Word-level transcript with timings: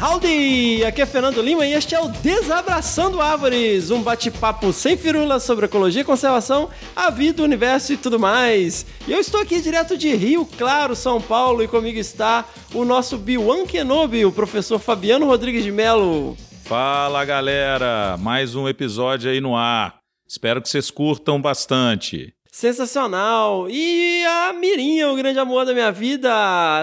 Howdy! 0.00 0.84
Aqui 0.84 1.02
é 1.02 1.06
Fernando 1.06 1.42
Lima 1.42 1.66
e 1.66 1.72
este 1.72 1.92
é 1.92 2.00
o 2.00 2.06
Desabraçando 2.06 3.20
Árvores, 3.20 3.90
um 3.90 4.00
bate-papo 4.00 4.72
sem 4.72 4.96
firulas 4.96 5.42
sobre 5.42 5.66
ecologia, 5.66 6.04
conservação, 6.04 6.70
a 6.94 7.10
vida, 7.10 7.42
o 7.42 7.44
universo 7.44 7.92
e 7.92 7.96
tudo 7.96 8.16
mais. 8.16 8.86
E 9.08 9.12
eu 9.12 9.18
estou 9.18 9.40
aqui 9.40 9.60
direto 9.60 9.98
de 9.98 10.14
Rio 10.14 10.46
Claro, 10.56 10.94
São 10.94 11.20
Paulo, 11.20 11.64
e 11.64 11.68
comigo 11.68 11.98
está 11.98 12.44
o 12.72 12.84
nosso 12.84 13.18
Biwan 13.18 13.66
Kenobi, 13.66 14.24
o 14.24 14.30
professor 14.30 14.78
Fabiano 14.78 15.26
Rodrigues 15.26 15.64
de 15.64 15.72
Melo. 15.72 16.36
Fala 16.62 17.24
galera, 17.24 18.16
mais 18.20 18.54
um 18.54 18.68
episódio 18.68 19.28
aí 19.28 19.40
no 19.40 19.56
ar. 19.56 19.96
Espero 20.28 20.62
que 20.62 20.68
vocês 20.68 20.92
curtam 20.92 21.42
bastante. 21.42 22.32
Sensacional! 22.52 23.68
E 23.68 24.24
a 24.24 24.52
Mirinha, 24.52 25.10
o 25.10 25.16
grande 25.16 25.40
amor 25.40 25.66
da 25.66 25.74
minha 25.74 25.90
vida, 25.90 26.30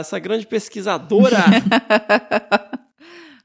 essa 0.02 0.20
grande 0.20 0.46
pesquisadora. 0.46 1.46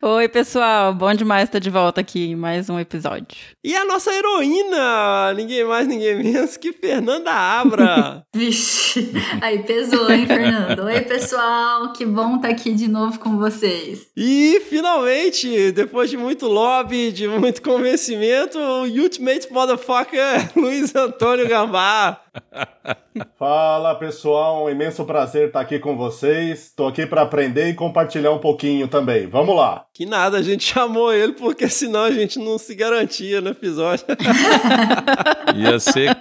Oi, 0.02 0.30
pessoal, 0.30 0.94
bom 0.94 1.12
demais 1.12 1.44
estar 1.44 1.58
de 1.58 1.68
volta 1.68 2.00
aqui 2.00 2.30
em 2.30 2.34
mais 2.34 2.70
um 2.70 2.80
episódio. 2.80 3.36
E 3.62 3.76
a 3.76 3.84
nossa 3.84 4.10
heroína, 4.10 5.34
ninguém 5.34 5.62
mais, 5.62 5.86
ninguém 5.86 6.16
menos 6.16 6.56
que 6.56 6.72
Fernanda 6.72 7.30
Abra. 7.30 8.24
Vixe, 8.34 9.12
aí 9.42 9.62
pesou, 9.62 10.10
hein, 10.10 10.26
Fernando? 10.26 10.84
Oi, 10.84 11.02
pessoal, 11.02 11.92
que 11.92 12.06
bom 12.06 12.36
estar 12.36 12.48
aqui 12.48 12.72
de 12.72 12.88
novo 12.88 13.18
com 13.18 13.36
vocês. 13.36 14.06
E 14.16 14.62
finalmente, 14.70 15.70
depois 15.72 16.08
de 16.08 16.16
muito 16.16 16.46
lobby, 16.46 17.12
de 17.12 17.28
muito 17.28 17.60
convencimento, 17.60 18.58
o 18.58 18.84
Ultimate 18.84 19.52
Motherfucker 19.52 20.50
Luiz 20.56 20.94
Antônio 20.94 21.46
Gambá. 21.46 22.22
Fala 23.38 23.94
pessoal, 23.96 24.64
um 24.64 24.70
imenso 24.70 25.04
prazer 25.04 25.48
estar 25.48 25.60
aqui 25.60 25.78
com 25.78 25.94
vocês. 25.94 26.66
Estou 26.66 26.88
aqui 26.88 27.04
para 27.04 27.22
aprender 27.22 27.68
e 27.68 27.74
compartilhar 27.74 28.30
um 28.30 28.38
pouquinho 28.38 28.88
também. 28.88 29.26
Vamos 29.26 29.54
lá. 29.54 29.84
Que 29.92 30.06
nada, 30.06 30.38
a 30.38 30.42
gente 30.42 30.62
chamou 30.72 31.12
ele 31.12 31.32
porque 31.32 31.68
senão 31.68 32.04
a 32.04 32.10
gente 32.10 32.38
não 32.38 32.58
se 32.58 32.74
garantia 32.74 33.40
no 33.40 33.50
episódio. 33.50 34.06
Ia 35.56 35.78
ser 35.80 36.16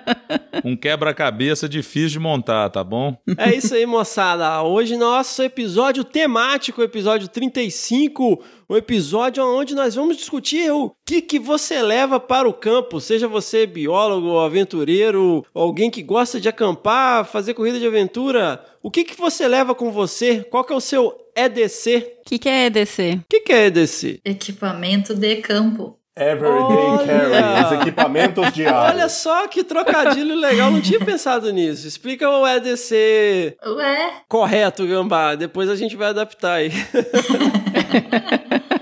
um 0.65 0.75
quebra-cabeça 0.75 1.69
difícil 1.69 2.09
de 2.09 2.19
montar, 2.19 2.69
tá 2.69 2.83
bom? 2.83 3.15
É 3.37 3.55
isso 3.55 3.75
aí, 3.75 3.85
moçada. 3.85 4.61
Hoje 4.63 4.97
nosso 4.97 5.43
episódio 5.43 6.03
temático, 6.03 6.81
episódio 6.81 7.27
35, 7.27 8.43
um 8.69 8.77
episódio 8.77 9.43
onde 9.43 9.73
nós 9.73 9.95
vamos 9.95 10.15
discutir 10.15 10.71
o 10.71 10.95
que, 11.03 11.21
que 11.21 11.39
você 11.39 11.81
leva 11.81 12.19
para 12.19 12.47
o 12.47 12.53
campo, 12.53 13.01
seja 13.01 13.27
você 13.27 13.65
biólogo, 13.65 14.37
aventureiro, 14.37 15.43
alguém 15.55 15.89
que 15.89 16.03
gosta 16.03 16.39
de 16.39 16.47
acampar, 16.47 17.25
fazer 17.25 17.55
corrida 17.55 17.79
de 17.79 17.87
aventura. 17.87 18.63
O 18.83 18.91
que, 18.91 19.03
que 19.03 19.17
você 19.17 19.47
leva 19.47 19.73
com 19.73 19.91
você? 19.91 20.43
Qual 20.43 20.63
que 20.63 20.71
é 20.71 20.75
o 20.75 20.81
seu 20.81 21.17
EDC? 21.35 22.19
O 22.21 22.29
que, 22.29 22.37
que 22.37 22.49
é 22.49 22.65
EDC? 22.67 23.21
O 23.21 23.25
que, 23.27 23.39
que 23.39 23.51
é 23.51 23.65
EDC? 23.65 24.21
Equipamento 24.23 25.15
de 25.15 25.37
campo. 25.37 25.98
Everyday 26.19 26.59
Olha! 26.59 27.07
Carry, 27.07 27.65
os 27.65 27.71
equipamentos 27.81 28.51
diários. 28.51 28.93
Olha 28.93 29.09
só 29.09 29.47
que 29.47 29.63
trocadilho 29.63 30.35
legal, 30.35 30.69
não 30.69 30.81
tinha 30.81 30.99
pensado 30.99 31.51
nisso. 31.51 31.87
Explica 31.87 32.29
o 32.29 32.45
EDC 32.45 33.57
Ué, 33.65 34.11
correto, 34.27 34.85
Gambá. 34.85 35.35
Depois 35.35 35.69
a 35.69 35.75
gente 35.75 35.95
vai 35.95 36.09
adaptar 36.09 36.55
aí. 36.55 36.71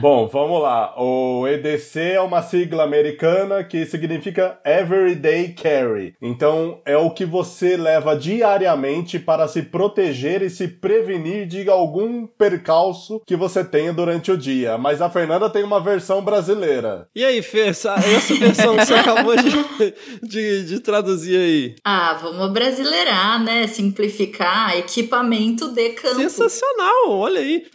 Bom, 0.00 0.28
vamos 0.28 0.62
lá. 0.62 0.94
O 0.96 1.46
EDC 1.46 2.00
é 2.12 2.20
uma 2.20 2.40
sigla 2.42 2.84
americana 2.84 3.64
que 3.64 3.84
significa 3.84 4.58
Everyday 4.64 5.48
Carry. 5.48 6.14
Então, 6.22 6.80
é 6.84 6.96
o 6.96 7.10
que 7.10 7.24
você 7.24 7.76
leva 7.76 8.16
diariamente 8.16 9.18
para 9.18 9.48
se 9.48 9.62
proteger 9.62 10.42
e 10.42 10.50
se 10.50 10.68
prevenir 10.68 11.46
de 11.46 11.68
algum 11.68 12.26
percalço 12.26 13.20
que 13.26 13.34
você 13.34 13.64
tenha 13.64 13.92
durante 13.92 14.30
o 14.30 14.36
dia. 14.38 14.78
Mas 14.78 15.02
a 15.02 15.10
Fernanda 15.10 15.50
tem 15.50 15.64
uma 15.64 15.80
versão 15.80 16.22
brasileira. 16.22 17.08
E 17.14 17.24
aí, 17.24 17.42
Fê, 17.42 17.68
essa, 17.68 17.94
essa 17.94 18.34
versão 18.34 18.76
que 18.76 18.86
você 18.86 18.94
acabou 18.98 19.34
de, 19.36 19.94
de, 20.22 20.64
de 20.64 20.80
traduzir 20.80 21.36
aí? 21.36 21.74
ah, 21.84 22.18
vamos 22.22 22.52
brasileirar, 22.52 23.42
né? 23.42 23.66
Simplificar, 23.66 24.76
equipamento 24.76 25.68
de 25.72 25.90
campo. 25.90 26.16
Sensacional, 26.16 27.10
olha 27.10 27.40
aí. 27.40 27.66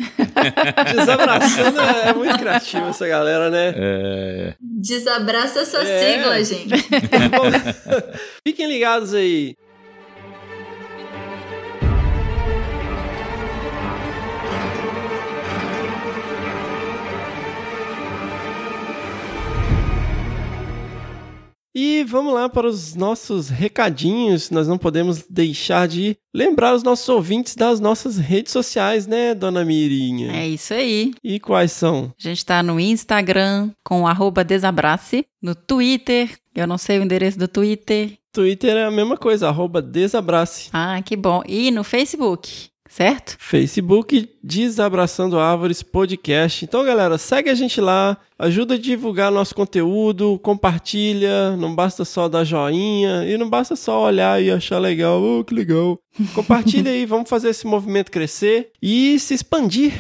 Desabraçando 0.96 1.82
é 2.14 2.18
muito 2.18 2.38
criativo 2.40 2.88
essa 2.88 3.08
galera, 3.08 3.50
né? 3.50 3.74
É, 3.76 4.54
Desabraça 4.62 5.62
essa 5.62 5.82
É. 5.84 6.14
sigla, 6.14 6.44
gente. 6.44 6.74
Fiquem 8.46 8.68
ligados 8.68 9.14
aí. 9.14 9.56
Vamos 22.14 22.32
lá 22.32 22.48
para 22.48 22.68
os 22.68 22.94
nossos 22.94 23.50
recadinhos. 23.50 24.52
Nós 24.52 24.68
não 24.68 24.78
podemos 24.78 25.26
deixar 25.28 25.88
de 25.88 26.16
lembrar 26.34 26.76
os 26.76 26.84
nossos 26.84 27.10
ouvintes 27.10 27.56
das 27.56 27.80
nossas 27.80 28.18
redes 28.18 28.54
sociais, 28.54 29.08
né, 29.08 29.34
dona 29.34 29.66
Mirinha? 29.66 30.32
É 30.32 30.48
isso 30.48 30.76
aí. 30.76 31.14
E 31.24 31.40
quais 31.40 31.72
são? 31.72 32.14
A 32.18 32.22
gente 32.30 32.46
tá 32.46 32.62
no 32.62 32.80
Instagram 32.80 33.72
com 33.84 34.04
desabrace, 34.46 35.26
no 35.42 35.56
Twitter, 35.56 36.38
eu 36.56 36.68
não 36.68 36.78
sei 36.78 37.00
o 37.00 37.04
endereço 37.04 37.40
do 37.40 37.48
Twitter. 37.48 38.14
Twitter 38.32 38.78
é 38.78 38.86
a 38.86 38.92
mesma 38.92 39.18
coisa, 39.18 39.48
arroba 39.48 39.82
desabrace. 39.82 40.70
Ah, 40.72 41.02
que 41.04 41.16
bom. 41.16 41.42
E 41.48 41.72
no 41.72 41.84
Facebook, 41.84 42.70
certo? 42.94 43.36
Facebook 43.40 44.30
Desabraçando 44.44 45.40
Árvores 45.40 45.82
Podcast. 45.82 46.64
Então, 46.64 46.86
galera, 46.86 47.18
segue 47.18 47.50
a 47.50 47.56
gente 47.56 47.82
lá, 47.82 48.16
ajuda 48.38 48.76
a 48.76 48.78
divulgar 48.78 49.32
nosso 49.32 49.56
conteúdo, 49.56 50.40
compartilha, 50.44 51.58
não 51.58 51.74
basta 51.74 52.06
só 52.06 52.30
dar 52.30 52.44
joinha 52.44 53.26
e 53.26 53.36
não 53.36 53.50
basta 53.50 53.76
só 53.76 54.06
olhar 54.06 54.40
e 54.44 54.52
achar 54.52 54.78
legal, 54.78 55.20
oh, 55.24 55.44
que 55.44 55.56
legal. 55.56 55.98
Compartilha 56.36 56.92
aí, 56.92 57.04
vamos 57.08 57.28
fazer 57.28 57.50
esse 57.50 57.66
movimento 57.66 58.12
crescer 58.12 58.70
e 58.80 59.18
se 59.18 59.34
expandir, 59.34 59.94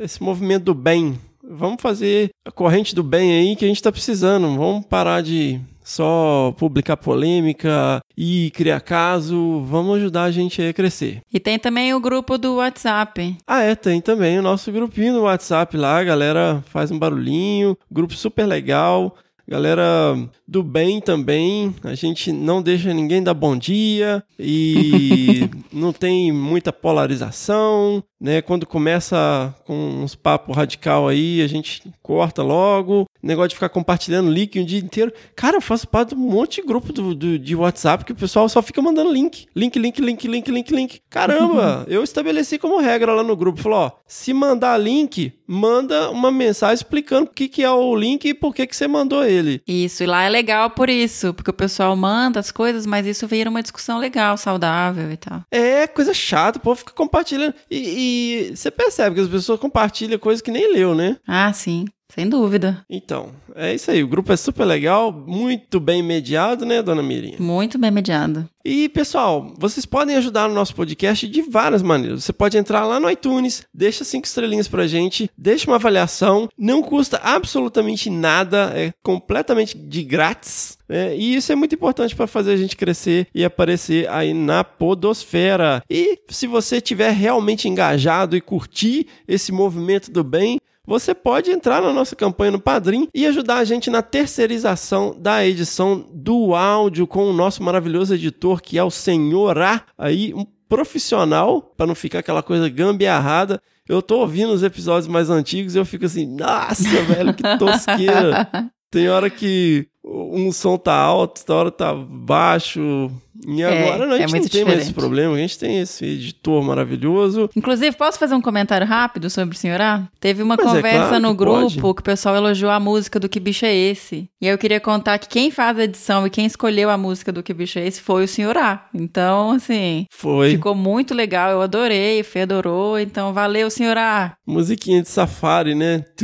esse 0.00 0.22
movimento 0.22 0.64
do 0.64 0.74
bem. 0.74 1.18
Vamos 1.44 1.82
fazer 1.82 2.30
a 2.42 2.50
corrente 2.50 2.94
do 2.94 3.02
bem 3.02 3.32
aí 3.32 3.54
que 3.54 3.66
a 3.66 3.68
gente 3.68 3.82
tá 3.82 3.92
precisando. 3.92 4.48
Vamos 4.56 4.86
parar 4.86 5.20
de 5.20 5.60
só 5.82 6.54
publicar 6.56 6.96
polêmica 6.96 8.00
e 8.22 8.50
criar 8.50 8.80
caso. 8.80 9.62
Vamos 9.64 9.96
ajudar 9.96 10.24
a 10.24 10.30
gente 10.30 10.60
a 10.60 10.74
crescer. 10.74 11.22
E 11.32 11.40
tem 11.40 11.58
também 11.58 11.94
o 11.94 12.00
grupo 12.00 12.36
do 12.36 12.56
WhatsApp. 12.56 13.34
Ah, 13.46 13.62
é, 13.62 13.74
tem 13.74 13.98
também 13.98 14.38
o 14.38 14.42
nosso 14.42 14.70
grupinho 14.70 15.14
no 15.14 15.22
WhatsApp 15.22 15.74
lá, 15.74 15.98
a 15.98 16.04
galera 16.04 16.62
faz 16.66 16.90
um 16.90 16.98
barulhinho, 16.98 17.78
grupo 17.90 18.12
super 18.12 18.44
legal. 18.44 19.16
Galera 19.50 20.16
do 20.46 20.62
bem 20.62 21.00
também, 21.00 21.74
a 21.82 21.94
gente 21.96 22.30
não 22.30 22.62
deixa 22.62 22.94
ninguém 22.94 23.20
dar 23.20 23.34
bom 23.34 23.56
dia 23.56 24.22
e 24.38 25.48
não 25.72 25.92
tem 25.92 26.30
muita 26.30 26.72
polarização, 26.72 28.02
né? 28.20 28.40
Quando 28.40 28.64
começa 28.64 29.52
com 29.64 29.74
uns 30.04 30.14
papos 30.14 30.56
radical 30.56 31.08
aí, 31.08 31.42
a 31.42 31.48
gente 31.48 31.82
corta 32.02 32.42
logo. 32.44 33.06
Negócio 33.22 33.48
de 33.50 33.54
ficar 33.56 33.68
compartilhando 33.68 34.30
link 34.30 34.58
o 34.58 34.64
dia 34.64 34.78
inteiro. 34.78 35.12
Cara, 35.34 35.56
eu 35.56 35.60
faço 35.60 35.88
parte 35.88 36.10
de 36.10 36.14
um 36.14 36.18
monte 36.18 36.60
de 36.60 36.66
grupo 36.66 36.92
do, 36.92 37.14
do- 37.14 37.38
de 37.38 37.56
WhatsApp 37.56 38.04
que 38.04 38.12
o 38.12 38.16
pessoal 38.16 38.48
só 38.48 38.62
fica 38.62 38.80
mandando 38.80 39.12
link. 39.12 39.46
Link, 39.54 39.78
link, 39.78 40.00
link, 40.00 40.28
link, 40.28 40.48
link, 40.50 40.70
link. 40.72 41.00
Caramba, 41.10 41.84
eu 41.90 42.02
estabeleci 42.04 42.56
como 42.56 42.78
regra 42.80 43.12
lá 43.14 43.22
no 43.22 43.34
grupo. 43.36 43.60
Falou, 43.60 43.78
ó, 43.80 43.90
se 44.06 44.32
mandar 44.32 44.76
link, 44.78 45.32
manda 45.46 46.08
uma 46.10 46.30
mensagem 46.30 46.76
explicando 46.76 47.24
o 47.30 47.34
que, 47.34 47.48
que 47.48 47.62
é 47.64 47.70
o 47.70 47.94
link 47.96 48.24
e 48.26 48.32
por 48.34 48.54
que, 48.54 48.66
que 48.66 48.76
você 48.76 48.86
mandou 48.86 49.24
ele. 49.24 49.39
Isso, 49.66 50.02
e 50.02 50.06
lá 50.06 50.24
é 50.24 50.28
legal 50.28 50.70
por 50.70 50.88
isso, 50.88 51.32
porque 51.34 51.50
o 51.50 51.54
pessoal 51.54 51.94
manda 51.96 52.40
as 52.40 52.50
coisas, 52.50 52.86
mas 52.86 53.06
isso 53.06 53.26
vira 53.26 53.50
uma 53.50 53.62
discussão 53.62 53.98
legal, 53.98 54.36
saudável 54.36 55.10
e 55.10 55.16
tal. 55.16 55.42
É 55.50 55.86
coisa 55.86 56.14
chata, 56.14 56.58
o 56.58 56.62
povo 56.62 56.76
fica 56.80 56.92
compartilhando. 56.92 57.54
E, 57.70 58.50
e 58.50 58.56
você 58.56 58.70
percebe 58.70 59.14
que 59.16 59.22
as 59.22 59.28
pessoas 59.28 59.60
compartilham 59.60 60.18
coisas 60.18 60.42
que 60.42 60.50
nem 60.50 60.72
leu, 60.72 60.94
né? 60.94 61.16
Ah, 61.26 61.52
sim. 61.52 61.86
Sem 62.14 62.28
dúvida. 62.28 62.84
Então, 62.88 63.30
é 63.54 63.74
isso 63.74 63.90
aí. 63.90 64.02
O 64.02 64.08
grupo 64.08 64.32
é 64.32 64.36
super 64.36 64.64
legal, 64.64 65.12
muito 65.12 65.78
bem 65.80 66.02
mediado, 66.02 66.64
né, 66.66 66.82
dona 66.82 67.02
Mirinha? 67.02 67.36
Muito 67.38 67.78
bem 67.78 67.90
mediado. 67.90 68.48
E, 68.64 68.90
pessoal, 68.90 69.54
vocês 69.56 69.86
podem 69.86 70.16
ajudar 70.16 70.46
no 70.46 70.54
nosso 70.54 70.74
podcast 70.74 71.26
de 71.26 71.40
várias 71.40 71.82
maneiras. 71.82 72.24
Você 72.24 72.32
pode 72.32 72.58
entrar 72.58 72.84
lá 72.84 73.00
no 73.00 73.10
iTunes, 73.10 73.64
deixa 73.72 74.04
cinco 74.04 74.26
estrelinhas 74.26 74.68
pra 74.68 74.86
gente, 74.86 75.30
deixa 75.36 75.66
uma 75.70 75.76
avaliação, 75.76 76.48
não 76.58 76.82
custa 76.82 77.18
absolutamente 77.22 78.10
nada, 78.10 78.72
é 78.74 78.92
completamente 79.02 79.78
de 79.78 80.02
grátis. 80.02 80.76
né? 80.86 81.16
e 81.16 81.36
isso 81.36 81.50
é 81.50 81.54
muito 81.54 81.74
importante 81.74 82.14
para 82.14 82.26
fazer 82.26 82.52
a 82.52 82.56
gente 82.56 82.76
crescer 82.76 83.28
e 83.34 83.44
aparecer 83.44 84.08
aí 84.10 84.34
na 84.34 84.62
podosfera. 84.62 85.82
E 85.88 86.18
se 86.28 86.46
você 86.46 86.80
tiver 86.80 87.12
realmente 87.12 87.66
engajado 87.66 88.36
e 88.36 88.40
curtir 88.42 89.06
esse 89.26 89.52
movimento 89.52 90.10
do 90.10 90.22
bem, 90.22 90.60
você 90.86 91.14
pode 91.14 91.50
entrar 91.50 91.82
na 91.82 91.92
nossa 91.92 92.16
campanha 92.16 92.52
no 92.52 92.60
Padrim 92.60 93.08
e 93.14 93.26
ajudar 93.26 93.58
a 93.58 93.64
gente 93.64 93.90
na 93.90 94.02
terceirização 94.02 95.14
da 95.16 95.46
edição 95.46 96.06
do 96.12 96.54
áudio 96.54 97.06
com 97.06 97.24
o 97.30 97.32
nosso 97.32 97.62
maravilhoso 97.62 98.14
editor, 98.14 98.60
que 98.60 98.78
é 98.78 98.84
o 98.84 98.90
Senhor 98.90 99.58
A, 99.58 99.82
aí 99.96 100.34
um 100.34 100.44
profissional, 100.68 101.60
para 101.60 101.86
não 101.86 101.94
ficar 101.94 102.20
aquela 102.20 102.42
coisa 102.42 102.68
gambiarrada. 102.68 103.60
Eu 103.88 104.00
tô 104.00 104.20
ouvindo 104.20 104.52
os 104.52 104.62
episódios 104.62 105.08
mais 105.08 105.28
antigos 105.28 105.74
e 105.74 105.78
eu 105.78 105.84
fico 105.84 106.06
assim, 106.06 106.24
nossa, 106.26 106.84
velho, 107.02 107.34
que 107.34 107.42
tosqueira. 107.58 108.48
Tem 108.90 109.08
hora 109.08 109.28
que 109.28 109.86
um 110.04 110.50
som 110.50 110.76
tá 110.76 110.94
alto, 110.94 111.40
outra 111.40 111.54
hora 111.54 111.70
tá 111.70 111.94
baixo. 111.94 113.10
E 113.46 113.62
É, 113.62 113.88
agora 113.92 114.06
não, 114.06 114.14
a 114.14 114.16
é 114.16 114.20
gente 114.20 114.32
não 114.32 114.38
muito 114.40 114.52
tem 114.52 114.64
mais 114.64 114.80
esse 114.82 114.92
problema. 114.92 115.34
A 115.34 115.38
gente 115.38 115.58
tem 115.58 115.80
esse 115.80 116.04
editor 116.04 116.62
maravilhoso. 116.62 117.48
Inclusive, 117.56 117.96
posso 117.96 118.18
fazer 118.18 118.34
um 118.34 118.40
comentário 118.40 118.86
rápido 118.86 119.28
sobre 119.30 119.54
o 119.54 119.58
senhor 119.58 119.80
A? 119.80 120.08
Teve 120.20 120.42
uma 120.42 120.56
Mas 120.56 120.66
é 120.66 120.68
conversa 120.76 121.08
claro 121.08 121.22
no 121.22 121.34
grupo 121.34 121.60
pode. 121.62 121.76
que 121.76 122.00
o 122.00 122.04
pessoal 122.04 122.36
elogiou 122.36 122.70
a 122.70 122.78
música 122.80 123.18
do 123.18 123.28
Que 123.28 123.40
Bicho 123.40 123.64
é 123.64 123.74
Esse? 123.74 124.28
E 124.40 124.46
eu 124.46 124.58
queria 124.58 124.80
contar 124.80 125.18
que 125.18 125.28
quem 125.28 125.50
faz 125.50 125.78
a 125.78 125.84
edição 125.84 126.26
e 126.26 126.30
quem 126.30 126.46
escolheu 126.46 126.90
a 126.90 126.98
música 126.98 127.32
do 127.32 127.42
Que 127.42 127.54
Bicho 127.54 127.78
é 127.78 127.86
Esse 127.86 128.00
foi 128.00 128.24
o 128.24 128.28
senhor 128.28 128.56
A. 128.56 128.86
Então, 128.94 129.52
assim, 129.52 130.06
Foi. 130.10 130.50
ficou 130.52 130.74
muito 130.74 131.14
legal. 131.14 131.50
Eu 131.50 131.62
adorei, 131.62 132.20
o 132.20 132.24
Fê 132.24 132.40
adorou. 132.42 132.98
Então, 132.98 133.32
valeu, 133.32 133.70
senhor 133.70 133.96
A. 133.96 134.34
Musiquinha 134.46 135.02
de 135.02 135.08
safari, 135.08 135.74
né? 135.74 136.04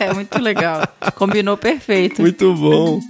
É, 0.00 0.12
muito 0.14 0.38
legal. 0.40 0.82
Combinou 1.16 1.56
perfeito. 1.56 2.20
Muito 2.22 2.54
bom. 2.54 3.00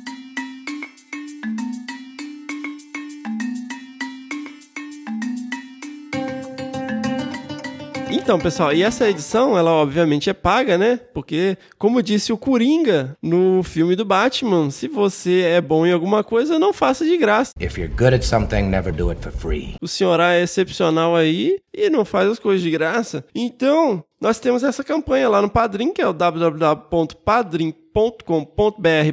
Então, 8.24 8.38
pessoal, 8.38 8.72
e 8.72 8.82
essa 8.82 9.06
edição, 9.06 9.56
ela 9.56 9.70
obviamente 9.70 10.30
é 10.30 10.32
paga, 10.32 10.78
né? 10.78 10.98
Porque, 11.12 11.58
como 11.76 12.02
disse 12.02 12.32
o 12.32 12.38
Coringa 12.38 13.14
no 13.22 13.62
filme 13.62 13.94
do 13.94 14.02
Batman, 14.02 14.70
se 14.70 14.88
você 14.88 15.42
é 15.42 15.60
bom 15.60 15.84
em 15.84 15.92
alguma 15.92 16.24
coisa, 16.24 16.58
não 16.58 16.72
faça 16.72 17.04
de 17.04 17.18
graça. 17.18 17.52
If 17.60 17.76
you're 17.76 17.94
good 17.94 18.14
at 18.14 18.22
something, 18.22 18.62
never 18.62 18.94
do 18.94 19.10
it 19.10 19.20
for 19.20 19.30
free. 19.30 19.74
O 19.78 19.86
senhor 19.86 20.18
A 20.20 20.32
é 20.32 20.42
excepcional 20.42 21.14
aí 21.14 21.58
e 21.70 21.90
não 21.90 22.02
faz 22.02 22.30
as 22.30 22.38
coisas 22.38 22.62
de 22.62 22.70
graça. 22.70 23.22
Então, 23.34 24.02
nós 24.20 24.38
temos 24.38 24.62
essa 24.62 24.82
campanha 24.82 25.28
lá 25.28 25.42
no 25.42 25.50
Padrim, 25.50 25.92
que 25.92 26.00
é 26.00 26.06
o 26.06 26.12
www.padrim.com.br 26.12 27.84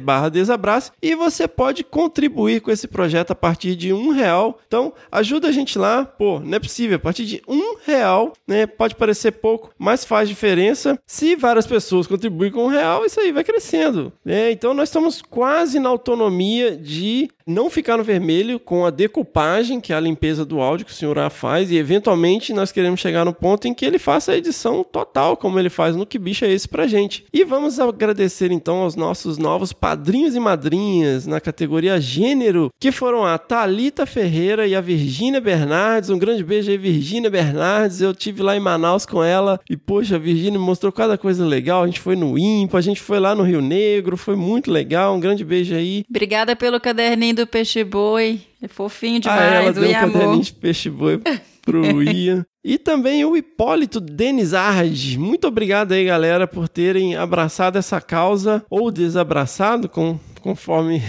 barra 0.02 0.28
desabrace 0.28 0.90
e 1.00 1.14
você 1.14 1.46
pode 1.46 1.84
contribuir 1.84 2.60
com 2.60 2.70
esse 2.70 2.88
projeto 2.88 3.30
a 3.30 3.34
partir 3.34 3.76
de 3.76 3.92
um 3.92 4.10
real. 4.10 4.58
Então, 4.66 4.92
ajuda 5.10 5.48
a 5.48 5.52
gente 5.52 5.78
lá. 5.78 6.04
Pô, 6.04 6.40
não 6.40 6.56
é 6.56 6.58
possível. 6.58 6.96
A 6.96 7.00
partir 7.00 7.24
de 7.24 7.42
um 7.46 7.76
real, 7.84 8.32
né? 8.48 8.66
Pode 8.66 8.96
parecer 8.96 9.32
pouco, 9.32 9.70
mas 9.78 10.04
faz 10.04 10.28
diferença. 10.28 10.98
Se 11.06 11.36
várias 11.36 11.66
pessoas 11.66 12.06
contribuem 12.06 12.50
com 12.50 12.64
um 12.64 12.68
real, 12.68 13.04
isso 13.04 13.20
aí 13.20 13.30
vai 13.30 13.44
crescendo. 13.44 14.12
né? 14.24 14.50
Então, 14.50 14.74
nós 14.74 14.88
estamos 14.88 15.22
quase 15.22 15.78
na 15.78 15.88
autonomia 15.88 16.76
de 16.76 17.28
não 17.46 17.68
ficar 17.68 17.96
no 17.96 18.04
vermelho 18.04 18.58
com 18.58 18.86
a 18.86 18.90
decupagem, 18.90 19.80
que 19.80 19.92
é 19.92 19.96
a 19.96 20.00
limpeza 20.00 20.44
do 20.44 20.60
áudio 20.60 20.86
que 20.86 20.92
o 20.92 20.94
senhor 20.94 21.18
A 21.18 21.30
faz, 21.30 21.70
e 21.70 21.76
eventualmente 21.76 22.52
nós 22.52 22.72
queremos 22.72 23.00
chegar 23.00 23.24
no 23.24 23.34
ponto 23.34 23.66
em 23.66 23.74
que 23.74 23.84
ele 23.84 23.98
faça 23.98 24.32
a 24.32 24.36
edição 24.36 24.84
total, 24.84 25.01
como 25.36 25.58
ele 25.58 25.70
faz 25.70 25.96
no 25.96 26.06
Que 26.06 26.18
Bicho 26.18 26.44
é 26.44 26.50
Esse 26.50 26.68
pra 26.68 26.86
gente. 26.86 27.24
E 27.32 27.44
vamos 27.44 27.78
agradecer 27.78 28.50
então 28.50 28.78
aos 28.78 28.96
nossos 28.96 29.38
novos 29.38 29.72
padrinhos 29.72 30.34
e 30.34 30.40
madrinhas 30.40 31.26
na 31.26 31.40
categoria 31.40 32.00
gênero, 32.00 32.70
que 32.80 32.92
foram 32.92 33.24
a 33.24 33.38
Talita 33.38 34.06
Ferreira 34.06 34.66
e 34.66 34.74
a 34.74 34.80
Virgínia 34.80 35.40
Bernardes. 35.40 36.10
Um 36.10 36.18
grande 36.18 36.44
beijo 36.44 36.70
aí, 36.70 36.78
Virgínia 36.78 37.30
Bernardes. 37.30 38.00
Eu 38.00 38.14
tive 38.14 38.42
lá 38.42 38.56
em 38.56 38.60
Manaus 38.60 39.06
com 39.06 39.22
ela 39.22 39.60
e, 39.68 39.76
poxa, 39.76 40.16
a 40.16 40.18
Virgínia 40.18 40.58
me 40.58 40.64
mostrou 40.64 40.92
cada 40.92 41.18
coisa 41.18 41.44
legal. 41.44 41.82
A 41.82 41.86
gente 41.86 42.00
foi 42.00 42.16
no 42.16 42.38
IMPA, 42.38 42.78
a 42.78 42.82
gente 42.82 43.00
foi 43.00 43.18
lá 43.18 43.34
no 43.34 43.42
Rio 43.42 43.60
Negro, 43.60 44.16
foi 44.16 44.36
muito 44.36 44.70
legal. 44.70 45.14
Um 45.14 45.20
grande 45.20 45.44
beijo 45.44 45.74
aí. 45.74 46.04
Obrigada 46.08 46.54
pelo 46.56 46.80
caderninho 46.80 47.36
do 47.36 47.46
Peixe 47.46 47.84
Boi. 47.84 48.40
É 48.62 48.68
fofinho 48.68 49.20
Ah, 49.26 49.40
ela 49.40 49.72
demais, 49.72 49.74
deu 49.74 49.84
o 49.84 49.88
um 49.88 50.12
caderninho 50.12 50.42
de 50.44 50.52
peixe 50.52 50.88
boi 50.88 51.20
pro 51.62 52.00
Ian. 52.02 52.46
E 52.64 52.78
também 52.78 53.24
o 53.24 53.36
Hipólito 53.36 54.00
Denizardi. 54.00 55.18
Muito 55.18 55.48
obrigado 55.48 55.92
aí, 55.92 56.04
galera, 56.04 56.46
por 56.46 56.68
terem 56.68 57.16
abraçado 57.16 57.76
essa 57.76 58.00
causa 58.00 58.64
ou 58.70 58.90
desabraçado, 58.90 59.88
com, 59.88 60.18
conforme 60.40 61.02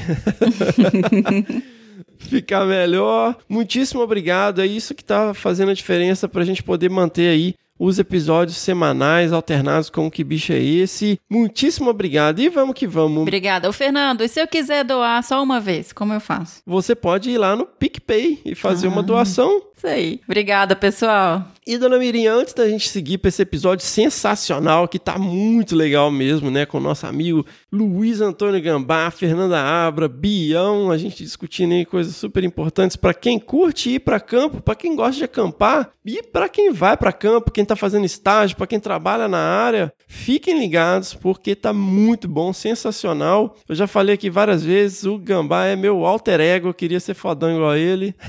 ficar 2.17 2.65
melhor. 2.65 3.38
Muitíssimo 3.47 4.01
obrigado. 4.01 4.61
É 4.61 4.65
isso 4.65 4.95
que 4.95 5.03
tá 5.03 5.33
fazendo 5.33 5.69
a 5.69 5.75
diferença 5.75 6.27
pra 6.27 6.44
gente 6.44 6.63
poder 6.63 6.89
manter 6.89 7.29
aí 7.29 7.56
os 7.77 7.99
episódios 7.99 8.57
semanais 8.57 9.33
alternados 9.33 9.89
com 9.89 10.07
o 10.07 10.11
Que 10.11 10.23
Bicho 10.23 10.53
é 10.53 10.59
Esse. 10.59 11.19
Muitíssimo 11.29 11.89
obrigado 11.89 12.39
e 12.39 12.49
vamos 12.49 12.75
que 12.75 12.87
vamos. 12.87 13.21
Obrigada. 13.21 13.69
Ô, 13.69 13.73
Fernando, 13.73 14.21
e 14.21 14.27
se 14.27 14.39
eu 14.39 14.47
quiser 14.47 14.83
doar 14.83 15.23
só 15.23 15.41
uma 15.41 15.59
vez, 15.59 15.91
como 15.91 16.13
eu 16.13 16.19
faço? 16.19 16.61
Você 16.65 16.95
pode 16.95 17.29
ir 17.29 17.37
lá 17.37 17.55
no 17.55 17.65
PicPay 17.65 18.41
e 18.45 18.55
fazer 18.55 18.87
uma 18.87 19.03
doação. 19.03 19.61
Isso 19.75 19.87
aí. 19.87 20.21
Obrigada, 20.25 20.75
pessoal. 20.75 21.45
E, 21.65 21.77
dona 21.77 21.98
Mirim, 21.98 22.27
antes 22.27 22.54
da 22.54 22.68
gente 22.68 22.89
seguir 22.89 23.19
para 23.19 23.30
esse 23.30 23.42
episódio 23.42 23.86
sensacional, 23.86 24.86
que 24.86 25.00
tá 25.00 25.18
muito 25.18 25.77
legal 25.77 26.12
mesmo, 26.12 26.51
né? 26.51 26.65
Com 26.65 26.77
o 26.77 26.81
nosso 26.81 27.07
amigo 27.07 27.45
Luiz 27.71 28.19
Antônio 28.19 28.62
Gambá, 28.62 29.10
Fernanda 29.10 29.62
Abra, 29.62 30.10
Bião, 30.10 30.92
a 30.92 30.98
gente 30.98 31.24
discutindo 31.24 31.74
aí 31.74 31.86
coisas 31.86 32.18
super 32.18 32.44
importantes 32.44 32.98
para 32.98 33.13
quem 33.13 33.39
curte 33.39 33.92
ir 33.92 34.00
para 34.00 34.19
campo, 34.19 34.62
para 34.62 34.75
quem 34.75 34.94
gosta 34.94 35.15
de 35.15 35.24
acampar 35.24 35.94
e 36.06 36.21
para 36.21 36.50
quem 36.50 36.71
vai 36.74 36.98
para 36.98 37.13
campo, 37.13 37.50
quem 37.50 37.63
tá 37.63 37.77
fazendo 37.77 38.06
estágio, 38.06 38.57
para 38.57 38.68
quem 38.68 38.80
trabalha 38.80 39.30
na 39.30 39.39
área. 39.39 39.94
Fiquem 40.06 40.59
ligados, 40.59 41.13
porque 41.13 41.56
tá 41.56 41.71
muito 41.71 42.27
bom, 42.27 42.51
sensacional. 42.51 43.56
Eu 43.69 43.74
já 43.74 43.88
falei 43.88 44.16
aqui 44.16 44.30
várias 44.30 44.63
vezes, 44.63 45.06
o 45.06 45.18
Gambá 45.18 45.66
é 45.66 45.77
meu 45.77 46.06
alter 46.06 46.42
ego, 46.42 46.68
eu 46.68 46.74
queria 46.74 47.00
ser 47.00 47.13
fodão 47.13 47.56
igual 47.56 47.71
a 47.71 47.77
ele. 47.77 48.13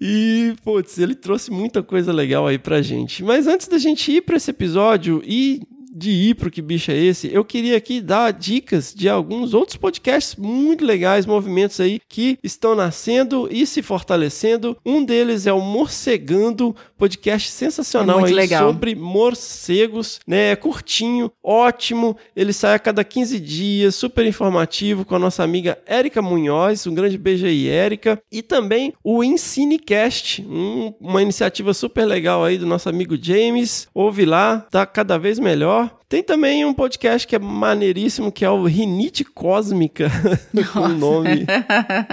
E, 0.00 0.54
putz, 0.64 0.98
ele 0.98 1.14
trouxe 1.14 1.50
muita 1.72 1.82
coisa 1.82 2.12
legal 2.12 2.46
aí 2.46 2.58
pra 2.58 2.82
gente. 2.82 3.24
Mas 3.24 3.46
antes 3.46 3.66
da 3.66 3.78
gente 3.78 4.12
ir 4.12 4.20
pra 4.20 4.36
esse 4.36 4.50
episódio 4.50 5.22
e 5.24 5.62
de 5.92 6.10
ir 6.10 6.34
pro 6.36 6.50
Que 6.50 6.62
Bicho 6.62 6.90
é 6.90 6.96
Esse, 6.96 7.32
eu 7.32 7.44
queria 7.44 7.76
aqui 7.76 8.00
dar 8.00 8.32
dicas 8.32 8.94
de 8.94 9.08
alguns 9.08 9.52
outros 9.54 9.76
podcasts 9.76 10.36
muito 10.36 10.84
legais, 10.84 11.26
movimentos 11.26 11.78
aí 11.80 12.00
que 12.08 12.38
estão 12.42 12.74
nascendo 12.74 13.48
e 13.50 13.66
se 13.66 13.82
fortalecendo. 13.82 14.76
Um 14.84 15.04
deles 15.04 15.46
é 15.46 15.52
o 15.52 15.60
Morcegando, 15.60 16.74
podcast 16.96 17.50
sensacional 17.50 18.20
É 18.20 18.28
aí 18.28 18.32
legal. 18.32 18.68
sobre 18.72 18.94
morcegos, 18.94 20.20
né? 20.26 20.50
É 20.52 20.56
curtinho, 20.56 21.30
ótimo. 21.42 22.16
Ele 22.34 22.52
sai 22.52 22.74
a 22.74 22.78
cada 22.78 23.04
15 23.04 23.38
dias, 23.40 23.94
super 23.94 24.24
informativo 24.26 25.04
com 25.04 25.14
a 25.14 25.18
nossa 25.18 25.42
amiga 25.42 25.78
Érica 25.86 26.22
Munhoz. 26.22 26.86
Um 26.86 26.94
grande 26.94 27.18
beijo 27.18 27.46
aí, 27.46 27.68
Érica. 27.68 28.20
E 28.30 28.40
também 28.42 28.92
o 29.02 29.22
Ensinecast, 29.22 30.42
um- 30.42 30.92
uma 31.00 31.22
iniciativa 31.22 31.74
super 31.74 32.04
legal 32.04 32.44
aí 32.44 32.56
do 32.58 32.66
nosso 32.66 32.88
amigo 32.88 33.16
James. 33.20 33.88
Ouve 33.94 34.24
lá, 34.24 34.60
tá 34.70 34.86
cada 34.86 35.18
vez 35.18 35.38
melhor. 35.38 35.81
Tem 36.12 36.22
também 36.22 36.62
um 36.62 36.74
podcast 36.74 37.26
que 37.26 37.34
é 37.34 37.38
maneiríssimo, 37.38 38.30
que 38.30 38.44
é 38.44 38.50
o 38.50 38.64
Rinite 38.64 39.24
Cósmica, 39.24 40.10
com 40.70 40.80
um 40.80 40.88
nome 40.98 41.46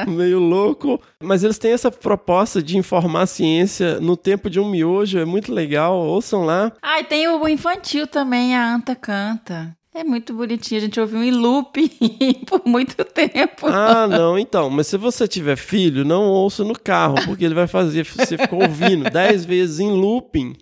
meio 0.08 0.39
louco. 0.39 1.01
Mas 1.22 1.44
eles 1.44 1.58
têm 1.58 1.74
essa 1.74 1.91
proposta 1.91 2.63
de 2.63 2.77
informar 2.77 3.24
a 3.24 3.27
ciência 3.27 4.00
no 4.00 4.15
tempo 4.15 4.50
de 4.50 4.58
um 4.58 4.70
miojo, 4.70 5.20
é 5.20 5.25
muito 5.25 5.53
legal. 5.53 5.98
Ouçam 5.98 6.46
lá. 6.46 6.72
Ah, 6.82 7.01
e 7.01 7.03
tem 7.03 7.27
o 7.27 7.46
infantil 7.46 8.08
também, 8.08 8.56
a 8.56 8.74
Anta 8.74 8.96
Canta. 8.96 9.77
É 10.00 10.03
muito 10.06 10.34
bonitinho, 10.34 10.77
a 10.79 10.82
gente 10.86 10.98
ouviu 10.98 11.22
em 11.22 11.29
loop 11.32 11.89
por 12.48 12.62
muito 12.65 13.03
tempo. 13.03 13.68
Ah, 13.68 14.08
não, 14.08 14.39
então. 14.39 14.70
Mas 14.70 14.88
se 14.88 14.96
você 14.96 15.27
tiver 15.27 15.58
filho, 15.58 16.06
não 16.06 16.24
ouça 16.24 16.63
no 16.63 16.74
carro, 16.74 17.15
porque 17.25 17.44
ele 17.44 17.53
vai 17.53 17.68
fazer 17.68 18.06
você 18.06 18.38
ficar 18.38 18.56
ouvindo 18.56 19.03
10 19.12 19.44
vezes 19.44 19.82
em 19.82 19.91
looping. 19.91 20.56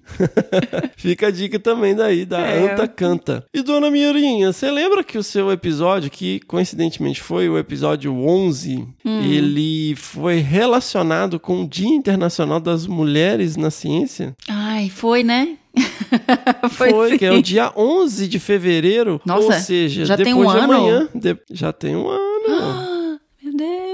Fica 0.97 1.27
a 1.27 1.31
dica 1.31 1.59
também 1.59 1.93
daí, 1.95 2.25
da 2.25 2.39
É. 2.39 2.73
Anta 2.73 2.87
Canta. 2.87 3.45
E 3.53 3.61
dona 3.61 3.91
Mirinha, 3.91 4.51
você 4.51 4.71
lembra 4.71 5.03
que 5.03 5.19
o 5.19 5.23
seu 5.23 5.51
episódio, 5.51 6.09
que 6.09 6.39
coincidentemente 6.47 7.21
foi 7.21 7.47
o 7.47 7.59
episódio 7.59 8.11
11, 8.15 8.87
ele 9.05 9.93
foi 9.97 10.37
relacionado 10.37 11.39
com 11.39 11.61
o 11.61 11.67
Dia 11.67 11.87
Internacional 11.89 12.59
das 12.59 12.87
Mulheres 12.87 13.55
na 13.55 13.69
Ciência? 13.69 14.35
Ai, 14.49 14.89
foi, 14.89 15.21
né? 15.21 15.57
Foi, 16.71 16.89
Foi, 16.89 17.17
que 17.17 17.25
é 17.25 17.31
o 17.31 17.41
dia 17.41 17.71
11 17.75 18.27
de 18.27 18.39
fevereiro. 18.39 19.21
Nossa, 19.25 19.45
ou 19.45 19.51
seja, 19.53 20.05
já 20.05 20.15
tem 20.17 20.25
depois 20.25 20.47
um 20.47 20.51
de 20.51 20.57
ano? 20.57 20.73
amanhã. 20.73 21.09
De- 21.13 21.37
Já 21.51 21.71
tem 21.73 21.95
um 21.95 22.07
ano. 22.09 23.19
Meu 23.43 23.55
Deus. 23.55 23.86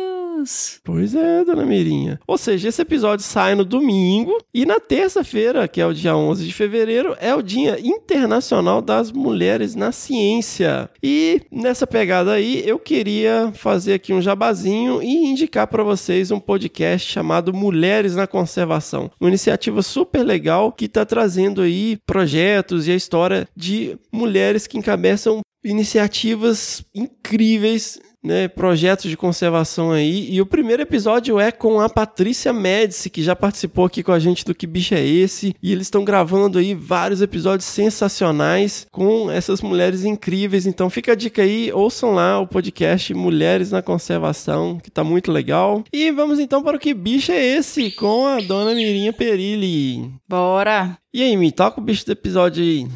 Pois 0.84 1.16
é, 1.16 1.44
dona 1.44 1.66
Mirinha. 1.66 2.20
Ou 2.28 2.38
seja, 2.38 2.70
esse 2.70 2.82
episódio 2.82 3.26
sai 3.26 3.56
no 3.56 3.66
domingo 3.66 4.38
e 4.54 4.66
na 4.66 4.80
terça-feira, 4.80 5.68
que 5.68 5.82
é 5.82 5.86
o 5.86 5.94
dia 5.94 6.16
11 6.16 6.46
de 6.46 6.54
fevereiro, 6.54 7.16
é 7.20 7.34
o 7.34 7.42
Dia 7.42 7.80
Internacional 7.80 8.82
das 8.82 9.12
Mulheres 9.12 9.76
na 9.76 9.92
Ciência. 9.92 10.90
E 11.02 11.42
nessa 11.52 11.88
pegada 11.88 12.34
aí, 12.34 12.64
eu 12.66 12.80
queria 12.80 13.52
fazer 13.54 13.94
aqui 13.94 14.14
um 14.14 14.22
jabazinho 14.22 15.02
e 15.02 15.26
indicar 15.26 15.68
para 15.68 15.84
vocês 15.84 16.32
um 16.32 16.40
podcast 16.40 17.12
chamado 17.12 17.54
Mulheres 17.54 18.16
na 18.16 18.28
Conservação. 18.28 19.10
Uma 19.20 19.30
iniciativa 19.30 19.82
super 19.82 20.24
legal 20.24 20.72
que 20.72 20.86
está 20.86 21.06
trazendo 21.06 21.62
aí 21.62 21.98
projetos 22.06 22.88
e 22.88 22.92
a 22.92 22.96
história 22.96 23.48
de 23.56 23.98
mulheres 24.12 24.68
que 24.68 24.78
encabeçam 24.78 25.42
iniciativas 25.64 26.84
incríveis 26.94 28.00
né, 28.24 28.48
projetos 28.48 29.10
de 29.10 29.18
conservação 29.18 29.92
aí. 29.92 30.32
E 30.32 30.42
o 30.42 30.46
primeiro 30.46 30.82
episódio 30.82 31.40
é 31.40 31.52
com 31.52 31.80
a 31.82 31.90
Patrícia 31.90 32.54
Médici, 32.54 33.10
que 33.10 33.22
já 33.22 33.36
participou 33.36 33.86
aqui 33.86 34.02
com 34.02 34.12
a 34.12 34.20
gente 34.20 34.46
do 34.46 34.56
Que 34.56 34.66
Bicho 34.66 34.96
é 34.96 35.06
Esse. 35.06 35.54
E 35.62 35.72
eles 35.72 35.88
estão 35.88 36.06
gravando 36.06 36.58
aí 36.58 36.74
vários 36.74 37.22
episódios 37.22 37.66
sensacionais 37.66 38.88
com 38.92 39.30
essas 39.30 39.62
mulheres 39.62 40.06
incríveis. 40.06 40.66
Então 40.66 40.90
fica 40.90 41.12
a 41.12 41.16
dica 41.16 41.42
aí, 41.42 41.72
ouçam 41.74 42.14
lá 42.14 42.40
o 42.40 42.48
podcast 42.48 43.14
Mulheres 43.14 43.72
na 43.72 43.82
Conservação, 43.82 44.80
que 44.82 44.90
tá 44.90 45.04
muito 45.04 45.32
legal. 45.32 45.84
E 45.92 46.12
vamos 46.12 46.40
então 46.40 46.64
para 46.64 46.78
o 46.78 46.80
Que 46.80 46.94
Bicho 46.94 47.32
é 47.32 47.44
Esse, 47.44 47.92
com 47.92 48.26
a 48.26 48.40
dona 48.40 48.74
Mirinha 48.74 49.12
Perilli. 49.12 50.12
Bora. 50.28 50.98
E 51.14 51.22
aí, 51.22 51.36
Mi, 51.36 51.52
toca 51.52 51.80
o 51.80 51.84
bicho 51.84 52.06
do 52.06 52.12
episódio 52.12 52.64
aí. 52.64 52.88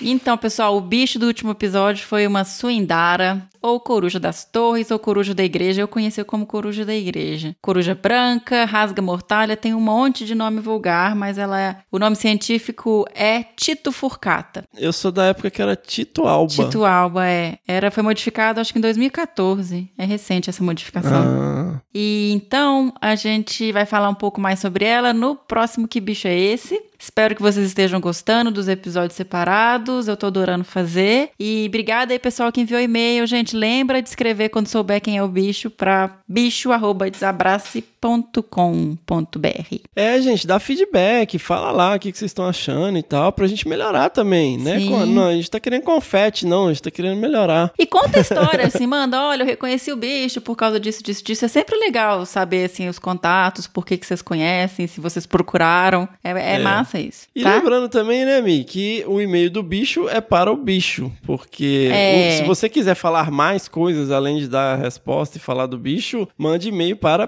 Então, 0.00 0.36
pessoal, 0.36 0.76
o 0.76 0.80
bicho 0.80 1.18
do 1.18 1.26
último 1.26 1.50
episódio 1.50 2.06
foi 2.06 2.26
uma 2.26 2.44
suindara, 2.44 3.46
ou 3.60 3.80
coruja 3.80 4.20
das 4.20 4.44
torres, 4.44 4.90
ou 4.90 4.98
coruja 4.98 5.34
da 5.34 5.44
igreja. 5.44 5.82
Eu 5.82 5.88
conheci 5.88 6.22
como 6.24 6.46
coruja 6.46 6.84
da 6.84 6.94
igreja. 6.94 7.56
Coruja 7.60 7.94
branca, 7.94 8.64
rasga 8.64 9.02
mortalha, 9.02 9.56
tem 9.56 9.74
um 9.74 9.80
monte 9.80 10.24
de 10.24 10.34
nome 10.34 10.60
vulgar, 10.60 11.14
mas 11.14 11.38
ela 11.38 11.60
é... 11.60 11.76
o 11.90 11.98
nome 11.98 12.16
científico 12.16 13.04
é 13.14 13.44
Tito 13.56 13.90
furcata. 13.92 14.64
Eu 14.76 14.92
sou 14.92 15.10
da 15.10 15.26
época 15.26 15.50
que 15.50 15.60
era 15.60 15.74
Tito 15.76 16.26
Alba. 16.26 16.52
Tito 16.52 16.84
alba, 16.84 17.26
é. 17.26 17.58
Era, 17.66 17.90
foi 17.90 18.02
modificado, 18.02 18.60
acho 18.60 18.72
que 18.72 18.78
em 18.78 18.82
2014. 18.82 19.90
É 19.98 20.04
recente 20.04 20.48
essa 20.48 20.62
modificação. 20.62 21.24
Ah, 21.26 21.80
E 21.94 22.30
então 22.32 22.92
a 23.00 23.14
gente 23.14 23.72
vai 23.72 23.86
falar 23.86 24.08
um 24.08 24.14
pouco 24.14 24.40
mais 24.40 24.60
sobre 24.60 24.84
ela 24.84 25.12
no 25.12 25.34
próximo 25.34 25.88
Que 25.88 26.00
Bicho 26.00 26.28
é 26.28 26.38
Esse? 26.38 26.80
Espero 26.98 27.36
que 27.36 27.42
vocês 27.42 27.64
estejam 27.64 28.00
gostando 28.00 28.50
dos 28.50 28.66
episódios 28.66 29.14
separados. 29.14 30.08
Eu 30.08 30.16
tô 30.16 30.26
adorando 30.26 30.64
fazer. 30.64 31.30
E 31.38 31.66
obrigada 31.68 32.12
aí, 32.12 32.18
pessoal, 32.18 32.50
que 32.50 32.60
enviou 32.60 32.80
e-mail. 32.80 33.26
Gente, 33.26 33.54
lembra 33.54 34.02
de 34.02 34.08
escrever 34.08 34.48
quando 34.48 34.66
souber 34.66 35.00
quem 35.00 35.16
é 35.16 35.22
o 35.22 35.28
bicho 35.28 35.70
para 35.70 36.18
bicho@desabrace.com.br. 38.00 39.76
É, 39.94 40.20
gente, 40.20 40.46
dá 40.46 40.58
feedback, 40.58 41.38
fala 41.38 41.70
lá 41.70 41.94
o 41.96 41.98
que, 41.98 42.12
que 42.12 42.18
vocês 42.18 42.30
estão 42.30 42.46
achando 42.46 42.96
e 42.98 43.02
tal, 43.02 43.32
pra 43.32 43.46
gente 43.46 43.66
melhorar 43.68 44.10
também, 44.10 44.56
né? 44.58 44.78
Sim. 44.78 45.06
Não, 45.14 45.28
a 45.28 45.32
gente 45.32 45.50
tá 45.50 45.58
querendo 45.60 45.82
confete, 45.82 46.46
não, 46.46 46.66
a 46.66 46.68
gente 46.72 46.82
tá 46.82 46.90
querendo 46.90 47.18
melhorar. 47.18 47.72
E 47.78 47.86
conta 47.86 48.18
a 48.18 48.20
história, 48.20 48.66
assim, 48.66 48.86
manda, 48.86 49.20
olha, 49.22 49.42
eu 49.42 49.46
reconheci 49.46 49.90
o 49.92 49.96
bicho 49.96 50.40
por 50.40 50.56
causa 50.56 50.78
disso, 50.78 51.02
disso, 51.02 51.24
disso. 51.24 51.44
É 51.44 51.48
sempre 51.48 51.76
legal 51.78 52.24
saber, 52.26 52.64
assim, 52.66 52.88
os 52.88 52.98
contatos, 52.98 53.66
por 53.66 53.84
que, 53.84 53.96
que 53.96 54.06
vocês 54.06 54.22
conhecem, 54.22 54.86
se 54.86 55.00
vocês 55.00 55.26
procuraram. 55.26 56.08
É, 56.22 56.30
é 56.30 56.54
É. 56.56 56.58
massa 56.58 56.98
isso, 57.00 57.26
E 57.34 57.42
tá? 57.42 57.54
lembrando 57.54 57.88
também, 57.88 58.24
né, 58.24 58.40
Mi, 58.40 58.64
que 58.64 59.04
o 59.06 59.20
e-mail 59.20 59.50
do 59.50 59.62
bicho 59.62 60.08
é 60.08 60.20
para 60.20 60.50
o 60.52 60.56
bicho, 60.56 61.10
porque 61.26 61.88
É. 61.92 62.30
se 62.38 62.42
você 62.44 62.68
quiser 62.68 62.94
falar 62.94 63.30
mais 63.30 63.68
coisas 63.68 64.10
além 64.10 64.38
de 64.38 64.48
dar 64.48 64.74
a 64.74 64.76
resposta 64.76 65.36
e 65.36 65.40
falar 65.40 65.66
do 65.66 65.78
bicho, 65.78 66.26
mande 66.36 66.68
e-mail 66.68 66.96
para 66.96 67.26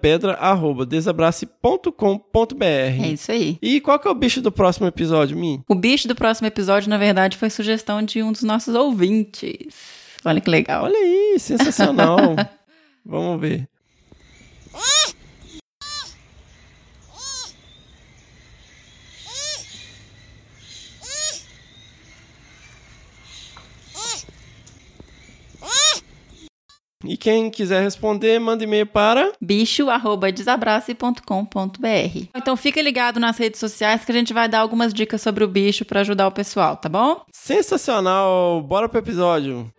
primeirapedra@desabrace.com.br. 0.00 2.64
É 2.64 3.08
isso 3.08 3.30
aí. 3.30 3.58
E 3.60 3.80
qual 3.80 3.98
que 3.98 4.08
é 4.08 4.10
o 4.10 4.14
bicho 4.14 4.40
do 4.40 4.50
próximo 4.50 4.86
episódio, 4.86 5.36
Mi? 5.36 5.62
O 5.68 5.74
bicho 5.74 6.08
do 6.08 6.14
próximo 6.14 6.46
episódio, 6.46 6.88
na 6.88 6.98
verdade, 6.98 7.36
foi 7.36 7.50
sugestão 7.50 8.02
de 8.02 8.22
um 8.22 8.32
dos 8.32 8.42
nossos 8.42 8.74
ouvintes. 8.74 10.00
Olha 10.24 10.40
que 10.40 10.50
legal. 10.50 10.84
Olha 10.84 10.96
aí, 10.96 11.36
sensacional. 11.38 12.18
Vamos 13.04 13.40
ver. 13.40 13.68
E 27.04 27.16
quem 27.16 27.50
quiser 27.50 27.82
responder, 27.82 28.38
manda 28.38 28.64
e-mail 28.64 28.86
para. 28.86 29.32
bicho@desabrace.com.br. 29.40 32.24
Então 32.34 32.56
fica 32.56 32.82
ligado 32.82 33.18
nas 33.18 33.38
redes 33.38 33.58
sociais 33.58 34.04
que 34.04 34.12
a 34.12 34.14
gente 34.14 34.34
vai 34.34 34.48
dar 34.48 34.60
algumas 34.60 34.92
dicas 34.92 35.22
sobre 35.22 35.42
o 35.42 35.48
bicho 35.48 35.84
pra 35.84 36.00
ajudar 36.00 36.28
o 36.28 36.32
pessoal, 36.32 36.76
tá 36.76 36.88
bom? 36.88 37.22
Sensacional! 37.32 38.60
Bora 38.62 38.88
pro 38.88 38.98
episódio. 38.98 39.72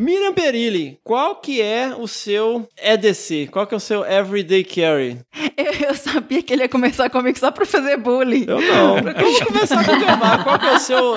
Miriam 0.00 0.32
Perilli, 0.32 0.98
qual 1.04 1.36
que 1.36 1.60
é 1.60 1.94
o 1.94 2.08
seu 2.08 2.66
EDC? 2.82 3.48
Qual 3.52 3.66
que 3.66 3.74
é 3.74 3.76
o 3.76 3.80
seu 3.80 4.02
Everyday 4.02 4.64
Carry? 4.64 5.18
Eu, 5.54 5.88
eu 5.88 5.94
sabia 5.94 6.42
que 6.42 6.54
ele 6.54 6.62
ia 6.62 6.70
começar 6.70 7.10
comigo 7.10 7.38
só 7.38 7.50
pra 7.50 7.66
fazer 7.66 7.98
bullying. 7.98 8.46
Eu 8.48 8.62
não. 8.62 8.94
Vamos 8.96 9.40
começar 9.40 9.84
com 9.84 9.92
o 9.92 10.00
Gambá. 10.00 10.38
Qual 10.42 10.58
que 10.58 10.66
é 10.66 10.72
o 10.72 10.78
seu 10.78 11.14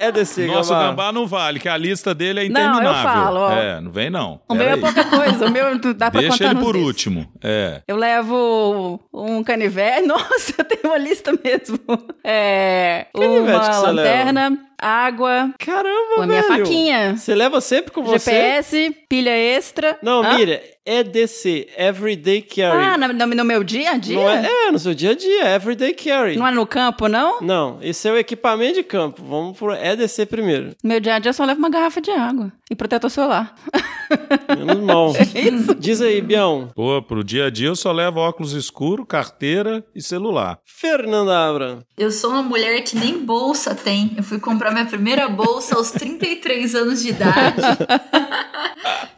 EDC, 0.00 0.46
Nosso 0.48 0.70
Gambá? 0.70 0.88
gambá 0.88 1.12
não 1.12 1.24
vale, 1.24 1.60
que 1.60 1.68
a 1.68 1.76
lista 1.76 2.12
dele 2.12 2.46
é 2.46 2.48
Não, 2.48 2.60
eu 2.60 2.68
interminável. 2.70 3.02
falo, 3.12 3.38
ó. 3.38 3.52
É, 3.52 3.80
não 3.80 3.92
vem 3.92 4.10
não. 4.10 4.40
O 4.48 4.54
meu 4.56 4.66
é 4.70 4.76
pouca 4.76 5.04
coisa, 5.04 5.46
o 5.46 5.50
meu 5.52 5.78
dá 5.94 6.10
pra 6.10 6.20
Deixa 6.20 6.36
contar 6.36 6.50
ele 6.50 6.60
por 6.64 6.72
dedos. 6.72 6.88
último. 6.88 7.28
É. 7.44 7.80
Eu 7.86 7.96
levo 7.96 9.00
um 9.12 9.44
canivete. 9.44 10.02
Nossa, 10.08 10.64
tem 10.64 10.78
uma 10.82 10.98
lista 10.98 11.30
mesmo. 11.32 11.78
É, 12.24 13.06
Canivete 13.14 13.40
uma 13.56 13.60
que 13.60 13.76
você 13.76 13.86
lanterna, 13.86 14.58
água, 14.84 15.52
Caramba, 15.58 16.22
a 16.22 16.26
minha 16.26 16.42
velho. 16.42 16.64
faquinha, 16.66 17.16
Você 17.16 17.34
leva 17.34 17.60
sempre 17.60 17.90
com 17.92 18.02
você? 18.02 18.30
GPS, 18.30 18.96
pilha 19.08 19.30
extra. 19.36 19.98
Não, 20.02 20.22
Hã? 20.22 20.36
Miriam, 20.36 20.60
EDC, 20.86 21.68
Everyday 21.78 22.42
Carry. 22.42 22.84
Ah, 22.84 22.98
no, 22.98 23.34
no- 23.34 23.44
meu 23.44 23.64
dia 23.64 23.92
a 23.92 23.96
dia? 23.96 24.18
É, 24.18 24.68
é, 24.68 24.70
no 24.70 24.78
seu 24.78 24.94
dia 24.94 25.12
a 25.12 25.14
dia, 25.14 25.54
Everyday 25.54 25.94
Carry. 25.94 26.36
Não 26.36 26.46
é 26.46 26.50
no 26.50 26.66
campo, 26.66 27.08
não? 27.08 27.40
Não, 27.40 27.78
esse 27.80 28.06
é 28.08 28.12
o 28.12 28.18
equipamento 28.18 28.74
de 28.74 28.82
campo. 28.82 29.22
Vamos 29.26 29.56
pro 29.56 29.72
EDC 29.74 30.26
primeiro. 30.26 30.72
No 30.82 30.88
meu 30.90 31.00
dia 31.00 31.14
a 31.14 31.18
dia 31.18 31.30
eu 31.30 31.34
só 31.34 31.44
levo 31.44 31.58
uma 31.58 31.70
garrafa 31.70 32.00
de 32.00 32.10
água 32.10 32.52
e 32.70 32.74
protetor 32.76 33.10
solar. 33.10 33.54
Menos 34.56 34.82
mal. 34.84 35.12
Isso. 35.34 35.74
Diz 35.74 36.00
aí, 36.02 36.20
Bião. 36.20 36.70
Pô, 36.74 37.00
pro 37.02 37.24
dia 37.24 37.46
a 37.46 37.50
dia 37.50 37.68
eu 37.68 37.76
só 37.76 37.90
levo 37.90 38.20
óculos 38.20 38.52
escuro, 38.52 39.06
carteira 39.06 39.82
e 39.94 40.02
celular. 40.02 40.58
Fernanda 40.64 41.36
Abra. 41.48 41.78
Eu 41.96 42.10
sou 42.10 42.30
uma 42.30 42.42
mulher 42.42 42.82
que 42.82 42.96
nem 42.96 43.18
bolsa 43.24 43.74
tem. 43.74 44.12
Eu 44.16 44.22
fui 44.22 44.38
comprar 44.38 44.70
minha 44.70 44.84
primeira 44.86 45.28
bolsa 45.28 45.76
aos 45.76 45.90
33 45.90 46.74
anos 46.74 47.02
de 47.02 47.08
idade. 47.10 47.60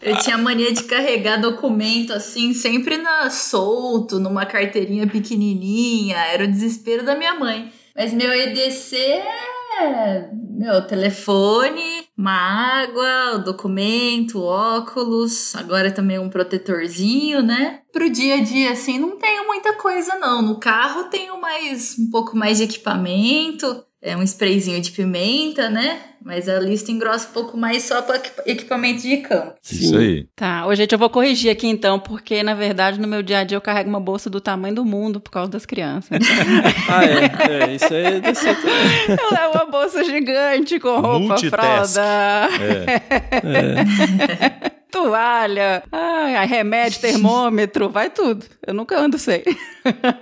Eu 0.01 0.17
tinha 0.19 0.39
mania 0.39 0.73
de 0.73 0.85
carregar 0.85 1.37
documento 1.57 2.13
assim, 2.13 2.53
sempre 2.53 2.99
na 2.99 3.31
solto, 3.31 4.21
numa 4.21 4.45
carteirinha 4.45 5.07
pequenininha. 5.07 6.17
Era 6.17 6.45
o 6.45 6.49
desespero 6.49 7.05
da 7.05 7.17
minha 7.17 7.35
mãe. 7.35 7.73
Mas 7.97 8.13
meu 8.13 8.33
EDC 8.33 8.97
é 8.97 10.29
meu 10.33 10.87
telefone, 10.87 12.07
uma 12.17 12.33
água, 12.33 13.37
o 13.37 13.45
documento, 13.45 14.43
óculos, 14.43 15.55
agora 15.55 15.91
também 15.91 16.19
um 16.19 16.31
protetorzinho, 16.31 17.43
né? 17.43 17.81
Pro 17.93 18.09
dia 18.09 18.37
a 18.37 18.43
dia 18.43 18.73
assim, 18.73 18.99
não 18.99 19.19
tenho 19.19 19.47
muita 19.47 19.75
coisa 19.75 20.15
não. 20.17 20.41
No 20.43 20.59
carro 20.59 21.05
tenho 21.05 21.41
mais 21.41 21.97
um 21.99 22.11
pouco 22.11 22.37
mais 22.37 22.59
de 22.59 22.65
equipamento, 22.65 23.85
é 24.07 24.17
um 24.17 24.23
sprayzinho 24.23 24.81
de 24.81 24.93
pimenta, 24.93 25.69
né? 25.69 25.99
Mas 26.25 26.49
a 26.49 26.59
lista 26.61 26.93
engrossa 26.93 27.29
um 27.29 27.33
pouco 27.33 27.57
mais 27.57 27.83
só 27.83 28.03
para 28.03 28.21
equipamento 28.47 29.03
de 29.03 29.17
campo. 29.19 29.55
Isso 29.63 29.97
aí. 29.97 30.27
Tá, 30.35 30.65
ô 30.67 30.75
gente, 30.75 30.93
eu 30.93 30.99
vou 30.99 31.11
corrigir 31.11 31.51
aqui 31.51 31.67
então, 31.67 31.99
porque 31.99 32.43
na 32.43 32.55
verdade 32.55 33.01
no 33.01 33.07
meu 33.09 33.23
dia 33.23 33.41
a 33.41 33.45
dia 33.45 33.57
eu 33.57 33.61
carrego 33.61 33.89
uma 33.89 34.01
bolsa 34.01 34.31
do 34.31 34.41
tamanho 34.41 34.75
do 34.77 34.85
mundo 34.85 35.21
por 35.21 35.31
causa 35.31 35.51
das 35.51 35.67
crianças. 35.67 36.19
Ah, 36.89 37.05
é, 37.05 37.65
é, 37.65 37.75
isso 37.75 37.93
aí 37.93 38.05
é 38.05 38.21
também. 38.21 38.35
eu 39.09 39.31
levo 39.33 39.55
uma 39.55 39.67
bolsa 39.67 40.05
gigante 40.05 40.79
com 40.79 41.01
roupa, 41.01 41.19
Multitask. 41.19 41.95
fralda. 41.95 42.49
É. 42.63 42.97
É. 44.77 44.86
toalha, 44.97 45.83
ai, 45.93 46.47
remédio, 46.47 47.01
termômetro, 47.01 47.91
vai 47.91 48.09
tudo. 48.09 48.47
Eu 48.67 48.73
nunca 48.73 48.99
ando 48.99 49.19
sem. 49.19 49.43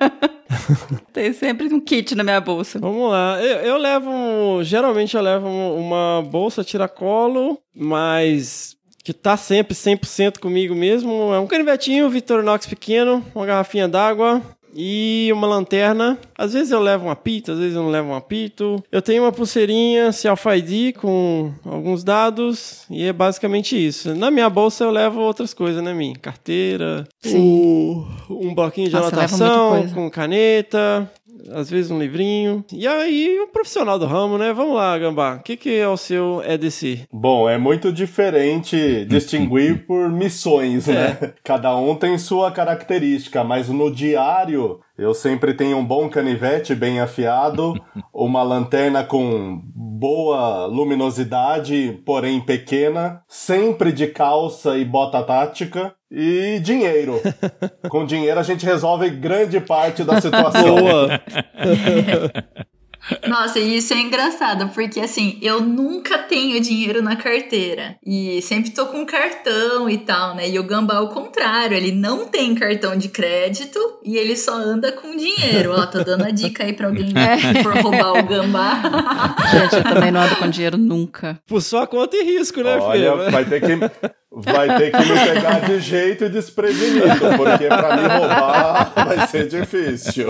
Tem 1.12 1.32
sempre 1.32 1.72
um 1.72 1.80
kit 1.80 2.14
na 2.16 2.24
minha 2.24 2.40
bolsa. 2.40 2.80
Vamos 2.80 3.10
lá. 3.10 3.40
Eu, 3.40 3.58
eu 3.58 3.76
levo. 3.76 4.64
Geralmente 4.64 5.16
eu 5.16 5.22
levo 5.22 5.48
uma 5.48 6.22
bolsa 6.28 6.64
tiracolo, 6.64 7.58
mas 7.74 8.76
que 9.04 9.12
tá 9.12 9.36
sempre 9.36 9.76
100% 9.76 10.38
comigo 10.38 10.74
mesmo. 10.74 11.32
É 11.32 11.38
um 11.38 11.46
canivetinho 11.46 12.10
Victorinox 12.10 12.66
pequeno, 12.66 13.24
uma 13.34 13.46
garrafinha 13.46 13.86
d'água, 13.86 14.42
e 14.74 15.30
uma 15.32 15.46
lanterna. 15.46 16.18
Às 16.36 16.52
vezes 16.52 16.70
eu 16.72 16.80
levo 16.80 17.06
um 17.06 17.10
apito, 17.10 17.52
às 17.52 17.58
vezes 17.58 17.74
eu 17.76 17.82
não 17.82 17.90
levo 17.90 18.08
um 18.08 18.14
apito. 18.14 18.82
Eu 18.90 19.00
tenho 19.02 19.22
uma 19.22 19.32
pulseirinha 19.32 20.12
Self-ID 20.12 20.96
com 20.96 21.52
alguns 21.64 22.02
dados 22.04 22.84
e 22.90 23.04
é 23.04 23.12
basicamente 23.12 23.74
isso. 23.74 24.14
Na 24.14 24.30
minha 24.30 24.48
bolsa 24.50 24.84
eu 24.84 24.90
levo 24.90 25.20
outras 25.20 25.54
coisas, 25.54 25.82
né, 25.82 25.92
minha? 25.94 26.14
Carteira, 26.16 27.06
o- 27.36 28.04
um 28.30 28.54
bloquinho 28.54 28.88
de 28.88 28.94
Nossa, 28.94 29.08
anotação 29.16 29.88
com 29.94 30.10
caneta. 30.10 31.10
Às 31.50 31.70
vezes 31.70 31.90
um 31.90 31.98
livrinho. 31.98 32.64
E 32.72 32.86
aí, 32.86 33.38
um 33.40 33.48
profissional 33.48 33.98
do 33.98 34.06
ramo, 34.06 34.38
né? 34.38 34.52
Vamos 34.52 34.76
lá, 34.76 34.96
Gambá. 34.98 35.36
O 35.36 35.42
que, 35.42 35.56
que 35.56 35.76
é 35.76 35.88
o 35.88 35.96
seu 35.96 36.42
EDC? 36.44 37.06
Bom, 37.12 37.48
é 37.48 37.58
muito 37.58 37.92
diferente 37.92 39.04
distinguir 39.08 39.86
por 39.86 40.10
missões, 40.10 40.86
né? 40.86 41.34
Cada 41.42 41.76
um 41.76 41.94
tem 41.94 42.16
sua 42.18 42.50
característica, 42.50 43.44
mas 43.44 43.68
no 43.68 43.90
diário 43.90 44.80
eu 44.96 45.12
sempre 45.12 45.54
tenho 45.54 45.76
um 45.78 45.84
bom 45.84 46.08
canivete 46.08 46.74
bem 46.74 47.00
afiado, 47.00 47.74
uma 48.14 48.42
lanterna 48.42 49.02
com 49.02 49.60
boa 49.74 50.66
luminosidade, 50.66 52.00
porém 52.04 52.40
pequena, 52.40 53.22
sempre 53.28 53.90
de 53.90 54.06
calça 54.06 54.78
e 54.78 54.84
bota 54.84 55.22
tática. 55.22 55.94
E 56.16 56.60
dinheiro. 56.60 57.20
Com 57.90 58.06
dinheiro 58.06 58.38
a 58.38 58.44
gente 58.44 58.64
resolve 58.64 59.10
grande 59.10 59.60
parte 59.60 60.04
da 60.04 60.20
situação. 60.20 60.76
Boa! 60.78 61.20
Nossa, 63.28 63.58
e 63.58 63.76
isso 63.76 63.92
é 63.92 63.98
engraçado, 63.98 64.70
porque 64.70 64.98
assim, 64.98 65.38
eu 65.42 65.60
nunca 65.60 66.16
tenho 66.16 66.58
dinheiro 66.58 67.02
na 67.02 67.16
carteira. 67.16 67.96
E 68.02 68.40
sempre 68.40 68.70
tô 68.70 68.86
com 68.86 69.04
cartão 69.04 69.90
e 69.90 69.98
tal, 69.98 70.34
né? 70.34 70.48
E 70.48 70.58
o 70.58 70.62
Gambá, 70.62 70.96
ao 70.96 71.08
contrário, 71.08 71.76
ele 71.76 71.92
não 71.92 72.26
tem 72.26 72.54
cartão 72.54 72.96
de 72.96 73.08
crédito 73.08 73.78
e 74.02 74.16
ele 74.16 74.34
só 74.36 74.54
anda 74.54 74.90
com 74.90 75.14
dinheiro. 75.14 75.72
Ó, 75.76 75.84
tô 75.84 76.02
dando 76.02 76.24
a 76.24 76.30
dica 76.30 76.64
aí 76.64 76.72
pra 76.72 76.86
alguém 76.86 77.08
que 77.12 77.62
for 77.62 77.76
roubar 77.76 78.12
o 78.12 78.22
Gambá. 78.22 79.36
Gente, 79.50 79.76
eu 79.76 79.82
também 79.82 80.10
não 80.10 80.22
ando 80.22 80.36
com 80.36 80.48
dinheiro 80.48 80.78
nunca. 80.78 81.38
Por 81.46 81.60
sua 81.60 81.86
conta 81.86 82.16
e 82.16 82.24
risco, 82.24 82.62
né, 82.62 82.78
Olha, 82.78 83.12
filho? 83.12 83.30
vai 83.30 83.44
ter 83.44 83.60
que 83.60 84.14
vai 84.36 84.76
ter 84.78 84.90
que 84.90 84.98
me 84.98 85.20
pegar 85.32 85.58
de 85.60 85.80
jeito 85.80 86.28
desprevenido, 86.28 87.08
porque 87.36 87.66
pra 87.66 87.96
me 87.96 88.02
roubar 88.08 88.92
vai 88.94 89.26
ser 89.28 89.48
difícil. 89.48 90.28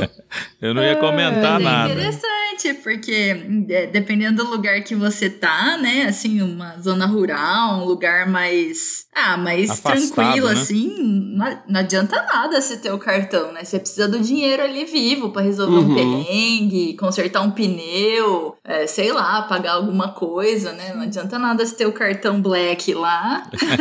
Eu 0.61 0.75
não 0.75 0.82
ia 0.82 0.96
comentar 0.96 1.61
é 1.61 1.64
nada. 1.64 1.92
interessante, 1.92 2.75
porque 2.82 3.37
é, 3.70 3.87
dependendo 3.87 4.44
do 4.44 4.50
lugar 4.50 4.80
que 4.82 4.94
você 4.94 5.28
tá, 5.30 5.76
né? 5.78 6.06
Assim, 6.08 6.40
uma 6.42 6.76
zona 6.80 7.06
rural, 7.06 7.80
um 7.80 7.84
lugar 7.84 8.26
mais. 8.28 9.04
Ah, 9.14 9.37
mais 9.37 9.70
Afastado, 9.70 10.11
tranquilo, 10.16 10.49
né? 10.49 10.52
assim. 10.54 10.92
Não, 11.37 11.58
não 11.68 11.80
adianta 11.80 12.16
nada 12.23 12.61
você 12.61 12.76
ter 12.76 12.90
o 12.92 12.99
cartão, 12.99 13.52
né? 13.52 13.62
Você 13.62 13.78
precisa 13.78 14.08
do 14.08 14.18
dinheiro 14.18 14.62
ali 14.62 14.84
vivo 14.84 15.30
pra 15.30 15.42
resolver 15.42 15.76
um 15.76 15.84
Uhum. 15.84 15.94
perrengue, 15.94 16.96
consertar 16.96 17.42
um 17.42 17.50
pneu, 17.52 18.56
é, 18.64 18.87
sei 18.87 19.12
lá, 19.12 19.42
pagar 19.42 19.73
alguma 19.75 20.08
coisa, 20.08 20.73
né? 20.73 20.92
Não 20.94 21.02
adianta 21.02 21.38
nada 21.38 21.64
você 21.64 21.76
ter 21.76 21.87
o 21.87 21.92
cartão 21.92 22.40
black 22.40 22.92
lá. 22.94 23.44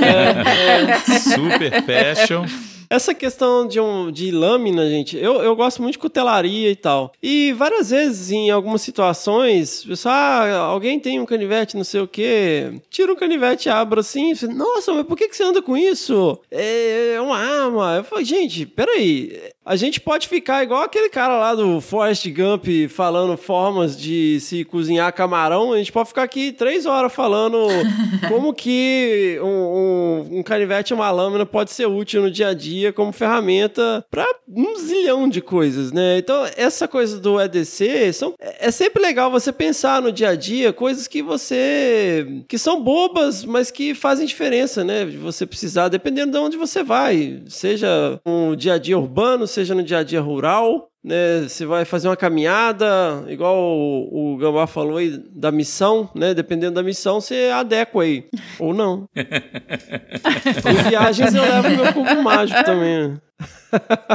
Super 1.33 1.83
fashion. 1.83 2.45
Essa 2.93 3.11
questão 3.11 3.67
de, 3.67 3.79
um, 3.79 4.11
de 4.11 4.29
lâmina, 4.29 4.87
gente, 4.87 5.17
eu, 5.17 5.41
eu 5.41 5.55
gosto 5.55 5.81
muito 5.81 5.93
de 5.93 5.97
cutelaria 5.99 6.69
e 6.69 6.75
tal. 6.75 7.11
E 7.23 7.51
várias 7.53 7.89
vezes, 7.89 8.29
em 8.29 8.51
algumas 8.51 8.83
situações, 8.83 9.83
pessoal, 9.83 10.13
ah, 10.13 10.57
alguém 10.57 10.99
tem 10.99 11.19
um 11.19 11.25
canivete, 11.25 11.75
não 11.75 11.83
sei 11.83 12.01
o 12.01 12.07
quê. 12.07 12.71
Tira 12.91 13.11
o 13.11 13.15
canivete, 13.15 13.67
abre 13.67 13.99
assim. 13.99 14.33
Nossa, 14.53 14.93
mas 14.93 15.07
por 15.07 15.17
que, 15.17 15.27
que 15.27 15.35
você 15.35 15.43
anda 15.43 15.59
com 15.59 15.75
isso? 15.75 16.39
É, 16.51 17.13
é 17.15 17.21
uma 17.21 17.39
arma. 17.39 17.95
Eu 17.95 18.03
falo, 18.03 18.23
gente, 18.23 18.63
peraí. 18.67 19.41
A 19.65 19.77
gente 19.77 20.01
pode 20.01 20.27
ficar 20.27 20.61
igual 20.61 20.81
aquele 20.81 21.07
cara 21.09 21.37
lá 21.37 21.55
do 21.55 21.79
Forrest 21.79 22.27
Gump 22.31 22.65
falando 22.89 23.37
formas 23.37 23.95
de 23.97 24.37
se 24.41 24.65
cozinhar 24.65 25.13
camarão. 25.13 25.71
A 25.71 25.77
gente 25.77 25.91
pode 25.91 26.09
ficar 26.09 26.23
aqui 26.23 26.51
três 26.51 26.85
horas 26.85 27.13
falando 27.13 27.57
como 28.27 28.53
que 28.53 29.39
um, 29.41 29.47
um- 29.47 30.39
um 30.39 30.43
canivete 30.43 30.91
e 30.91 30.95
uma 30.95 31.09
lâmina 31.11 31.45
pode 31.45 31.71
ser 31.71 31.85
útil 31.85 32.23
no 32.23 32.29
dia 32.31 32.49
a 32.49 32.53
dia 32.53 32.91
como 32.91 33.13
ferramenta 33.13 34.05
para 34.11 34.27
um 34.53 34.75
zilhão 34.75 35.29
de 35.29 35.39
coisas, 35.41 35.93
né? 35.93 36.17
Então, 36.17 36.45
essa 36.57 36.85
coisa 36.85 37.17
do 37.17 37.39
EDC 37.39 38.11
são, 38.11 38.33
é 38.39 38.69
sempre 38.69 39.01
legal 39.01 39.31
você 39.31 39.51
pensar 39.53 40.01
no 40.01 40.11
dia 40.11 40.29
a 40.29 40.35
dia 40.35 40.73
coisas 40.73 41.07
que 41.07 41.21
você. 41.21 42.43
que 42.49 42.57
são 42.57 42.83
bobas, 42.83 43.45
mas 43.45 43.71
que 43.71 43.95
fazem 43.95 44.25
diferença, 44.25 44.83
né? 44.83 45.05
De 45.05 45.15
você 45.17 45.45
precisar, 45.45 45.87
dependendo 45.87 46.33
de 46.33 46.37
onde 46.37 46.57
você 46.57 46.83
vai. 46.83 47.41
Seja 47.47 48.19
no 48.25 48.55
dia 48.57 48.73
a 48.73 48.77
dia 48.77 48.97
urbano, 48.99 49.47
seja 49.53 49.75
no 49.75 49.83
dia 49.83 49.99
a 49.99 50.03
dia 50.03 50.21
rural. 50.21 50.89
Né, 51.03 51.41
você 51.41 51.65
vai 51.65 51.83
fazer 51.83 52.07
uma 52.07 52.15
caminhada, 52.15 53.25
igual 53.27 53.57
o, 53.57 54.35
o 54.35 54.37
Gambá 54.37 54.65
falou 54.65 54.95
aí, 54.95 55.21
da 55.35 55.51
missão, 55.51 56.09
né? 56.15 56.33
Dependendo 56.33 56.75
da 56.75 56.81
missão, 56.83 57.19
você 57.19 57.51
adequa 57.53 58.03
aí. 58.03 58.25
Ou 58.57 58.73
não. 58.73 59.09
em 59.13 60.89
viagens 60.89 61.35
eu 61.35 61.41
levo 61.41 61.69
meu 61.71 61.93
cubo 61.93 62.23
mágico 62.23 62.63
também. 62.63 63.19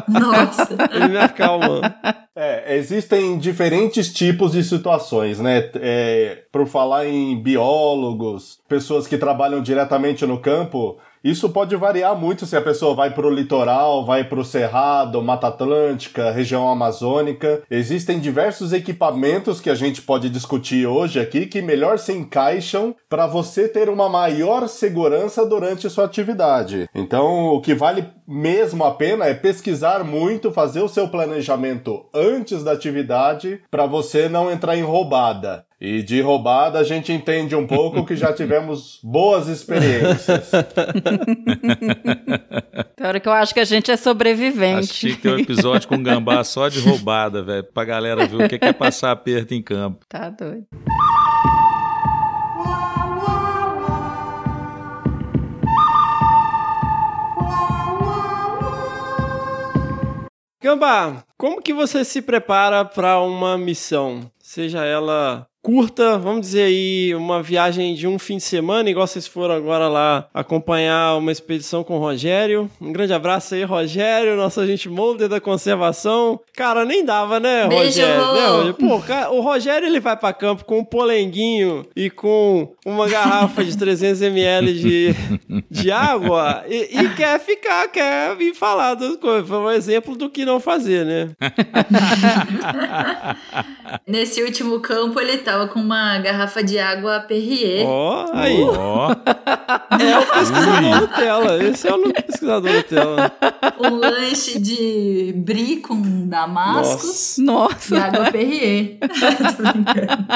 Nossa. 0.09 0.77
Ele 0.95 1.09
me 1.09 1.19
acalma. 1.19 1.95
É, 2.35 2.77
existem 2.77 3.39
diferentes 3.39 4.13
tipos 4.13 4.53
de 4.53 4.63
situações, 4.65 5.41
né? 5.41 5.71
É, 5.75 6.45
por 6.51 6.67
falar 6.67 7.07
em 7.07 7.43
biólogos, 7.43 8.61
pessoas 8.69 9.07
que 9.07 9.19
trabalham 9.19 9.61
diretamente 9.61 10.25
no 10.25 10.41
campo, 10.41 10.99
isso 11.23 11.51
pode 11.51 11.75
variar 11.77 12.17
muito 12.17 12.47
se 12.47 12.57
a 12.57 12.61
pessoa 12.61 12.95
vai 12.95 13.11
para 13.11 13.27
o 13.27 13.31
litoral, 13.31 14.05
vai 14.05 14.25
para 14.25 14.39
o 14.39 14.45
Cerrado, 14.45 15.23
Mata 15.23 15.49
Atlântica, 15.49 16.31
região 16.31 16.69
amazônica. 16.69 17.63
Existem 17.71 18.19
diversos 18.19 18.73
equipamentos 18.73 19.61
que 19.61 19.71
a 19.71 19.75
gente 19.75 20.03
pode 20.03 20.31
discutir 20.31 20.87
hoje 20.87 21.21
aqui 21.21 21.47
que 21.47 21.61
melhor 21.61 21.99
se 21.99 22.13
encaixam 22.13 22.95
para 23.09 23.27
você 23.27 23.69
ter 23.69 23.89
uma 23.89 24.09
maior 24.09 24.69
segurança 24.69 25.45
durante 25.45 25.91
sua 25.91 26.05
atividade. 26.05 26.89
Então, 26.95 27.49
o 27.49 27.61
que 27.61 27.75
vale 27.75 28.07
mesmo 28.27 28.85
a 28.85 28.93
pena 28.93 29.25
é 29.25 29.35
pesquisar 29.35 30.05
muito, 30.05 30.53
fazer 30.53 30.81
o 30.81 30.89
seu 30.89 31.09
planejamento 31.09 32.05
antes 32.15 32.63
da 32.63 32.73
atividade 32.73 33.61
para 33.71 33.87
você 33.87 34.29
não 34.29 34.51
entrar 34.51 34.77
em 34.77 34.83
roubada. 34.83 35.68
E 35.81 36.03
de 36.03 36.21
roubada 36.21 36.81
a 36.81 36.83
gente 36.83 37.13
entende 37.13 37.55
um 37.55 37.65
pouco 37.65 38.05
que 38.05 38.17
já 38.17 38.33
tivemos 38.33 38.99
boas 39.01 39.47
experiências. 39.47 40.51
Tem 42.97 43.07
hora 43.07 43.21
que 43.21 43.29
eu 43.29 43.33
acho 43.33 43.55
que 43.55 43.61
a 43.61 43.65
gente 43.65 43.89
é 43.89 43.95
Acho 43.95 44.03
que 44.03 44.09
sobrevivente. 44.09 45.17
ter 45.19 45.29
um 45.31 45.39
episódio 45.39 45.89
com 45.89 46.03
gambá 46.03 46.43
só 46.43 46.69
de 46.69 46.81
roubada, 46.81 47.45
velho. 47.45 47.63
Pra 47.63 47.85
galera 47.85 48.27
ver 48.27 48.45
o 48.45 48.49
que 48.49 48.59
que 48.59 48.65
é 48.65 48.73
passar 48.73 49.13
aperto 49.13 49.55
em 49.55 49.63
campo. 49.63 50.05
Tá 50.09 50.29
doido. 50.31 50.67
Gambá, 60.61 61.23
como 61.39 61.63
que 61.63 61.73
você 61.73 62.05
se 62.05 62.21
prepara 62.21 62.85
para 62.85 63.21
uma 63.21 63.57
missão? 63.57 64.29
Seja 64.41 64.85
ela 64.85 65.48
curta, 65.63 66.19
vamos 66.19 66.43
dizer 66.43 66.63
aí, 66.63 67.15
uma 67.15 67.43
viagem 67.43 67.95
de 67.95 68.07
um 68.07 68.19
fim 68.19 68.37
de 68.37 68.43
semana, 68.43 68.89
igual 68.89 69.07
vocês 69.07 69.27
foram 69.27 69.55
agora 69.55 69.89
lá 69.89 70.29
acompanhar 70.33 71.17
uma 71.17 71.33
expedição 71.33 71.85
com 71.85 71.97
o 71.97 72.01
Rogério. 72.01 72.71
Um 72.81 72.93
grande 72.93 73.13
abraço 73.13 73.55
aí, 73.55 73.65
Rogério, 73.65 74.37
nosso 74.37 74.61
agente 74.61 74.89
molder 74.89 75.29
da 75.29 75.41
conservação. 75.41 76.41
Cara, 76.57 76.85
nem 76.85 77.05
dava, 77.05 77.41
né, 77.41 77.67
Beijo, 77.67 77.85
Rogério? 77.85 78.33
Né, 78.33 78.47
Rogério? 78.47 78.75
Pô, 78.75 79.01
cara, 79.01 79.31
o 79.31 79.41
Rogério 79.41 79.87
ele 79.87 80.01
vai 80.01 80.17
para 80.17 80.33
campo 80.33 80.65
com 80.65 80.79
um 80.79 80.85
polenguinho 80.85 81.85
e 81.95 82.09
com 82.09 82.73
uma 82.87 83.09
garrafa 83.09 83.65
de 83.65 83.73
300ml 83.73 84.75
de, 84.75 85.15
de 85.71 85.91
água 85.91 86.65
e, 86.69 87.01
e 87.01 87.15
quer 87.15 87.39
ficar, 87.41 87.89
quer 87.89 88.37
vir 88.37 88.55
falar 88.55 88.95
das 88.95 89.17
coisas. 89.17 89.49
Foi 89.49 89.59
um 89.59 89.71
exemplo 89.71 90.17
do 90.17 90.31
que 90.31 90.45
não 90.45 90.61
fazer, 90.61 91.05
né? 91.05 91.31
Nesse 94.07 94.43
último 94.43 94.81
campo, 94.81 95.21
ele 95.21 95.39
tava 95.39 95.69
com 95.69 95.81
uma 95.81 96.19
garrafa 96.19 96.63
de 96.63 96.79
água 96.79 97.21
Perrier. 97.21 97.87
Ó, 97.87 98.31
aí. 98.33 98.61
Ó, 98.63 99.11
É 100.01 100.19
o 100.19 100.27
pesquisador 100.27 101.01
Nutella. 101.01 101.65
Esse 101.65 101.89
é 101.89 101.95
o 101.95 102.13
pesquisador 102.13 102.73
Nutella. 102.73 103.33
Um 103.81 103.95
lanche 103.97 104.59
de 104.59 105.33
brie 105.37 105.77
com 105.77 106.27
damascos 106.29 107.37
Nossa. 107.39 107.95
e 107.95 107.99
água 107.99 108.31
Perrier. 108.31 108.99
Tô 109.57 109.63
brincando. 109.73 110.27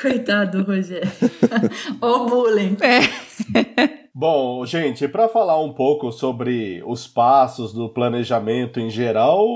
Coitado 0.00 0.58
do 0.64 0.72
Rogério. 0.72 1.10
Ó 2.02 2.22
o 2.22 2.26
bullying. 2.26 2.76
É. 2.80 3.00
Bom, 4.14 4.64
gente, 4.66 5.08
para 5.08 5.26
falar 5.26 5.58
um 5.58 5.72
pouco 5.72 6.12
sobre 6.12 6.82
os 6.86 7.06
passos 7.06 7.72
do 7.72 7.88
planejamento 7.88 8.78
em 8.78 8.90
geral, 8.90 9.46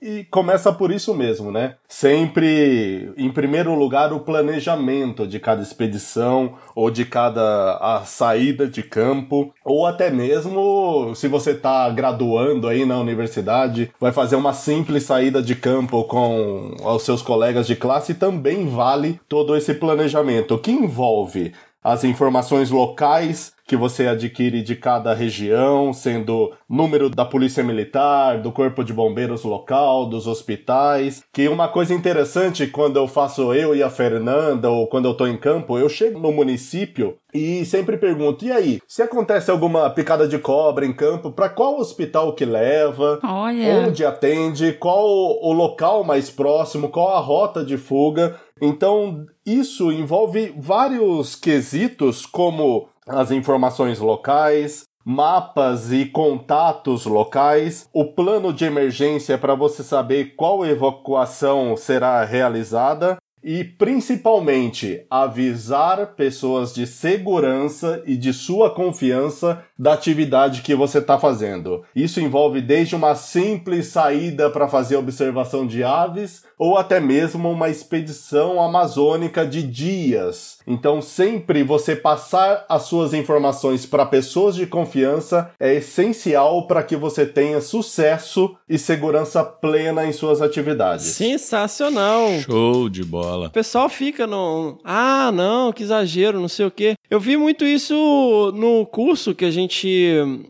e 0.00 0.24
começa 0.30 0.72
por 0.72 0.92
isso 0.92 1.14
mesmo, 1.14 1.50
né? 1.50 1.74
Sempre, 1.88 3.12
em 3.16 3.30
primeiro 3.30 3.74
lugar, 3.74 4.12
o 4.12 4.20
planejamento 4.20 5.26
de 5.26 5.40
cada 5.40 5.62
expedição 5.62 6.54
ou 6.74 6.90
de 6.90 7.04
cada 7.04 7.76
a 7.78 8.02
saída 8.04 8.66
de 8.66 8.82
campo, 8.82 9.52
ou 9.64 9.86
até 9.86 10.10
mesmo 10.10 11.12
se 11.14 11.26
você 11.26 11.52
está 11.52 11.88
graduando 11.90 12.68
aí 12.68 12.84
na 12.84 12.98
universidade, 12.98 13.90
vai 13.98 14.12
fazer 14.12 14.36
uma 14.36 14.52
simples 14.52 15.04
saída 15.04 15.42
de 15.42 15.54
campo 15.54 16.04
com 16.04 16.76
os 16.84 17.02
seus 17.02 17.22
colegas 17.22 17.66
de 17.66 17.74
classe, 17.74 18.14
também 18.14 18.68
vale 18.68 19.20
todo 19.28 19.56
esse 19.56 19.74
planejamento 19.74 20.58
que 20.58 20.70
envolve 20.70 21.52
as 21.84 22.02
informações 22.02 22.70
locais 22.70 23.52
que 23.66 23.76
você 23.76 24.06
adquire 24.06 24.62
de 24.62 24.76
cada 24.76 25.14
região, 25.14 25.92
sendo 25.92 26.52
número 26.68 27.08
da 27.08 27.24
polícia 27.24 27.62
militar, 27.62 28.38
do 28.38 28.52
corpo 28.52 28.84
de 28.84 28.92
bombeiros 28.92 29.42
local, 29.42 30.06
dos 30.06 30.26
hospitais. 30.26 31.22
Que 31.32 31.48
uma 31.48 31.68
coisa 31.68 31.94
interessante 31.94 32.66
quando 32.66 32.96
eu 32.96 33.08
faço 33.08 33.54
eu 33.54 33.74
e 33.74 33.82
a 33.82 33.88
Fernanda 33.88 34.68
ou 34.70 34.86
quando 34.86 35.06
eu 35.06 35.14
tô 35.14 35.26
em 35.26 35.36
campo, 35.36 35.78
eu 35.78 35.88
chego 35.88 36.18
no 36.18 36.30
município 36.30 37.16
e 37.32 37.64
sempre 37.64 37.96
pergunto: 37.96 38.44
"E 38.44 38.52
aí, 38.52 38.80
se 38.86 39.02
acontece 39.02 39.50
alguma 39.50 39.88
picada 39.90 40.28
de 40.28 40.38
cobra 40.38 40.84
em 40.84 40.92
campo, 40.92 41.32
para 41.32 41.48
qual 41.48 41.80
hospital 41.80 42.34
que 42.34 42.44
leva? 42.44 43.18
Olha. 43.24 43.86
Onde 43.86 44.04
atende? 44.04 44.74
Qual 44.74 45.06
o 45.06 45.52
local 45.52 46.04
mais 46.04 46.30
próximo? 46.30 46.90
Qual 46.90 47.16
a 47.16 47.20
rota 47.20 47.64
de 47.64 47.78
fuga?" 47.78 48.38
Então, 48.60 49.26
isso 49.44 49.90
envolve 49.90 50.54
vários 50.56 51.34
quesitos 51.34 52.24
como 52.24 52.88
as 53.06 53.30
informações 53.30 53.98
locais, 53.98 54.84
mapas 55.04 55.92
e 55.92 56.06
contatos 56.06 57.04
locais, 57.04 57.88
o 57.92 58.06
plano 58.06 58.52
de 58.52 58.64
emergência 58.64 59.36
para 59.36 59.54
você 59.54 59.82
saber 59.82 60.34
qual 60.36 60.64
evacuação 60.64 61.76
será 61.76 62.24
realizada 62.24 63.18
e 63.42 63.62
principalmente 63.62 65.04
avisar 65.10 66.14
pessoas 66.14 66.72
de 66.72 66.86
segurança 66.86 68.02
e 68.06 68.16
de 68.16 68.32
sua 68.32 68.70
confiança 68.70 69.62
da 69.78 69.92
atividade 69.92 70.62
que 70.62 70.74
você 70.74 70.98
está 70.98 71.18
fazendo. 71.18 71.82
Isso 71.94 72.20
envolve 72.20 72.60
desde 72.60 72.94
uma 72.94 73.14
simples 73.14 73.88
saída 73.88 74.48
para 74.50 74.68
fazer 74.68 74.96
observação 74.96 75.66
de 75.66 75.82
aves 75.82 76.44
ou 76.58 76.78
até 76.78 77.00
mesmo 77.00 77.50
uma 77.50 77.68
expedição 77.68 78.60
amazônica 78.62 79.44
de 79.44 79.62
dias. 79.62 80.58
Então, 80.66 81.02
sempre 81.02 81.62
você 81.62 81.96
passar 81.96 82.64
as 82.68 82.82
suas 82.82 83.12
informações 83.12 83.84
para 83.84 84.06
pessoas 84.06 84.54
de 84.54 84.66
confiança 84.66 85.50
é 85.58 85.74
essencial 85.74 86.66
para 86.66 86.82
que 86.82 86.96
você 86.96 87.26
tenha 87.26 87.60
sucesso 87.60 88.56
e 88.68 88.78
segurança 88.78 89.42
plena 89.42 90.06
em 90.06 90.12
suas 90.12 90.40
atividades. 90.40 91.06
Sensacional! 91.06 92.28
Show 92.40 92.88
de 92.88 93.04
bola. 93.04 93.48
O 93.48 93.50
pessoal 93.50 93.88
fica 93.88 94.26
no. 94.26 94.78
Ah, 94.84 95.30
não, 95.32 95.72
que 95.72 95.82
exagero, 95.82 96.40
não 96.40 96.48
sei 96.48 96.66
o 96.66 96.70
quê. 96.70 96.94
Eu 97.10 97.20
vi 97.20 97.36
muito 97.36 97.64
isso 97.64 98.52
no 98.54 98.86
curso 98.86 99.34
que 99.34 99.44
a 99.44 99.50
gente 99.50 99.63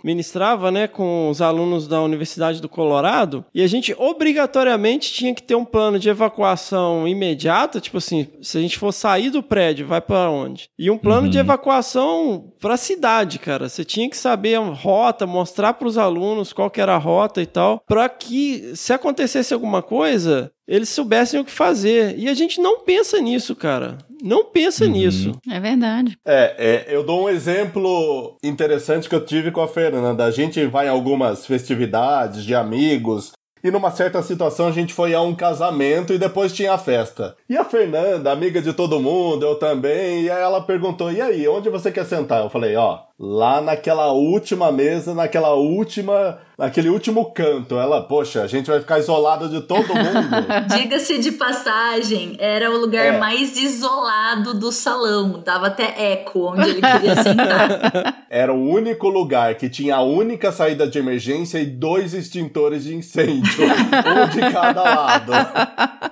ministrava, 0.02 0.70
né, 0.70 0.86
com 0.86 1.28
os 1.28 1.40
alunos 1.40 1.86
da 1.86 2.00
Universidade 2.02 2.60
do 2.60 2.68
Colorado. 2.68 3.44
E 3.54 3.62
a 3.62 3.66
gente 3.66 3.94
obrigatoriamente 3.98 5.12
tinha 5.12 5.34
que 5.34 5.42
ter 5.42 5.54
um 5.54 5.64
plano 5.64 5.98
de 5.98 6.08
evacuação 6.08 7.06
imediata, 7.06 7.80
tipo 7.80 7.98
assim, 7.98 8.26
se 8.40 8.58
a 8.58 8.60
gente 8.60 8.78
for 8.78 8.92
sair 8.92 9.30
do 9.30 9.42
prédio, 9.42 9.86
vai 9.86 10.00
para 10.00 10.30
onde? 10.30 10.68
E 10.78 10.90
um 10.90 10.98
plano 10.98 11.28
de 11.28 11.38
evacuação 11.38 12.52
para 12.60 12.74
a 12.74 12.78
cidade, 12.78 13.38
cara. 13.38 13.68
Você 13.68 13.84
tinha 13.84 14.08
que 14.08 14.16
saber 14.16 14.56
a 14.56 14.60
rota, 14.60 15.26
mostrar 15.26 15.74
para 15.74 15.88
os 15.88 15.98
alunos 15.98 16.52
qual 16.52 16.70
que 16.70 16.80
era 16.80 16.94
a 16.94 16.98
rota 16.98 17.42
e 17.42 17.46
tal, 17.46 17.82
para 17.86 18.08
que 18.08 18.72
se 18.74 18.92
acontecesse 18.92 19.52
alguma 19.52 19.82
coisa, 19.82 20.50
eles 20.66 20.88
soubessem 20.88 21.40
o 21.40 21.44
que 21.44 21.50
fazer. 21.50 22.18
E 22.18 22.28
a 22.28 22.34
gente 22.34 22.60
não 22.60 22.80
pensa 22.80 23.20
nisso, 23.20 23.54
cara. 23.54 23.98
Não 24.22 24.44
pensa 24.44 24.86
nisso. 24.86 25.32
É 25.50 25.60
verdade. 25.60 26.16
É, 26.24 26.86
é, 26.88 26.94
eu 26.94 27.04
dou 27.04 27.24
um 27.24 27.28
exemplo 27.28 28.36
interessante 28.42 29.08
que 29.08 29.14
eu 29.14 29.24
tive 29.24 29.50
com 29.50 29.60
a 29.60 29.68
Fernanda. 29.68 30.24
A 30.24 30.30
gente 30.30 30.64
vai 30.66 30.86
em 30.86 30.90
algumas 30.90 31.46
festividades 31.46 32.44
de 32.44 32.54
amigos. 32.54 33.32
E 33.62 33.70
numa 33.70 33.90
certa 33.90 34.22
situação 34.22 34.68
a 34.68 34.72
gente 34.72 34.92
foi 34.92 35.14
a 35.14 35.22
um 35.22 35.34
casamento 35.34 36.12
e 36.12 36.18
depois 36.18 36.52
tinha 36.52 36.74
a 36.74 36.78
festa. 36.78 37.34
E 37.48 37.56
a 37.56 37.64
Fernanda, 37.64 38.30
amiga 38.30 38.60
de 38.60 38.74
todo 38.74 39.00
mundo, 39.00 39.46
eu 39.46 39.54
também, 39.54 40.24
e 40.24 40.30
aí 40.30 40.42
ela 40.42 40.60
perguntou: 40.60 41.10
"E 41.10 41.18
aí, 41.18 41.48
onde 41.48 41.70
você 41.70 41.90
quer 41.90 42.04
sentar?" 42.04 42.42
Eu 42.42 42.50
falei: 42.50 42.76
"Ó, 42.76 42.98
lá 43.18 43.60
naquela 43.60 44.12
última 44.12 44.72
mesa, 44.72 45.14
naquela 45.14 45.54
última, 45.54 46.38
naquele 46.58 46.88
último 46.88 47.32
canto". 47.32 47.76
Ela: 47.78 48.02
"Poxa, 48.02 48.42
a 48.42 48.46
gente 48.46 48.70
vai 48.70 48.80
ficar 48.80 48.98
isolado 48.98 49.48
de 49.48 49.60
todo 49.62 49.86
mundo". 49.88 50.66
Diga-se 50.76 51.18
de 51.18 51.32
passagem, 51.32 52.36
era 52.38 52.70
o 52.70 52.78
lugar 52.78 53.06
É. 53.14 53.18
mais 53.18 53.56
isolado 53.56 54.54
do 54.54 54.70
salão. 54.72 55.42
Dava 55.44 55.68
até 55.68 56.12
eco 56.12 56.52
onde 56.52 56.70
ele 56.70 56.80
queria 56.80 57.22
sentar. 57.22 58.24
Era 58.34 58.52
o 58.52 58.68
único 58.68 59.08
lugar 59.08 59.54
que 59.54 59.68
tinha 59.68 59.94
a 59.94 60.02
única 60.02 60.50
saída 60.50 60.88
de 60.88 60.98
emergência 60.98 61.58
e 61.60 61.66
dois 61.66 62.14
extintores 62.14 62.82
de 62.82 62.92
incêndio, 62.96 63.62
um 63.64 64.28
de 64.28 64.40
cada 64.52 64.82
lado. 64.82 65.32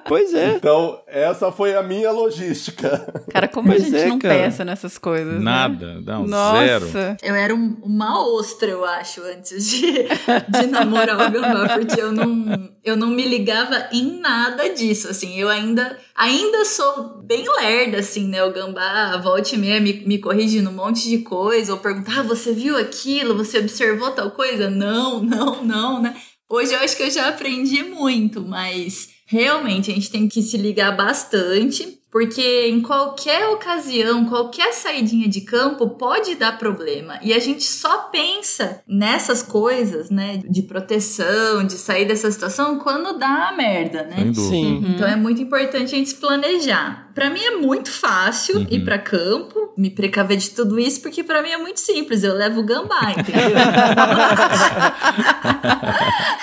Pois 0.06 0.32
é. 0.32 0.50
Então, 0.54 1.00
essa 1.08 1.50
foi 1.50 1.74
a 1.74 1.82
minha 1.82 2.12
logística. 2.12 3.12
Cara, 3.32 3.48
como 3.48 3.68
a 3.68 3.72
Pois 3.72 3.84
gente 3.84 3.96
é, 3.96 4.06
não 4.06 4.20
cara. 4.20 4.34
pensa 4.34 4.64
nessas 4.64 4.98
coisas, 4.98 5.34
né? 5.34 5.40
Nada, 5.40 6.00
não, 6.06 6.24
Nossa. 6.28 6.58
zero. 6.64 6.86
Eu 7.22 7.34
era 7.34 7.54
um- 7.54 7.76
uma 7.82 8.26
ostra, 8.26 8.68
eu 8.70 8.84
acho, 8.84 9.20
antes 9.22 9.68
de, 9.70 9.82
de 9.82 10.66
namorar 10.68 11.28
o 11.28 11.30
Gambá, 11.32 11.78
porque 11.78 12.00
eu 12.00 12.12
não, 12.12 12.70
eu 12.84 12.96
não 12.96 13.08
me 13.08 13.26
ligava 13.26 13.88
em 13.92 14.18
nada 14.20 14.68
disso, 14.74 15.08
assim, 15.08 15.38
eu 15.38 15.48
ainda, 15.48 15.98
ainda 16.14 16.64
sou 16.64 17.22
bem 17.22 17.44
lerda, 17.60 17.98
assim, 17.98 18.28
né, 18.28 18.42
o 18.44 18.52
Gambá, 18.52 19.16
volta 19.18 19.54
e 19.54 19.58
meia, 19.58 19.80
me, 19.80 19.92
me 20.06 20.18
corrigindo 20.18 20.70
um 20.70 20.74
monte 20.74 21.08
de 21.08 21.18
coisa, 21.18 21.72
ou 21.72 21.78
perguntar, 21.80 22.20
ah, 22.20 22.22
você 22.22 22.52
viu 22.52 22.76
aquilo, 22.76 23.36
você 23.36 23.58
observou 23.58 24.10
tal 24.10 24.30
coisa? 24.30 24.68
Não, 24.70 25.22
não, 25.22 25.64
não, 25.64 26.02
né, 26.02 26.14
hoje 26.48 26.72
eu 26.74 26.78
acho 26.80 26.96
que 26.96 27.02
eu 27.04 27.10
já 27.10 27.28
aprendi 27.28 27.82
muito, 27.82 28.42
mas 28.42 29.08
realmente 29.26 29.90
a 29.90 29.94
gente 29.94 30.10
tem 30.10 30.28
que 30.28 30.42
se 30.42 30.56
ligar 30.58 30.94
bastante, 30.96 31.98
porque 32.12 32.66
em 32.68 32.82
qualquer 32.82 33.48
ocasião, 33.48 34.26
qualquer 34.26 34.74
saidinha 34.74 35.26
de 35.26 35.40
campo 35.40 35.88
pode 35.88 36.34
dar 36.34 36.58
problema. 36.58 37.18
E 37.22 37.32
a 37.32 37.38
gente 37.38 37.64
só 37.64 38.10
pensa 38.12 38.82
nessas 38.86 39.42
coisas, 39.42 40.10
né, 40.10 40.42
de 40.46 40.60
proteção, 40.62 41.64
de 41.64 41.72
sair 41.72 42.04
dessa 42.04 42.30
situação 42.30 42.78
quando 42.78 43.18
dá 43.18 43.48
a 43.48 43.56
merda, 43.56 44.02
né? 44.02 44.16
Sem 44.16 44.32
dúvida. 44.32 44.50
Sim. 44.50 44.84
Então 44.94 45.08
é 45.08 45.16
muito 45.16 45.40
importante 45.40 45.94
a 45.94 45.98
gente 45.98 46.10
se 46.10 46.16
planejar. 46.16 47.10
Pra 47.14 47.30
mim 47.30 47.40
é 47.42 47.56
muito 47.56 47.90
fácil 47.90 48.58
Uhum. 48.58 48.66
ir 48.70 48.84
pra 48.84 48.98
campo, 48.98 49.61
me 49.76 49.90
precaver 49.90 50.36
de 50.36 50.50
tudo 50.50 50.78
isso, 50.78 51.00
porque 51.00 51.22
pra 51.24 51.42
mim 51.42 51.50
é 51.50 51.56
muito 51.58 51.80
simples. 51.80 52.22
Eu 52.24 52.34
levo 52.34 52.60
o 52.60 52.64
gambá, 52.64 53.12
entendeu? 53.16 53.50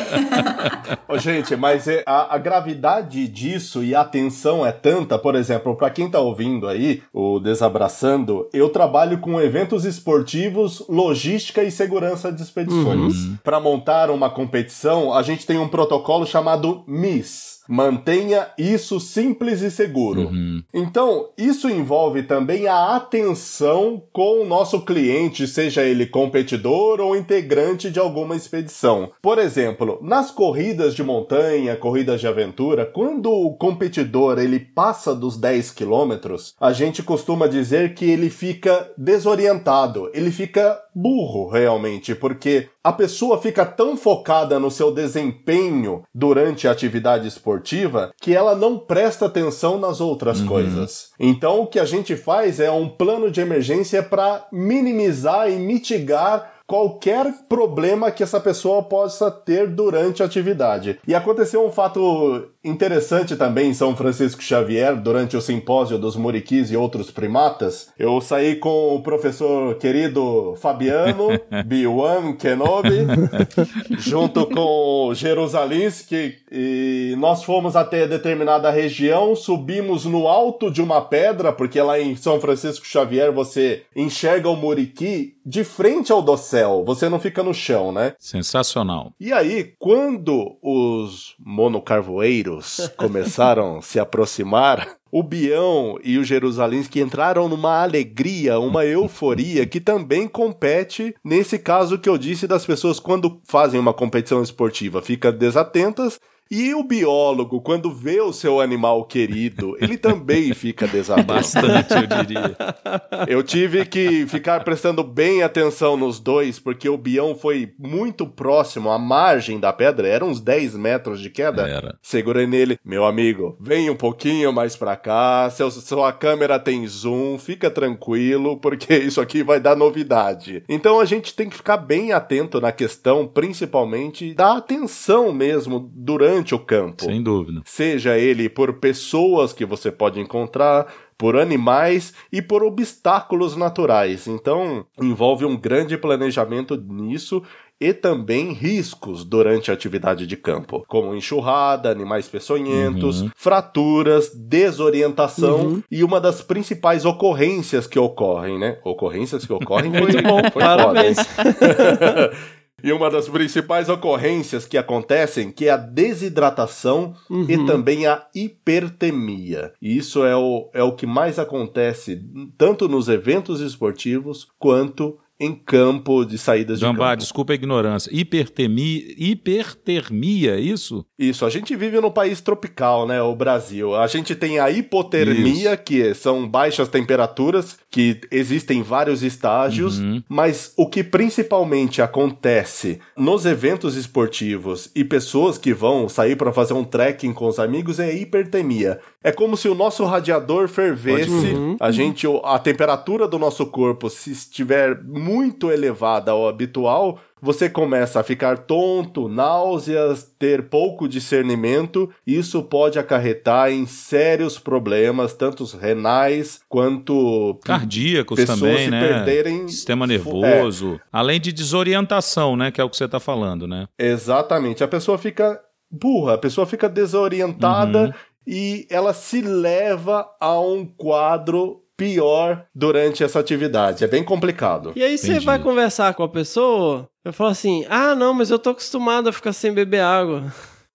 Ô, 1.07 1.17
gente, 1.17 1.55
mas 1.55 1.87
é- 1.87 2.03
a, 2.05 2.35
a 2.35 2.37
gravidade 2.37 3.27
disso 3.27 3.83
e 3.83 3.95
a 3.95 4.03
tensão 4.03 4.65
é 4.65 4.71
tanta, 4.71 5.17
por 5.17 5.35
exemplo, 5.35 5.75
pra 5.75 5.89
quem 5.89 6.09
tá 6.09 6.19
ouvindo 6.19 6.67
aí, 6.67 7.01
o 7.13 7.39
Desabraçando, 7.39 8.47
eu 8.53 8.69
trabalho 8.69 9.19
com 9.19 9.39
eventos 9.39 9.85
esportivos, 9.85 10.83
logística 10.89 11.63
e 11.63 11.71
segurança 11.71 12.31
de 12.31 12.41
expedições. 12.41 13.15
Pra 13.43 13.59
montar 13.59 14.09
uma 14.09 14.29
competição, 14.29 15.13
a 15.13 15.21
gente 15.21 15.45
tem 15.45 15.57
um 15.59 15.67
protocolo 15.67 16.25
chamado 16.25 16.83
MIS. 16.87 17.54
Mantenha 17.67 18.47
isso 18.57 18.99
simples 18.99 19.61
e 19.61 19.71
seguro. 19.71 20.27
Uhum. 20.27 20.63
Então, 20.73 21.29
isso 21.37 21.69
envolve 21.69 22.23
também 22.23 22.67
a 22.67 22.95
atenção 22.95 24.03
com 24.11 24.41
o 24.41 24.45
nosso 24.45 24.81
cliente, 24.81 25.47
seja 25.47 25.83
ele 25.83 26.05
competidor 26.05 26.99
ou 26.99 27.15
integrante 27.15 27.89
de 27.89 27.99
alguma 27.99 28.35
expedição. 28.35 29.11
Por 29.21 29.39
exemplo, 29.39 29.99
nas 30.01 30.31
corridas 30.31 30.95
de 30.95 31.03
montanha, 31.03 31.75
corridas 31.75 32.19
de 32.19 32.27
aventura, 32.27 32.85
quando 32.85 33.31
o 33.31 33.55
competidor 33.55 34.39
ele 34.39 34.59
passa 34.59 35.15
dos 35.15 35.37
10 35.37 35.71
quilômetros, 35.71 36.55
a 36.59 36.71
gente 36.71 37.01
costuma 37.03 37.47
dizer 37.47 37.93
que 37.93 38.05
ele 38.05 38.29
fica 38.29 38.91
desorientado, 38.97 40.09
ele 40.13 40.31
fica 40.31 40.79
burro 40.95 41.49
realmente, 41.49 42.15
porque 42.15 42.69
a 42.81 42.93
pessoa 42.93 43.41
fica 43.41 43.65
tão 43.65 43.97
focada 43.97 44.57
no 44.59 44.71
seu 44.71 44.93
desempenho 44.93 46.03
durante 46.13 46.67
a 46.67 46.71
atividade 46.71 47.27
esportiva 47.27 48.13
que 48.21 48.33
ela 48.33 48.55
não 48.55 48.79
presta 48.79 49.25
atenção 49.25 49.77
nas 49.77 49.99
outras 49.99 50.41
coisas. 50.41 51.09
Então 51.19 51.61
o 51.61 51.67
que 51.67 51.79
a 51.79 51.85
gente 51.85 52.15
faz 52.15 52.59
é 52.59 52.71
um 52.71 52.87
plano 52.87 53.29
de 53.29 53.41
emergência 53.41 54.01
para 54.01 54.47
minimizar 54.51 55.51
e 55.51 55.55
mitigar 55.55 56.54
qualquer 56.67 57.31
problema 57.47 58.11
que 58.11 58.23
essa 58.23 58.39
pessoa 58.39 58.83
possa 58.83 59.29
ter 59.29 59.67
durante 59.67 60.23
a 60.23 60.25
atividade. 60.25 60.99
E 61.07 61.13
aconteceu 61.13 61.65
um 61.65 61.71
fato 61.71 62.49
interessante 62.63 63.35
também 63.35 63.69
em 63.69 63.73
São 63.73 63.95
Francisco 63.95 64.41
Xavier, 64.41 64.95
durante 64.95 65.37
o 65.37 65.41
simpósio 65.41 65.99
dos 65.99 66.15
muriquis 66.15 66.71
e 66.71 66.75
outros 66.75 67.11
primatas. 67.11 67.89
Eu 67.97 68.19
saí 68.19 68.55
com 68.55 68.95
o 68.95 69.03
professor 69.03 69.75
querido 69.75 70.55
Fabiano, 70.57 71.27
Biwan 71.65 72.33
Kenobi, 72.33 73.05
junto 73.99 74.47
com 74.47 75.11
Jerusalinski, 75.13 76.39
e 76.51 77.13
nós 77.19 77.43
fomos 77.43 77.75
até 77.75 78.07
determinada 78.07 78.71
região, 78.71 79.35
subimos 79.35 80.05
no 80.05 80.27
alto 80.27 80.71
de 80.71 80.81
uma 80.81 81.01
pedra, 81.01 81.53
porque 81.53 81.79
lá 81.79 81.99
em 81.99 82.15
São 82.15 82.39
Francisco 82.41 82.85
Xavier 82.85 83.31
você 83.31 83.83
enxerga 83.95 84.49
o 84.49 84.55
muriqui 84.55 85.35
de 85.45 85.63
frente 85.63 86.11
ao 86.11 86.23
dossel, 86.55 86.83
você 86.85 87.09
não 87.09 87.19
fica 87.19 87.43
no 87.43 87.53
chão, 87.53 87.91
né? 87.91 88.13
Sensacional. 88.17 89.13
E 89.19 89.33
aí, 89.33 89.73
quando 89.77 90.57
os 90.61 91.35
monocarvoeiros 91.39 92.89
começaram 92.95 93.77
a 93.77 93.81
se 93.81 93.99
aproximar, 93.99 94.95
o 95.11 95.21
Bião 95.21 95.97
e 96.03 96.17
o 96.17 96.23
Jerusalinski 96.23 96.99
entraram 96.99 97.47
numa 97.47 97.81
alegria, 97.81 98.59
uma 98.59 98.85
euforia 98.85 99.65
que 99.65 99.79
também 99.79 100.27
compete 100.27 101.15
nesse 101.23 101.59
caso 101.59 101.99
que 101.99 102.09
eu 102.09 102.17
disse 102.17 102.47
das 102.47 102.65
pessoas 102.65 102.99
quando 102.99 103.39
fazem 103.45 103.79
uma 103.79 103.93
competição 103.93 104.41
esportiva, 104.41 105.01
fica 105.01 105.31
desatentas 105.31 106.19
e 106.49 106.75
o 106.75 106.83
biólogo, 106.83 107.59
quando 107.59 107.91
vê 107.91 108.21
o 108.21 108.31
seu 108.31 108.61
animal 108.61 109.03
querido, 109.05 109.75
ele 109.79 109.97
também 109.97 110.53
fica 110.53 110.87
desatento. 110.87 111.25
Bastante, 111.25 111.93
eu 111.93 112.07
diria. 112.07 112.55
Eu 113.27 113.41
tive 113.41 113.85
que 113.85 114.27
ficar 114.27 114.63
prestando 114.63 115.03
bem 115.03 115.41
atenção 115.41 115.97
nos 115.97 116.19
dois, 116.19 116.59
porque 116.59 116.87
o 116.87 116.97
bião 116.97 117.35
foi 117.35 117.73
muito 117.79 118.27
próximo 118.27 118.89
à 118.91 118.99
margem 118.99 119.59
da 119.59 119.73
pedra, 119.73 120.07
era 120.07 120.23
uns 120.23 120.39
10 120.39 120.75
metros 120.75 121.19
de 121.19 121.29
queda. 121.29 121.67
Era. 121.67 121.97
Segurei 122.01 122.45
nele, 122.45 122.77
meu 122.85 123.05
amigo, 123.05 123.57
vem 123.59 123.89
um 123.89 123.95
pouquinho 123.95 124.53
mais 124.53 124.75
pra 124.75 124.95
cá, 124.95 125.49
seu, 125.49 125.71
sua 125.71 126.11
câmera 126.13 126.59
tem 126.59 126.85
zoom, 126.87 127.39
fica 127.39 127.71
tranquilo, 127.71 128.57
porque 128.57 128.93
isso 128.99 129.19
aqui 129.19 129.41
vai 129.41 129.59
dar 129.59 129.75
novidade. 129.75 130.63
Então 130.69 130.99
a 130.99 131.05
gente 131.05 131.33
tem 131.33 131.49
que 131.49 131.57
ficar 131.57 131.77
bem 131.77 132.11
atento 132.11 132.61
na 132.61 132.71
questão, 132.71 133.27
principalmente 133.27 134.33
da 134.33 134.57
atenção 134.57 135.33
mesmo 135.33 135.89
durante 135.93 136.34
o 136.55 136.59
campo. 136.59 137.05
Sem 137.05 137.21
dúvida. 137.21 137.61
Seja 137.65 138.17
ele 138.17 138.49
por 138.49 138.73
pessoas 138.73 139.53
que 139.53 139.65
você 139.65 139.91
pode 139.91 140.19
encontrar, 140.19 140.87
por 141.17 141.37
animais 141.37 142.13
e 142.31 142.41
por 142.41 142.61
obstáculos 142.63 143.55
naturais. 143.55 144.27
Então, 144.27 144.85
envolve 145.01 145.45
um 145.45 145.55
grande 145.55 145.97
planejamento 145.97 146.75
nisso 146.75 147.41
e 147.79 147.93
também 147.93 148.51
riscos 148.53 149.23
durante 149.25 149.69
a 149.69 149.73
atividade 149.73 150.25
de 150.25 150.37
campo, 150.37 150.83
como 150.87 151.13
enxurrada, 151.15 151.89
animais 151.89 152.27
peçonhentos, 152.27 153.21
Uhum. 153.21 153.29
fraturas, 153.35 154.31
desorientação 154.33 155.81
e 155.91 156.03
uma 156.03 156.19
das 156.21 156.41
principais 156.41 157.05
ocorrências 157.05 157.85
que 157.87 157.99
ocorrem, 157.99 158.57
né? 158.59 158.77
Ocorrências 158.83 159.45
que 159.45 159.53
ocorrem 159.53 159.91
foi, 159.91 160.01
Muito 160.01 160.23
bom, 160.23 160.41
foi 160.51 160.61
parabéns. 160.61 161.17
E 162.85 162.93
uma 162.93 163.09
das 163.09 163.27
principais 163.27 163.89
ocorrências 163.89 164.67
que 164.67 164.77
acontecem 164.77 165.51
que 165.51 165.65
é 165.65 165.71
a 165.71 165.77
desidratação 165.77 167.15
e 167.49 167.57
também 167.65 168.05
a 168.05 168.27
hipertemia. 168.35 169.73
E 169.81 169.97
isso 169.97 170.23
é 170.23 170.35
o, 170.35 170.69
é 170.71 170.83
o 170.83 170.91
que 170.95 171.07
mais 171.07 171.39
acontece 171.39 172.23
tanto 172.55 172.87
nos 172.87 173.09
eventos 173.09 173.59
esportivos 173.59 174.47
quanto 174.59 175.17
em 175.39 175.53
campo 175.53 176.23
de 176.25 176.37
saídas 176.37 176.79
de 176.79 176.85
Gambá, 176.85 177.09
campo. 177.09 177.17
desculpa 177.21 177.53
a 177.53 177.55
ignorância. 177.55 178.09
Hipertemia, 178.13 179.03
hipertermia, 179.17 180.57
isso? 180.59 181.05
Isso, 181.17 181.45
a 181.45 181.49
gente 181.49 181.75
vive 181.75 181.99
num 181.99 182.11
país 182.11 182.41
tropical, 182.41 183.07
né, 183.07 183.21
o 183.21 183.35
Brasil. 183.35 183.95
A 183.95 184.07
gente 184.07 184.35
tem 184.35 184.59
a 184.59 184.69
hipotermia, 184.71 185.73
Isso. 185.73 185.83
que 185.83 186.13
são 186.13 186.47
baixas 186.47 186.87
temperaturas, 186.87 187.77
que 187.89 188.21
existem 188.31 188.81
vários 188.81 189.23
estágios, 189.23 189.99
Uhum. 189.99 190.21
mas 190.29 190.73
o 190.77 190.87
que 190.89 191.03
principalmente 191.03 192.01
acontece 192.01 192.99
nos 193.17 193.45
eventos 193.45 193.95
esportivos 193.95 194.89
e 194.95 195.03
pessoas 195.03 195.57
que 195.57 195.73
vão 195.73 196.07
sair 196.09 196.35
para 196.35 196.51
fazer 196.53 196.73
um 196.73 196.83
trekking 196.83 197.33
com 197.33 197.47
os 197.47 197.59
amigos 197.59 197.99
é 197.99 198.05
a 198.09 198.13
hipertermia. 198.13 198.99
É 199.25 199.31
como 199.31 199.57
se 199.57 199.67
o 199.67 199.73
nosso 199.73 200.05
radiador 200.05 200.67
fervesse, 200.67 201.31
Uhum. 201.31 201.75
a 201.79 201.89
gente 201.91 202.27
a 202.43 202.59
temperatura 202.59 203.27
do 203.27 203.39
nosso 203.39 203.65
corpo 203.65 204.07
se 204.09 204.31
estiver 204.31 205.01
muito 205.03 205.71
elevada 205.71 206.29
ao 206.31 206.47
habitual, 206.47 207.17
você 207.41 207.67
começa 207.67 208.19
a 208.19 208.23
ficar 208.23 208.59
tonto, 208.59 209.27
náuseas, 209.27 210.31
ter 210.37 210.69
pouco 210.69 211.07
discernimento. 211.07 212.09
Isso 212.25 212.61
pode 212.63 212.99
acarretar 212.99 213.71
em 213.71 213.85
sérios 213.87 214.59
problemas, 214.59 215.33
tanto 215.33 215.63
renais 215.75 216.59
quanto 216.69 217.59
Cardíacos 217.65 218.43
também, 218.45 218.85
se 218.85 218.91
né? 218.91 219.07
perderem. 219.07 219.67
Sistema 219.67 220.05
Fu- 220.07 220.41
nervoso. 220.41 220.99
Além 221.11 221.39
de 221.41 221.51
desorientação, 221.51 222.55
né? 222.55 222.71
Que 222.71 222.79
é 222.79 222.83
o 222.83 222.89
que 222.89 222.97
você 222.97 223.07
tá 223.07 223.19
falando, 223.19 223.67
né? 223.67 223.87
Exatamente. 223.99 224.83
A 224.83 224.87
pessoa 224.87 225.17
fica 225.17 225.59
burra, 225.91 226.33
a 226.33 226.37
pessoa 226.37 226.65
fica 226.65 226.87
desorientada 226.89 228.05
Uhum. 228.05 228.13
E 228.45 228.87
ela 228.89 229.13
se 229.13 229.41
leva 229.41 230.27
a 230.39 230.59
um 230.59 230.85
quadro 230.85 231.83
pior 231.97 232.65
durante 232.73 233.23
essa 233.23 233.39
atividade. 233.39 234.03
É 234.03 234.07
bem 234.07 234.23
complicado. 234.23 234.93
E 234.95 235.03
aí 235.03 235.17
você 235.17 235.39
vai 235.39 235.59
conversar 235.59 236.13
com 236.13 236.23
a 236.23 236.29
pessoa, 236.29 237.07
eu 237.23 237.33
falo 237.33 237.49
assim: 237.49 237.85
ah, 237.89 238.13
não, 238.15 238.33
mas 238.33 238.49
eu 238.49 238.59
tô 238.59 238.71
acostumado 238.71 239.29
a 239.29 239.33
ficar 239.33 239.53
sem 239.53 239.73
beber 239.73 240.01
água. 240.01 240.43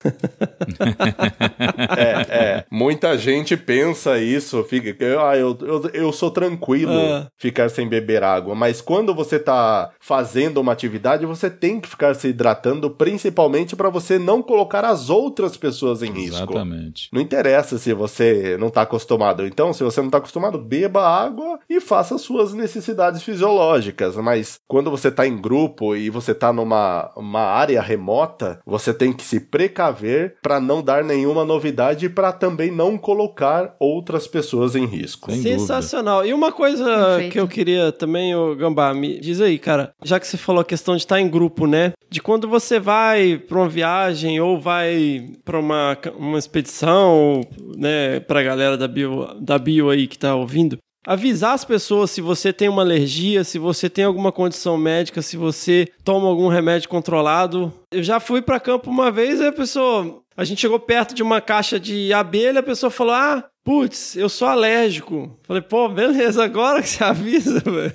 É, 1.96 2.10
é. 2.30 2.64
Muita 2.70 3.16
gente 3.18 3.56
pensa 3.56 4.18
isso, 4.18 4.62
fica, 4.64 4.94
ah, 5.22 5.36
eu, 5.36 5.56
eu, 5.60 5.90
eu 5.92 6.12
sou 6.12 6.30
tranquilo 6.30 6.92
Ah. 6.92 7.28
ficar 7.36 7.68
sem 7.70 7.88
beber 7.88 8.22
água, 8.22 8.54
mas 8.54 8.80
quando 8.80 9.14
você 9.14 9.38
tá 9.38 9.90
fazendo 10.00 10.58
uma 10.58 10.72
atividade, 10.72 11.26
você 11.26 11.50
tem 11.50 11.80
que 11.80 11.88
ficar 11.88 12.14
se 12.14 12.28
hidratando, 12.28 12.90
principalmente 12.90 13.74
para 13.76 13.88
você 13.88 14.18
não 14.18 14.42
colocar 14.42 14.84
as 14.84 15.10
outras 15.10 15.56
pessoas 15.56 16.02
em 16.02 16.12
risco. 16.12 16.36
Exatamente. 16.36 17.08
Não 17.12 17.20
interessa 17.20 17.78
se 17.78 17.92
você 17.92 18.56
não 18.58 18.70
tá 18.70 18.82
acostumado. 18.82 19.46
Então, 19.46 19.72
se 19.72 19.82
você 19.82 20.00
não 20.00 20.10
tá 20.10 20.18
acostumado, 20.18 20.58
beba 20.58 21.02
água 21.06 21.58
e 21.68 21.80
faça 21.80 22.18
suas 22.18 22.52
necessidades 22.52 23.22
fisiológicas. 23.22 24.16
Mas 24.16 24.58
quando 24.68 24.90
você 24.90 25.10
tá 25.10 25.26
em 25.26 25.36
grupo 25.40 25.94
e 25.96 26.10
você 26.10 26.34
tá 26.34 26.52
numa 26.52 27.10
uma 27.16 27.42
área 27.42 27.80
remota, 27.80 28.60
você 28.64 28.92
tem 28.94 29.12
que 29.12 29.24
se 29.24 29.40
precaver 29.40 29.89
para 30.42 30.60
não 30.60 30.82
dar 30.82 31.04
nenhuma 31.04 31.44
novidade 31.44 32.06
e 32.06 32.08
para 32.08 32.32
também 32.32 32.70
não 32.70 32.96
colocar 32.98 33.74
outras 33.78 34.26
pessoas 34.26 34.74
em 34.74 34.86
risco. 34.86 35.30
Sem 35.30 35.42
dúvida. 35.42 35.58
Sensacional. 35.58 36.26
E 36.26 36.32
uma 36.32 36.52
coisa 36.52 36.84
Perfeito. 36.84 37.32
que 37.32 37.40
eu 37.40 37.48
queria 37.48 37.92
também, 37.92 38.34
ô 38.34 38.54
Gambá, 38.54 38.92
me 38.94 39.18
diz 39.20 39.40
aí, 39.40 39.58
cara, 39.58 39.92
já 40.02 40.18
que 40.18 40.26
você 40.26 40.36
falou 40.36 40.60
a 40.60 40.64
questão 40.64 40.94
de 40.94 41.02
estar 41.02 41.20
em 41.20 41.28
grupo, 41.28 41.66
né? 41.66 41.92
De 42.08 42.20
quando 42.20 42.48
você 42.48 42.80
vai 42.80 43.38
pra 43.38 43.58
uma 43.58 43.68
viagem 43.68 44.40
ou 44.40 44.60
vai 44.60 45.28
pra 45.44 45.58
uma, 45.58 45.96
uma 46.16 46.38
expedição, 46.38 47.16
ou, 47.16 47.40
né, 47.76 48.20
pra 48.20 48.42
galera 48.42 48.76
da 48.76 48.88
bio, 48.88 49.26
da 49.40 49.58
bio 49.58 49.90
aí 49.90 50.06
que 50.06 50.18
tá 50.18 50.34
ouvindo, 50.34 50.78
avisar 51.06 51.54
as 51.54 51.64
pessoas 51.64 52.10
se 52.10 52.20
você 52.20 52.52
tem 52.52 52.68
uma 52.68 52.82
alergia, 52.82 53.44
se 53.44 53.58
você 53.58 53.88
tem 53.88 54.04
alguma 54.04 54.32
condição 54.32 54.76
médica, 54.76 55.22
se 55.22 55.36
você 55.36 55.88
toma 56.04 56.28
algum 56.28 56.48
remédio 56.48 56.88
controlado. 56.88 57.72
Eu 57.90 58.02
já 58.02 58.20
fui 58.20 58.42
pra 58.42 58.60
campo 58.60 58.90
uma 58.90 59.10
vez 59.10 59.40
e 59.40 59.46
a 59.46 59.52
pessoa. 59.52 60.22
A 60.36 60.44
gente 60.44 60.60
chegou 60.60 60.78
perto 60.78 61.14
de 61.14 61.22
uma 61.22 61.40
caixa 61.40 61.78
de 61.78 62.12
abelha, 62.12 62.60
a 62.60 62.62
pessoa 62.62 62.90
falou: 62.90 63.14
Ah, 63.14 63.44
putz, 63.64 64.16
eu 64.16 64.28
sou 64.28 64.48
alérgico. 64.48 65.38
Falei, 65.46 65.62
pô, 65.62 65.88
beleza, 65.88 66.42
agora 66.42 66.82
que 66.82 66.88
você 66.88 67.04
avisa, 67.04 67.60
velho. 67.64 67.92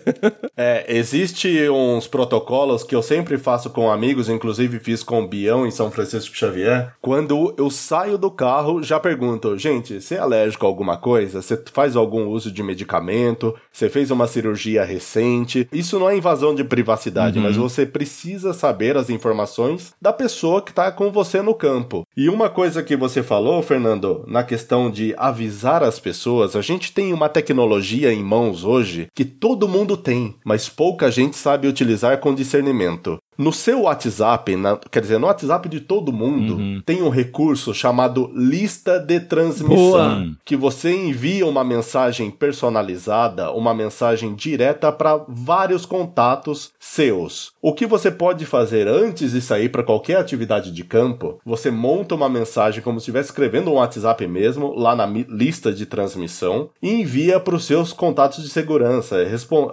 É, 0.56 0.86
existe 0.88 1.70
uns 1.70 2.08
protocolos 2.08 2.84
que 2.84 2.96
eu 2.96 3.02
sempre 3.02 3.38
faço 3.38 3.70
com 3.70 3.92
amigos, 3.92 4.30
inclusive 4.30 4.80
fiz 4.80 5.04
com 5.04 5.24
o 5.24 5.28
Bião 5.28 5.66
em 5.66 5.72
São 5.72 5.90
Francisco 5.92 6.36
Xavier. 6.36 6.94
Quando 7.02 7.54
eu 7.58 7.70
saio 7.70 8.18
do 8.18 8.30
carro, 8.30 8.84
já 8.84 9.00
pergunto, 9.00 9.58
gente, 9.58 10.02
você 10.02 10.16
é 10.16 10.20
alérgico 10.20 10.66
a 10.66 10.70
alguma 10.70 10.98
coisa? 10.98 11.42
Você 11.42 11.62
faz 11.74 11.96
algum 11.96 12.28
uso 12.28 12.52
de 12.52 12.62
medicamento? 12.62 13.56
Você 13.72 13.90
fez 13.90 14.12
uma 14.12 14.28
cirurgia 14.28 14.84
recente? 14.84 15.68
Isso 15.72 16.00
não 16.00 16.10
é 16.10 16.18
invasão 16.18 16.54
de 16.54 16.64
privacidade, 16.64 17.40
mas 17.40 17.56
você 17.56 17.86
precisa 17.86 18.54
saber 18.54 18.98
as 18.98 19.10
informações 19.10 19.94
da 20.02 20.14
pessoa 20.14 20.62
que 20.62 20.72
está 20.72 20.92
com 20.92 21.12
você 21.12 21.42
no 21.42 21.54
campo. 21.54 22.06
E 22.16 22.30
uma 22.30 22.50
coisa 22.50 22.84
que 22.84 22.96
você 22.96 23.24
falou, 23.24 23.62
Fernando, 23.62 24.24
na 24.28 24.44
questão 24.44 24.92
de 24.92 25.14
avisar 25.18 25.55
as 25.64 26.00
pessoas, 26.00 26.56
a 26.56 26.62
gente 26.62 26.92
tem 26.92 27.14
uma 27.14 27.30
tecnologia 27.30 28.12
em 28.12 28.24
mãos 28.24 28.64
hoje 28.64 29.08
que 29.14 29.24
todo 29.24 29.68
mundo 29.68 29.96
tem, 29.96 30.36
mas 30.44 30.68
pouca 30.68 31.10
gente 31.12 31.38
sabe 31.38 31.68
utilizar 31.68 32.20
com 32.20 32.36
discernimento. 32.36 33.18
No 33.38 33.52
seu 33.52 33.82
WhatsApp, 33.82 34.56
na- 34.56 34.78
quer 34.78 35.02
dizer, 35.02 35.20
no 35.20 35.28
WhatsApp 35.28 35.68
de 35.68 35.82
todo 35.82 36.14
mundo, 36.14 36.82
tem 36.86 37.02
um 37.02 37.10
recurso 37.10 37.74
chamado 37.74 38.32
lista 38.34 38.98
de 38.98 39.20
transmissão, 39.20 39.76
Boa. 39.76 40.28
que 40.46 40.56
você 40.56 40.94
envia 40.96 41.46
uma 41.46 41.64
mensagem 41.64 42.32
personalizada, 42.32 43.52
uma 43.52 43.74
mensagem 43.74 44.34
direta 44.36 44.92
para 44.92 45.20
vários 45.28 45.86
contatos 45.86 46.72
seus. 46.80 47.52
O 47.62 47.74
que 47.74 47.86
você 47.86 48.10
pode 48.10 48.46
fazer 48.46 48.88
antes 48.88 49.32
de 49.34 49.42
sair 49.42 49.70
para 49.70 49.84
qualquer 49.84 50.18
atividade 50.18 50.72
de 50.72 50.84
campo, 50.84 51.40
você 51.46 51.70
monta 51.70 52.16
uma 52.16 52.30
mensagem 52.30 52.82
como 52.82 53.00
se 53.00 53.04
estivesse 53.06 53.30
escrevendo 53.30 53.70
um 53.70 53.74
WhatsApp 53.76 54.26
mesmo, 54.28 54.74
lá 54.78 54.96
na 54.96 55.06
lista 55.06 55.74
de 55.74 55.86
transmissão, 55.86 56.70
e 56.82 57.02
envia 57.02 57.40
para 57.40 57.56
os 57.56 57.66
seus 57.66 57.92
contatos 57.92 58.44
de 58.44 58.50
segurança, 58.50 59.18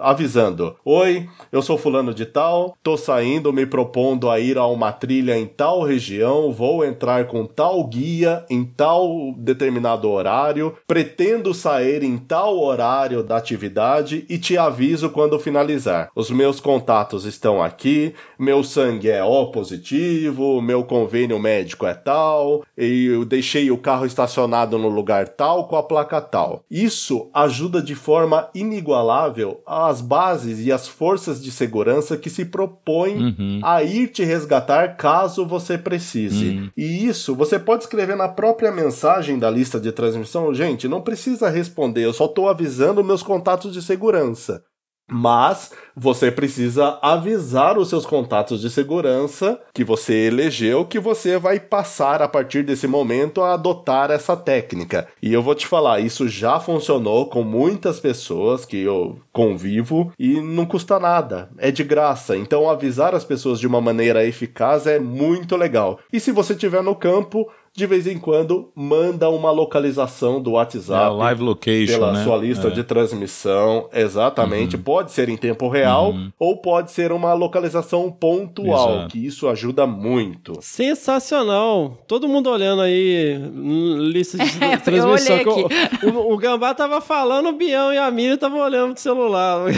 avisando: 0.01 0.75
Oi, 0.83 1.29
eu 1.51 1.61
sou 1.61 1.77
fulano 1.77 2.13
de 2.13 2.25
tal, 2.25 2.75
tô 2.83 2.97
saindo 2.97 3.52
me 3.53 3.65
propondo 3.65 4.29
a 4.29 4.39
ir 4.39 4.57
a 4.57 4.65
uma 4.65 4.91
trilha 4.91 5.37
em 5.37 5.45
tal 5.45 5.83
região, 5.83 6.51
vou 6.51 6.83
entrar 6.83 7.27
com 7.27 7.45
tal 7.45 7.85
guia 7.87 8.45
em 8.49 8.65
tal 8.65 9.33
determinado 9.37 10.09
horário, 10.09 10.75
pretendo 10.87 11.53
sair 11.53 12.03
em 12.03 12.17
tal 12.17 12.59
horário 12.59 13.23
da 13.23 13.37
atividade 13.37 14.25
e 14.27 14.37
te 14.37 14.57
aviso 14.57 15.09
quando 15.09 15.39
finalizar. 15.39 16.09
Os 16.15 16.31
meus 16.31 16.59
contatos 16.59 17.25
estão 17.25 17.61
aqui, 17.61 18.13
meu 18.37 18.63
sangue 18.63 19.09
é 19.09 19.23
O 19.23 19.47
positivo, 19.47 20.61
meu 20.61 20.83
convênio 20.83 21.39
médico 21.39 21.85
é 21.85 21.93
tal, 21.93 22.63
e 22.77 23.05
eu 23.05 23.25
deixei 23.25 23.69
o 23.71 23.77
carro 23.77 24.05
estacionado 24.05 24.77
no 24.77 24.89
lugar 24.89 25.27
tal 25.29 25.67
com 25.67 25.75
a 25.75 25.83
placa 25.83 26.19
tal. 26.19 26.63
Isso 26.69 27.29
ajuda 27.33 27.81
de 27.81 27.95
forma 27.95 28.49
inigualável 28.55 29.61
as 29.65 30.01
bases 30.01 30.65
e 30.65 30.71
as 30.71 30.87
forças 30.87 31.41
de 31.41 31.51
segurança 31.51 32.17
que 32.17 32.29
se 32.29 32.45
propõem 32.45 33.35
a 33.63 33.83
ir 33.83 34.07
te 34.09 34.23
resgatar 34.23 34.95
caso 34.97 35.45
você 35.45 35.77
precise. 35.77 36.71
E 36.75 37.07
isso 37.07 37.35
você 37.35 37.57
pode 37.59 37.83
escrever 37.83 38.15
na 38.15 38.27
própria 38.27 38.71
mensagem 38.71 39.37
da 39.39 39.49
lista 39.49 39.79
de 39.79 39.91
transmissão. 39.91 40.53
Gente, 40.53 40.87
não 40.87 41.01
precisa 41.01 41.49
responder, 41.49 42.03
eu 42.05 42.13
só 42.13 42.25
estou 42.25 42.49
avisando 42.49 43.03
meus 43.03 43.23
contatos 43.23 43.73
de 43.73 43.81
segurança. 43.81 44.63
Mas 45.09 45.71
você 45.95 46.31
precisa 46.31 46.97
avisar 47.01 47.77
os 47.77 47.89
seus 47.89 48.05
contatos 48.05 48.61
de 48.61 48.69
segurança 48.69 49.59
que 49.73 49.83
você 49.83 50.27
elegeu 50.27 50.85
que 50.85 50.99
você 50.99 51.37
vai 51.37 51.59
passar 51.59 52.21
a 52.21 52.27
partir 52.27 52.63
desse 52.63 52.87
momento 52.87 53.41
a 53.41 53.53
adotar 53.53 54.09
essa 54.11 54.35
técnica. 54.35 55.07
E 55.21 55.33
eu 55.33 55.43
vou 55.43 55.53
te 55.53 55.67
falar, 55.67 55.99
isso 55.99 56.27
já 56.27 56.59
funcionou 56.59 57.27
com 57.27 57.43
muitas 57.43 57.99
pessoas 57.99 58.65
que 58.65 58.77
eu 58.77 59.19
convivo 59.31 60.11
e 60.17 60.39
não 60.39 60.65
custa 60.65 60.99
nada, 60.99 61.49
é 61.57 61.69
de 61.69 61.83
graça. 61.83 62.37
Então 62.37 62.69
avisar 62.69 63.13
as 63.13 63.25
pessoas 63.25 63.59
de 63.59 63.67
uma 63.67 63.81
maneira 63.81 64.25
eficaz 64.25 64.87
é 64.87 64.99
muito 64.99 65.55
legal. 65.55 65.99
E 66.11 66.19
se 66.19 66.31
você 66.31 66.53
estiver 66.53 66.81
no 66.81 66.95
campo, 66.95 67.49
de 67.75 67.87
vez 67.87 68.05
em 68.05 68.19
quando 68.19 68.69
manda 68.75 69.29
uma 69.29 69.49
localização 69.49 70.39
do 70.39 70.51
WhatsApp 70.51 71.15
É, 71.15 71.17
live 71.17 71.41
location, 71.43 71.93
pela 71.93 72.13
né? 72.13 72.23
sua 72.23 72.37
lista 72.37 72.67
É. 72.67 72.71
de 72.71 72.83
transmissão, 72.83 73.89
exatamente. 73.91 74.77
Pode 74.77 75.11
ser 75.11 75.27
em 75.27 75.35
tempo 75.35 75.67
real 75.67 76.13
ou 76.37 76.57
pode 76.57 76.91
ser 76.91 77.11
uma 77.11 77.33
localização 77.33 78.11
pontual, 78.11 78.93
Exato. 78.97 79.07
que 79.09 79.25
isso 79.25 79.47
ajuda 79.47 79.87
muito. 79.87 80.57
Sensacional. 80.61 81.97
Todo 82.07 82.27
mundo 82.27 82.49
olhando 82.49 82.83
aí, 82.83 83.37
hum, 83.41 83.97
lista 83.99 84.37
de 84.37 84.43
É, 84.63 84.75
eu 84.75 84.79
transmissão. 84.79 85.37
o, 86.03 86.09
o, 86.29 86.33
o 86.33 86.37
Gambá 86.37 86.73
tava 86.75 87.01
falando, 87.01 87.49
o 87.49 87.53
Bião 87.53 87.91
e 87.91 87.97
a 87.97 88.09
Miriam 88.11 88.37
tava 88.37 88.55
olhando 88.57 88.93
pro 88.93 89.01
celular. 89.01 89.61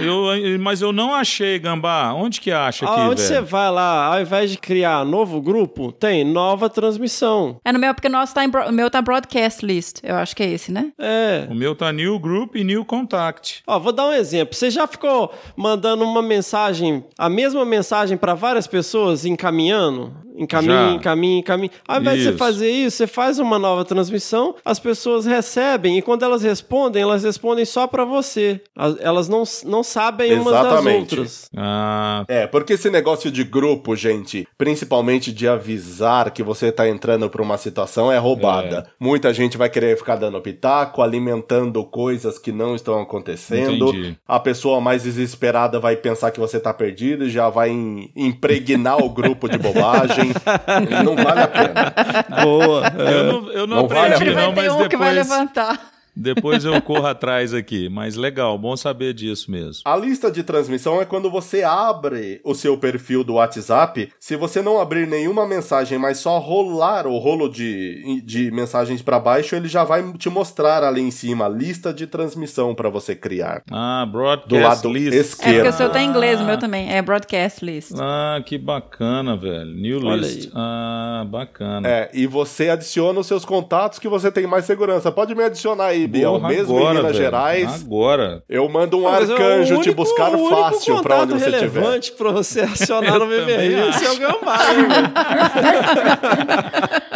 Eu, 0.00 0.58
mas 0.60 0.82
eu 0.82 0.92
não 0.92 1.14
achei, 1.14 1.58
Gambá. 1.58 2.12
Onde 2.12 2.40
que 2.40 2.50
acha 2.50 2.84
aqui, 2.84 3.00
Aonde 3.00 3.20
você 3.20 3.34
velho? 3.34 3.46
vai 3.46 3.70
lá, 3.70 4.06
ao 4.14 4.20
invés 4.20 4.50
de 4.50 4.58
criar 4.58 5.04
novo 5.04 5.40
grupo, 5.40 5.92
tem 5.92 6.24
nova 6.32 6.68
transmissão. 6.70 7.58
É 7.64 7.72
no 7.72 7.78
meu, 7.78 7.94
porque 7.94 8.08
o 8.08 8.10
nosso 8.10 8.34
tá 8.34 8.44
em, 8.44 8.48
bro- 8.48 8.68
o 8.68 8.72
meu 8.72 8.90
tá 8.90 9.00
broadcast 9.02 9.64
list. 9.64 9.98
Eu 10.02 10.16
acho 10.16 10.34
que 10.34 10.42
é 10.42 10.50
esse, 10.50 10.72
né? 10.72 10.92
É. 10.98 11.46
O 11.50 11.54
meu 11.54 11.74
tá 11.74 11.92
New 11.92 12.18
Group 12.18 12.56
e 12.56 12.64
New 12.64 12.84
Contact. 12.84 13.62
Ó, 13.66 13.78
vou 13.78 13.92
dar 13.92 14.06
um 14.08 14.12
exemplo. 14.12 14.54
Você 14.54 14.70
já 14.70 14.86
ficou 14.86 15.32
mandando 15.56 16.04
uma 16.04 16.22
mensagem, 16.22 17.04
a 17.18 17.28
mesma 17.28 17.64
mensagem 17.64 18.16
para 18.16 18.34
várias 18.34 18.66
pessoas, 18.66 19.24
encaminhando? 19.24 20.12
Encaminha, 20.34 20.92
encaminha, 20.92 21.38
encaminha. 21.40 21.70
Ao 21.86 22.00
invés 22.00 22.16
de 22.16 22.22
você 22.24 22.28
Isso. 22.30 22.38
fazer 22.38 22.70
isso, 22.70 22.96
você 22.96 23.06
faz 23.06 23.38
uma 23.38 23.58
nova 23.58 23.84
transmissão, 23.84 24.54
as 24.64 24.78
pessoas 24.78 25.26
recebem 25.26 25.98
e 25.98 26.02
quando 26.02 26.22
elas 26.24 26.42
respondem, 26.42 27.02
elas 27.02 27.22
respondem 27.22 27.66
só 27.66 27.86
para 27.86 28.02
você. 28.06 28.58
As- 28.74 28.96
Elas 29.00 29.28
não, 29.28 29.42
não 29.66 29.82
sabem 29.82 30.32
umas 30.34 30.54
das 30.54 30.64
Exatamente. 30.66 31.14
outras. 31.14 31.50
Ah, 31.54 32.24
É, 32.28 32.46
porque 32.46 32.72
esse 32.72 32.88
negócio 32.88 33.30
de 33.30 33.44
grupo, 33.44 33.94
gente, 33.94 34.48
principalmente 34.56 35.30
de 35.32 35.46
avisar 35.46 36.21
que 36.30 36.42
você 36.42 36.70
tá 36.72 36.88
entrando 36.88 37.28
pra 37.28 37.42
uma 37.42 37.56
situação 37.58 38.10
é 38.12 38.18
roubada. 38.18 38.86
Muita 38.98 39.32
gente 39.34 39.56
vai 39.58 39.68
querer 39.68 39.96
ficar 39.96 40.16
dando 40.16 40.40
pitaco, 40.40 41.02
alimentando 41.02 41.84
coisas 41.84 42.38
que 42.38 42.52
não 42.52 42.74
estão 42.74 43.00
acontecendo. 43.00 43.88
Entendi. 43.90 44.16
A 44.26 44.38
pessoa 44.40 44.80
mais 44.80 45.02
desesperada 45.02 45.78
vai 45.80 45.96
pensar 45.96 46.30
que 46.30 46.40
você 46.40 46.58
tá 46.60 46.72
perdido 46.72 47.24
e 47.24 47.30
já 47.30 47.48
vai 47.48 47.70
im- 47.70 48.10
impregnar 48.16 49.02
o 49.02 49.08
grupo 49.10 49.48
de 49.48 49.58
bobagem. 49.58 50.32
não 51.04 51.16
vale 51.16 51.40
a 51.40 51.48
pena. 51.48 51.94
Boa. 52.42 52.82
eu 52.88 53.24
não, 53.24 53.50
eu 53.52 53.66
não, 53.66 53.76
Não 53.82 53.88
vale 53.88 54.12
a 54.12 54.16
aprendi, 54.16 54.24
pena. 54.34 54.46
não, 54.46 54.54
vai 54.54 54.64
ter 54.64 54.70
mas 54.70 54.80
um 54.84 54.88
que 54.88 54.96
vai 54.96 55.14
depois, 55.14 55.28
levantar. 55.30 55.91
Depois 56.14 56.64
eu 56.64 56.80
corro 56.82 57.06
atrás 57.06 57.54
aqui. 57.54 57.88
Mas 57.88 58.16
legal, 58.16 58.58
bom 58.58 58.76
saber 58.76 59.12
disso 59.14 59.50
mesmo. 59.50 59.82
A 59.84 59.96
lista 59.96 60.30
de 60.30 60.42
transmissão 60.42 61.00
é 61.00 61.04
quando 61.04 61.30
você 61.30 61.62
abre 61.62 62.40
o 62.44 62.54
seu 62.54 62.76
perfil 62.76 63.24
do 63.24 63.34
WhatsApp. 63.34 64.12
Se 64.20 64.36
você 64.36 64.60
não 64.62 64.80
abrir 64.80 65.06
nenhuma 65.06 65.46
mensagem, 65.46 65.98
mas 65.98 66.18
só 66.18 66.38
rolar 66.38 67.06
o 67.06 67.18
rolo 67.18 67.48
de, 67.48 68.22
de 68.24 68.50
mensagens 68.50 69.02
para 69.02 69.18
baixo, 69.18 69.54
ele 69.54 69.68
já 69.68 69.84
vai 69.84 70.02
te 70.14 70.28
mostrar 70.28 70.82
ali 70.84 71.00
em 71.00 71.10
cima 71.10 71.46
a 71.46 71.48
lista 71.48 71.92
de 71.92 72.06
transmissão 72.06 72.74
para 72.74 72.88
você 72.88 73.14
criar. 73.14 73.62
Ah, 73.70 74.04
Do 74.06 74.12
broadcast 74.12 74.62
lado 74.62 74.92
list. 74.92 75.06
É 75.08 75.10
porque 75.10 75.18
esquerdo. 75.20 75.68
o 75.68 75.72
seu 75.72 75.90
tá 75.90 76.02
em 76.02 76.08
inglês, 76.08 76.40
o 76.40 76.44
meu 76.44 76.58
também. 76.58 76.90
É 76.92 77.00
broadcast 77.02 77.64
list. 77.64 77.92
Ah, 77.98 78.40
que 78.44 78.58
bacana, 78.58 79.36
velho. 79.36 79.72
New 79.74 80.04
Olha 80.06 80.16
list. 80.22 80.46
aí. 80.46 80.52
Ah, 80.54 81.24
bacana. 81.28 81.88
É, 81.88 82.10
e 82.12 82.26
você 82.26 82.68
adiciona 82.70 83.20
os 83.20 83.26
seus 83.26 83.44
contatos 83.44 83.98
que 83.98 84.08
você 84.08 84.30
tem 84.30 84.46
mais 84.46 84.64
segurança. 84.64 85.10
Pode 85.10 85.34
me 85.34 85.42
adicionar 85.42 85.86
aí, 85.86 86.01
Biel. 86.06 86.32
Porra, 86.34 86.48
Mesmo 86.48 86.76
agora, 86.76 86.84
em 86.84 86.96
Minas 86.96 87.12
velho. 87.12 87.24
Gerais, 87.24 87.82
Agora. 87.82 88.42
eu 88.48 88.68
mando 88.68 88.98
um 88.98 89.02
Mas 89.02 89.28
é 89.28 89.32
o 89.32 89.36
arcanjo 89.36 89.74
te 89.80 89.88
único- 89.90 89.94
buscar 89.94 90.30
único 90.30 90.48
fácil 90.50 91.02
pra 91.02 91.22
onde 91.22 91.32
você 91.34 91.50
estiver. 91.50 91.60
relevante 91.80 92.12
pra 92.12 92.30
você 92.32 92.60
acionar 92.66 93.18
no 93.18 93.24
é 93.24 93.42
o 93.42 93.46
velho? 93.46 93.82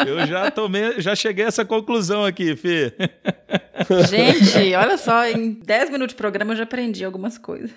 Eu 0.06 0.26
já 0.26 0.50
tomei, 0.50 1.00
já 1.00 1.14
cheguei 1.16 1.44
a 1.46 1.48
essa 1.48 1.64
conclusão 1.64 2.24
aqui, 2.24 2.54
Fê. 2.54 2.92
Gente, 4.08 4.74
olha 4.74 4.96
só, 4.96 5.26
em 5.26 5.50
10 5.52 5.90
minutos 5.90 6.14
de 6.14 6.16
programa 6.16 6.52
eu 6.52 6.56
já 6.56 6.62
aprendi 6.64 7.04
algumas 7.04 7.36
coisas. 7.38 7.70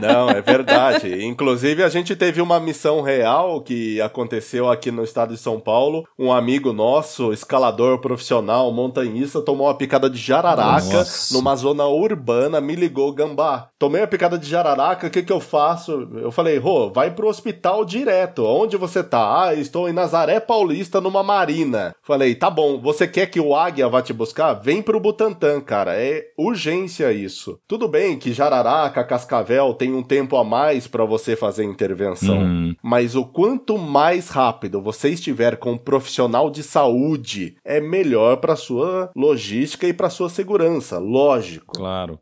Não, 0.00 0.30
é 0.30 0.40
verdade. 0.40 1.24
Inclusive, 1.24 1.82
a 1.82 1.88
gente 1.88 2.14
teve 2.14 2.40
uma 2.40 2.60
missão 2.60 3.00
real 3.02 3.60
que 3.60 4.00
aconteceu 4.00 4.70
aqui 4.70 4.90
no 4.90 5.02
estado 5.02 5.34
de 5.34 5.40
São 5.40 5.58
Paulo. 5.58 6.06
Um 6.18 6.32
amigo 6.32 6.72
nosso, 6.72 7.32
escalador 7.32 7.98
profissional, 7.98 8.72
montanhista, 8.72 9.42
tomou 9.42 9.66
uma 9.66 9.74
picada 9.76 10.08
de 10.08 10.18
jararaca 10.26 10.98
Nossa. 10.98 11.34
numa 11.34 11.54
zona 11.54 11.86
urbana, 11.86 12.60
me 12.60 12.74
ligou, 12.74 13.12
Gambá. 13.12 13.68
Tomei 13.78 14.02
a 14.02 14.06
picada 14.06 14.38
de 14.38 14.48
jararaca, 14.48 15.06
o 15.06 15.10
que 15.10 15.22
que 15.22 15.32
eu 15.32 15.40
faço? 15.40 16.08
Eu 16.14 16.30
falei, 16.30 16.58
Rô, 16.58 16.90
vai 16.90 17.10
pro 17.10 17.28
hospital 17.28 17.84
direto. 17.84 18.44
Onde 18.44 18.76
você 18.76 19.02
tá? 19.02 19.44
Ah, 19.44 19.54
estou 19.54 19.88
em 19.88 19.92
Nazaré 19.92 20.40
Paulista, 20.40 21.00
numa 21.00 21.22
marina. 21.22 21.94
Falei, 22.02 22.34
tá 22.34 22.50
bom, 22.50 22.80
você 22.80 23.06
quer 23.06 23.26
que 23.26 23.40
o 23.40 23.54
Águia 23.54 23.88
vá 23.88 24.02
te 24.02 24.12
buscar? 24.12 24.54
Vem 24.54 24.82
pro 24.82 25.00
Butantã, 25.00 25.60
cara. 25.60 25.94
É 25.94 26.24
urgência 26.36 27.12
isso. 27.12 27.58
Tudo 27.68 27.88
bem 27.88 28.18
que 28.18 28.32
Jararaca, 28.32 29.04
Cascavel 29.04 29.74
tem 29.74 29.94
um 29.94 30.02
tempo 30.02 30.36
a 30.36 30.44
mais 30.44 30.86
pra 30.86 31.04
você 31.04 31.36
fazer 31.36 31.64
intervenção. 31.64 32.38
Hum. 32.38 32.74
Mas 32.82 33.14
o 33.14 33.24
quanto 33.24 33.78
mais 33.78 34.28
rápido 34.28 34.80
você 34.80 35.10
estiver 35.10 35.56
com 35.56 35.72
um 35.72 35.78
profissional 35.78 36.50
de 36.50 36.62
saúde, 36.62 37.56
é 37.64 37.80
melhor 37.80 38.38
pra 38.38 38.56
sua 38.56 39.10
logística 39.14 39.86
e 39.86 39.92
pra 39.92 40.10
sua 40.16 40.28
segurança, 40.30 40.98
lógico. 40.98 41.74
Claro. 41.74 42.18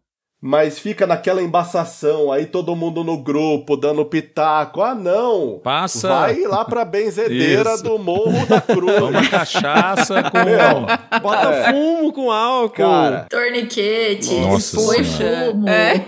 Mas 0.46 0.78
fica 0.78 1.06
naquela 1.06 1.40
embaçação, 1.42 2.30
aí 2.30 2.44
todo 2.44 2.76
mundo 2.76 3.02
no 3.02 3.16
grupo 3.16 3.78
dando 3.78 4.04
pitaco. 4.04 4.82
Ah, 4.82 4.94
não! 4.94 5.58
Passa. 5.64 6.06
Vai 6.06 6.42
lá 6.42 6.66
pra 6.66 6.84
benzedeira 6.84 7.72
Isso. 7.72 7.82
do 7.82 7.98
Morro 7.98 8.44
da 8.46 8.60
Cruz. 8.60 8.94
Toma 8.98 9.26
cachaça 9.26 10.22
com. 10.24 10.38
Meu, 10.44 11.20
Bota 11.22 11.48
É. 11.48 11.72
fumo 11.72 12.12
com 12.12 12.30
álcool. 12.30 12.74
Cara, 12.76 13.26
Torniquete, 13.30 14.34
Nossa 14.40 14.76
foi 14.78 15.02
fumo. 15.02 15.66
É. 15.66 16.04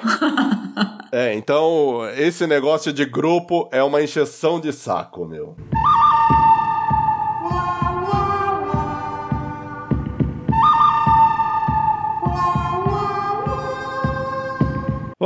é, 1.12 1.34
então 1.34 2.02
esse 2.18 2.46
negócio 2.46 2.92
de 2.92 3.06
grupo 3.06 3.66
é 3.72 3.82
uma 3.82 4.02
encheção 4.02 4.60
de 4.60 4.70
saco, 4.70 5.24
meu. 5.24 5.56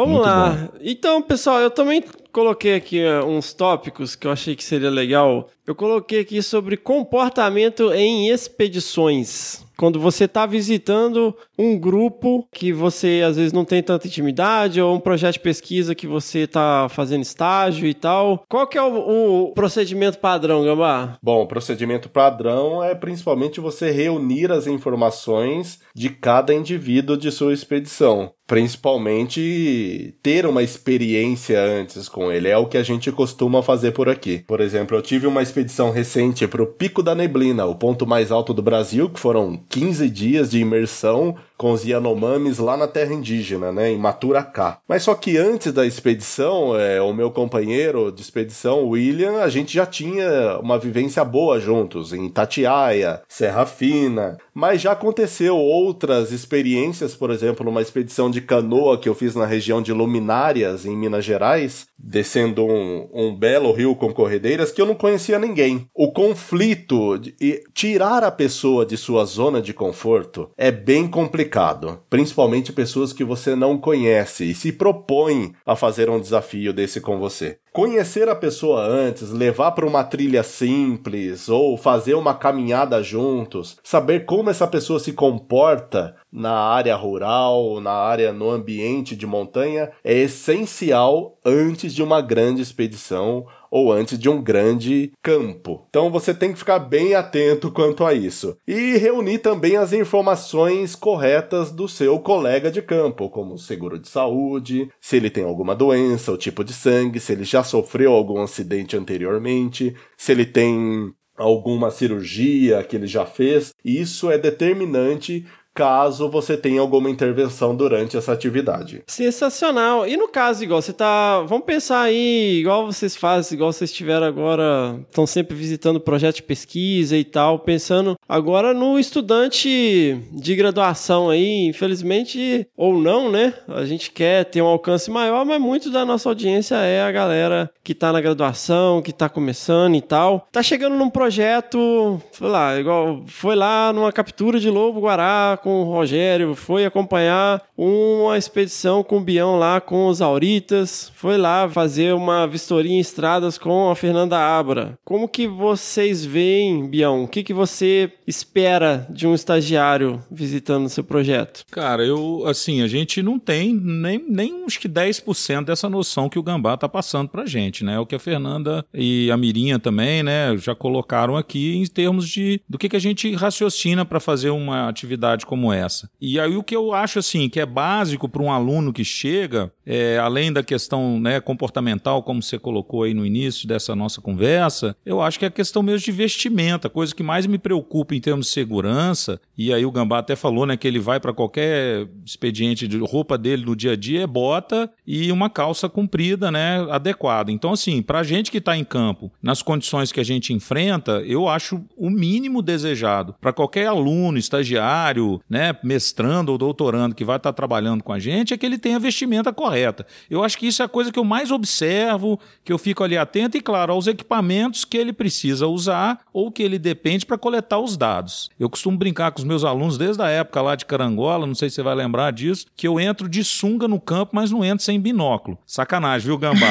Vamos 0.00 0.14
Muito 0.14 0.26
lá. 0.26 0.70
Então, 0.80 1.20
pessoal, 1.20 1.60
eu 1.60 1.70
também 1.70 2.02
coloquei 2.32 2.74
aqui 2.74 3.02
uh, 3.04 3.26
uns 3.26 3.52
tópicos 3.52 4.16
que 4.16 4.26
eu 4.26 4.30
achei 4.30 4.56
que 4.56 4.64
seria 4.64 4.88
legal. 4.88 5.50
Eu 5.66 5.74
coloquei 5.74 6.20
aqui 6.20 6.42
sobre 6.42 6.78
comportamento 6.78 7.92
em 7.92 8.30
expedições. 8.30 9.62
Quando 9.76 10.00
você 10.00 10.24
está 10.24 10.44
visitando 10.44 11.34
um 11.58 11.78
grupo 11.78 12.46
que 12.52 12.72
você 12.72 13.22
às 13.26 13.36
vezes 13.36 13.52
não 13.52 13.64
tem 13.64 13.82
tanta 13.82 14.06
intimidade 14.06 14.80
ou 14.80 14.94
um 14.94 15.00
projeto 15.00 15.34
de 15.34 15.40
pesquisa 15.40 15.94
que 15.94 16.06
você 16.06 16.40
está 16.40 16.86
fazendo 16.90 17.22
estágio 17.22 17.86
e 17.86 17.94
tal, 17.94 18.44
qual 18.48 18.66
que 18.66 18.76
é 18.76 18.82
o, 18.82 19.48
o 19.48 19.52
procedimento 19.52 20.18
padrão, 20.18 20.64
Gambá? 20.64 21.16
Bom, 21.22 21.42
o 21.42 21.46
procedimento 21.46 22.10
padrão 22.10 22.84
é 22.84 22.94
principalmente 22.94 23.60
você 23.60 23.90
reunir 23.90 24.52
as 24.52 24.66
informações 24.66 25.80
de 25.94 26.10
cada 26.10 26.52
indivíduo 26.52 27.16
de 27.16 27.30
sua 27.30 27.54
expedição. 27.54 28.32
Principalmente 28.50 30.12
ter 30.20 30.44
uma 30.44 30.60
experiência 30.60 31.62
antes 31.62 32.08
com 32.08 32.32
ele. 32.32 32.48
É 32.48 32.58
o 32.58 32.66
que 32.66 32.76
a 32.76 32.82
gente 32.82 33.12
costuma 33.12 33.62
fazer 33.62 33.92
por 33.92 34.08
aqui. 34.08 34.42
Por 34.44 34.60
exemplo, 34.60 34.96
eu 34.96 35.02
tive 35.02 35.28
uma 35.28 35.40
expedição 35.40 35.92
recente 35.92 36.48
para 36.48 36.60
o 36.60 36.66
Pico 36.66 37.00
da 37.00 37.14
Neblina, 37.14 37.64
o 37.64 37.76
ponto 37.76 38.04
mais 38.04 38.32
alto 38.32 38.52
do 38.52 38.60
Brasil, 38.60 39.08
que 39.08 39.20
foram 39.20 39.60
15 39.68 40.10
dias 40.10 40.50
de 40.50 40.58
imersão 40.58 41.36
com 41.60 41.72
os 41.72 41.84
Yanomamis 41.84 42.56
lá 42.56 42.74
na 42.74 42.88
terra 42.88 43.12
indígena, 43.12 43.70
né, 43.70 43.90
em 43.90 43.98
Maturacá. 43.98 44.78
Mas 44.88 45.02
só 45.02 45.14
que 45.14 45.36
antes 45.36 45.74
da 45.74 45.84
expedição, 45.84 46.74
é, 46.74 47.02
o 47.02 47.12
meu 47.12 47.30
companheiro 47.30 48.10
de 48.10 48.22
expedição, 48.22 48.88
William, 48.88 49.42
a 49.42 49.48
gente 49.50 49.74
já 49.74 49.84
tinha 49.84 50.58
uma 50.62 50.78
vivência 50.78 51.22
boa 51.22 51.60
juntos, 51.60 52.14
em 52.14 52.30
Tatiaia, 52.30 53.20
Serra 53.28 53.66
Fina, 53.66 54.38
mas 54.54 54.80
já 54.80 54.92
aconteceu 54.92 55.54
outras 55.54 56.32
experiências, 56.32 57.14
por 57.14 57.30
exemplo, 57.30 57.62
numa 57.62 57.82
expedição 57.82 58.30
de 58.30 58.40
canoa 58.40 58.96
que 58.96 59.08
eu 59.10 59.14
fiz 59.14 59.34
na 59.34 59.44
região 59.44 59.82
de 59.82 59.92
Luminárias, 59.92 60.86
em 60.86 60.96
Minas 60.96 61.26
Gerais, 61.26 61.88
descendo 62.02 62.64
um, 62.64 63.08
um 63.12 63.34
belo 63.34 63.72
rio 63.72 63.94
com 63.94 64.12
corredeiras 64.12 64.72
que 64.72 64.80
eu 64.80 64.86
não 64.86 64.94
conhecia 64.94 65.38
ninguém. 65.38 65.86
O 65.94 66.12
conflito 66.12 67.18
de 67.18 67.34
tirar 67.74 68.24
a 68.24 68.30
pessoa 68.30 68.86
de 68.86 68.96
sua 68.96 69.24
zona 69.24 69.60
de 69.60 69.72
conforto 69.72 70.50
é 70.56 70.70
bem 70.70 71.06
complicado 71.08 72.00
principalmente 72.08 72.72
pessoas 72.72 73.12
que 73.12 73.24
você 73.24 73.54
não 73.54 73.78
conhece 73.78 74.50
e 74.50 74.54
se 74.54 74.72
propõem 74.72 75.52
a 75.64 75.76
fazer 75.76 76.10
um 76.10 76.20
desafio 76.20 76.72
desse 76.72 77.00
com 77.00 77.18
você. 77.18 77.58
Conhecer 77.72 78.28
a 78.28 78.34
pessoa 78.34 78.84
antes, 78.84 79.30
levar 79.30 79.70
para 79.70 79.86
uma 79.86 80.02
trilha 80.02 80.42
simples 80.42 81.48
ou 81.48 81.76
fazer 81.76 82.14
uma 82.14 82.34
caminhada 82.34 83.00
juntos, 83.00 83.78
saber 83.84 84.24
como 84.24 84.50
essa 84.50 84.66
pessoa 84.66 84.98
se 84.98 85.12
comporta 85.12 86.16
na 86.32 86.52
área 86.52 86.96
rural, 86.96 87.80
na 87.80 87.92
área 87.92 88.32
no 88.32 88.50
ambiente 88.50 89.14
de 89.14 89.24
montanha, 89.24 89.92
é 90.02 90.12
essencial 90.12 91.38
antes 91.44 91.94
de 91.94 92.02
uma 92.02 92.20
grande 92.20 92.60
expedição 92.60 93.46
ou 93.70 93.92
antes 93.92 94.18
de 94.18 94.28
um 94.28 94.42
grande 94.42 95.12
campo. 95.22 95.86
Então 95.88 96.10
você 96.10 96.34
tem 96.34 96.52
que 96.52 96.58
ficar 96.58 96.78
bem 96.78 97.14
atento 97.14 97.70
quanto 97.70 98.04
a 98.04 98.12
isso. 98.12 98.56
E 98.66 98.96
reunir 98.96 99.38
também 99.38 99.76
as 99.76 99.92
informações 99.92 100.94
corretas 100.96 101.70
do 101.70 101.88
seu 101.88 102.18
colega 102.18 102.70
de 102.70 102.82
campo, 102.82 103.30
como 103.30 103.56
seguro 103.58 103.98
de 103.98 104.08
saúde, 104.08 104.90
se 105.00 105.16
ele 105.16 105.30
tem 105.30 105.44
alguma 105.44 105.74
doença, 105.74 106.32
o 106.32 106.36
tipo 106.36 106.64
de 106.64 106.72
sangue, 106.72 107.20
se 107.20 107.32
ele 107.32 107.44
já 107.44 107.62
sofreu 107.62 108.12
algum 108.12 108.40
acidente 108.40 108.96
anteriormente, 108.96 109.94
se 110.16 110.32
ele 110.32 110.44
tem 110.44 111.12
alguma 111.36 111.90
cirurgia 111.90 112.82
que 112.82 112.96
ele 112.96 113.06
já 113.06 113.24
fez. 113.24 113.72
Isso 113.84 114.30
é 114.30 114.36
determinante 114.36 115.46
caso 115.80 116.28
você 116.28 116.58
tenha 116.58 116.78
alguma 116.78 117.08
intervenção 117.08 117.74
durante 117.74 118.14
essa 118.14 118.32
atividade. 118.32 119.02
Sensacional. 119.06 120.06
E 120.06 120.14
no 120.14 120.28
caso, 120.28 120.62
igual 120.62 120.82
você 120.82 120.92
tá. 120.92 121.40
Vamos 121.40 121.64
pensar 121.64 122.02
aí, 122.02 122.58
igual 122.60 122.84
vocês 122.84 123.16
fazem, 123.16 123.56
igual 123.56 123.72
vocês 123.72 123.90
tiveram 123.90 124.26
agora, 124.26 125.00
estão 125.08 125.26
sempre 125.26 125.56
visitando 125.56 125.98
projetos 125.98 126.36
de 126.36 126.42
pesquisa 126.42 127.16
e 127.16 127.24
tal, 127.24 127.60
pensando 127.60 128.14
agora 128.28 128.74
no 128.74 128.98
estudante 128.98 130.20
de 130.30 130.54
graduação 130.54 131.30
aí, 131.30 131.64
infelizmente, 131.68 132.66
ou 132.76 133.00
não, 133.00 133.30
né? 133.30 133.54
A 133.66 133.86
gente 133.86 134.10
quer 134.10 134.44
ter 134.44 134.60
um 134.60 134.66
alcance 134.66 135.10
maior, 135.10 135.46
mas 135.46 135.58
muito 135.58 135.90
da 135.90 136.04
nossa 136.04 136.28
audiência 136.28 136.74
é 136.74 137.00
a 137.00 137.10
galera 137.10 137.70
que 137.82 137.94
tá 137.94 138.12
na 138.12 138.20
graduação, 138.20 139.00
que 139.00 139.14
tá 139.14 139.30
começando 139.30 139.94
e 139.94 140.02
tal. 140.02 140.46
Tá 140.52 140.62
chegando 140.62 140.96
num 140.96 141.08
projeto, 141.08 142.20
sei 142.32 142.48
lá, 142.48 142.78
igual 142.78 143.22
foi 143.26 143.56
lá 143.56 143.94
numa 143.94 144.12
captura 144.12 144.60
de 144.60 144.68
lobo 144.68 145.00
guará 145.00 145.58
com 145.70 145.82
o 145.82 145.84
Rogério, 145.84 146.56
foi 146.56 146.84
acompanhar 146.84 147.62
uma 147.78 148.36
expedição 148.36 149.04
com 149.04 149.18
o 149.18 149.20
Bião 149.20 149.56
lá 149.56 149.80
com 149.80 150.08
os 150.08 150.20
Auritas, 150.20 151.12
foi 151.14 151.38
lá 151.38 151.68
fazer 151.68 152.12
uma 152.12 152.46
vistoria 152.46 152.90
em 152.90 152.98
estradas 152.98 153.56
com 153.56 153.88
a 153.88 153.94
Fernanda 153.94 154.36
Abra. 154.36 154.98
Como 155.04 155.28
que 155.28 155.46
vocês 155.46 156.24
veem, 156.24 156.88
Bião? 156.88 157.22
O 157.22 157.28
que, 157.28 157.44
que 157.44 157.54
você 157.54 158.12
espera 158.26 159.06
de 159.08 159.28
um 159.28 159.34
estagiário 159.34 160.20
visitando 160.30 160.88
seu 160.88 161.04
projeto? 161.04 161.64
Cara, 161.70 162.04
eu, 162.04 162.42
assim, 162.46 162.82
a 162.82 162.88
gente 162.88 163.22
não 163.22 163.38
tem 163.38 163.72
nem, 163.72 164.24
nem 164.28 164.52
uns 164.52 164.76
que 164.76 164.88
10% 164.88 165.64
dessa 165.64 165.88
noção 165.88 166.28
que 166.28 166.38
o 166.38 166.42
Gambá 166.42 166.76
tá 166.76 166.88
passando 166.88 167.28
pra 167.28 167.46
gente, 167.46 167.84
né? 167.84 167.98
O 168.00 168.06
que 168.06 168.16
a 168.16 168.18
Fernanda 168.18 168.84
e 168.92 169.30
a 169.30 169.36
Mirinha 169.36 169.78
também, 169.78 170.22
né, 170.22 170.56
já 170.56 170.74
colocaram 170.74 171.36
aqui 171.36 171.76
em 171.76 171.86
termos 171.86 172.28
de 172.28 172.60
do 172.68 172.76
que, 172.76 172.88
que 172.88 172.96
a 172.96 173.00
gente 173.00 173.32
raciocina 173.34 174.04
para 174.04 174.18
fazer 174.18 174.50
uma 174.50 174.88
atividade 174.88 175.46
como 175.50 175.72
essa. 175.72 176.08
E 176.20 176.38
aí 176.38 176.56
o 176.56 176.62
que 176.62 176.76
eu 176.76 176.94
acho 176.94 177.18
assim 177.18 177.48
que 177.48 177.58
é 177.58 177.66
básico 177.66 178.28
para 178.28 178.40
um 178.40 178.52
aluno 178.52 178.92
que 178.92 179.04
chega, 179.04 179.72
é, 179.84 180.16
além 180.16 180.52
da 180.52 180.62
questão 180.62 181.18
né, 181.18 181.40
comportamental, 181.40 182.22
como 182.22 182.40
você 182.40 182.56
colocou 182.56 183.02
aí 183.02 183.12
no 183.12 183.26
início 183.26 183.66
dessa 183.66 183.96
nossa 183.96 184.20
conversa, 184.20 184.94
eu 185.04 185.20
acho 185.20 185.40
que 185.40 185.44
é 185.44 185.48
a 185.48 185.50
questão 185.50 185.82
mesmo 185.82 186.04
de 186.04 186.12
vestimenta, 186.12 186.88
coisa 186.88 187.12
que 187.12 187.24
mais 187.24 187.46
me 187.46 187.58
preocupa 187.58 188.14
em 188.14 188.20
termos 188.20 188.46
de 188.46 188.52
segurança. 188.52 189.40
E 189.58 189.74
aí 189.74 189.84
o 189.84 189.90
Gambá 189.90 190.20
até 190.20 190.36
falou 190.36 190.64
né, 190.64 190.76
que 190.76 190.86
ele 190.86 191.00
vai 191.00 191.18
para 191.18 191.32
qualquer 191.32 192.06
expediente 192.24 192.86
de 192.86 192.98
roupa 192.98 193.36
dele 193.36 193.64
no 193.64 193.74
dia 193.74 193.92
a 193.92 193.96
dia 193.96 194.22
é 194.22 194.26
bota 194.28 194.88
e 195.04 195.32
uma 195.32 195.50
calça 195.50 195.88
comprida, 195.88 196.52
né, 196.52 196.86
adequada. 196.90 197.50
Então 197.50 197.72
assim, 197.72 198.02
para 198.02 198.20
a 198.20 198.22
gente 198.24 198.52
que 198.52 198.58
está 198.58 198.76
em 198.76 198.84
campo, 198.84 199.32
nas 199.42 199.62
condições 199.62 200.12
que 200.12 200.20
a 200.20 200.24
gente 200.24 200.52
enfrenta, 200.52 201.22
eu 201.26 201.48
acho 201.48 201.82
o 201.96 202.08
mínimo 202.08 202.62
desejado 202.62 203.34
para 203.40 203.52
qualquer 203.52 203.86
aluno, 203.86 204.38
estagiário, 204.38 205.39
né, 205.48 205.76
mestrando 205.82 206.52
ou 206.52 206.58
doutorando 206.58 207.14
que 207.14 207.24
vai 207.24 207.36
estar 207.36 207.52
trabalhando 207.52 208.02
com 208.02 208.12
a 208.12 208.18
gente 208.18 208.54
é 208.54 208.58
que 208.58 208.64
ele 208.64 208.78
tenha 208.78 208.96
a 208.96 209.00
vestimenta 209.00 209.52
correta. 209.52 210.06
Eu 210.28 210.44
acho 210.44 210.56
que 210.58 210.66
isso 210.66 210.82
é 210.82 210.84
a 210.84 210.88
coisa 210.88 211.12
que 211.12 211.18
eu 211.18 211.24
mais 211.24 211.50
observo, 211.50 212.38
que 212.64 212.72
eu 212.72 212.78
fico 212.78 213.02
ali 213.02 213.16
atento 213.16 213.56
e, 213.56 213.60
claro, 213.60 213.92
aos 213.92 214.06
equipamentos 214.06 214.84
que 214.84 214.96
ele 214.96 215.12
precisa 215.12 215.66
usar 215.66 216.20
ou 216.32 216.50
que 216.50 216.62
ele 216.62 216.78
depende 216.78 217.26
para 217.26 217.38
coletar 217.38 217.78
os 217.78 217.96
dados. 217.96 218.50
Eu 218.58 218.68
costumo 218.68 218.96
brincar 218.96 219.32
com 219.32 219.38
os 219.38 219.44
meus 219.44 219.64
alunos 219.64 219.98
desde 219.98 220.22
a 220.22 220.28
época 220.28 220.62
lá 220.62 220.74
de 220.74 220.84
Carangola, 220.84 221.46
não 221.46 221.54
sei 221.54 221.68
se 221.68 221.76
você 221.76 221.82
vai 221.82 221.94
lembrar 221.94 222.32
disso, 222.32 222.66
que 222.76 222.86
eu 222.86 223.00
entro 223.00 223.28
de 223.28 223.42
sunga 223.44 223.86
no 223.86 224.00
campo, 224.00 224.32
mas 224.34 224.50
não 224.50 224.64
entro 224.64 224.84
sem 224.84 225.00
binóculo. 225.00 225.58
Sacanagem, 225.66 226.26
viu, 226.26 226.38
Gambá? 226.38 226.66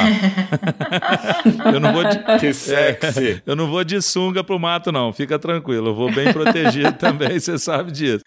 eu 1.73 1.79
não 1.79 1.93
vou 1.93 2.03
de... 2.03 2.19
Que 2.39 2.53
sexy! 2.53 3.31
É, 3.31 3.41
eu 3.45 3.55
não 3.55 3.67
vou 3.67 3.83
de 3.83 4.01
sunga 4.01 4.43
pro 4.43 4.59
mato, 4.59 4.91
não. 4.91 5.11
Fica 5.11 5.37
tranquilo, 5.37 5.89
eu 5.89 5.95
vou 5.95 6.11
bem 6.11 6.31
protegido 6.31 6.93
também, 6.97 7.39
você 7.39 7.57
sabe 7.57 7.91
disso. 7.91 8.23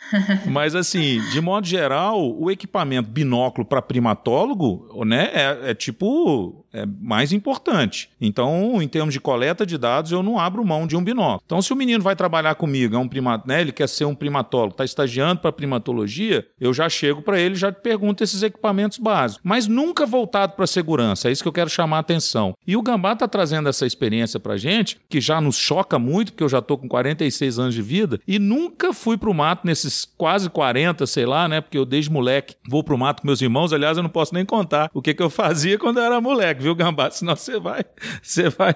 Mas 0.47 0.75
assim, 0.75 1.21
de 1.31 1.41
modo 1.41 1.67
geral, 1.67 2.21
o 2.21 2.51
equipamento 2.51 3.11
binóculo 3.11 3.67
para 3.67 3.83
primatólogo, 3.83 5.05
né, 5.05 5.31
é, 5.33 5.71
é 5.71 5.75
tipo 5.75 6.62
é 6.73 6.87
mais 6.87 7.33
importante. 7.33 8.11
Então, 8.21 8.81
em 8.81 8.89
termos 8.89 9.13
de 9.13 9.21
coleta 9.21 9.67
de 9.67 9.77
dados, 9.77 10.13
eu 10.13 10.23
não 10.23 10.39
abro 10.39 10.65
mão 10.65 10.87
de 10.87 10.97
um 10.97 11.05
binóculo. 11.05 11.43
Então, 11.45 11.61
se 11.61 11.73
o 11.73 11.77
menino 11.77 12.03
vai 12.03 12.17
trabalhar 12.17 12.55
comigo, 12.55 12.97
é 12.97 12.99
um 12.99 13.09
prima, 13.09 13.43
né, 13.47 13.61
ele 13.61 13.73
quer 13.73 13.89
ser 13.89 14.05
um 14.05 14.15
primatólogo, 14.15 14.73
está 14.73 14.85
estagiando 14.85 15.41
para 15.41 15.53
primatologia, 15.53 16.47
eu 16.61 16.73
já 16.73 16.89
chego 16.89 17.23
para 17.23 17.39
ele, 17.39 17.55
já 17.55 17.71
pergunto 17.71 18.25
esses 18.25 18.43
equipamentos 18.43 18.99
básicos, 18.99 19.43
mas 19.45 19.67
nunca 19.67 20.07
voltado 20.07 20.55
para 20.55 20.67
segurança. 20.67 21.29
É 21.29 21.33
isso 21.33 21.43
que 21.43 21.49
eu 21.49 21.53
quero 21.53 21.69
chamar 21.71 21.99
a 21.99 22.01
atenção. 22.01 22.57
E 22.67 22.77
o 22.77 22.83
Gambá 22.83 23.13
está 23.13 23.29
trazendo 23.29 23.69
essa 23.69 23.87
experiência 23.87 24.41
para 24.41 24.57
gente, 24.57 24.99
que 25.09 25.21
já 25.21 25.41
nos 25.41 25.57
choca 25.57 25.99
muito, 25.99 26.33
porque 26.33 26.45
eu 26.45 26.49
já 26.49 26.59
estou 26.59 26.79
com 26.79 26.89
46 26.89 27.59
anos 27.59 27.75
de 27.75 27.83
vida 27.83 28.21
e 28.27 28.39
nunca 28.39 28.93
fui 28.93 29.17
para 29.17 29.31
o 29.31 29.35
mato 29.35 29.67
nesses 29.67 30.05
quase 30.17 30.49
40, 30.49 31.07
sei 31.07 31.27
lá, 31.27 31.49
né? 31.49 31.61
Porque 31.61 31.77
eu 31.77 31.85
desde 31.85 32.11
moleque 32.11 32.55
vou 32.69 32.83
para 32.83 32.95
o 32.95 32.99
mato 32.99 33.23
com 33.23 33.29
meus 33.29 33.41
irmãos. 33.41 33.73
Aliás, 33.73 33.97
eu 33.97 34.03
não 34.03 34.11
posso 34.11 34.35
nem 34.35 34.45
contar 34.45 34.91
o 34.95 35.03
que, 35.03 35.15
que 35.15 35.23
eu 35.23 35.31
fazia 35.31 35.79
quando 35.79 35.99
eu 35.99 36.05
era 36.05 36.21
moleque 36.21 36.62
viu, 36.63 36.75
Gambá? 36.75 37.11
Senão 37.11 37.37
você 37.37 37.59
vai. 37.59 37.85
Você 38.23 38.49
vai. 38.49 38.75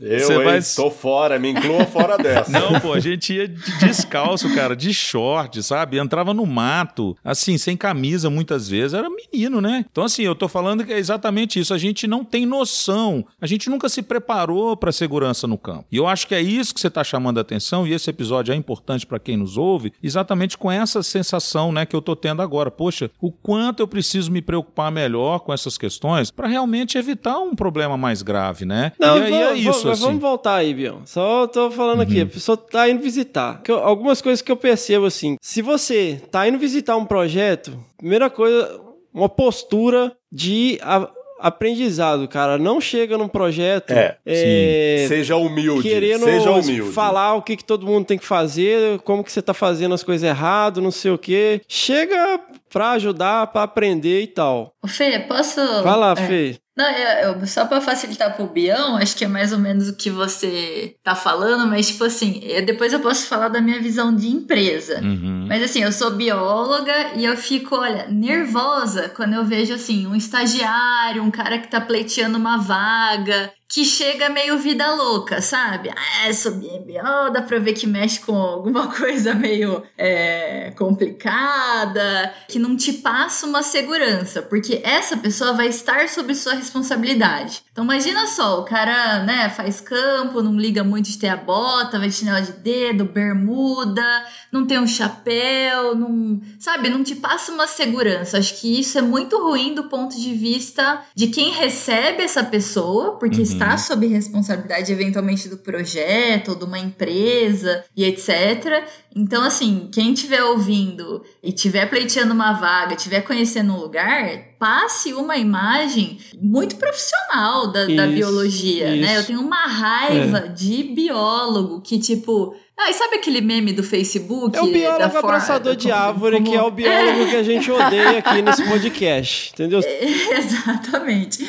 Eu 0.00 0.44
vai... 0.44 0.60
tô 0.74 0.90
fora, 0.90 1.38
me 1.38 1.50
inclua 1.50 1.84
fora 1.84 2.16
dessa. 2.18 2.50
Não, 2.50 2.80
pô, 2.80 2.92
a 2.92 3.00
gente 3.00 3.34
ia 3.34 3.46
de 3.46 3.78
descalço, 3.78 4.52
cara, 4.54 4.74
de 4.74 4.92
short, 4.92 5.62
sabe? 5.62 5.98
Entrava 5.98 6.32
no 6.32 6.46
mato, 6.46 7.16
assim, 7.22 7.58
sem 7.58 7.76
camisa 7.76 8.30
muitas 8.30 8.68
vezes. 8.68 8.94
Era 8.94 9.08
menino, 9.08 9.60
né? 9.60 9.84
Então, 9.90 10.04
assim, 10.04 10.22
eu 10.22 10.34
tô 10.34 10.48
falando 10.48 10.84
que 10.84 10.92
é 10.92 10.98
exatamente 10.98 11.60
isso. 11.60 11.74
A 11.74 11.78
gente 11.78 12.06
não 12.06 12.24
tem 12.24 12.46
noção. 12.46 13.24
A 13.40 13.46
gente 13.46 13.68
nunca 13.68 13.88
se 13.88 14.02
preparou 14.02 14.76
para 14.76 14.90
segurança 14.90 15.46
no 15.46 15.58
campo. 15.58 15.86
E 15.92 15.96
eu 15.96 16.06
acho 16.06 16.26
que 16.26 16.34
é 16.34 16.40
isso 16.40 16.74
que 16.74 16.80
você 16.80 16.90
tá 16.90 17.04
chamando 17.04 17.38
a 17.38 17.42
atenção, 17.42 17.86
e 17.86 17.92
esse 17.92 18.08
episódio 18.08 18.52
é 18.52 18.56
importante 18.56 19.06
para 19.06 19.18
quem 19.18 19.36
nos 19.36 19.56
ouve, 19.56 19.92
exatamente 20.02 20.56
com 20.56 20.70
essa 20.70 21.02
sensação, 21.02 21.72
né, 21.72 21.84
que 21.84 21.94
eu 21.94 22.02
tô 22.02 22.16
tendo 22.16 22.42
agora. 22.42 22.70
Poxa, 22.70 23.10
o 23.20 23.30
quanto 23.30 23.80
eu 23.80 23.88
preciso 23.88 24.30
me 24.30 24.40
preocupar 24.40 24.90
melhor 24.90 25.40
com 25.40 25.52
essas 25.52 25.76
questões 25.76 26.30
para 26.30 26.48
realmente 26.48 26.96
evitar 26.96 27.17
evitar 27.18 27.38
um 27.40 27.54
problema 27.54 27.96
mais 27.96 28.22
grave, 28.22 28.64
né? 28.64 28.92
Não, 28.98 29.18
e 29.18 29.22
aí 29.24 29.30
vamos, 29.30 29.46
é 29.48 29.54
isso, 29.54 29.72
vamos, 29.82 29.86
assim. 29.86 30.02
vamos 30.02 30.20
voltar 30.20 30.54
aí, 30.54 30.72
Bion. 30.72 31.00
Só 31.04 31.46
tô 31.46 31.70
falando 31.70 32.00
aqui, 32.00 32.20
a 32.20 32.26
pessoa 32.26 32.56
tá 32.56 32.88
indo 32.88 33.02
visitar. 33.02 33.60
Que 33.62 33.70
eu- 33.72 33.78
algumas 33.78 34.22
coisas 34.22 34.40
que 34.40 34.50
eu 34.52 34.56
percebo 34.56 35.06
assim, 35.06 35.36
se 35.40 35.60
você 35.60 36.22
tá 36.30 36.48
indo 36.48 36.58
visitar 36.58 36.96
um 36.96 37.04
projeto, 37.04 37.78
primeira 37.96 38.30
coisa, 38.30 38.80
uma 39.12 39.28
postura 39.28 40.12
de 40.30 40.78
a- 40.82 41.10
aprendizado, 41.40 42.26
cara. 42.26 42.58
Não 42.58 42.80
chega 42.80 43.16
num 43.16 43.28
projeto 43.28 43.92
É, 43.92 44.16
é, 44.26 45.04
Seja 45.08 45.36
humilde. 45.36 45.82
querendo 45.88 46.24
seja 46.24 46.50
humilde. 46.50 46.90
falar 46.92 47.34
o 47.34 47.42
que, 47.42 47.56
que 47.56 47.64
todo 47.64 47.86
mundo 47.86 48.04
tem 48.06 48.18
que 48.18 48.26
fazer, 48.26 48.98
como 49.00 49.22
que 49.22 49.30
você 49.30 49.40
tá 49.40 49.54
fazendo 49.54 49.94
as 49.94 50.02
coisas 50.02 50.28
errado, 50.28 50.80
não 50.82 50.90
sei 50.90 51.12
o 51.12 51.18
quê. 51.18 51.60
Chega 51.68 52.40
pra 52.68 52.90
ajudar, 52.92 53.46
pra 53.48 53.62
aprender 53.62 54.22
e 54.22 54.26
tal. 54.26 54.72
Ô, 54.82 54.88
Fê, 54.88 55.20
posso. 55.20 55.60
Vai 55.82 55.96
lá, 55.96 56.12
é. 56.12 56.26
Fê. 56.26 56.56
Não, 56.78 56.88
eu, 56.88 57.32
eu- 57.40 57.46
só 57.48 57.64
pra 57.66 57.80
facilitar 57.80 58.36
pro 58.36 58.46
Bião, 58.46 58.96
acho 58.96 59.16
que 59.16 59.24
é 59.24 59.28
mais 59.28 59.52
ou 59.52 59.58
menos 59.58 59.88
o 59.88 59.96
que 59.96 60.08
você 60.10 60.94
tá 61.02 61.12
falando, 61.12 61.66
mas 61.66 61.88
tipo 61.88 62.04
assim, 62.04 62.38
eu- 62.44 62.64
depois 62.64 62.92
eu 62.92 63.00
posso 63.00 63.26
falar 63.26 63.48
da 63.48 63.60
minha 63.60 63.80
visão 63.80 64.14
de 64.14 64.28
empresa. 64.28 65.00
Uhum. 65.02 65.46
Mas 65.48 65.60
assim, 65.64 65.82
eu 65.82 65.90
sou 65.90 66.12
bióloga 66.12 66.94
e 67.16 67.24
eu 67.24 67.36
fico, 67.36 67.74
olha, 67.74 68.06
nervosa 68.08 69.08
quando 69.08 69.34
eu 69.34 69.44
vejo 69.44 69.74
assim, 69.74 70.06
um 70.06 70.14
estagiário, 70.14 71.20
um 71.24 71.32
cara 71.32 71.58
que 71.58 71.66
tá 71.68 71.80
pleiteando 71.80 72.38
uma 72.38 72.58
vaga, 72.58 73.50
que 73.70 73.84
chega 73.84 74.30
meio 74.30 74.56
vida 74.58 74.94
louca, 74.94 75.42
sabe? 75.42 75.90
Ah, 75.94 76.32
sou 76.32 76.52
bi- 76.52 76.80
bióloga, 76.86 77.32
dá 77.32 77.42
pra 77.42 77.58
ver 77.58 77.74
que 77.74 77.86
mexe 77.86 78.18
com 78.20 78.34
alguma 78.34 78.86
coisa 78.96 79.34
meio 79.34 79.82
é, 79.96 80.72
complicada, 80.76 82.32
que 82.48 82.58
não 82.58 82.76
te 82.76 82.94
passa 82.94 83.46
uma 83.46 83.62
segurança, 83.62 84.40
porque 84.40 84.80
essa 84.82 85.16
pessoa 85.18 85.52
vai 85.52 85.68
estar 85.68 86.08
sob 86.08 86.34
sua 86.34 86.54
responsabilidade. 86.54 87.62
Então 87.70 87.84
imagina 87.84 88.26
só, 88.26 88.60
o 88.60 88.64
cara, 88.64 89.22
né, 89.24 89.50
faz 89.50 89.80
campo, 89.80 90.42
não 90.42 90.56
liga 90.58 90.82
muito 90.82 91.10
de 91.10 91.18
ter 91.18 91.28
a 91.28 91.36
bota, 91.36 91.98
vai 91.98 92.08
de 92.08 92.14
chinelo 92.14 92.44
de 92.44 92.52
dedo, 92.52 93.04
bermuda, 93.04 94.02
não 94.50 94.66
tem 94.66 94.78
um 94.78 94.86
chapéu, 94.86 95.94
não, 95.94 96.40
sabe, 96.58 96.88
não 96.88 97.04
te 97.04 97.14
passa 97.16 97.52
uma 97.52 97.66
segurança. 97.66 98.38
Acho 98.38 98.58
que 98.60 98.80
isso 98.80 98.98
é 98.98 99.02
muito 99.02 99.38
ruim 99.38 99.74
do 99.74 99.84
ponto 99.84 100.18
de 100.18 100.32
vista 100.34 101.02
de 101.14 101.26
quem 101.28 101.50
recebe 101.52 102.22
essa 102.22 102.42
pessoa, 102.42 103.16
porque 103.18 103.42
está 103.58 103.76
sob 103.78 104.06
responsabilidade 104.06 104.92
eventualmente 104.92 105.48
do 105.48 105.56
projeto 105.58 106.48
ou 106.50 106.54
de 106.54 106.64
uma 106.64 106.78
empresa 106.78 107.84
e 107.96 108.04
etc. 108.04 108.84
Então, 109.14 109.42
assim, 109.42 109.88
quem 109.92 110.12
estiver 110.12 110.42
ouvindo 110.44 111.22
e 111.42 111.48
estiver 111.48 111.86
pleiteando 111.90 112.32
uma 112.32 112.52
vaga, 112.52 112.94
estiver 112.94 113.22
conhecendo 113.22 113.72
um 113.72 113.76
lugar, 113.80 114.28
passe 114.58 115.12
uma 115.12 115.36
imagem 115.36 116.18
muito 116.40 116.76
profissional 116.76 117.66
da, 117.72 117.84
da 117.86 118.06
Isso, 118.06 118.14
biologia, 118.14 118.90
né? 118.90 118.96
isso. 118.96 119.12
Eu 119.14 119.26
tenho 119.26 119.40
uma 119.40 119.66
raiva 119.66 120.40
de 120.48 120.84
biólogo 120.84 121.80
que, 121.80 121.98
tipo. 121.98 122.54
Ah, 122.80 122.90
e 122.90 122.94
sabe 122.94 123.16
aquele 123.16 123.40
meme 123.40 123.72
do 123.72 123.82
Facebook? 123.82 124.56
É 124.56 124.62
o 124.62 124.66
da 124.66 124.72
biólogo 124.72 125.10
forma- 125.10 125.18
abraçador 125.30 125.74
de 125.74 125.90
árvore, 125.90 126.36
como- 126.36 126.48
que 126.48 126.56
é 126.56 126.62
o 126.62 126.70
biólogo 126.70 127.26
que 127.30 127.34
a 127.36 127.42
gente 127.42 127.68
odeia 127.72 128.18
aqui 128.18 128.40
nesse 128.40 128.62
podcast, 128.68 129.50
entendeu? 129.52 129.80
Exatamente. 130.38 131.44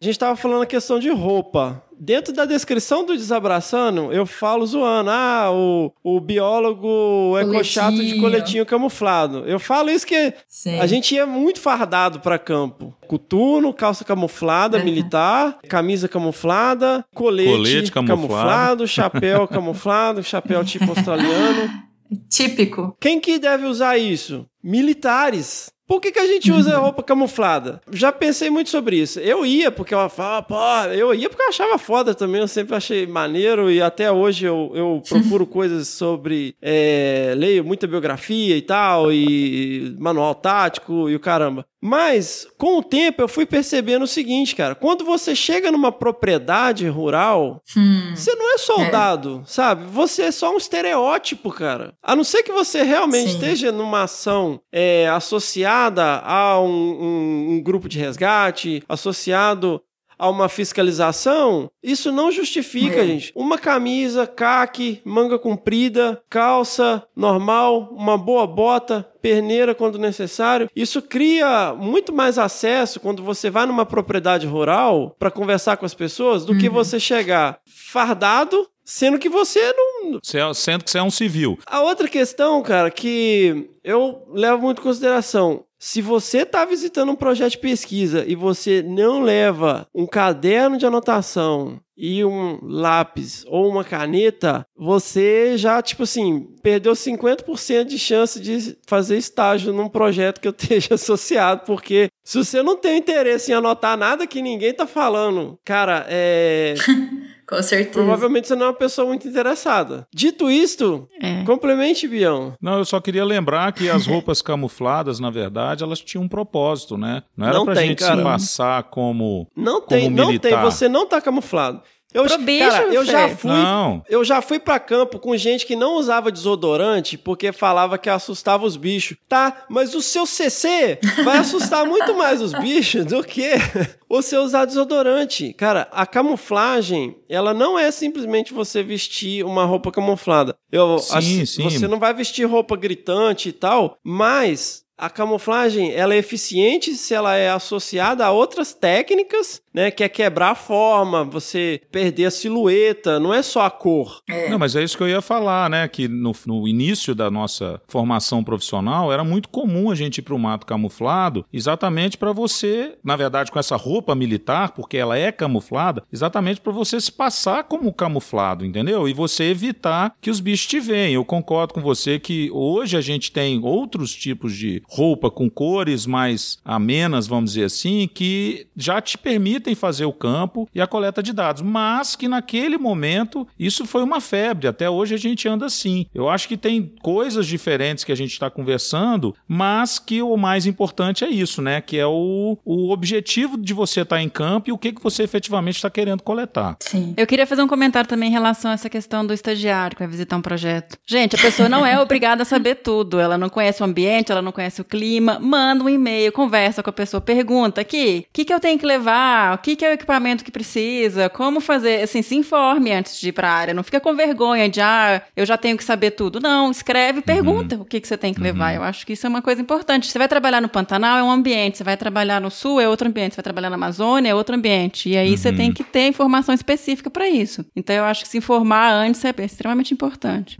A 0.00 0.04
gente 0.04 0.18
tava 0.18 0.36
falando 0.36 0.62
a 0.62 0.66
questão 0.66 0.98
de 1.00 1.10
roupa. 1.10 1.82
Dentro 2.00 2.32
da 2.32 2.44
descrição 2.44 3.04
do 3.04 3.16
Desabraçando, 3.16 4.12
eu 4.12 4.24
falo 4.24 4.64
zoando. 4.64 5.10
Ah, 5.10 5.50
o, 5.52 5.92
o 6.04 6.20
biólogo 6.20 7.36
ecochato 7.40 7.96
de 7.96 8.20
Coletinho. 8.20 8.64
camuflado. 8.64 9.38
Eu 9.46 9.58
falo 9.58 9.90
isso 9.90 10.06
que 10.06 10.32
Sim. 10.46 10.78
a 10.78 10.86
gente 10.86 11.16
ia 11.16 11.26
muito 11.26 11.60
fardado 11.60 12.20
pra 12.20 12.38
campo. 12.38 12.94
Coturno, 13.08 13.74
calça 13.74 14.04
camuflada, 14.04 14.78
Uhum. 14.78 14.84
militar, 14.84 15.58
camisa 15.68 16.06
camuflada, 16.08 17.04
colete, 17.12 17.50
Colete 17.50 17.90
camuflado. 17.92 18.20
camuflado, 18.28 18.86
chapéu 18.86 19.48
camuflado, 19.48 20.22
chapéu 20.22 20.64
tipo 20.64 20.88
australiano. 20.90 21.68
Típico. 22.30 22.96
Quem 23.00 23.18
que 23.20 23.38
deve 23.38 23.66
usar 23.66 23.98
isso? 23.98 24.46
Militares. 24.62 25.70
Por 25.88 26.02
que, 26.02 26.12
que 26.12 26.18
a 26.18 26.26
gente 26.26 26.52
usa 26.52 26.76
roupa 26.76 27.02
camuflada? 27.02 27.80
Já 27.90 28.12
pensei 28.12 28.50
muito 28.50 28.68
sobre 28.68 28.96
isso. 28.96 29.18
Eu 29.20 29.46
ia 29.46 29.70
porque 29.70 29.94
eu 29.94 30.08
falava, 30.10 30.42
pô, 30.42 30.92
eu 30.92 31.14
ia 31.14 31.30
porque 31.30 31.42
eu 31.42 31.48
achava 31.48 31.78
foda 31.78 32.14
também, 32.14 32.42
eu 32.42 32.46
sempre 32.46 32.76
achei 32.76 33.06
maneiro 33.06 33.70
e 33.70 33.80
até 33.80 34.12
hoje 34.12 34.44
eu, 34.44 34.70
eu 34.74 35.02
procuro 35.08 35.46
coisas 35.46 35.88
sobre. 35.88 36.54
é, 36.60 37.32
leio 37.34 37.64
muita 37.64 37.86
biografia 37.86 38.54
e 38.54 38.60
tal, 38.60 39.10
e 39.10 39.96
manual 39.98 40.34
tático 40.34 41.08
e 41.08 41.16
o 41.16 41.20
caramba. 41.20 41.64
Mas, 41.80 42.46
com 42.58 42.78
o 42.78 42.82
tempo, 42.82 43.22
eu 43.22 43.28
fui 43.28 43.46
percebendo 43.46 44.02
o 44.02 44.06
seguinte, 44.08 44.56
cara. 44.56 44.74
Quando 44.74 45.04
você 45.04 45.34
chega 45.34 45.70
numa 45.70 45.92
propriedade 45.92 46.88
rural, 46.88 47.62
Hum. 47.76 48.12
você 48.16 48.34
não 48.34 48.54
é 48.54 48.58
soldado, 48.58 49.42
sabe? 49.46 49.84
Você 49.86 50.22
é 50.24 50.30
só 50.32 50.52
um 50.52 50.56
estereótipo, 50.56 51.50
cara. 51.52 51.94
A 52.02 52.16
não 52.16 52.24
ser 52.24 52.42
que 52.42 52.50
você 52.52 52.82
realmente 52.82 53.28
Sim. 53.30 53.34
esteja 53.36 53.70
numa 53.70 54.02
ação 54.02 54.60
é, 54.72 55.08
associada 55.08 56.18
a 56.24 56.60
um, 56.60 56.68
um- 56.68 57.46
um 57.52 57.62
grupo 57.62 57.88
de 57.88 57.98
resgate, 57.98 58.82
associado 58.88 59.80
a 60.18 60.28
uma 60.28 60.48
fiscalização, 60.48 61.70
isso 61.82 62.10
não 62.10 62.30
justifica, 62.32 62.96
É. 63.02 63.06
gente. 63.06 63.32
Uma 63.34 63.56
camisa, 63.58 64.26
caque, 64.26 65.00
manga 65.04 65.38
comprida, 65.38 66.20
calça 66.28 67.02
normal, 67.14 67.88
uma 67.92 68.18
boa 68.18 68.46
bota, 68.46 69.06
perneira 69.22 69.74
quando 69.74 69.98
necessário. 69.98 70.68
Isso 70.74 71.00
cria 71.02 71.74
muito 71.74 72.12
mais 72.12 72.38
acesso 72.38 72.98
quando 73.00 73.22
você 73.22 73.50
vai 73.50 73.66
numa 73.66 73.86
propriedade 73.86 74.46
rural 74.46 75.14
para 75.18 75.30
conversar 75.30 75.76
com 75.76 75.86
as 75.86 75.94
pessoas 75.94 76.44
do 76.44 76.56
que 76.56 76.68
você 76.68 76.98
chegar 76.98 77.58
fardado, 77.66 78.66
sendo 78.84 79.18
que 79.18 79.28
você 79.28 79.72
não, 79.72 80.18
é- 80.18 80.54
sendo 80.54 80.84
que 80.84 80.90
você 80.90 80.98
é 80.98 81.02
um 81.02 81.10
civil. 81.10 81.58
a 81.66 81.80
outra 81.82 82.08
questão, 82.08 82.62
cara, 82.62 82.90
que 82.90 83.68
eu 83.84 84.22
levo 84.32 84.62
muito 84.62 84.80
em 84.80 84.82
consideração. 84.84 85.64
Se 85.78 86.02
você 86.02 86.38
está 86.38 86.64
visitando 86.64 87.12
um 87.12 87.16
projeto 87.16 87.52
de 87.52 87.58
pesquisa 87.58 88.24
e 88.26 88.34
você 88.34 88.82
não 88.82 89.22
leva 89.22 89.86
um 89.94 90.06
caderno 90.06 90.76
de 90.76 90.84
anotação 90.84 91.80
e 91.96 92.24
um 92.24 92.58
lápis 92.62 93.44
ou 93.48 93.68
uma 93.68 93.84
caneta, 93.84 94.64
você 94.76 95.56
já, 95.56 95.80
tipo 95.80 96.02
assim, 96.04 96.48
perdeu 96.62 96.92
50% 96.92 97.84
de 97.84 97.98
chance 97.98 98.40
de 98.40 98.76
fazer 98.86 99.18
estágio 99.18 99.72
num 99.72 99.88
projeto 99.88 100.40
que 100.40 100.48
eu 100.48 100.54
esteja 100.56 100.94
associado, 100.94 101.62
porque 101.64 102.08
se 102.24 102.38
você 102.38 102.62
não 102.62 102.76
tem 102.76 102.98
interesse 102.98 103.50
em 103.50 103.54
anotar 103.54 103.96
nada 103.96 104.26
que 104.26 104.42
ninguém 104.42 104.72
tá 104.72 104.86
falando, 104.86 105.58
cara, 105.64 106.06
é. 106.08 106.74
Com 107.48 107.62
certeza. 107.62 107.92
Provavelmente 107.92 108.46
você 108.48 108.54
não 108.54 108.66
é 108.66 108.68
uma 108.68 108.74
pessoa 108.74 109.06
muito 109.06 109.26
interessada. 109.26 110.06
Dito 110.14 110.50
isto, 110.50 111.08
É. 111.22 111.42
complemente, 111.44 112.06
Bião. 112.06 112.54
Não, 112.60 112.76
eu 112.78 112.84
só 112.84 113.00
queria 113.00 113.24
lembrar 113.24 113.72
que 113.72 113.88
as 113.88 114.06
roupas 114.06 114.42
camufladas, 114.42 115.18
na 115.18 115.30
verdade, 115.30 115.82
elas 115.82 116.00
tinham 116.00 116.24
um 116.24 116.28
propósito, 116.28 116.98
né? 116.98 117.22
Não 117.36 117.46
era 117.46 117.56
Não 117.56 117.64
pra 117.64 117.74
tem, 117.74 117.88
gente 117.88 118.00
cara. 118.00 118.16
se 118.16 118.22
passar 118.22 118.82
como. 118.84 119.48
Não 119.56 119.76
Como 119.80 119.86
tem, 119.88 120.10
não 120.10 120.16
tem. 120.26 120.26
militar. 120.26 120.62
Você 120.64 120.88
não 120.88 121.06
tá 121.08 121.20
camuflado. 121.20 121.80
Eu, 122.14 122.24
Pro 122.24 122.38
bicho, 122.38 122.70
cara, 122.70 122.84
eu 122.94 123.04
já 123.04 123.28
fui. 123.28 123.50
Não. 123.50 124.02
Eu 124.08 124.24
já 124.24 124.40
fui 124.40 124.58
pra 124.58 124.80
campo 124.80 125.18
com 125.18 125.36
gente 125.36 125.66
que 125.66 125.76
não 125.76 125.96
usava 125.96 126.32
desodorante 126.32 127.18
porque 127.18 127.52
falava 127.52 127.98
que 127.98 128.08
assustava 128.08 128.64
os 128.64 128.78
bichos. 128.78 129.16
Tá, 129.28 129.64
mas 129.68 129.94
o 129.94 130.00
seu 130.00 130.24
CC 130.24 130.98
vai 131.22 131.36
assustar 131.38 131.84
muito 131.84 132.14
mais 132.16 132.40
os 132.40 132.52
bichos 132.54 133.04
do 133.04 133.22
que 133.22 133.50
você 134.08 134.38
usar 134.38 134.64
desodorante. 134.64 135.52
Cara, 135.52 135.86
a 135.92 136.06
camuflagem, 136.06 137.16
ela 137.28 137.52
não 137.52 137.78
é 137.78 137.90
simplesmente 137.90 138.54
você 138.54 138.82
vestir 138.82 139.44
uma 139.44 139.64
roupa 139.66 139.92
camuflada. 139.92 140.56
Eu 140.72 140.98
Sim, 140.98 141.14
acho- 141.16 141.46
sim. 141.46 141.62
Você 141.64 141.86
não 141.86 141.98
vai 141.98 142.14
vestir 142.14 142.44
roupa 142.46 142.74
gritante 142.74 143.50
e 143.50 143.52
tal, 143.52 143.98
mas 144.02 144.82
a 144.98 145.08
camuflagem 145.08 145.92
ela 145.92 146.12
é 146.12 146.18
eficiente 146.18 146.94
se 146.94 147.14
ela 147.14 147.36
é 147.36 147.48
associada 147.48 148.26
a 148.26 148.32
outras 148.32 148.74
técnicas, 148.74 149.62
né? 149.72 149.92
Que 149.92 150.02
é 150.02 150.08
quebrar 150.08 150.50
a 150.50 150.54
forma, 150.56 151.22
você 151.22 151.80
perder 151.92 152.26
a 152.26 152.30
silhueta, 152.32 153.20
não 153.20 153.32
é 153.32 153.40
só 153.40 153.62
a 153.62 153.70
cor. 153.70 154.20
Não, 154.50 154.58
mas 154.58 154.74
é 154.74 154.82
isso 154.82 154.96
que 154.96 155.02
eu 155.04 155.08
ia 155.08 155.22
falar, 155.22 155.70
né? 155.70 155.86
Que 155.86 156.08
no, 156.08 156.32
no 156.46 156.66
início 156.66 157.14
da 157.14 157.30
nossa 157.30 157.80
formação 157.86 158.42
profissional 158.42 159.12
era 159.12 159.22
muito 159.22 159.48
comum 159.48 159.90
a 159.90 159.94
gente 159.94 160.18
ir 160.18 160.22
para 160.22 160.34
o 160.34 160.38
mato 160.38 160.66
camuflado, 160.66 161.46
exatamente 161.52 162.18
para 162.18 162.32
você, 162.32 162.96
na 163.04 163.14
verdade, 163.14 163.52
com 163.52 163.58
essa 163.58 163.76
roupa 163.76 164.16
militar, 164.16 164.72
porque 164.72 164.96
ela 164.96 165.16
é 165.16 165.30
camuflada, 165.30 166.02
exatamente 166.12 166.60
para 166.60 166.72
você 166.72 167.00
se 167.00 167.12
passar 167.12 167.64
como 167.64 167.92
camuflado, 167.92 168.64
entendeu? 168.64 169.08
E 169.08 169.12
você 169.12 169.44
evitar 169.44 170.14
que 170.20 170.30
os 170.30 170.40
bichos 170.40 170.66
te 170.66 170.80
veem. 170.80 171.14
Eu 171.14 171.24
concordo 171.24 171.74
com 171.74 171.80
você 171.80 172.18
que 172.18 172.50
hoje 172.52 172.96
a 172.96 173.00
gente 173.00 173.30
tem 173.30 173.60
outros 173.62 174.12
tipos 174.12 174.56
de 174.56 174.82
roupa 174.88 175.30
com 175.30 175.50
cores 175.50 176.06
mais 176.06 176.58
amenas, 176.64 177.26
vamos 177.26 177.52
dizer 177.52 177.64
assim, 177.64 178.08
que 178.12 178.66
já 178.76 179.00
te 179.00 179.18
permitem 179.18 179.74
fazer 179.74 180.06
o 180.06 180.12
campo 180.12 180.68
e 180.74 180.80
a 180.80 180.86
coleta 180.86 181.22
de 181.22 181.32
dados, 181.32 181.62
mas 181.62 182.16
que 182.16 182.26
naquele 182.26 182.78
momento 182.78 183.46
isso 183.58 183.84
foi 183.84 184.02
uma 184.02 184.20
febre. 184.20 184.66
Até 184.66 184.88
hoje 184.88 185.14
a 185.14 185.18
gente 185.18 185.46
anda 185.48 185.66
assim. 185.66 186.06
Eu 186.14 186.28
acho 186.28 186.48
que 186.48 186.56
tem 186.56 186.94
coisas 187.02 187.46
diferentes 187.46 188.04
que 188.04 188.12
a 188.12 188.16
gente 188.16 188.32
está 188.32 188.50
conversando, 188.50 189.34
mas 189.46 189.98
que 189.98 190.22
o 190.22 190.36
mais 190.36 190.66
importante 190.66 191.24
é 191.24 191.28
isso, 191.28 191.60
né? 191.60 191.80
Que 191.80 191.98
é 191.98 192.06
o, 192.06 192.56
o 192.64 192.90
objetivo 192.90 193.58
de 193.58 193.74
você 193.74 194.00
estar 194.00 194.16
tá 194.16 194.22
em 194.22 194.28
campo 194.28 194.70
e 194.70 194.72
o 194.72 194.78
que, 194.78 194.92
que 194.92 195.02
você 195.02 195.22
efetivamente 195.22 195.76
está 195.76 195.90
querendo 195.90 196.22
coletar. 196.22 196.76
Sim. 196.80 197.14
Eu 197.16 197.26
queria 197.26 197.46
fazer 197.46 197.62
um 197.62 197.68
comentário 197.68 198.08
também 198.08 198.28
em 198.28 198.32
relação 198.32 198.70
a 198.70 198.74
essa 198.74 198.88
questão 198.88 199.26
do 199.26 199.34
estagiário 199.34 199.96
que 199.96 200.02
vai 200.02 200.10
visitar 200.10 200.36
um 200.36 200.42
projeto. 200.42 200.96
Gente, 201.06 201.36
a 201.36 201.38
pessoa 201.38 201.68
não 201.68 201.84
é 201.84 201.98
obrigada 202.00 202.42
a 202.42 202.46
saber 202.46 202.76
tudo. 202.76 203.20
Ela 203.20 203.36
não 203.36 203.48
conhece 203.48 203.82
o 203.82 203.84
ambiente, 203.84 204.32
ela 204.32 204.42
não 204.42 204.52
conhece 204.52 204.77
o 204.80 204.84
clima. 204.84 205.38
Manda 205.40 205.84
um 205.84 205.88
e-mail, 205.88 206.32
conversa 206.32 206.82
com 206.82 206.90
a 206.90 206.92
pessoa, 206.92 207.20
pergunta 207.20 207.80
aqui, 207.80 208.26
o 208.28 208.32
que, 208.32 208.44
que 208.44 208.52
eu 208.52 208.60
tenho 208.60 208.78
que 208.78 208.86
levar? 208.86 209.54
O 209.54 209.58
que, 209.58 209.76
que 209.76 209.84
é 209.84 209.90
o 209.90 209.92
equipamento 209.92 210.44
que 210.44 210.50
precisa? 210.50 211.28
Como 211.28 211.60
fazer? 211.60 212.02
Assim, 212.02 212.22
se 212.22 212.34
informe 212.34 212.92
antes 212.92 213.20
de 213.20 213.28
ir 213.28 213.32
para 213.32 213.48
a 213.48 213.52
área. 213.52 213.74
Não 213.74 213.82
fica 213.82 214.00
com 214.00 214.14
vergonha 214.14 214.68
de, 214.68 214.80
ah, 214.80 215.22
eu 215.36 215.46
já 215.46 215.56
tenho 215.56 215.76
que 215.76 215.84
saber 215.84 216.12
tudo. 216.12 216.40
Não, 216.40 216.70
escreve, 216.70 217.20
pergunta 217.20 217.76
uhum. 217.76 217.82
o 217.82 217.84
que, 217.84 218.00
que 218.00 218.08
você 218.08 218.16
tem 218.16 218.32
que 218.34 218.40
levar. 218.40 218.70
Uhum. 218.70 218.76
Eu 218.76 218.82
acho 218.82 219.06
que 219.06 219.12
isso 219.12 219.26
é 219.26 219.28
uma 219.28 219.42
coisa 219.42 219.60
importante. 219.60 220.06
Você 220.06 220.18
vai 220.18 220.28
trabalhar 220.28 220.60
no 220.60 220.68
Pantanal, 220.68 221.18
é 221.18 221.22
um 221.22 221.30
ambiente. 221.30 221.78
Você 221.78 221.84
vai 221.84 221.96
trabalhar 221.96 222.40
no 222.40 222.50
Sul, 222.50 222.80
é 222.80 222.88
outro 222.88 223.08
ambiente. 223.08 223.34
Você 223.34 223.36
vai 223.36 223.44
trabalhar 223.44 223.70
na 223.70 223.76
Amazônia, 223.76 224.30
é 224.30 224.34
outro 224.34 224.54
ambiente. 224.54 225.08
E 225.08 225.16
aí 225.16 225.30
uhum. 225.30 225.36
você 225.36 225.52
tem 225.52 225.72
que 225.72 225.84
ter 225.84 226.08
informação 226.08 226.54
específica 226.54 227.10
para 227.10 227.28
isso. 227.28 227.64
Então 227.74 227.94
eu 227.94 228.04
acho 228.04 228.22
que 228.22 228.28
se 228.28 228.38
informar 228.38 228.92
antes 228.92 229.24
é 229.24 229.34
extremamente 229.38 229.92
importante. 229.92 230.58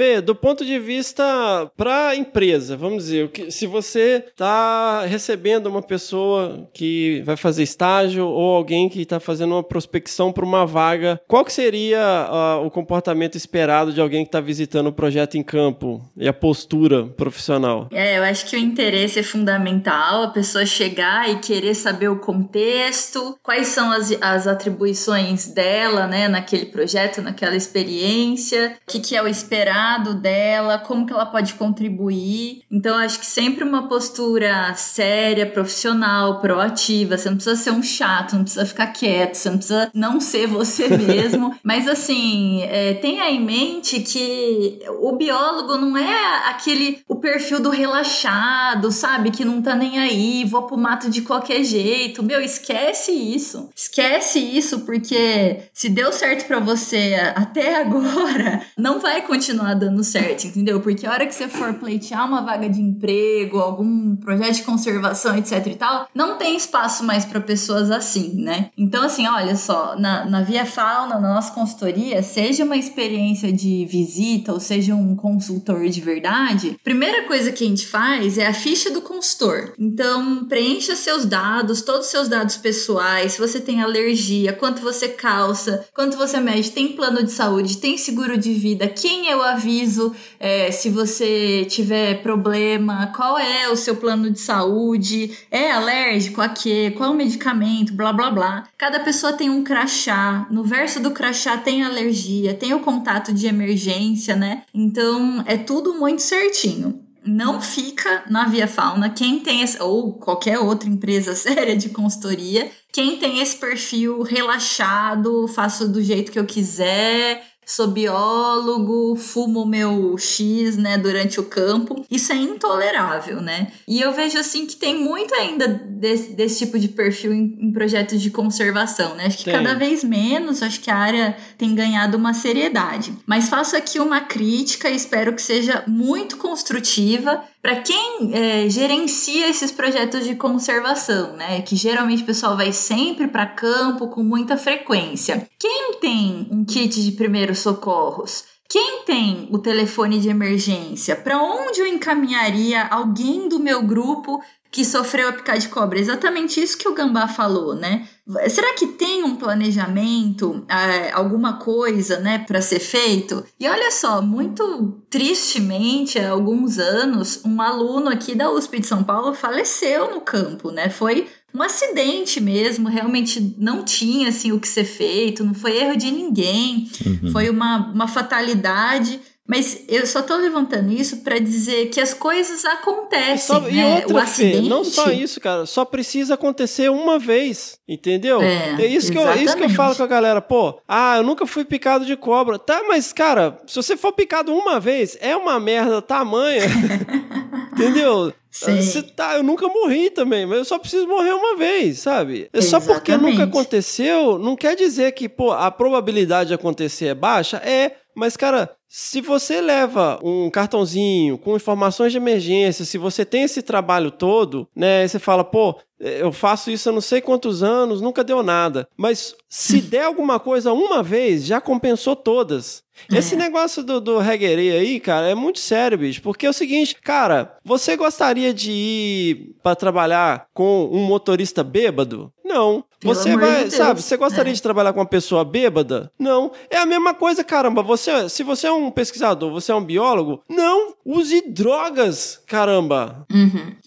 Fê, 0.00 0.22
do 0.22 0.34
ponto 0.34 0.64
de 0.64 0.78
vista 0.78 1.70
para 1.76 2.16
empresa, 2.16 2.74
vamos 2.74 3.04
dizer, 3.04 3.30
se 3.50 3.66
você 3.66 4.24
está 4.26 5.04
recebendo 5.04 5.66
uma 5.66 5.82
pessoa 5.82 6.66
que 6.72 7.22
vai 7.26 7.36
fazer 7.36 7.64
estágio 7.64 8.26
ou 8.26 8.56
alguém 8.56 8.88
que 8.88 9.02
está 9.02 9.20
fazendo 9.20 9.52
uma 9.52 9.62
prospecção 9.62 10.32
para 10.32 10.42
uma 10.42 10.64
vaga, 10.64 11.20
qual 11.28 11.44
que 11.44 11.52
seria 11.52 12.00
uh, 12.00 12.64
o 12.64 12.70
comportamento 12.70 13.36
esperado 13.36 13.92
de 13.92 14.00
alguém 14.00 14.24
que 14.24 14.28
está 14.28 14.40
visitando 14.40 14.86
o 14.86 14.92
projeto 14.94 15.36
em 15.36 15.42
campo 15.42 16.00
e 16.16 16.26
a 16.26 16.32
postura 16.32 17.04
profissional? 17.04 17.86
É, 17.92 18.16
eu 18.16 18.22
acho 18.22 18.46
que 18.46 18.56
o 18.56 18.58
interesse 18.58 19.18
é 19.18 19.22
fundamental, 19.22 20.22
a 20.22 20.28
pessoa 20.28 20.64
chegar 20.64 21.28
e 21.28 21.40
querer 21.40 21.74
saber 21.74 22.08
o 22.08 22.20
contexto, 22.20 23.38
quais 23.42 23.68
são 23.68 23.92
as, 23.92 24.10
as 24.22 24.46
atribuições 24.46 25.48
dela, 25.48 26.06
né, 26.06 26.26
naquele 26.26 26.64
projeto, 26.64 27.20
naquela 27.20 27.54
experiência, 27.54 28.78
o 28.88 28.90
que, 28.90 28.98
que 28.98 29.14
é 29.14 29.22
o 29.22 29.28
esperado 29.28 29.89
dela, 29.98 30.78
como 30.78 31.06
que 31.06 31.12
ela 31.12 31.26
pode 31.26 31.54
contribuir. 31.54 32.62
Então, 32.70 32.96
acho 32.96 33.18
que 33.20 33.26
sempre 33.26 33.64
uma 33.64 33.88
postura 33.88 34.74
séria, 34.74 35.46
profissional, 35.46 36.40
proativa. 36.40 37.16
Você 37.16 37.28
não 37.28 37.36
precisa 37.36 37.56
ser 37.56 37.70
um 37.70 37.82
chato, 37.82 38.34
não 38.34 38.42
precisa 38.42 38.66
ficar 38.66 38.88
quieto, 38.88 39.34
você 39.34 39.50
não 39.50 39.58
precisa 39.58 39.90
não 39.94 40.20
ser 40.20 40.46
você 40.46 40.88
mesmo. 40.96 41.54
Mas, 41.62 41.88
assim, 41.88 42.62
é, 42.62 42.94
tenha 42.94 43.28
em 43.30 43.44
mente 43.44 44.00
que 44.00 44.80
o 45.00 45.12
biólogo 45.12 45.76
não 45.76 45.96
é 45.96 46.48
aquele, 46.48 47.02
o 47.08 47.16
perfil 47.16 47.60
do 47.60 47.70
relaxado, 47.70 48.90
sabe? 48.90 49.30
Que 49.30 49.44
não 49.44 49.62
tá 49.62 49.74
nem 49.74 49.98
aí, 49.98 50.44
vou 50.44 50.62
pro 50.62 50.78
mato 50.78 51.10
de 51.10 51.22
qualquer 51.22 51.64
jeito. 51.64 52.22
Meu, 52.22 52.40
esquece 52.40 53.12
isso. 53.12 53.70
Esquece 53.74 54.38
isso, 54.38 54.80
porque 54.80 55.62
se 55.72 55.88
deu 55.88 56.12
certo 56.12 56.46
para 56.46 56.60
você 56.60 57.14
até 57.34 57.80
agora, 57.80 58.62
não 58.76 59.00
vai 59.00 59.22
continuar 59.22 59.69
dando 59.74 60.02
certo, 60.04 60.46
entendeu? 60.46 60.80
Porque 60.80 61.06
a 61.06 61.12
hora 61.12 61.26
que 61.26 61.34
você 61.34 61.48
for 61.48 61.74
pleitear 61.74 62.26
uma 62.26 62.42
vaga 62.42 62.68
de 62.68 62.80
emprego, 62.80 63.58
algum 63.58 64.16
projeto 64.16 64.56
de 64.56 64.62
conservação, 64.62 65.36
etc 65.36 65.66
e 65.66 65.74
tal, 65.74 66.08
não 66.14 66.36
tem 66.36 66.56
espaço 66.56 67.04
mais 67.04 67.24
para 67.24 67.40
pessoas 67.40 67.90
assim, 67.90 68.34
né? 68.42 68.70
Então, 68.76 69.04
assim, 69.04 69.26
olha 69.26 69.56
só, 69.56 69.96
na, 69.98 70.24
na 70.24 70.42
Via 70.42 70.66
Fauna, 70.66 71.18
na 71.18 71.34
nossa 71.34 71.52
consultoria, 71.52 72.22
seja 72.22 72.64
uma 72.64 72.76
experiência 72.76 73.52
de 73.52 73.84
visita 73.86 74.52
ou 74.52 74.60
seja 74.60 74.94
um 74.94 75.16
consultor 75.16 75.88
de 75.88 76.00
verdade, 76.00 76.78
primeira 76.82 77.24
coisa 77.24 77.52
que 77.52 77.64
a 77.64 77.66
gente 77.66 77.86
faz 77.86 78.38
é 78.38 78.46
a 78.46 78.54
ficha 78.54 78.90
do 78.90 79.00
consultor. 79.00 79.74
Então, 79.78 80.44
preencha 80.46 80.96
seus 80.96 81.24
dados, 81.24 81.82
todos 81.82 82.06
os 82.06 82.10
seus 82.10 82.28
dados 82.28 82.56
pessoais, 82.56 83.32
se 83.32 83.40
você 83.40 83.60
tem 83.60 83.82
alergia, 83.82 84.52
quanto 84.52 84.82
você 84.82 85.08
calça, 85.08 85.84
quanto 85.94 86.16
você 86.16 86.38
mede, 86.40 86.70
tem 86.70 86.88
plano 86.88 87.22
de 87.22 87.32
saúde, 87.32 87.78
tem 87.78 87.96
seguro 87.96 88.36
de 88.36 88.52
vida, 88.52 88.88
quem 88.88 89.28
eu 89.28 89.42
aviso 89.42 89.59
aviso 89.60 90.14
é, 90.38 90.72
se 90.72 90.88
você 90.88 91.66
tiver 91.66 92.22
problema, 92.22 93.12
qual 93.14 93.38
é 93.38 93.68
o 93.68 93.76
seu 93.76 93.96
plano 93.96 94.30
de 94.30 94.40
saúde, 94.40 95.36
é 95.50 95.70
alérgico 95.70 96.40
a 96.40 96.48
quê, 96.48 96.92
qual 96.96 97.12
o 97.12 97.14
medicamento, 97.14 97.92
blá 97.92 98.12
blá 98.12 98.30
blá. 98.30 98.64
Cada 98.78 99.00
pessoa 99.00 99.34
tem 99.34 99.50
um 99.50 99.62
crachá, 99.62 100.46
no 100.50 100.64
verso 100.64 101.00
do 101.00 101.10
crachá 101.10 101.58
tem 101.58 101.82
alergia, 101.82 102.54
tem 102.54 102.72
o 102.72 102.80
contato 102.80 103.32
de 103.32 103.46
emergência, 103.46 104.34
né? 104.34 104.62
Então 104.72 105.44
é 105.46 105.56
tudo 105.58 105.94
muito 105.94 106.22
certinho 106.22 107.04
não 107.22 107.60
fica 107.60 108.24
na 108.30 108.46
Via 108.46 108.66
Fauna 108.66 109.10
quem 109.10 109.40
tem 109.40 109.60
esse, 109.60 109.80
ou 109.82 110.14
qualquer 110.14 110.58
outra 110.58 110.88
empresa 110.88 111.34
séria 111.36 111.76
de 111.76 111.90
consultoria, 111.90 112.70
quem 112.90 113.18
tem 113.18 113.40
esse 113.40 113.56
perfil 113.56 114.22
relaxado, 114.22 115.46
faço 115.46 115.86
do 115.86 116.02
jeito 116.02 116.32
que 116.32 116.38
eu 116.38 116.46
quiser, 116.46 117.44
sou 117.70 117.86
biólogo, 117.86 119.14
fumo 119.14 119.64
meu 119.64 120.18
X, 120.18 120.76
né, 120.76 120.98
durante 120.98 121.38
o 121.38 121.44
campo. 121.44 122.04
Isso 122.10 122.32
é 122.32 122.36
intolerável, 122.36 123.40
né? 123.40 123.68
E 123.86 124.00
eu 124.00 124.12
vejo 124.12 124.36
assim 124.36 124.66
que 124.66 124.74
tem 124.74 124.98
muito 124.98 125.32
ainda 125.34 125.68
desse, 125.68 126.32
desse 126.32 126.64
tipo 126.64 126.78
de 126.78 126.88
perfil 126.88 127.32
em, 127.32 127.56
em, 127.60 127.72
projetos 127.72 128.20
de 128.20 128.30
conservação, 128.30 129.14
né? 129.14 129.26
Acho 129.26 129.38
que 129.38 129.44
tem. 129.44 129.52
cada 129.52 129.74
vez 129.74 130.02
menos, 130.02 130.64
acho 130.64 130.80
que 130.80 130.90
a 130.90 130.96
área 130.96 131.36
tem 131.56 131.72
ganhado 131.72 132.16
uma 132.16 132.34
seriedade. 132.34 133.12
Mas 133.24 133.48
faço 133.48 133.76
aqui 133.76 134.00
uma 134.00 134.20
crítica 134.20 134.90
e 134.90 134.96
espero 134.96 135.32
que 135.32 135.42
seja 135.42 135.84
muito 135.86 136.38
construtiva 136.38 137.44
para 137.62 137.76
quem 137.82 138.30
é, 138.32 138.68
gerencia 138.68 139.48
esses 139.48 139.70
projetos 139.70 140.24
de 140.24 140.34
conservação, 140.34 141.36
né, 141.36 141.60
que 141.62 141.76
geralmente 141.76 142.22
o 142.22 142.26
pessoal 142.26 142.56
vai 142.56 142.72
sempre 142.72 143.28
para 143.28 143.46
campo 143.46 144.08
com 144.08 144.22
muita 144.22 144.56
frequência. 144.56 145.48
Quem 145.58 145.94
tem 146.00 146.48
um 146.50 146.64
kit 146.64 147.02
de 147.02 147.12
primeiros 147.12 147.58
socorros? 147.58 148.44
Quem 148.68 149.02
tem 149.04 149.48
o 149.50 149.58
telefone 149.58 150.20
de 150.20 150.28
emergência? 150.28 151.16
Para 151.16 151.42
onde 151.42 151.80
eu 151.80 151.86
encaminharia 151.86 152.86
alguém 152.86 153.48
do 153.48 153.58
meu 153.58 153.82
grupo 153.82 154.40
que 154.70 154.84
sofreu 154.84 155.28
a 155.28 155.32
picada 155.32 155.58
de 155.58 155.68
cobra. 155.68 155.98
Exatamente 155.98 156.60
isso 156.60 156.78
que 156.78 156.88
o 156.88 156.94
Gambá 156.94 157.26
falou, 157.26 157.74
né? 157.74 158.06
Será 158.48 158.74
que 158.74 158.86
tem 158.86 159.24
um 159.24 159.34
planejamento, 159.34 160.64
é, 160.68 161.10
alguma 161.10 161.54
coisa, 161.54 162.20
né, 162.20 162.38
para 162.38 162.62
ser 162.62 162.78
feito? 162.78 163.44
E 163.58 163.68
olha 163.68 163.90
só, 163.90 164.22
muito 164.22 165.02
tristemente, 165.10 166.18
há 166.18 166.30
alguns 166.30 166.78
anos, 166.78 167.40
um 167.44 167.60
aluno 167.60 168.08
aqui 168.08 168.36
da 168.36 168.48
USP 168.52 168.78
de 168.78 168.86
São 168.86 169.02
Paulo 169.02 169.34
faleceu 169.34 170.14
no 170.14 170.20
campo, 170.20 170.70
né? 170.70 170.88
Foi 170.88 171.26
um 171.52 171.62
acidente 171.62 172.40
mesmo, 172.40 172.88
realmente 172.88 173.56
não 173.58 173.82
tinha 173.82 174.28
assim 174.28 174.52
o 174.52 174.60
que 174.60 174.68
ser 174.68 174.84
feito, 174.84 175.42
não 175.42 175.54
foi 175.54 175.76
erro 175.76 175.96
de 175.96 176.10
ninguém, 176.12 176.88
uhum. 177.04 177.32
foi 177.32 177.50
uma, 177.50 177.90
uma 177.92 178.06
fatalidade. 178.06 179.20
Mas 179.50 179.82
eu 179.88 180.06
só 180.06 180.22
tô 180.22 180.36
levantando 180.36 180.92
isso 180.92 181.24
para 181.24 181.40
dizer 181.40 181.86
que 181.86 182.00
as 182.00 182.14
coisas 182.14 182.64
acontecem, 182.64 183.36
só, 183.36 183.60
né? 183.60 183.72
E 183.72 183.84
outra, 183.84 184.14
o 184.14 184.18
acidente... 184.18 184.62
Fê, 184.62 184.68
não 184.68 184.84
só 184.84 185.10
isso, 185.10 185.40
cara, 185.40 185.66
só 185.66 185.84
precisa 185.84 186.34
acontecer 186.34 186.88
uma 186.88 187.18
vez, 187.18 187.76
entendeu? 187.88 188.40
É, 188.40 188.80
é 188.80 188.86
isso, 188.86 189.10
que 189.10 189.18
eu, 189.18 189.28
é 189.28 189.42
isso 189.42 189.56
que 189.56 189.64
eu 189.64 189.70
falo 189.70 189.96
com 189.96 190.04
a 190.04 190.06
galera, 190.06 190.40
pô, 190.40 190.80
ah, 190.86 191.16
eu 191.16 191.24
nunca 191.24 191.48
fui 191.48 191.64
picado 191.64 192.06
de 192.06 192.16
cobra. 192.16 192.60
Tá, 192.60 192.84
mas 192.86 193.12
cara, 193.12 193.58
se 193.66 193.74
você 193.74 193.96
for 193.96 194.12
picado 194.12 194.54
uma 194.54 194.78
vez, 194.78 195.18
é 195.20 195.34
uma 195.34 195.58
merda 195.58 196.00
tamanha. 196.00 196.62
entendeu? 197.74 198.32
Você 198.52 199.02
tá, 199.02 199.36
eu 199.36 199.42
nunca 199.42 199.66
morri 199.66 200.10
também, 200.10 200.46
mas 200.46 200.58
eu 200.58 200.64
só 200.64 200.78
preciso 200.78 201.08
morrer 201.08 201.32
uma 201.32 201.56
vez, 201.56 201.98
sabe? 201.98 202.48
É 202.52 202.60
só 202.60 202.78
porque 202.78 203.16
nunca 203.16 203.42
aconteceu, 203.42 204.38
não 204.38 204.54
quer 204.54 204.76
dizer 204.76 205.10
que, 205.10 205.28
pô, 205.28 205.50
a 205.50 205.72
probabilidade 205.72 206.48
de 206.48 206.54
acontecer 206.54 207.06
é 207.06 207.14
baixa, 207.14 207.56
é, 207.58 207.96
mas, 208.14 208.36
cara, 208.36 208.76
Se 208.92 209.20
você 209.20 209.60
leva 209.60 210.18
um 210.20 210.50
cartãozinho 210.50 211.38
com 211.38 211.54
informações 211.54 212.10
de 212.10 212.18
emergência, 212.18 212.84
se 212.84 212.98
você 212.98 213.24
tem 213.24 213.44
esse 213.44 213.62
trabalho 213.62 214.10
todo, 214.10 214.66
né, 214.74 215.06
você 215.06 215.20
fala, 215.20 215.44
pô, 215.44 215.76
eu 216.00 216.32
faço 216.32 216.72
isso 216.72 216.88
há 216.88 216.92
não 216.92 217.00
sei 217.00 217.20
quantos 217.20 217.62
anos, 217.62 218.00
nunca 218.00 218.24
deu 218.24 218.42
nada. 218.42 218.88
Mas 218.96 219.36
se 219.48 219.78
der 219.80 220.06
alguma 220.06 220.40
coisa 220.40 220.72
uma 220.72 221.04
vez, 221.04 221.44
já 221.44 221.60
compensou 221.60 222.16
todas. 222.16 222.82
Esse 223.10 223.34
negócio 223.36 223.82
do, 223.82 223.98
do 224.00 224.18
reguerê 224.18 224.72
aí, 224.72 225.00
cara, 225.00 225.28
é 225.28 225.34
muito 225.34 225.58
sério, 225.58 225.96
bicho. 225.96 226.20
Porque 226.20 226.44
é 226.44 226.50
o 226.50 226.52
seguinte, 226.54 226.96
cara, 227.02 227.56
você 227.64 227.96
gostaria 227.96 228.52
de 228.52 228.70
ir 228.72 229.54
para 229.62 229.74
trabalhar 229.76 230.46
com 230.52 230.86
um 230.92 230.98
motorista 231.04 231.62
bêbado? 231.64 232.30
Não. 232.44 232.84
Pelo 232.98 233.14
você 233.14 233.30
de 233.30 233.36
vai, 233.36 233.70
sabe, 233.70 234.02
você 234.02 234.18
gostaria 234.18 234.50
É. 234.50 234.54
de 234.54 234.60
trabalhar 234.60 234.92
com 234.92 235.00
uma 235.00 235.06
pessoa 235.06 235.44
bêbada? 235.46 236.12
Não. 236.18 236.52
É 236.68 236.76
a 236.76 236.84
mesma 236.84 237.14
coisa, 237.14 237.42
caramba. 237.42 237.82
Você, 237.82 238.28
se 238.28 238.42
você 238.42 238.66
é 238.66 238.72
um 238.72 238.79
pesquisador, 238.88 239.50
você 239.50 239.72
é 239.72 239.74
um 239.74 239.82
biólogo, 239.84 240.40
não 240.48 240.94
use 241.04 241.42
drogas, 241.48 242.40
caramba. 242.46 243.26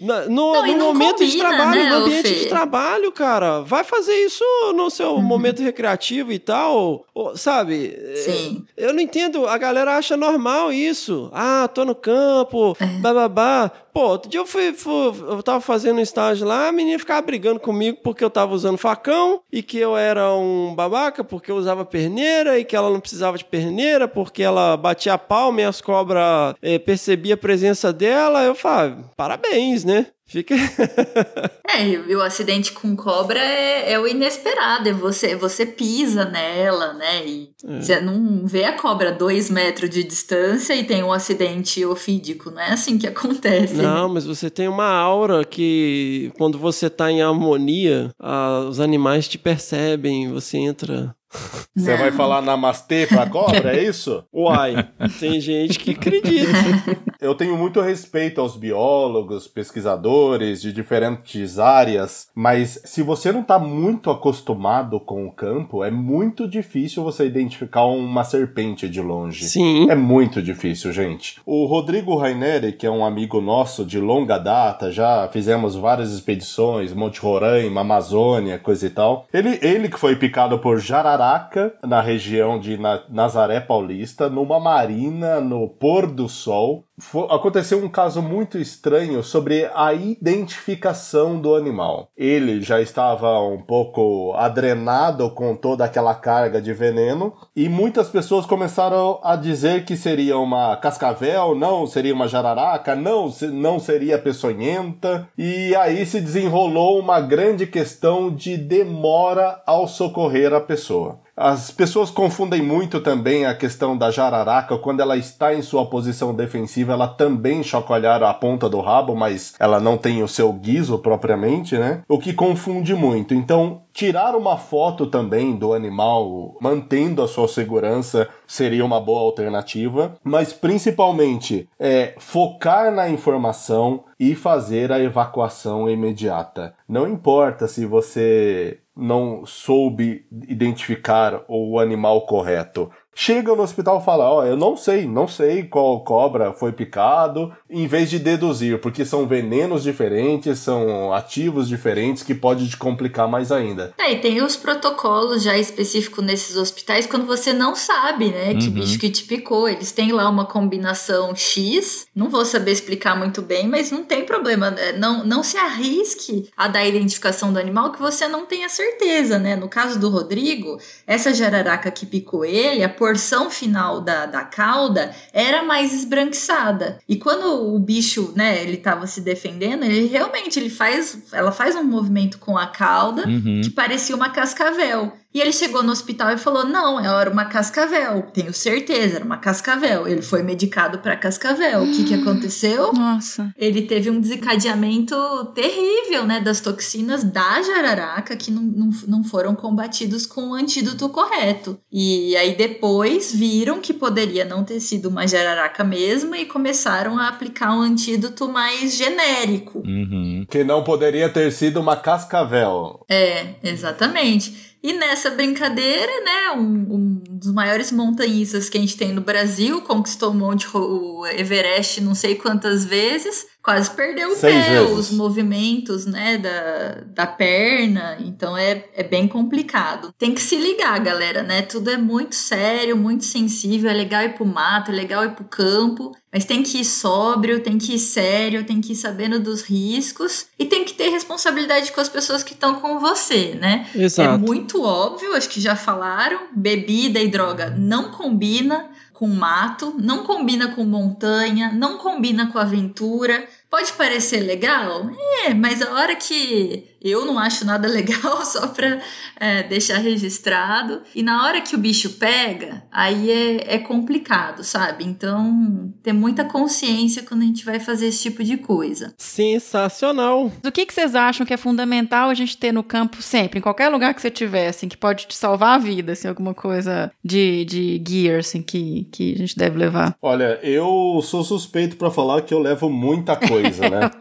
Na- 0.01 0.25
no 0.25 0.53
Não, 0.53 0.67
no 0.77 0.77
momento 0.85 1.19
de 1.25 1.37
combina, 1.37 1.47
trabalho, 1.49 1.83
né, 1.83 1.89
no 1.89 1.95
ambiente 1.95 2.27
Fê? 2.27 2.35
de 2.41 2.45
trabalho, 2.47 3.11
cara. 3.13 3.61
Vai 3.61 3.85
fazer 3.85 4.13
isso 4.25 4.43
no 4.75 4.89
seu 4.89 5.17
momento 5.21 5.63
recreativo 5.63 6.33
e 6.33 6.39
tal, 6.39 7.05
ou- 7.13 7.37
sabe? 7.37 7.97
Sim. 8.25 8.65
Eu 8.75 8.93
não 8.93 8.99
entendo, 8.99 9.47
a 9.47 9.57
galera 9.57 9.95
acha 9.95 10.17
normal 10.17 10.73
isso. 10.73 11.29
Ah, 11.33 11.69
tô 11.73 11.85
no 11.85 11.95
campo, 11.95 12.75
bababá. 13.01 13.71
Pô, 13.93 14.07
outro 14.07 14.27
dia 14.29 14.39
eu 14.39 14.45
fui, 14.47 14.73
fui- 14.73 15.13
eu 15.29 15.43
tava 15.43 15.61
fazendo 15.61 15.97
um 15.97 16.01
estágio 16.01 16.47
lá, 16.47 16.67
a 16.67 16.71
menina 16.71 16.97
ficava 16.97 17.21
brigando 17.21 17.59
comigo 17.59 17.99
porque 18.03 18.23
eu 18.23 18.29
tava 18.29 18.51
usando 18.55 18.75
facão 18.77 19.41
e 19.51 19.61
que 19.61 19.77
eu 19.77 19.95
era 19.95 20.33
um 20.33 20.73
babaca 20.73 21.23
porque 21.23 21.51
eu 21.51 21.55
usava 21.57 21.85
perneira 21.85 22.57
e 22.57 22.65
que 22.65 22.75
ela 22.75 22.89
não 22.89 22.99
precisava 22.99 23.37
de 23.37 23.45
perneira 23.45 24.07
porque 24.07 24.41
ela 24.41 24.75
batia 24.75 25.13
a 25.13 25.17
palma 25.19 25.61
e 25.61 25.65
as 25.65 25.79
cobras 25.79 26.55
eh, 26.63 26.79
percebiam 26.79 27.35
a 27.35 27.37
presença 27.37 27.93
dela. 27.93 28.43
Eu 28.43 28.55
falo, 28.55 29.05
parabéns, 29.15 29.85
né? 29.85 30.07
Fica. 30.25 30.55
É, 31.75 31.87
e 31.87 32.15
o 32.15 32.21
acidente 32.21 32.71
com 32.71 32.95
cobra 32.95 33.39
é, 33.39 33.93
é 33.93 33.99
o 33.99 34.05
inesperado, 34.07 34.87
é 34.87 34.93
você, 34.93 35.35
você 35.35 35.65
pisa 35.65 36.23
nela, 36.23 36.93
né? 36.93 37.25
E 37.25 37.49
É. 37.67 37.81
você 37.81 37.99
não 37.99 38.45
vê 38.45 38.65
a 38.65 38.73
cobra 38.73 39.09
a 39.09 39.11
dois 39.11 39.49
metros 39.49 39.89
de 39.89 40.03
distância 40.03 40.75
e 40.75 40.83
tem 40.83 41.01
um 41.01 41.11
acidente 41.11 41.83
ofídico, 41.83 42.51
não 42.51 42.61
é 42.61 42.73
assim 42.73 42.99
que 42.99 43.07
acontece. 43.07 43.73
Não, 43.73 44.07
mas 44.07 44.23
você 44.23 44.51
tem 44.51 44.67
uma 44.67 44.87
aura 44.87 45.43
que 45.43 46.31
quando 46.37 46.59
você 46.59 46.91
tá 46.91 47.09
em 47.11 47.23
harmonia, 47.23 48.11
ah, 48.19 48.67
os 48.69 48.79
animais 48.79 49.27
te 49.27 49.39
percebem, 49.39 50.31
você 50.31 50.57
entra. 50.59 51.15
Você 51.75 51.97
vai 51.97 52.11
falar 52.11 52.43
namastê 52.43 53.07
pra 53.07 53.27
cobra, 53.27 53.75
é 53.75 53.83
isso? 53.83 54.23
Uai, 54.31 54.87
tem 55.19 55.41
gente 55.41 55.79
que 55.79 55.89
acredita. 55.89 56.51
Eu 57.23 57.33
tenho 57.33 57.57
muito 57.57 57.79
respeito 57.79 58.41
aos 58.41 58.57
biólogos, 58.57 59.47
pesquisadores 59.47 60.61
de 60.61 60.73
diferentes 60.73 61.57
áreas, 61.57 62.27
mas 62.35 62.81
se 62.83 63.01
você 63.01 63.31
não 63.31 63.41
está 63.41 63.57
muito 63.57 64.09
acostumado 64.09 64.99
com 64.99 65.25
o 65.25 65.31
campo, 65.31 65.83
é 65.83 65.89
muito 65.89 66.47
difícil 66.47 67.01
você 67.03 67.25
identificar 67.25 67.85
uma 67.85 68.23
serpente 68.25 68.89
de 68.89 69.01
longe. 69.01 69.45
Sim. 69.45 69.89
É 69.89 69.95
muito 69.95 70.41
difícil, 70.41 70.91
gente. 70.91 71.39
O 71.45 71.65
Rodrigo 71.65 72.15
Raineri, 72.17 72.73
que 72.73 72.85
é 72.85 72.91
um 72.91 73.05
amigo 73.05 73.39
nosso 73.39 73.85
de 73.85 73.99
longa 73.99 74.37
data, 74.37 74.91
já 74.91 75.27
fizemos 75.31 75.75
várias 75.75 76.11
expedições, 76.11 76.93
Monte 76.93 77.21
Roraima, 77.21 77.81
Amazônia, 77.81 78.59
coisa 78.59 78.85
e 78.85 78.89
tal. 78.89 79.25
Ele, 79.33 79.57
ele 79.61 79.87
que 79.87 79.99
foi 79.99 80.15
picado 80.17 80.59
por 80.59 80.77
jararaca 80.79 81.73
na 81.83 82.01
região 82.01 82.59
de 82.59 82.77
Na- 82.77 83.01
Nazaré 83.09 83.59
Paulista, 83.61 84.29
numa 84.29 84.59
marina 84.59 85.39
no 85.39 85.69
pôr 85.69 86.07
do 86.07 86.27
sol. 86.27 86.83
Aconteceu 87.29 87.83
um 87.83 87.89
caso 87.89 88.21
muito 88.21 88.59
estranho 88.59 89.23
sobre 89.23 89.69
a 89.73 89.93
identificação 89.93 91.39
do 91.39 91.55
animal. 91.55 92.09
Ele 92.15 92.61
já 92.61 92.79
estava 92.79 93.39
um 93.41 93.59
pouco 93.59 94.33
adrenado 94.35 95.31
com 95.31 95.55
toda 95.55 95.85
aquela 95.85 96.13
carga 96.13 96.61
de 96.61 96.71
veneno 96.71 97.33
e 97.55 97.67
muitas 97.67 98.09
pessoas 98.09 98.45
começaram 98.45 99.19
a 99.23 99.35
dizer 99.35 99.85
que 99.85 99.97
seria 99.97 100.37
uma 100.37 100.75
cascavel, 100.77 101.55
não 101.55 101.87
seria 101.87 102.13
uma 102.13 102.27
jararaca, 102.27 102.95
não, 102.95 103.27
não 103.51 103.79
seria 103.79 104.19
peçonhenta. 104.19 105.27
E 105.35 105.75
aí 105.75 106.05
se 106.05 106.21
desenrolou 106.21 106.99
uma 106.99 107.19
grande 107.19 107.65
questão 107.65 108.29
de 108.33 108.55
demora 108.55 109.63
ao 109.65 109.87
socorrer 109.87 110.53
a 110.53 110.61
pessoa. 110.61 111.23
As 111.35 111.71
pessoas 111.71 112.11
confundem 112.11 112.61
muito 112.61 112.99
também 112.99 113.45
a 113.45 113.55
questão 113.55 113.97
da 113.97 114.11
jararaca. 114.11 114.77
Quando 114.77 114.99
ela 114.99 115.17
está 115.17 115.53
em 115.53 115.63
sua 115.63 115.83
posição 115.85 116.33
defensiva, 116.33 116.93
ela 116.93 117.07
também 117.07 117.63
chacoalhar 117.63 118.21
a 118.21 118.33
ponta 118.33 118.69
do 118.69 118.79
rabo, 118.79 119.15
mas 119.15 119.55
ela 119.59 119.79
não 119.79 119.97
tem 119.97 120.21
o 120.21 120.27
seu 120.27 120.53
guiso 120.53 120.99
propriamente, 120.99 121.75
né? 121.75 122.03
O 122.07 122.19
que 122.19 122.33
confunde 122.33 122.93
muito. 122.93 123.33
Então, 123.33 123.81
tirar 123.91 124.35
uma 124.35 124.57
foto 124.57 125.07
também 125.07 125.55
do 125.55 125.73
animal, 125.73 126.55
mantendo 126.61 127.23
a 127.23 127.27
sua 127.27 127.47
segurança, 127.47 128.29
seria 128.45 128.85
uma 128.85 129.01
boa 129.01 129.21
alternativa. 129.21 130.15
Mas, 130.23 130.53
principalmente, 130.53 131.67
é 131.79 132.13
focar 132.19 132.91
na 132.91 133.09
informação 133.09 134.03
e 134.19 134.35
fazer 134.35 134.91
a 134.91 134.99
evacuação 134.99 135.89
imediata. 135.89 136.75
Não 136.87 137.07
importa 137.07 137.67
se 137.67 137.85
você 137.87 138.77
não 138.95 139.45
soube 139.45 140.27
identificar 140.47 141.43
o 141.47 141.79
animal 141.79 142.25
correto. 142.25 142.91
Chega 143.15 143.55
no 143.55 143.61
hospital 143.61 143.99
e 144.01 144.05
fala: 144.05 144.29
Ó, 144.29 144.43
eu 144.45 144.57
não 144.57 144.75
sei, 144.75 145.05
não 145.05 145.27
sei 145.27 145.63
qual 145.63 145.99
cobra 146.03 146.51
foi 146.53 146.71
picado, 146.71 147.53
em 147.69 147.85
vez 147.87 148.09
de 148.09 148.17
deduzir, 148.19 148.79
porque 148.79 149.05
são 149.05 149.27
venenos 149.27 149.83
diferentes, 149.83 150.59
são 150.59 151.13
ativos 151.13 151.67
diferentes 151.67 152.23
que 152.23 152.33
pode 152.33 152.67
te 152.69 152.77
complicar 152.77 153.27
mais 153.27 153.51
ainda. 153.51 153.93
É, 153.97 154.11
e 154.13 154.19
tem 154.19 154.41
os 154.41 154.55
protocolos 154.55 155.43
já 155.43 155.57
específicos 155.57 156.23
nesses 156.23 156.57
hospitais 156.57 157.05
quando 157.05 157.25
você 157.25 157.53
não 157.53 157.75
sabe, 157.75 158.29
né, 158.29 158.55
que 158.55 158.67
Uhum. 158.67 158.73
bicho 158.73 158.97
que 158.99 159.09
te 159.09 159.23
picou. 159.25 159.67
Eles 159.69 159.91
têm 159.91 160.11
lá 160.11 160.27
uma 160.29 160.45
combinação 160.45 161.35
X, 161.35 162.07
não 162.15 162.29
vou 162.29 162.43
saber 162.45 162.71
explicar 162.71 163.15
muito 163.17 163.41
bem, 163.41 163.67
mas 163.67 163.91
não 163.91 164.03
tem 164.03 164.25
problema. 164.25 164.71
né? 164.71 164.93
Não, 164.93 165.23
não 165.23 165.43
se 165.43 165.57
arrisque 165.57 166.49
a 166.57 166.67
dar 166.67 166.79
a 166.79 166.87
identificação 166.87 167.51
do 167.53 167.59
animal 167.59 167.91
que 167.91 167.99
você 168.01 168.27
não 168.27 168.45
tenha 168.45 168.69
certeza, 168.69 169.37
né? 169.37 169.55
No 169.55 169.67
caso 169.69 169.99
do 169.99 170.09
Rodrigo, 170.09 170.77
essa 171.05 171.33
jararaca 171.33 171.91
que 171.91 172.05
picou 172.05 172.43
ele, 172.45 172.83
a 172.83 172.89
porção 173.03 173.49
final 173.49 173.99
da, 173.99 174.25
da 174.25 174.43
cauda 174.45 175.13
era 175.33 175.61
mais 175.61 175.91
esbranquiçada. 175.93 176.99
E 177.07 177.17
quando 177.17 177.75
o 177.75 177.77
bicho, 177.77 178.31
né, 178.33 178.61
ele 178.63 178.77
tava 178.77 179.05
se 179.07 179.19
defendendo, 179.19 179.83
ele 179.83 180.07
realmente 180.07 180.57
ele 180.57 180.69
faz, 180.69 181.17
ela 181.33 181.51
faz 181.51 181.75
um 181.75 181.83
movimento 181.83 182.37
com 182.39 182.57
a 182.57 182.67
cauda 182.67 183.27
Uhum. 183.27 183.59
que 183.61 183.69
parecia 183.69 184.15
uma 184.15 184.29
cascavel. 184.29 185.11
E 185.33 185.41
ele 185.41 185.51
chegou 185.51 185.81
no 185.81 185.91
hospital 185.91 186.31
e 186.31 186.37
falou: 186.37 186.65
Não, 186.65 186.99
era 186.99 187.29
uma 187.29 187.45
cascavel. 187.45 188.21
Tenho 188.33 188.53
certeza, 188.53 189.15
era 189.15 189.25
uma 189.25 189.37
cascavel. 189.37 190.07
Ele 190.07 190.21
foi 190.21 190.43
medicado 190.43 190.99
para 190.99 191.15
cascavel. 191.15 191.83
O 191.83 191.91
que, 191.91 192.03
que 192.03 192.13
aconteceu? 192.13 192.93
Nossa. 192.93 193.51
Ele 193.57 193.81
teve 193.81 194.11
um 194.11 194.19
desencadeamento 194.19 195.15
terrível, 195.55 196.25
né? 196.25 196.39
Das 196.39 196.61
toxinas 196.61 197.23
da 197.23 197.61
jararaca 197.63 198.35
que 198.35 198.51
não, 198.51 198.61
não, 198.61 198.89
não 199.07 199.23
foram 199.23 199.55
combatidos 199.55 200.25
com 200.27 200.51
o 200.51 200.53
antídoto 200.53 201.09
correto. 201.09 201.79
E 201.91 202.35
aí 202.35 202.55
depois 202.55 203.33
viram 203.33 203.79
que 203.79 203.93
poderia 203.93 204.45
não 204.45 204.63
ter 204.63 204.79
sido 204.79 205.09
uma 205.09 205.27
jararaca 205.27 205.83
mesmo 205.83 206.35
e 206.35 206.45
começaram 206.45 207.17
a 207.17 207.29
aplicar 207.29 207.75
um 207.75 207.81
antídoto 207.81 208.47
mais 208.47 208.95
genérico. 208.95 209.79
Uhum. 209.79 210.45
Que 210.47 210.63
não 210.63 210.83
poderia 210.83 211.27
ter 211.27 211.51
sido 211.51 211.79
uma 211.79 211.95
cascavel. 211.95 213.03
É, 213.09 213.55
exatamente. 213.63 214.72
E 214.83 214.91
nessa 214.91 215.29
brincadeira, 215.29 216.11
né, 216.25 216.51
um, 216.57 216.95
um 216.95 217.23
dos 217.29 217.53
maiores 217.53 217.89
montanhistas 217.89 218.67
que 218.67 218.77
a 218.77 218.81
gente 218.81 218.97
tem 218.97 219.13
no 219.13 219.21
Brasil, 219.21 219.81
conquistou 219.81 220.31
o 220.31 220.33
Monte 220.33 220.67
o 220.75 221.25
Everest 221.25 222.01
não 222.01 222.13
sei 222.13 222.35
quantas 222.35 222.83
vezes, 222.83 223.47
quase 223.63 223.89
perdeu 223.91 224.29
o 224.29 224.35
Seis 224.35 224.65
pé, 224.65 224.79
vezes. 224.79 224.97
os 224.97 225.11
movimentos, 225.11 226.05
né, 226.05 226.37
da, 226.37 227.03
da 227.05 227.25
perna, 227.25 228.17
então 228.19 228.57
é, 228.57 228.83
é 228.93 229.03
bem 229.03 229.25
complicado. 229.25 230.13
Tem 230.17 230.33
que 230.35 230.41
se 230.41 230.57
ligar, 230.57 230.99
galera, 230.99 231.41
né, 231.41 231.61
tudo 231.61 231.89
é 231.89 231.95
muito 231.97 232.35
sério, 232.35 232.97
muito 232.97 233.23
sensível, 233.23 233.89
é 233.89 233.93
legal 233.93 234.21
ir 234.23 234.33
pro 234.33 234.45
mato, 234.45 234.91
é 234.91 234.93
legal 234.93 235.23
ir 235.23 235.31
pro 235.31 235.45
campo, 235.45 236.11
mas 236.31 236.43
tem 236.43 236.61
que 236.61 236.79
ir 236.79 236.85
sóbrio, 236.85 237.61
tem 237.61 237.77
que 237.77 237.93
ir 237.93 237.99
sério, 237.99 238.65
tem 238.65 238.81
que 238.81 238.91
ir 238.91 238.95
sabendo 238.97 239.39
dos 239.39 239.61
riscos 239.61 240.47
e 240.59 240.65
tem 240.65 240.83
que 240.83 240.93
ter 240.93 241.09
responsabilidade 241.09 241.91
com 241.93 242.01
as 242.01 242.09
pessoas 242.09 242.43
que 242.43 242.53
estão 242.53 242.75
com 242.75 242.99
você, 242.99 243.55
né? 243.59 243.87
Exato. 243.95 244.33
É 244.33 244.37
muito 244.37 244.83
óbvio, 244.83 245.35
acho 245.35 245.47
que 245.47 245.61
já 245.61 245.75
falaram, 245.75 246.47
bebida 246.53 247.19
e 247.19 247.29
droga 247.29 247.73
não 247.77 248.11
combina 248.11 248.89
com 249.13 249.27
mato, 249.27 249.95
não 249.99 250.23
combina 250.23 250.69
com 250.69 250.83
montanha, 250.83 251.71
não 251.71 251.97
combina 251.97 252.47
com 252.51 252.57
aventura. 252.57 253.47
Pode 253.73 253.91
parecer 253.93 254.41
legal? 254.41 255.09
É, 255.47 255.53
mas 255.55 255.81
a 255.81 255.93
hora 255.93 256.15
que 256.15 256.93
eu 257.03 257.25
não 257.25 257.37
acho 257.37 257.65
nada 257.65 257.87
legal, 257.89 258.45
só 258.45 258.67
pra 258.67 258.99
é, 259.37 259.63
deixar 259.63 259.97
registrado. 259.97 261.01
E 261.13 261.21
na 261.21 261.43
hora 261.43 261.59
que 261.59 261.75
o 261.75 261.77
bicho 261.77 262.11
pega, 262.11 262.83
aí 262.89 263.29
é, 263.29 263.75
é 263.75 263.77
complicado, 263.77 264.63
sabe? 264.63 265.03
Então, 265.03 265.93
ter 266.01 266.13
muita 266.13 266.45
consciência 266.45 267.23
quando 267.23 267.41
a 267.41 267.45
gente 267.45 267.65
vai 267.65 267.79
fazer 267.79 268.07
esse 268.07 268.23
tipo 268.23 268.43
de 268.43 268.55
coisa. 268.57 269.13
Sensacional. 269.17 270.51
O 270.65 270.71
que, 270.71 270.85
que 270.85 270.93
vocês 270.93 271.13
acham 271.13 271.45
que 271.45 271.53
é 271.53 271.57
fundamental 271.57 272.29
a 272.29 272.33
gente 272.33 272.57
ter 272.57 272.71
no 272.71 272.83
campo 272.83 273.21
sempre, 273.21 273.59
em 273.59 273.61
qualquer 273.61 273.89
lugar 273.89 274.13
que 274.13 274.21
você 274.21 274.31
tiver, 274.31 274.67
assim, 274.67 274.87
que 274.87 274.95
pode 274.95 275.27
te 275.27 275.35
salvar 275.35 275.75
a 275.75 275.77
vida, 275.77 276.13
assim, 276.13 276.27
alguma 276.27 276.53
coisa 276.53 277.11
de, 277.23 277.65
de 277.65 278.03
gear, 278.07 278.39
assim, 278.39 278.61
que, 278.61 279.07
que 279.11 279.33
a 279.33 279.37
gente 279.37 279.57
deve 279.57 279.77
levar? 279.77 280.15
Olha, 280.21 280.59
eu 280.63 281.19
sou 281.21 281.43
suspeito 281.43 281.97
pra 281.97 282.09
falar 282.09 282.43
que 282.43 282.53
eu 282.53 282.59
levo 282.59 282.89
muita 282.89 283.35
coisa, 283.35 283.62
né? 283.63 284.11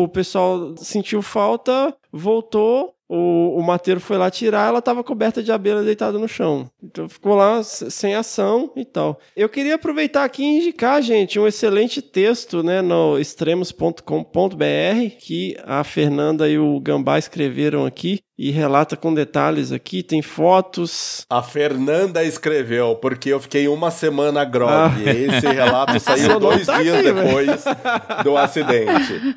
o 0.06 0.08
pessoal 0.10 0.76
sentiu 0.78 1.22
falta, 1.22 1.96
voltou. 2.12 2.93
O, 3.16 3.60
o 3.60 3.62
mateiro 3.62 4.00
foi 4.00 4.18
lá 4.18 4.32
tirar, 4.32 4.70
ela 4.70 4.80
estava 4.80 5.04
coberta 5.04 5.44
de 5.44 5.52
abelha 5.52 5.84
deitada 5.84 6.18
no 6.18 6.28
chão. 6.28 6.68
Então 6.82 7.08
ficou 7.08 7.36
lá 7.36 7.62
sem 7.62 8.16
ação 8.16 8.72
e 8.76 8.84
tal. 8.84 9.20
Eu 9.38 9.48
queria 9.48 9.76
aproveitar 9.76 10.24
aqui 10.24 10.42
e 10.42 10.58
indicar, 10.58 11.00
gente, 11.00 11.40
um 11.40 11.46
excelente 11.46 12.02
texto 12.02 12.64
né, 12.64 12.82
no 12.82 13.20
extremos.com.br 13.20 15.16
que 15.20 15.56
a 15.64 15.84
Fernanda 15.84 16.50
e 16.50 16.58
o 16.58 16.80
Gambá 16.80 17.20
escreveram 17.20 17.86
aqui 17.86 18.20
e 18.38 18.50
relata 18.52 18.96
com 18.98 19.14
detalhes 19.14 19.72
aqui. 19.72 20.02
Tem 20.02 20.22
fotos, 20.22 21.26
A 21.30 21.42
Fernanda 21.44 22.24
escreveu, 22.24 22.96
porque 22.96 23.30
eu 23.30 23.40
fiquei 23.40 23.68
uma 23.68 23.92
semana 23.92 24.44
grog. 24.44 24.72
Ah. 24.72 24.92
Esse 25.06 25.48
relato 25.48 26.00
saiu 26.02 26.40
dois 26.40 26.66
tá 26.66 26.82
dias 26.82 26.96
aqui, 26.98 27.12
depois 27.14 27.64
do 28.24 28.38
acidente. 28.38 29.36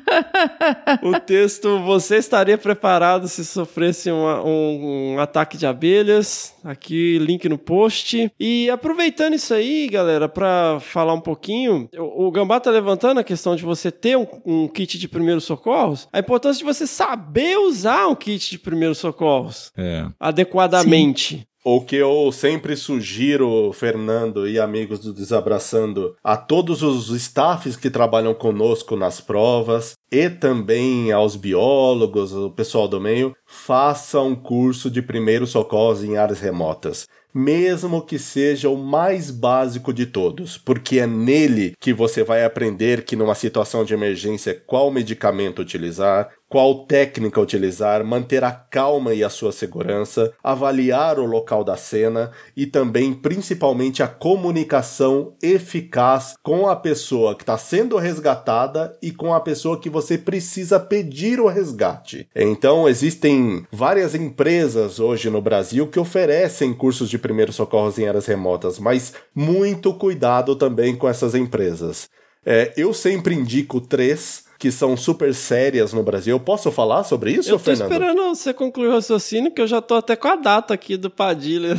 o 1.03 1.19
texto 1.19 1.79
Você 1.83 2.17
estaria 2.17 2.57
preparado 2.57 3.27
se 3.27 3.45
sofresse 3.45 4.09
uma- 4.11 4.43
um, 4.43 5.13
um 5.15 5.19
ataque 5.19 5.57
de 5.57 5.65
abelhas. 5.65 6.53
Aqui, 6.63 7.17
link 7.19 7.47
no 7.47 7.57
post. 7.57 8.31
E 8.39 8.69
aproveitando 8.69 9.33
isso 9.35 9.53
aí, 9.53 9.87
galera, 9.87 10.27
pra 10.27 10.79
falar 10.81 11.13
um 11.13 11.21
pouquinho, 11.21 11.87
o, 11.97 12.27
o 12.27 12.31
Gambá 12.31 12.59
tá 12.59 12.69
levantando 12.71 13.19
a 13.19 13.23
questão 13.23 13.55
de 13.55 13.63
você 13.63 13.89
ter 13.91 14.17
um, 14.17 14.27
um 14.45 14.67
kit 14.67 14.97
de 14.97 15.07
primeiros 15.07 15.43
socorros, 15.45 16.07
a 16.11 16.19
importância 16.19 16.59
de 16.59 16.65
você 16.65 16.85
saber 16.85 17.57
usar 17.57 18.07
um 18.07 18.15
kit 18.15 18.49
de 18.49 18.59
primeiros 18.59 18.86
socorros 18.95 19.71
É. 19.77 20.05
adequadamente. 20.19 21.47
O 21.69 21.81
que 21.81 21.97
eu 21.97 22.31
sempre 22.31 22.77
sugiro, 22.77 23.73
Fernando 23.73 24.47
e 24.47 24.57
amigos 24.57 24.99
do 24.99 25.11
Desabraçando, 25.13 26.15
a 26.23 26.37
todos 26.37 26.81
os 26.81 27.09
staffs 27.09 27.75
que 27.75 27.89
trabalham 27.89 28.33
conosco 28.33 28.95
nas 28.95 29.19
provas 29.19 29.93
e 30.09 30.29
também 30.29 31.11
aos 31.11 31.35
biólogos, 31.35 32.31
o 32.33 32.49
pessoal 32.51 32.87
do 32.87 33.01
meio, 33.01 33.35
faça 33.45 34.21
um 34.21 34.33
curso 34.33 34.89
de 34.89 35.01
primeiros 35.01 35.49
socorros 35.49 36.05
em 36.05 36.15
áreas 36.15 36.39
remotas. 36.39 37.05
Mesmo 37.33 38.01
que 38.01 38.17
seja 38.17 38.69
o 38.69 38.77
mais 38.77 39.29
básico 39.29 39.93
de 39.93 40.05
todos, 40.05 40.57
porque 40.57 40.99
é 40.99 41.05
nele 41.05 41.73
que 41.79 41.93
você 41.93 42.23
vai 42.23 42.43
aprender 42.43 43.03
que 43.03 43.15
numa 43.15 43.35
situação 43.35 43.83
de 43.83 43.93
emergência 43.93 44.59
qual 44.65 44.89
medicamento 44.89 45.61
utilizar, 45.61 46.29
qual 46.49 46.85
técnica 46.85 47.41
utilizar, 47.41 48.03
manter 48.05 48.43
a 48.43 48.51
calma 48.51 49.13
e 49.13 49.23
a 49.23 49.29
sua 49.29 49.51
segurança, 49.51 50.33
avaliar 50.43 51.19
o 51.19 51.25
local 51.25 51.63
da 51.63 51.75
cena 51.75 52.31
e 52.55 52.65
também, 52.65 53.13
principalmente, 53.13 54.01
a 54.01 54.07
comunicação 54.07 55.33
eficaz 55.41 56.35
com 56.41 56.67
a 56.67 56.75
pessoa 56.75 57.35
que 57.35 57.43
está 57.43 57.57
sendo 57.57 57.97
resgatada 57.97 58.97
e 59.01 59.11
com 59.11 59.33
a 59.33 59.39
pessoa 59.39 59.79
que 59.79 59.89
você 59.89 60.17
precisa 60.17 60.79
pedir 60.79 61.39
o 61.39 61.47
resgate. 61.47 62.29
Então, 62.35 62.87
existem 62.87 63.65
várias 63.71 64.15
empresas 64.15 64.99
hoje 64.99 65.29
no 65.29 65.41
Brasil 65.41 65.87
que 65.87 65.99
oferecem 65.99 66.73
cursos 66.73 67.09
de 67.09 67.17
primeiros 67.17 67.55
socorros 67.55 67.99
em 67.99 68.07
áreas 68.07 68.25
remotas, 68.25 68.79
mas 68.79 69.13
muito 69.35 69.93
cuidado 69.93 70.55
também 70.55 70.95
com 70.95 71.07
essas 71.07 71.35
empresas. 71.35 72.09
É, 72.45 72.73
eu 72.77 72.93
sempre 72.93 73.35
indico 73.35 73.81
três 73.81 74.46
que 74.59 74.71
são 74.71 74.97
super 74.97 75.33
sérias 75.33 75.93
no 75.93 76.01
Brasil. 76.03 76.35
Eu 76.35 76.39
posso 76.39 76.71
falar 76.71 77.03
sobre 77.03 77.31
isso, 77.31 77.49
Eu 77.49 77.53
tô 77.57 77.65
Fernando? 77.65 77.91
esperando 77.91 78.23
você 78.35 78.53
concluir 78.53 78.87
o 78.87 78.91
raciocínio, 78.93 79.51
que 79.51 79.61
eu 79.61 79.67
já 79.67 79.81
tô 79.81 79.95
até 79.95 80.15
com 80.15 80.27
a 80.27 80.35
data 80.35 80.73
aqui 80.73 80.97
do 80.97 81.09
Padilha. 81.09 81.75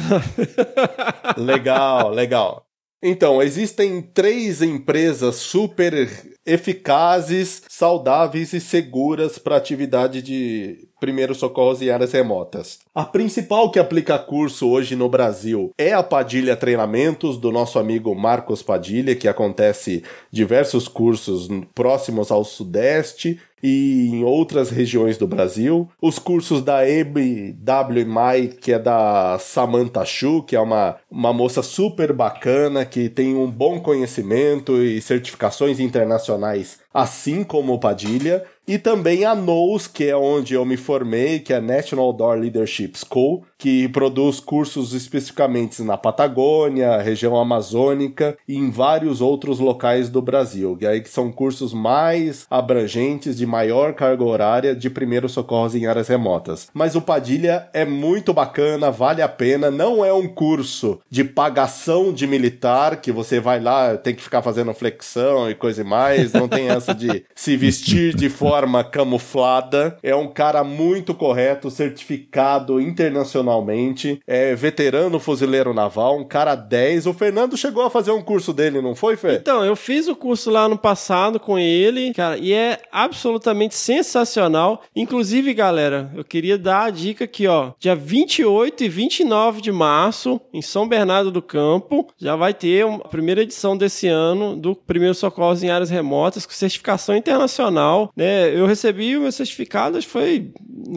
Legal, 1.37 2.11
legal. 2.11 2.65
Então, 3.03 3.41
existem 3.41 4.03
três 4.03 4.61
empresas 4.61 5.37
super 5.37 6.09
eficazes, 6.49 7.63
saudáveis 7.69 8.53
e 8.53 8.61
seguras 8.61 9.39
para 9.39 9.57
atividade 9.57 10.23
de 10.23 10.89
primeiros 10.99 11.39
socorros 11.39 11.81
em 11.81 11.91
áreas 11.91 12.13
remotas. 12.13 12.81
A 12.95 13.05
principal 13.05 13.71
que 13.71 13.79
aplica 13.79 14.19
curso 14.19 14.69
hoje 14.69 14.97
no 14.97 15.09
Brasil 15.09 15.73
é 15.79 15.93
a 15.93 16.03
Padilha 16.03 16.57
Treinamentos, 16.57 17.39
do 17.39 17.53
nosso 17.53 17.79
amigo 17.79 18.15
Marcos 18.15 18.63
Padilha, 18.63 19.15
que 19.15 19.29
acontece 19.29 20.03
diversos 20.31 20.89
cursos 20.89 21.49
próximos 21.75 22.31
ao 22.31 22.45
Sudeste 22.45 23.39
e 23.63 24.09
em 24.13 24.25
outras 24.25 24.71
regiões 24.71 25.19
do 25.19 25.27
Brasil. 25.27 25.89
Os 26.01 26.19
cursos 26.19 26.63
da 26.63 26.89
MWMI, 26.89 28.49
que 28.61 28.73
é 28.73 28.79
da 28.79 29.39
Samantha 29.39 30.05
Chu, 30.05 30.43
que 30.43 30.57
é 30.57 30.61
uma, 30.61 30.97
uma 31.11 31.33
moça 31.33 31.63
super 31.63 32.13
bacana, 32.13 32.85
que 32.85 33.09
tem 33.09 33.35
um 33.35 33.51
bom 33.51 33.81
conhecimento 33.81 34.83
e 34.83 35.01
certificações 35.01 35.81
internacionais, 35.81 36.38
nice. 36.39 36.79
Assim 36.99 37.45
como 37.45 37.75
o 37.75 37.79
Padilha. 37.79 38.45
E 38.67 38.77
também 38.77 39.25
a 39.25 39.35
NOS, 39.35 39.87
que 39.87 40.05
é 40.05 40.15
onde 40.15 40.53
eu 40.53 40.63
me 40.63 40.77
formei, 40.77 41.39
que 41.39 41.55
é 41.55 41.57
a 41.57 41.61
National 41.61 42.13
Door 42.13 42.41
Leadership 42.41 42.93
School, 42.97 43.47
que 43.57 43.89
produz 43.89 44.41
cursos 44.41 44.93
especificamente 44.93 45.81
na 45.83 45.97
Patagônia, 45.97 47.01
região 47.01 47.35
amazônica 47.35 48.37
e 48.47 48.57
em 48.57 48.71
vários 48.71 49.23
outros 49.23 49.59
locais 49.59 50.11
do 50.11 50.21
Brasil. 50.21 50.77
E 50.83 50.87
aí 50.87 51.01
que 51.01 51.09
são 51.09 51.33
cursos 51.33 51.73
mais 51.73 52.47
abrangentes, 52.51 53.39
de 53.39 53.47
maior 53.47 53.95
carga 53.95 54.23
horária 54.23 54.77
de 54.77 54.91
primeiros 54.91 55.33
socorros 55.33 55.75
em 55.75 55.87
áreas 55.87 56.09
remotas. 56.09 56.69
Mas 56.75 56.95
o 56.95 57.01
Padilha 57.01 57.71
é 57.73 57.87
muito 57.87 58.35
bacana, 58.35 58.91
vale 58.91 59.23
a 59.23 59.29
pena, 59.29 59.71
não 59.71 60.05
é 60.05 60.13
um 60.13 60.29
curso 60.29 61.01
de 61.09 61.25
pagação 61.25 62.13
de 62.13 62.27
militar, 62.27 63.01
que 63.01 63.11
você 63.11 63.41
vai 63.41 63.61
lá, 63.61 63.97
tem 63.97 64.15
que 64.15 64.23
ficar 64.23 64.43
fazendo 64.43 64.75
flexão 64.75 65.51
e 65.51 65.55
coisa 65.55 65.81
e 65.81 65.85
mais, 65.85 66.35
não 66.35 66.47
tem 66.47 66.69
essa 66.69 66.88
de 66.95 67.25
se 67.35 67.57
vestir 67.57 68.15
de 68.15 68.29
forma 68.29 68.83
camuflada. 68.85 69.97
É 70.03 70.15
um 70.15 70.29
cara 70.29 70.63
muito 70.65 71.15
correto, 71.15 71.71
certificado 71.71 72.81
internacionalmente, 72.81 74.21
é 74.27 74.55
veterano 74.55 75.19
fuzileiro 75.19 75.75
naval, 75.75 76.19
um 76.19 76.25
cara 76.25 76.55
10. 76.55 77.07
O 77.07 77.15
Fernando 77.15 77.57
chegou 77.57 77.85
a 77.85 77.91
fazer 77.91 78.11
um 78.11 78.23
curso 78.23 78.53
dele, 78.53 78.81
não 78.81 78.95
foi, 78.95 79.17
Fê? 79.17 79.37
Então, 79.37 79.65
eu 79.65 79.77
fiz 79.77 80.09
o 80.09 80.17
curso 80.17 80.51
lá 80.51 80.69
no 80.69 80.79
passado 80.79 81.41
com 81.41 81.59
ele, 81.59 82.13
cara, 82.13 82.37
e 82.39 82.53
é 82.53 82.81
absolutamente 82.93 83.75
sensacional. 83.75 84.83
Inclusive, 84.95 85.53
galera, 85.55 86.11
eu 86.15 86.25
queria 86.25 86.59
dar 86.59 86.85
a 86.85 86.91
dica 86.91 87.25
aqui, 87.25 87.47
ó. 87.47 87.73
Dia 87.79 87.95
28 87.95 88.85
e 88.85 88.89
29 88.89 89.61
de 89.61 89.73
março, 89.73 90.41
em 90.53 90.63
São 90.63 90.89
Bernardo 90.89 91.31
do 91.31 91.43
Campo, 91.43 92.09
já 92.19 92.37
vai 92.37 92.55
ter 92.55 92.87
a 92.87 93.09
primeira 93.09 93.43
edição 93.43 93.77
desse 93.77 94.07
ano 94.07 94.57
do 94.57 94.75
Primeiro 94.75 95.15
Socorros 95.15 95.63
em 95.63 95.71
Áreas 95.71 95.91
Remotas, 95.91 96.47
com 96.47 96.53
certificação 96.79 97.17
internacional, 97.17 98.11
né? 98.17 98.55
Eu 98.55 98.67
recebi 98.67 99.17
o 99.17 99.23
meu 99.23 99.33
certificado, 99.33 100.01
foi, 100.03 100.53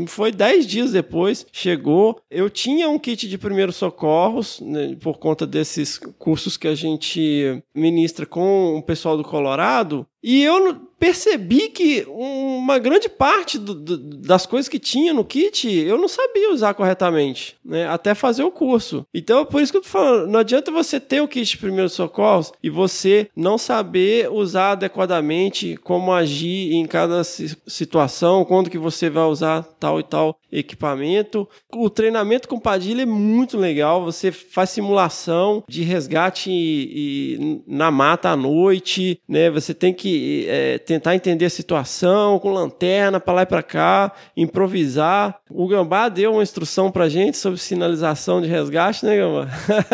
foi 0.07 0.32
10 0.32 0.65
dias 0.67 0.91
depois, 0.91 1.45
chegou. 1.51 2.21
Eu 2.29 2.49
tinha 2.49 2.89
um 2.89 2.99
kit 2.99 3.27
de 3.27 3.38
primeiros 3.38 3.75
socorros, 3.75 4.61
né, 4.61 4.95
por 5.01 5.17
conta 5.17 5.45
desses 5.45 5.97
cursos 5.97 6.55
que 6.55 6.67
a 6.67 6.75
gente 6.75 7.61
ministra 7.73 8.25
com 8.25 8.77
o 8.77 8.84
pessoal 8.84 9.17
do 9.17 9.23
Colorado, 9.23 10.05
e 10.24 10.43
eu 10.43 10.76
percebi 10.99 11.69
que 11.69 12.05
uma 12.07 12.78
grande 12.78 13.09
parte 13.09 13.57
do- 13.57 13.74
do- 13.74 13.97
das 13.97 14.45
coisas 14.45 14.69
que 14.69 14.78
tinha 14.78 15.15
no 15.15 15.26
kit 15.26 15.67
eu 15.67 15.97
não 15.97 16.07
sabia 16.07 16.53
usar 16.53 16.76
corretamente, 16.76 17.55
né? 17.65 17.88
Até 17.88 18.13
fazer 18.13 18.43
o 18.43 18.51
curso. 18.51 19.03
Então, 19.11 19.43
por 19.43 19.63
isso 19.63 19.72
que 19.72 19.80
eu 19.80 19.82
tô 19.82 19.88
falando, 19.88 20.30
não 20.30 20.39
adianta 20.39 20.69
você 20.72 20.99
ter 20.99 21.19
o 21.22 21.28
kit 21.28 21.49
de 21.49 21.57
primeiros 21.57 21.93
socorros 21.93 22.51
e 22.61 22.69
você 22.69 23.28
não 23.36 23.57
saber 23.57 24.32
usar 24.32 24.74
adequadamente 24.74 25.76
como 25.78 26.13
agir 26.13 26.72
em 26.76 26.86
cada 26.86 27.24
si- 27.24 27.57
situação, 27.65 28.45
quando 28.45 28.69
que 28.69 28.78
você 28.78 29.09
vai 29.09 29.24
usar 29.24 29.63
tal 29.80 29.99
e 29.99 30.03
tal 30.03 30.38
equipamento. 30.51 31.47
O 31.74 31.89
treinamento 31.89 32.47
com 32.47 32.59
Padilha 32.59 33.01
é 33.03 33.05
muito 33.05 33.57
legal, 33.57 34.03
você 34.03 34.32
faz 34.32 34.69
simulação 34.69 35.63
de 35.67 35.82
resgate 35.82 36.51
e, 36.51 37.36
e 37.38 37.61
na 37.65 37.89
mata 37.89 38.30
à 38.30 38.36
noite, 38.36 39.19
né? 39.28 39.49
Você 39.49 39.74
tem 39.74 39.93
que 39.93 40.11
é, 40.47 40.78
tentar 40.78 41.16
entender 41.16 41.45
a 41.45 41.49
situação 41.49 42.39
com 42.39 42.51
lanterna 42.51 43.20
para 43.20 43.34
lá 43.34 43.41
e 43.43 43.45
para 43.45 43.64
cá, 43.64 44.12
improvisar. 44.36 45.39
O 45.49 45.68
Gambá 45.68 46.09
deu 46.09 46.34
uma 46.34 46.43
instrução 46.43 46.91
pra 46.91 47.09
gente 47.09 47.38
sobre 47.38 47.59
sinalização 47.59 48.41
de 48.41 48.47
resgate, 48.47 49.05
né, 49.05 49.18
Gambá? 49.18 49.47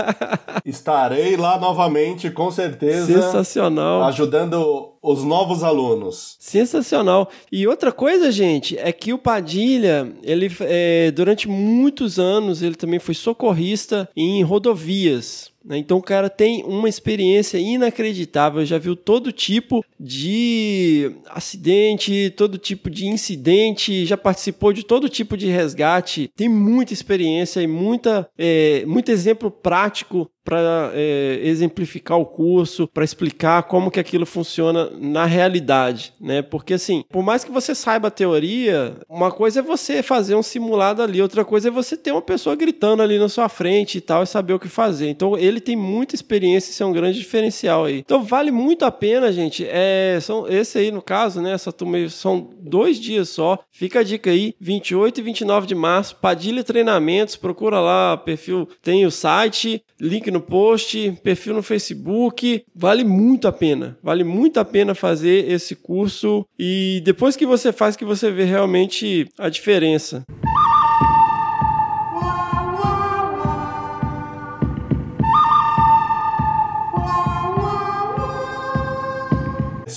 Estarei 0.66 1.36
lá 1.36 1.60
novamente, 1.60 2.30
com 2.30 2.52
certeza. 2.52 3.06
Sensacional. 3.06 4.04
Ajudando 4.04 4.94
os 5.02 5.24
novos 5.24 5.64
alunos. 5.64 6.36
Sensacional. 6.40 7.30
E 7.52 7.66
outra 7.68 7.92
coisa, 7.92 8.32
gente, 8.32 8.78
é 8.78 8.92
que 8.92 9.14
o 9.14 9.18
Padilha, 9.18 10.12
ele 10.24 10.52
é, 10.62 11.12
durante 11.12 11.48
muitos 11.48 12.20
anos, 12.20 12.62
ele 12.62 12.76
também 12.76 13.00
foi 13.00 13.14
socorrista 13.14 14.10
em 14.16 14.44
rodovias. 14.44 15.52
Né? 15.68 15.78
Então 15.78 15.98
o 15.98 16.02
cara 16.02 16.30
tem 16.30 16.64
uma 16.64 16.88
experiência 16.88 17.58
inacreditável, 17.58 18.66
já 18.66 18.78
viu 18.78 18.96
todo 18.96 19.34
tipo 19.34 19.84
de 20.00 21.12
acidente, 21.30 22.34
todo 22.38 22.58
tipo 22.58 22.90
de 22.90 23.06
incidente, 23.06 24.06
já 24.06 24.16
participou 24.16 24.72
de 24.72 24.84
todo 24.84 25.10
tipo 25.10 25.36
de 25.36 25.48
resgate, 25.48 26.32
tem 26.36 26.48
muita 26.48 26.94
experiência 26.94 27.62
e 27.62 27.68
muita, 27.68 28.30
é, 28.38 28.86
muito 28.86 29.12
exemplo 29.12 29.52
prático 29.52 30.30
para 30.48 30.94
exemplificar 31.42 32.18
o 32.18 32.26
curso, 32.26 32.88
para 32.88 33.04
explicar 33.04 33.64
como 33.64 33.92
que 33.92 34.00
aquilo 34.00 34.26
funciona 34.26 34.90
na 34.98 35.26
realidade, 35.26 36.14
né? 36.22 36.42
Porque 36.42 36.76
assim, 36.76 37.04
por 37.10 37.22
mais 37.22 37.44
que 37.44 37.52
você 37.52 37.76
saiba 37.76 38.08
a 38.08 38.12
teoria, 38.12 38.96
uma 39.10 39.30
coisa 39.30 39.60
é 39.60 39.62
você 39.62 40.02
fazer 40.02 40.36
um 40.36 40.42
simulado 40.42 41.02
ali, 41.02 41.22
outra 41.22 41.44
coisa 41.44 41.68
é 41.68 41.72
você 41.72 41.98
ter 41.98 42.14
uma 42.14 42.22
pessoa 42.22 42.56
gritando 42.56 43.04
ali 43.04 43.20
na 43.20 43.28
sua 43.28 43.50
frente 43.50 43.98
e 43.98 44.02
tal 44.02 44.24
e 44.24 44.28
saber 44.28 44.54
o 44.54 44.60
que 44.60 44.70
fazer. 44.70 45.10
Então 45.10 45.38
ele 45.38 45.60
tem 45.60 45.76
muita 45.76 46.16
experiência, 46.16 46.72
isso 46.72 46.82
é 46.82 46.86
um 46.86 46.94
grande 46.94 47.20
diferencial 47.20 47.84
aí. 47.84 47.98
Então 47.98 48.24
vale 48.24 48.50
muito 48.50 48.86
a 48.86 48.92
pena, 48.92 49.34
gente. 49.34 49.68
É, 49.70 50.18
são 50.22 50.48
esse 50.48 50.78
aí 50.78 50.92
no 50.92 51.02
caso, 51.02 51.42
né? 51.42 51.52
Essa 51.52 51.74
turma 51.74 52.08
são 52.08 52.52
dois 52.58 52.98
dias 52.98 53.28
só. 53.28 53.60
Fica 53.70 54.00
a 54.00 54.04
dica 54.04 54.30
aí, 54.30 54.56
28 54.62 55.20
e 55.20 55.24
29 55.24 55.68
de 55.68 55.76
março, 55.76 56.16
Padilha 56.16 56.64
Treinamentos, 56.64 57.36
procura 57.36 57.82
lá, 57.82 58.16
perfil, 58.16 58.66
tem 58.82 59.06
o 59.06 59.12
site, 59.12 59.84
link 60.00 60.30
no 60.32 60.37
no 60.38 60.42
post, 60.42 61.20
perfil 61.24 61.56
no 61.56 61.64
Facebook. 61.64 62.64
Vale 62.76 63.04
muito 63.04 63.48
a 63.48 63.52
pena. 63.52 63.98
Vale 64.02 64.24
muito 64.24 64.60
a 64.60 64.66
pena 64.66 64.94
fazer 64.94 65.52
esse 65.52 65.76
curso 65.76 66.46
e 66.58 67.02
depois 67.04 67.36
que 67.36 67.46
você 67.46 67.74
faz 67.74 67.96
que 67.96 68.06
você 68.06 68.32
vê 68.32 68.44
realmente 68.44 69.28
a 69.38 69.50
diferença. 69.50 70.24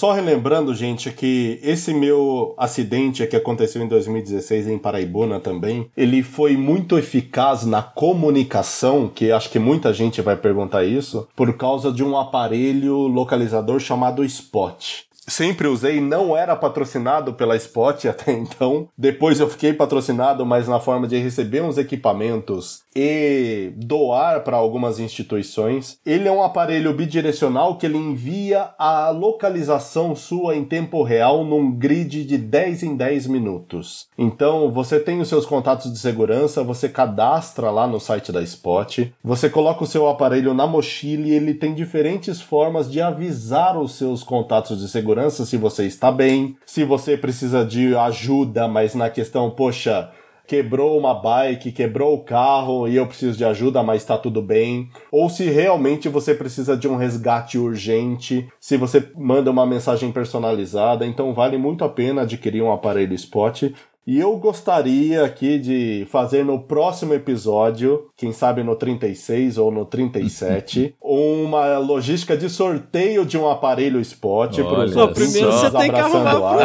Só 0.00 0.12
relembrando, 0.12 0.74
gente, 0.74 1.12
que 1.12 1.60
esse 1.62 1.92
meu 1.92 2.54
acidente 2.56 3.26
que 3.26 3.36
aconteceu 3.36 3.82
em 3.82 3.86
2016 3.86 4.66
em 4.66 4.78
Paraibuna 4.78 5.38
também, 5.38 5.90
ele 5.94 6.22
foi 6.22 6.56
muito 6.56 6.96
eficaz 6.96 7.66
na 7.66 7.82
comunicação, 7.82 9.10
que 9.14 9.30
acho 9.30 9.50
que 9.50 9.58
muita 9.58 9.92
gente 9.92 10.22
vai 10.22 10.36
perguntar 10.36 10.84
isso, 10.84 11.28
por 11.36 11.54
causa 11.54 11.92
de 11.92 12.02
um 12.02 12.16
aparelho 12.16 12.96
localizador 13.08 13.78
chamado 13.78 14.24
Spot 14.24 15.09
sempre 15.26 15.68
usei, 15.68 16.00
não 16.00 16.36
era 16.36 16.56
patrocinado 16.56 17.34
pela 17.34 17.56
Spot 17.56 18.04
até 18.08 18.32
então. 18.32 18.88
Depois 18.96 19.40
eu 19.40 19.48
fiquei 19.48 19.72
patrocinado, 19.72 20.44
mas 20.46 20.68
na 20.68 20.80
forma 20.80 21.06
de 21.06 21.18
receber 21.18 21.62
uns 21.62 21.78
equipamentos 21.78 22.82
e 22.94 23.72
doar 23.76 24.42
para 24.42 24.56
algumas 24.56 24.98
instituições. 24.98 25.98
Ele 26.04 26.28
é 26.28 26.32
um 26.32 26.42
aparelho 26.42 26.92
bidirecional 26.92 27.76
que 27.76 27.86
ele 27.86 27.98
envia 27.98 28.70
a 28.78 29.10
localização 29.10 30.14
sua 30.16 30.56
em 30.56 30.64
tempo 30.64 31.02
real 31.02 31.44
num 31.44 31.70
grid 31.70 32.24
de 32.24 32.38
10 32.38 32.82
em 32.82 32.96
10 32.96 33.26
minutos. 33.26 34.08
Então, 34.18 34.70
você 34.72 34.98
tem 34.98 35.20
os 35.20 35.28
seus 35.28 35.46
contatos 35.46 35.92
de 35.92 35.98
segurança, 35.98 36.64
você 36.64 36.88
cadastra 36.88 37.70
lá 37.70 37.86
no 37.86 38.00
site 38.00 38.32
da 38.32 38.42
Spot, 38.42 38.98
você 39.22 39.48
coloca 39.48 39.84
o 39.84 39.86
seu 39.86 40.08
aparelho 40.08 40.54
na 40.54 40.66
mochila 40.66 41.26
e 41.26 41.32
ele 41.32 41.54
tem 41.54 41.74
diferentes 41.74 42.40
formas 42.40 42.90
de 42.90 43.00
avisar 43.00 43.78
os 43.78 43.94
seus 43.94 44.22
contatos 44.22 44.80
de 44.80 44.88
segurança 44.88 45.09
se 45.44 45.56
você 45.56 45.86
está 45.86 46.12
bem, 46.12 46.56
se 46.64 46.84
você 46.84 47.16
precisa 47.16 47.64
de 47.64 47.94
ajuda, 47.96 48.68
mas 48.68 48.94
na 48.94 49.10
questão, 49.10 49.50
poxa, 49.50 50.10
quebrou 50.50 50.98
uma 50.98 51.14
bike, 51.14 51.70
quebrou 51.70 52.12
o 52.12 52.24
carro 52.24 52.88
e 52.88 52.96
eu 52.96 53.06
preciso 53.06 53.38
de 53.38 53.44
ajuda, 53.44 53.84
mas 53.84 54.02
está 54.02 54.18
tudo 54.18 54.42
bem. 54.42 54.88
Ou 55.12 55.30
se 55.30 55.44
realmente 55.44 56.08
você 56.08 56.34
precisa 56.34 56.76
de 56.76 56.88
um 56.88 56.96
resgate 56.96 57.56
urgente, 57.56 58.48
se 58.58 58.76
você 58.76 59.12
manda 59.16 59.48
uma 59.48 59.64
mensagem 59.64 60.10
personalizada, 60.10 61.06
então 61.06 61.32
vale 61.32 61.56
muito 61.56 61.84
a 61.84 61.88
pena 61.88 62.22
adquirir 62.22 62.62
um 62.62 62.72
aparelho 62.72 63.14
Spot. 63.14 63.72
E 64.06 64.18
eu 64.18 64.34
gostaria 64.38 65.24
aqui 65.24 65.58
de 65.58 66.06
fazer 66.10 66.42
no 66.44 66.58
próximo 66.60 67.12
episódio, 67.12 68.08
quem 68.16 68.32
sabe 68.32 68.62
no 68.62 68.74
36 68.74 69.58
ou 69.58 69.70
no 69.70 69.84
37, 69.84 70.96
uma 71.02 71.76
logística 71.78 72.36
de 72.36 72.48
sorteio 72.48 73.26
de 73.26 73.36
um 73.36 73.48
aparelho 73.48 74.00
Spot 74.00 74.56
para 74.56 74.84
os 74.84 74.94
Pô, 74.94 75.08
primeiro 75.08 75.52
você 75.52 75.70
tem 75.70 75.90
que 75.92 76.00
arrumar 76.00 76.34
pro 76.34 76.58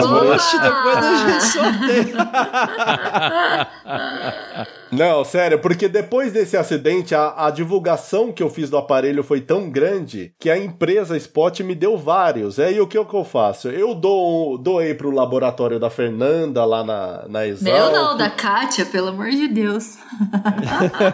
depois 0.60 0.98
a 0.98 1.28
gente 1.28 1.44
sorteia. 1.44 2.16
Não, 4.98 5.24
sério, 5.24 5.60
porque 5.60 5.88
depois 5.88 6.32
desse 6.32 6.56
acidente, 6.56 7.14
a, 7.14 7.34
a 7.46 7.52
divulgação 7.52 8.32
que 8.32 8.42
eu 8.42 8.50
fiz 8.50 8.70
do 8.70 8.78
aparelho 8.78 9.24
foi 9.24 9.42
tão 9.42 9.70
grande 9.70 10.34
que 10.40 10.50
a 10.50 10.58
empresa 10.58 11.18
Spot 11.18 11.60
me 11.62 11.76
deu 11.76 11.98
vários. 11.98 12.60
É, 12.60 12.72
e 12.72 12.80
o 12.80 12.88
que, 12.88 12.98
o 12.98 13.06
que 13.06 13.16
eu 13.16 13.24
faço? 13.24 13.70
Eu 13.70 13.94
dou, 13.94 14.58
doei 14.58 14.94
pro 14.94 15.12
laboratório 15.12 15.80
da 15.80 15.90
Fernanda 15.90 16.64
lá 16.66 16.84
na, 16.84 17.26
na 17.28 17.46
Exalc. 17.48 17.64
Meu 17.64 17.92
não, 17.92 18.18
da 18.18 18.30
Kátia, 18.30 18.86
pelo 18.86 19.10
amor 19.10 19.30
de 19.30 19.48
Deus. 19.48 19.98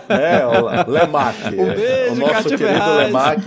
É, 0.09 0.45
o 0.45 0.91
Lemac. 0.91 1.37
Um 1.57 1.73
beijo, 1.73 2.13
o 2.13 2.15
nosso 2.15 2.33
Kátia 2.33 2.57
querido 2.57 2.79
Ferraz. 2.79 3.07
Lemac. 3.07 3.41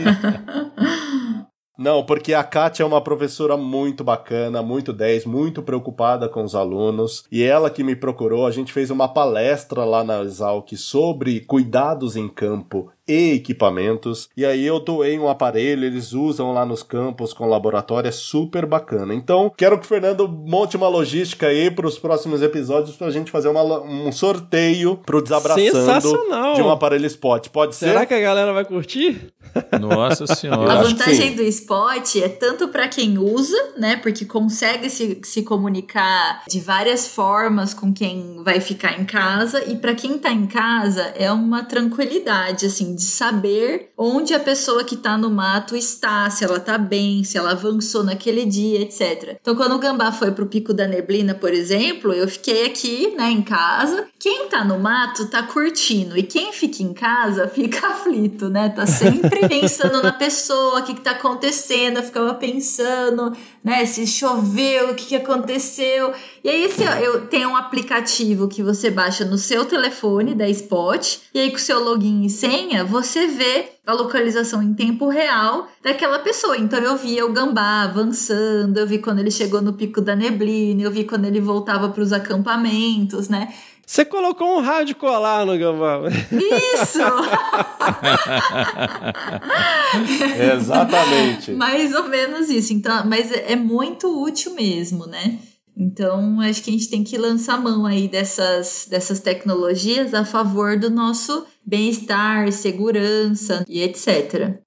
Não, 1.76 2.04
porque 2.04 2.32
a 2.32 2.44
Kátia 2.44 2.84
é 2.84 2.86
uma 2.86 3.00
professora 3.00 3.56
muito 3.56 4.04
bacana, 4.04 4.62
muito 4.62 4.92
10, 4.92 5.26
muito 5.26 5.60
preocupada 5.60 6.28
com 6.28 6.44
os 6.44 6.54
alunos. 6.54 7.24
E 7.32 7.42
ela 7.42 7.68
que 7.68 7.82
me 7.82 7.96
procurou, 7.96 8.46
a 8.46 8.52
gente 8.52 8.72
fez 8.72 8.90
uma 8.90 9.08
palestra 9.08 9.84
lá 9.84 10.04
na 10.04 10.22
Exalc 10.22 10.76
sobre 10.76 11.40
cuidados 11.40 12.14
em 12.14 12.28
campo 12.28 12.92
e 13.06 13.32
equipamentos. 13.34 14.28
E 14.36 14.44
aí 14.44 14.64
eu 14.64 14.80
doei 14.80 15.18
um 15.18 15.28
aparelho, 15.28 15.84
eles 15.84 16.12
usam 16.12 16.52
lá 16.52 16.64
nos 16.64 16.82
campos 16.82 17.32
com 17.32 17.46
laboratório, 17.48 18.08
é 18.08 18.12
super 18.12 18.66
bacana. 18.66 19.14
Então, 19.14 19.52
quero 19.56 19.78
que 19.78 19.84
o 19.84 19.88
Fernando 19.88 20.26
monte 20.28 20.76
uma 20.76 20.88
logística 20.88 21.46
aí 21.46 21.70
para 21.70 21.86
os 21.86 21.98
próximos 21.98 22.42
episódios 22.42 22.96
pra 22.96 23.10
gente 23.10 23.30
fazer 23.30 23.48
uma- 23.48 23.80
um 23.82 24.10
sorteio 24.12 24.96
pro 25.04 25.22
Desabraçando 25.22 25.70
Sensacional. 25.70 26.54
de 26.54 26.62
um 26.62 26.70
aparelho 26.70 27.06
Spot. 27.06 27.48
Pode 27.48 27.74
ser? 27.76 27.86
Será 27.88 28.06
que 28.06 28.14
a 28.14 28.20
galera 28.20 28.52
vai 28.52 28.64
curtir? 28.64 29.32
Nossa 29.80 30.24
A 30.30 30.34
senhora. 30.34 30.76
que 30.78 30.88
vantagem 30.92 31.34
do 31.36 31.42
Spot 31.42 32.16
é 32.16 32.28
tanto 32.28 32.68
para 32.68 32.88
quem 32.88 33.18
usa, 33.18 33.56
né? 33.78 33.96
Porque 33.96 34.24
consegue 34.24 34.88
se, 34.90 35.20
se 35.24 35.42
comunicar 35.42 36.42
de 36.48 36.60
várias 36.60 37.06
formas 37.06 37.72
com 37.74 37.92
quem 37.92 38.42
vai 38.44 38.60
ficar 38.60 38.98
em 39.00 39.04
casa. 39.04 39.62
E 39.70 39.76
para 39.76 39.94
quem 39.94 40.18
tá 40.18 40.30
em 40.30 40.46
casa, 40.46 41.02
é 41.16 41.30
uma 41.30 41.62
tranquilidade, 41.64 42.66
assim, 42.66 42.93
de 42.94 43.02
saber 43.02 43.92
onde 43.96 44.34
a 44.34 44.40
pessoa 44.40 44.84
que 44.84 44.96
tá 44.96 45.16
no 45.16 45.30
mato 45.30 45.76
está, 45.76 46.28
se 46.30 46.44
ela 46.44 46.60
tá 46.60 46.78
bem, 46.78 47.24
se 47.24 47.36
ela 47.36 47.52
avançou 47.52 48.04
naquele 48.04 48.44
dia, 48.44 48.80
etc. 48.80 49.36
Então, 49.40 49.54
quando 49.54 49.74
o 49.74 49.78
Gambá 49.78 50.12
foi 50.12 50.30
pro 50.32 50.46
Pico 50.46 50.72
da 50.72 50.86
Neblina, 50.86 51.34
por 51.34 51.52
exemplo, 51.52 52.12
eu 52.12 52.28
fiquei 52.28 52.66
aqui, 52.66 53.14
né, 53.16 53.30
em 53.30 53.42
casa. 53.42 54.06
Quem 54.18 54.48
tá 54.48 54.64
no 54.64 54.78
mato 54.78 55.26
tá 55.26 55.42
curtindo. 55.42 56.16
E 56.16 56.22
quem 56.22 56.52
fica 56.52 56.82
em 56.82 56.92
casa 56.92 57.48
fica 57.48 57.88
aflito, 57.88 58.48
né? 58.48 58.68
Tá 58.68 58.86
sempre 58.86 59.46
pensando 59.48 60.02
na 60.02 60.12
pessoa, 60.12 60.80
o 60.80 60.82
que, 60.82 60.94
que 60.94 61.00
tá 61.00 61.12
acontecendo. 61.12 61.98
Eu 61.98 62.02
ficava 62.02 62.34
pensando, 62.34 63.32
né, 63.62 63.84
se 63.86 64.06
choveu, 64.06 64.90
o 64.90 64.94
que, 64.94 65.06
que 65.06 65.16
aconteceu. 65.16 66.12
E 66.44 66.50
aí, 66.50 66.70
se 66.70 66.84
eu 66.84 67.26
tenho 67.26 67.48
um 67.48 67.56
aplicativo 67.56 68.48
que 68.48 68.62
você 68.62 68.90
baixa 68.90 69.24
no 69.24 69.38
seu 69.38 69.64
telefone 69.64 70.34
da 70.34 70.46
Spot, 70.50 71.16
e 71.32 71.40
aí 71.40 71.48
com 71.48 71.56
o 71.56 71.58
seu 71.58 71.82
login 71.82 72.22
e 72.22 72.28
senha, 72.28 72.84
você 72.84 73.26
vê 73.26 73.70
a 73.86 73.94
localização 73.94 74.62
em 74.62 74.74
tempo 74.74 75.08
real 75.08 75.66
daquela 75.82 76.18
pessoa. 76.18 76.58
Então 76.58 76.78
eu 76.80 76.98
via 76.98 77.24
o 77.24 77.32
gambá 77.32 77.84
avançando, 77.84 78.76
eu 78.76 78.86
vi 78.86 78.98
quando 78.98 79.20
ele 79.20 79.30
chegou 79.30 79.62
no 79.62 79.72
pico 79.72 80.02
da 80.02 80.14
neblina, 80.14 80.82
eu 80.82 80.90
vi 80.90 81.04
quando 81.04 81.24
ele 81.24 81.40
voltava 81.40 81.88
para 81.88 82.02
os 82.02 82.12
acampamentos, 82.12 83.30
né? 83.30 83.50
Você 83.86 84.04
colocou 84.04 84.58
um 84.58 84.60
rádio 84.60 84.96
colar 84.96 85.46
no 85.46 85.56
gambá. 85.56 86.00
Isso! 86.30 86.98
Exatamente. 90.56 91.52
Mais 91.56 91.94
ou 91.94 92.04
menos 92.04 92.50
isso. 92.50 92.74
Então, 92.74 93.02
mas 93.06 93.32
é 93.32 93.56
muito 93.56 94.22
útil 94.22 94.54
mesmo, 94.54 95.06
né? 95.06 95.38
Então, 95.76 96.40
acho 96.40 96.62
que 96.62 96.70
a 96.70 96.72
gente 96.72 96.88
tem 96.88 97.02
que 97.02 97.18
lançar 97.18 97.60
mão 97.60 97.84
aí 97.84 98.06
dessas, 98.06 98.86
dessas 98.88 99.18
tecnologias 99.18 100.14
a 100.14 100.24
favor 100.24 100.78
do 100.78 100.88
nosso 100.88 101.44
bem-estar, 101.66 102.52
segurança 102.52 103.64
e 103.68 103.82
etc. 103.82 104.60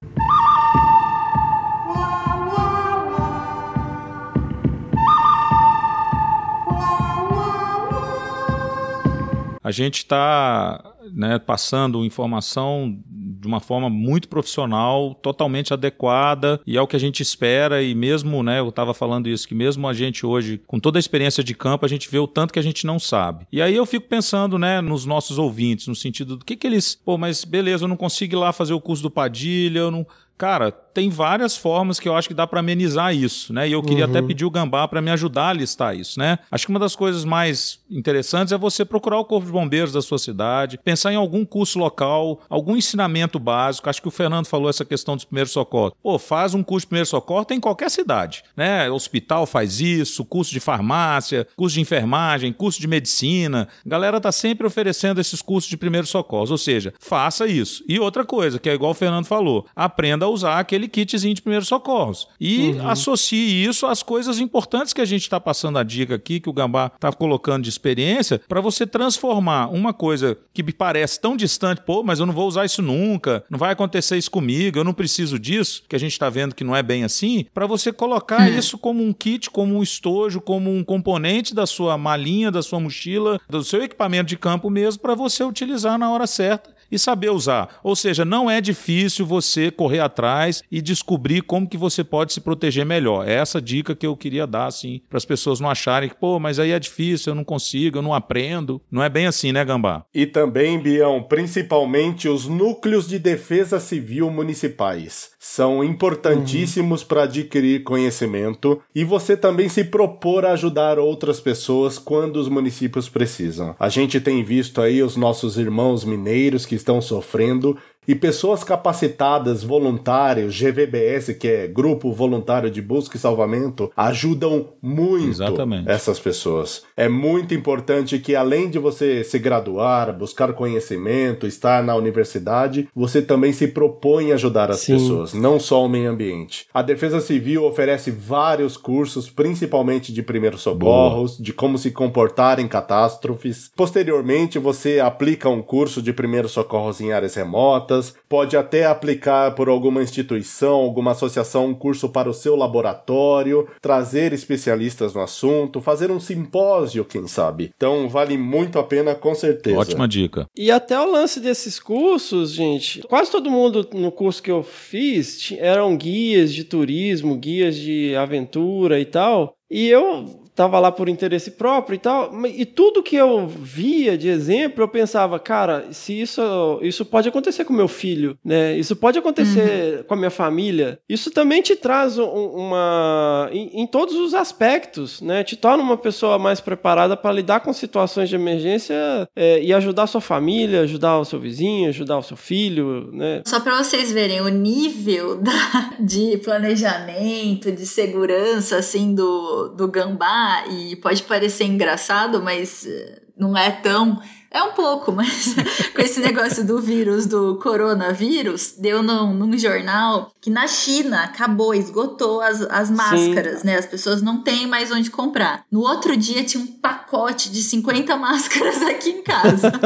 A 9.62 9.70
gente 9.70 9.98
está 9.98 10.94
né, 11.14 11.38
passando 11.38 12.04
informação 12.04 12.98
de 13.40 13.46
uma 13.46 13.60
forma 13.60 13.88
muito 13.88 14.28
profissional, 14.28 15.14
totalmente 15.14 15.72
adequada, 15.72 16.60
e 16.66 16.76
é 16.76 16.82
o 16.82 16.86
que 16.86 16.96
a 16.96 17.00
gente 17.00 17.22
espera, 17.22 17.82
e 17.82 17.94
mesmo, 17.94 18.42
né, 18.42 18.60
eu 18.60 18.68
estava 18.68 18.92
falando 18.92 19.28
isso, 19.28 19.46
que 19.46 19.54
mesmo 19.54 19.86
a 19.86 19.92
gente 19.92 20.26
hoje, 20.26 20.60
com 20.66 20.80
toda 20.80 20.98
a 20.98 21.00
experiência 21.00 21.42
de 21.44 21.54
campo, 21.54 21.84
a 21.84 21.88
gente 21.88 22.10
vê 22.10 22.18
o 22.18 22.26
tanto 22.26 22.52
que 22.52 22.58
a 22.58 22.62
gente 22.62 22.86
não 22.86 22.98
sabe. 22.98 23.46
E 23.52 23.62
aí 23.62 23.74
eu 23.74 23.86
fico 23.86 24.08
pensando, 24.08 24.58
né, 24.58 24.80
nos 24.80 25.04
nossos 25.04 25.38
ouvintes, 25.38 25.86
no 25.86 25.94
sentido 25.94 26.36
do 26.36 26.44
que 26.44 26.56
que 26.56 26.66
eles, 26.66 26.94
pô, 26.94 27.16
mas 27.16 27.44
beleza, 27.44 27.84
eu 27.84 27.88
não 27.88 27.96
consigo 27.96 28.34
ir 28.34 28.38
lá 28.38 28.52
fazer 28.52 28.74
o 28.74 28.80
curso 28.80 29.02
do 29.02 29.10
Padilha, 29.10 29.80
eu 29.80 29.90
não... 29.90 30.06
Cara, 30.38 30.70
tem 30.70 31.10
várias 31.10 31.56
formas 31.56 32.00
que 32.00 32.08
eu 32.08 32.16
acho 32.16 32.28
que 32.28 32.34
dá 32.34 32.46
para 32.46 32.60
amenizar 32.60 33.14
isso, 33.14 33.52
né? 33.52 33.68
E 33.68 33.72
eu 33.72 33.82
queria 33.82 34.04
até 34.04 34.22
pedir 34.22 34.44
o 34.44 34.50
Gambá 34.50 34.86
para 34.86 35.00
me 35.00 35.10
ajudar 35.10 35.48
a 35.48 35.52
listar 35.52 35.96
isso, 35.96 36.18
né? 36.18 36.38
Acho 36.50 36.66
que 36.66 36.72
uma 36.72 36.78
das 36.78 36.96
coisas 36.96 37.24
mais 37.24 37.80
interessantes 37.90 38.52
é 38.52 38.58
você 38.58 38.84
procurar 38.84 39.18
o 39.18 39.24
Corpo 39.24 39.46
de 39.46 39.52
Bombeiros 39.52 39.92
da 39.92 40.00
sua 40.00 40.18
cidade, 40.18 40.78
pensar 40.78 41.12
em 41.12 41.16
algum 41.16 41.44
curso 41.44 41.78
local, 41.78 42.40
algum 42.48 42.76
ensinamento 42.76 43.38
básico. 43.38 43.88
Acho 43.88 44.00
que 44.02 44.08
o 44.08 44.12
Fernando 44.12 44.46
falou 44.46 44.68
essa 44.68 44.84
questão 44.84 45.14
dos 45.14 45.24
primeiros 45.24 45.52
socorros. 45.52 45.92
Pô, 46.02 46.18
faz 46.18 46.54
um 46.54 46.62
curso 46.62 46.84
de 46.84 46.88
primeiro 46.88 47.08
socorro, 47.08 47.44
tem 47.44 47.58
em 47.58 47.60
qualquer 47.60 47.90
cidade, 47.90 48.42
né? 48.56 48.90
Hospital 48.90 49.46
faz 49.46 49.80
isso, 49.80 50.24
curso 50.24 50.52
de 50.52 50.60
farmácia, 50.60 51.46
curso 51.56 51.74
de 51.74 51.80
enfermagem, 51.80 52.52
curso 52.52 52.80
de 52.80 52.86
medicina. 52.86 53.68
A 53.84 53.88
galera 53.88 54.20
tá 54.20 54.32
sempre 54.32 54.66
oferecendo 54.66 55.20
esses 55.20 55.42
cursos 55.42 55.68
de 55.70 55.76
primeiros 55.76 56.10
socorros, 56.10 56.50
ou 56.50 56.58
seja, 56.58 56.92
faça 56.98 57.46
isso. 57.46 57.84
E 57.88 57.98
outra 57.98 58.24
coisa, 58.24 58.58
que 58.58 58.68
é 58.68 58.74
igual 58.74 58.90
o 58.90 58.94
Fernando 58.94 59.26
falou, 59.26 59.66
aprenda 59.74 60.27
usar 60.28 60.58
aquele 60.58 60.88
kitzinho 60.88 61.34
de 61.34 61.42
primeiros 61.42 61.68
socorros. 61.68 62.28
E 62.40 62.68
Uhum. 62.72 62.88
associe 62.88 63.64
isso 63.64 63.86
às 63.86 64.02
coisas 64.02 64.38
importantes 64.38 64.92
que 64.92 65.00
a 65.00 65.04
gente 65.04 65.22
está 65.22 65.40
passando 65.40 65.78
a 65.78 65.82
dica 65.82 66.14
aqui, 66.14 66.40
que 66.40 66.48
o 66.48 66.52
Gambá 66.52 66.90
está 66.94 67.12
colocando 67.12 67.62
de 67.64 67.68
experiência, 67.68 68.40
para 68.48 68.60
você 68.60 68.86
transformar 68.86 69.68
uma 69.68 69.92
coisa 69.92 70.36
que 70.52 70.62
me 70.62 70.72
parece 70.72 71.20
tão 71.20 71.36
distante, 71.36 71.80
pô, 71.84 72.02
mas 72.02 72.18
eu 72.20 72.26
não 72.26 72.32
vou 72.34 72.46
usar 72.46 72.64
isso 72.64 72.82
nunca, 72.82 73.44
não 73.48 73.58
vai 73.58 73.72
acontecer 73.72 74.16
isso 74.16 74.30
comigo, 74.30 74.78
eu 74.78 74.84
não 74.84 74.92
preciso 74.92 75.38
disso, 75.38 75.82
que 75.88 75.96
a 75.96 75.98
gente 75.98 76.12
está 76.12 76.28
vendo 76.28 76.54
que 76.54 76.64
não 76.64 76.74
é 76.76 76.82
bem 76.82 77.04
assim, 77.04 77.46
para 77.54 77.66
você 77.66 77.92
colocar 77.92 78.50
isso 78.50 78.76
como 78.78 79.02
um 79.02 79.12
kit, 79.12 79.50
como 79.50 79.76
um 79.76 79.82
estojo, 79.82 80.40
como 80.40 80.70
um 80.70 80.84
componente 80.84 81.54
da 81.54 81.66
sua 81.66 81.96
malinha, 81.96 82.50
da 82.50 82.62
sua 82.62 82.80
mochila, 82.80 83.40
do 83.48 83.62
seu 83.64 83.82
equipamento 83.82 84.28
de 84.28 84.36
campo 84.36 84.68
mesmo, 84.68 85.00
para 85.00 85.14
você 85.14 85.42
utilizar 85.44 85.98
na 85.98 86.10
hora 86.10 86.26
certa 86.26 86.77
e 86.90 86.98
saber 86.98 87.30
usar. 87.30 87.78
Ou 87.82 87.94
seja, 87.94 88.24
não 88.24 88.50
é 88.50 88.60
difícil 88.60 89.26
você 89.26 89.70
correr 89.70 90.00
atrás 90.00 90.62
e 90.70 90.80
descobrir 90.80 91.42
como 91.42 91.68
que 91.68 91.76
você 91.76 92.02
pode 92.02 92.32
se 92.32 92.40
proteger 92.40 92.84
melhor. 92.84 93.28
É 93.28 93.34
essa 93.34 93.60
dica 93.60 93.94
que 93.94 94.06
eu 94.06 94.16
queria 94.16 94.46
dar 94.46 94.66
assim, 94.66 95.00
para 95.08 95.16
as 95.16 95.24
pessoas 95.24 95.60
não 95.60 95.70
acharem 95.70 96.08
que, 96.08 96.16
pô, 96.16 96.38
mas 96.38 96.58
aí 96.58 96.70
é 96.70 96.78
difícil, 96.78 97.30
eu 97.30 97.34
não 97.34 97.44
consigo, 97.44 97.98
eu 97.98 98.02
não 98.02 98.14
aprendo. 98.14 98.80
Não 98.90 99.02
é 99.02 99.08
bem 99.08 99.26
assim, 99.26 99.52
né, 99.52 99.64
Gambá? 99.64 100.04
E 100.14 100.26
também, 100.26 100.78
Bião, 100.78 101.22
principalmente 101.22 102.28
os 102.28 102.46
núcleos 102.46 103.08
de 103.08 103.18
defesa 103.18 103.78
civil 103.80 104.30
municipais. 104.30 105.30
São 105.38 105.84
importantíssimos 105.84 107.04
para 107.04 107.22
adquirir 107.22 107.84
conhecimento 107.84 108.82
e 108.92 109.04
você 109.04 109.36
também 109.36 109.68
se 109.68 109.84
propor 109.84 110.44
a 110.44 110.52
ajudar 110.52 110.98
outras 110.98 111.40
pessoas 111.40 111.96
quando 111.96 112.36
os 112.36 112.48
municípios 112.48 113.08
precisam. 113.08 113.76
A 113.78 113.88
gente 113.88 114.20
tem 114.20 114.42
visto 114.42 114.80
aí 114.80 115.00
os 115.00 115.16
nossos 115.16 115.56
irmãos 115.56 116.04
mineiros 116.04 116.66
que 116.66 116.74
estão 116.74 117.00
sofrendo 117.00 117.78
e 118.06 118.14
pessoas 118.14 118.64
capacitadas, 118.64 119.62
voluntários, 119.62 120.54
GVBS, 120.58 121.34
que 121.34 121.46
é 121.46 121.66
Grupo 121.66 122.10
Voluntário 122.10 122.70
de 122.70 122.80
Busca 122.80 123.18
e 123.18 123.20
Salvamento, 123.20 123.92
ajudam 123.94 124.70
muito 124.80 125.28
Exatamente. 125.28 125.90
essas 125.90 126.18
pessoas. 126.18 126.84
É 126.96 127.06
muito 127.06 127.52
importante 127.52 128.18
que, 128.18 128.34
além 128.34 128.70
de 128.70 128.78
você 128.78 129.22
se 129.22 129.38
graduar, 129.38 130.16
buscar 130.16 130.54
conhecimento, 130.54 131.46
estar 131.46 131.84
na 131.84 131.94
universidade, 131.94 132.88
você 132.94 133.20
também 133.20 133.52
se 133.52 133.68
propõe 133.68 134.32
a 134.32 134.36
ajudar 134.36 134.70
as 134.70 134.80
Sim. 134.80 134.94
pessoas, 134.94 135.34
não 135.34 135.60
só 135.60 135.84
o 135.84 135.88
meio 135.88 136.10
ambiente. 136.10 136.66
A 136.72 136.80
Defesa 136.80 137.20
Civil 137.20 137.64
oferece 137.64 138.10
vários 138.10 138.78
cursos, 138.78 139.28
principalmente 139.28 140.14
de 140.14 140.22
primeiros 140.22 140.62
socorros, 140.62 141.36
de 141.36 141.52
como 141.52 141.76
se 141.76 141.90
comportar 141.90 142.58
em 142.58 142.68
catástrofes. 142.68 143.70
Posteriormente, 143.76 144.58
você 144.58 144.98
aplica 144.98 145.48
um 145.48 145.60
curso 145.60 146.00
de 146.00 146.12
primeiros 146.12 146.52
socorros 146.52 147.00
em 147.00 147.12
áreas 147.12 147.34
remotas, 147.34 147.97
pode 148.28 148.56
até 148.56 148.86
aplicar 148.86 149.54
por 149.54 149.68
alguma 149.68 150.02
instituição, 150.02 150.74
alguma 150.74 151.12
associação, 151.12 151.66
um 151.66 151.74
curso 151.74 152.08
para 152.08 152.28
o 152.28 152.34
seu 152.34 152.56
laboratório, 152.56 153.68
trazer 153.80 154.32
especialistas 154.32 155.14
no 155.14 155.20
assunto, 155.20 155.80
fazer 155.80 156.10
um 156.10 156.20
simpósio, 156.20 157.04
quem 157.04 157.26
sabe. 157.26 157.70
Então, 157.76 158.08
vale 158.08 158.36
muito 158.36 158.78
a 158.78 158.82
pena, 158.82 159.14
com 159.14 159.34
certeza. 159.34 159.78
Ótima 159.78 160.08
dica. 160.08 160.46
E 160.56 160.70
até 160.70 160.98
o 160.98 161.10
lance 161.10 161.40
desses 161.40 161.78
cursos, 161.78 162.52
gente, 162.52 163.02
quase 163.02 163.30
todo 163.30 163.50
mundo 163.50 163.88
no 163.92 164.10
curso 164.10 164.42
que 164.42 164.50
eu 164.50 164.62
fiz 164.62 165.52
eram 165.58 165.96
guias 165.96 166.52
de 166.52 166.64
turismo, 166.64 167.36
guias 167.36 167.76
de 167.76 168.14
aventura 168.14 169.00
e 169.00 169.04
tal. 169.04 169.54
E 169.70 169.88
eu 169.88 170.47
tava 170.58 170.78
lá 170.80 170.90
por 170.90 171.08
interesse 171.08 171.52
próprio 171.52 171.94
e 171.94 171.98
tal, 171.98 172.32
e 172.46 172.66
tudo 172.66 173.00
que 173.02 173.14
eu 173.14 173.46
via 173.46 174.18
de 174.18 174.28
exemplo, 174.28 174.82
eu 174.82 174.88
pensava, 174.88 175.38
cara, 175.38 175.86
se 175.92 176.20
isso 176.20 176.42
isso 176.82 177.04
pode 177.04 177.28
acontecer 177.28 177.64
com 177.64 177.72
meu 177.72 177.86
filho, 177.86 178.36
né? 178.44 178.76
Isso 178.76 178.96
pode 178.96 179.16
acontecer 179.18 180.04
com 180.08 180.14
a 180.14 180.16
minha 180.16 180.30
família. 180.30 180.98
Isso 181.08 181.30
também 181.30 181.62
te 181.62 181.76
traz 181.76 182.18
um- 182.18 182.24
uma 182.24 183.48
em, 183.52 183.82
em 183.82 183.86
todos 183.86 184.16
os 184.16 184.34
aspectos, 184.34 185.20
né? 185.20 185.44
Te 185.44 185.56
torna 185.56 185.80
uma 185.82 185.96
pessoa 185.96 186.38
mais 186.40 186.60
preparada 186.60 187.16
para 187.16 187.32
lidar 187.32 187.60
com 187.60 187.72
situações 187.72 188.28
de 188.28 188.34
emergência 188.34 188.96
é, 189.36 189.62
e 189.62 189.72
ajudar 189.72 190.02
a 190.02 190.06
sua 190.08 190.20
família, 190.20 190.80
ajudar 190.80 191.18
o 191.20 191.24
seu 191.24 191.38
vizinho, 191.38 191.88
ajudar 191.88 192.18
o 192.18 192.22
seu 192.22 192.36
filho, 192.36 193.10
né? 193.12 193.42
Só 193.46 193.60
pra 193.60 193.78
vocês 193.82 194.10
verem 194.10 194.40
o 194.40 194.48
nível 194.48 195.36
da- 195.40 195.92
de 196.00 196.36
planejamento, 196.38 197.70
de 197.70 197.86
segurança, 197.86 198.76
assim, 198.78 199.14
do, 199.14 199.68
do 199.76 199.86
gambá, 199.88 200.47
e 200.68 200.96
pode 200.96 201.22
parecer 201.22 201.64
engraçado, 201.64 202.42
mas 202.42 202.86
eh, 202.86 203.22
não 203.36 203.56
é 203.56 203.70
tão. 203.70 204.20
É 204.50 204.62
um 204.62 204.72
pouco, 204.72 205.12
mas 205.12 205.54
com 205.94 206.00
esse 206.00 206.20
negócio 206.20 206.66
do 206.66 206.80
vírus, 206.80 207.26
do 207.26 207.56
coronavírus, 207.62 208.74
deu 208.78 209.02
num, 209.02 209.34
num 209.34 209.58
jornal 209.58 210.32
que 210.40 210.48
na 210.48 210.66
China 210.66 211.24
acabou, 211.24 211.74
esgotou 211.74 212.40
as, 212.40 212.62
as 212.62 212.90
máscaras, 212.90 213.62
né? 213.62 213.76
As 213.76 213.84
pessoas 213.84 214.22
não 214.22 214.42
têm 214.42 214.66
mais 214.66 214.90
onde 214.90 215.10
comprar. 215.10 215.64
No 215.70 215.80
outro 215.80 216.16
dia 216.16 216.42
tinha 216.44 216.62
um 216.62 216.66
pacote 216.66 217.50
de 217.50 217.62
50 217.62 218.16
máscaras 218.16 218.82
aqui 218.82 219.10
em 219.10 219.22
casa. 219.22 219.70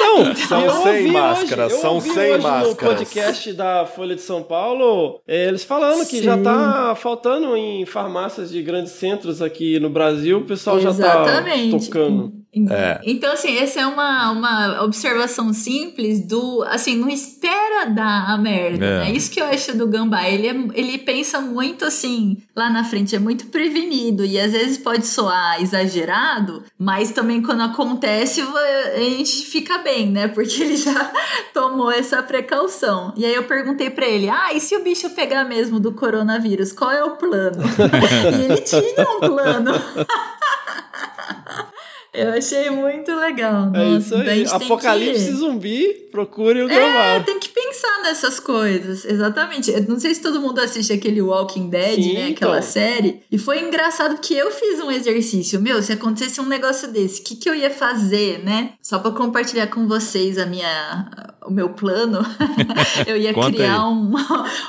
Não, 0.00 0.34
São 0.34 0.64
eu 0.64 0.70
100 0.70 0.76
ouvi 0.86 1.12
máscaras, 1.12 1.72
hoje, 1.72 1.80
são 1.82 1.94
ouvi 1.94 2.10
100 2.10 2.32
hoje 2.32 2.42
máscaras. 2.42 2.68
no 2.68 2.76
podcast 2.76 3.52
da 3.52 3.86
Folha 3.86 4.14
de 4.14 4.22
São 4.22 4.42
Paulo, 4.42 5.20
eles 5.26 5.64
falando 5.64 6.06
que 6.06 6.22
já 6.22 6.36
Sim. 6.36 6.42
tá 6.42 6.94
faltando 6.96 7.56
em 7.56 7.84
farmácias 7.86 8.50
de 8.50 8.62
grandes 8.62 8.92
centros 8.92 9.40
aqui 9.42 9.78
no 9.80 9.90
Brasil, 9.90 10.38
o 10.38 10.44
pessoal 10.44 10.80
já 10.80 10.92
tá 10.92 11.22
Exatamente. 11.22 11.86
tocando. 11.86 12.32
É. 12.70 13.00
Então, 13.04 13.32
assim, 13.32 13.56
essa 13.58 13.80
é 13.80 13.86
uma, 13.86 14.30
uma 14.30 14.82
observação 14.82 15.52
simples 15.52 16.20
do. 16.26 16.62
Assim, 16.68 16.96
não 16.96 17.08
espera 17.08 17.84
dar 17.86 18.30
a 18.30 18.38
merda, 18.38 18.84
É. 18.86 18.98
né? 19.00 19.12
Isso 19.12 19.30
que 19.30 19.40
eu 19.40 19.44
acho 19.46 19.76
do 19.76 19.86
Gambá. 19.86 20.28
Ele, 20.28 20.46
é- 20.48 20.78
ele 20.80 20.98
pensa 20.98 21.40
muito 21.40 21.84
assim, 21.84 22.38
lá 22.54 22.70
na 22.70 22.84
frente, 22.84 23.14
é 23.14 23.18
muito 23.18 23.46
prevenido. 23.46 24.24
E 24.24 24.38
às 24.40 24.52
vezes 24.52 24.78
pode 24.78 25.06
soar 25.06 25.60
exagerado, 25.60 26.62
mas 26.78 27.10
também 27.10 27.42
quando 27.42 27.62
acontece, 27.62 28.40
a 28.40 28.98
gente 29.00 29.44
fica 29.46 29.78
bem, 29.78 30.10
né? 30.10 30.28
Porque 30.28 30.62
ele 30.62 30.76
já 30.76 31.12
tomou 31.52 31.90
essa 31.90 32.22
precaução. 32.22 33.12
E 33.16 33.24
aí 33.24 33.34
eu 33.34 33.44
perguntei 33.44 33.90
pra 33.90 34.06
ele: 34.06 34.28
ah, 34.28 34.52
e 34.54 34.60
se 34.60 34.74
o 34.76 34.82
bicho 34.82 35.10
pegar 35.10 35.44
mesmo 35.44 35.78
do 35.78 35.92
coronavírus, 35.92 36.72
qual 36.72 36.90
é 36.90 37.04
o 37.04 37.16
plano? 37.16 37.62
e 38.40 38.44
ele 38.44 38.60
tinha 38.62 39.06
um 39.16 39.20
plano. 39.20 39.72
Eu 42.16 42.32
achei 42.32 42.70
muito 42.70 43.14
legal. 43.14 43.70
É 43.74 43.78
Nossa, 43.78 43.96
isso 43.98 44.14
então 44.14 44.28
a 44.28 44.32
aí. 44.32 44.46
Apocalipse 44.46 45.26
que- 45.26 45.32
zumbi, 45.32 45.92
procure 46.10 46.62
o 46.62 46.70
É, 46.70 46.74
gravado. 46.74 47.24
tem 47.24 47.38
que 47.38 47.48
pensar 47.50 48.02
nessas 48.02 48.40
coisas, 48.40 49.04
exatamente. 49.04 49.70
Eu 49.70 49.82
não 49.84 49.98
sei 50.00 50.14
se 50.14 50.22
todo 50.22 50.40
mundo 50.40 50.58
assiste 50.60 50.92
aquele 50.92 51.20
Walking 51.20 51.68
Dead, 51.68 51.94
Sim, 52.02 52.14
né? 52.14 52.28
Aquela 52.30 52.58
então. 52.58 52.62
série. 52.70 53.20
E 53.30 53.38
foi 53.38 53.60
engraçado 53.60 54.14
porque 54.16 54.34
eu 54.34 54.50
fiz 54.50 54.80
um 54.80 54.90
exercício. 54.90 55.60
Meu, 55.60 55.82
se 55.82 55.92
acontecesse 55.92 56.40
um 56.40 56.46
negócio 56.46 56.88
desse, 56.90 57.20
o 57.20 57.24
que, 57.24 57.36
que 57.36 57.48
eu 57.50 57.54
ia 57.54 57.70
fazer, 57.70 58.42
né? 58.44 58.72
Só 58.82 58.98
pra 58.98 59.10
compartilhar 59.10 59.66
com 59.66 59.86
vocês 59.86 60.38
a 60.38 60.46
minha, 60.46 61.10
o 61.46 61.52
meu 61.52 61.70
plano. 61.70 62.18
eu 63.06 63.16
ia 63.16 63.32
Conta 63.32 63.52
criar 63.52 63.86
um, 63.88 64.12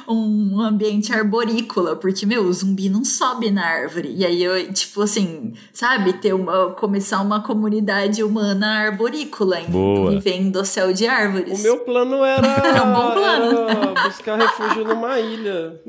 um 0.08 0.62
ambiente 0.62 1.12
arborícola, 1.12 1.96
porque, 1.96 2.26
meu, 2.26 2.44
o 2.44 2.54
zumbi 2.54 2.90
não 2.90 3.04
sobe 3.04 3.50
na 3.52 3.66
árvore. 3.66 4.14
E 4.16 4.26
aí 4.26 4.44
eu, 4.44 4.72
tipo 4.72 5.02
assim, 5.02 5.54
sabe, 5.74 6.14
ter 6.14 6.34
uma, 6.34 6.72
começar 6.72 7.22
uma 7.22 7.42
comunidade 7.42 8.24
humana 8.24 8.68
arborícola, 8.86 9.60
hein? 9.60 9.66
Boa. 9.70 10.12
vivendo 10.12 10.60
ao 10.60 10.66
céu 10.66 10.94
de 10.94 11.08
árvores. 11.08 11.60
O 11.60 11.64
meu 11.64 11.80
plano 11.80 12.24
era, 12.24 12.48
É 12.78 12.82
um 12.82 12.94
bom 12.94 13.12
plano. 13.12 13.70
era 13.70 14.08
buscar 14.08 14.38
refúgio 14.38 14.86
numa 14.86 15.20
ilha. 15.20 15.80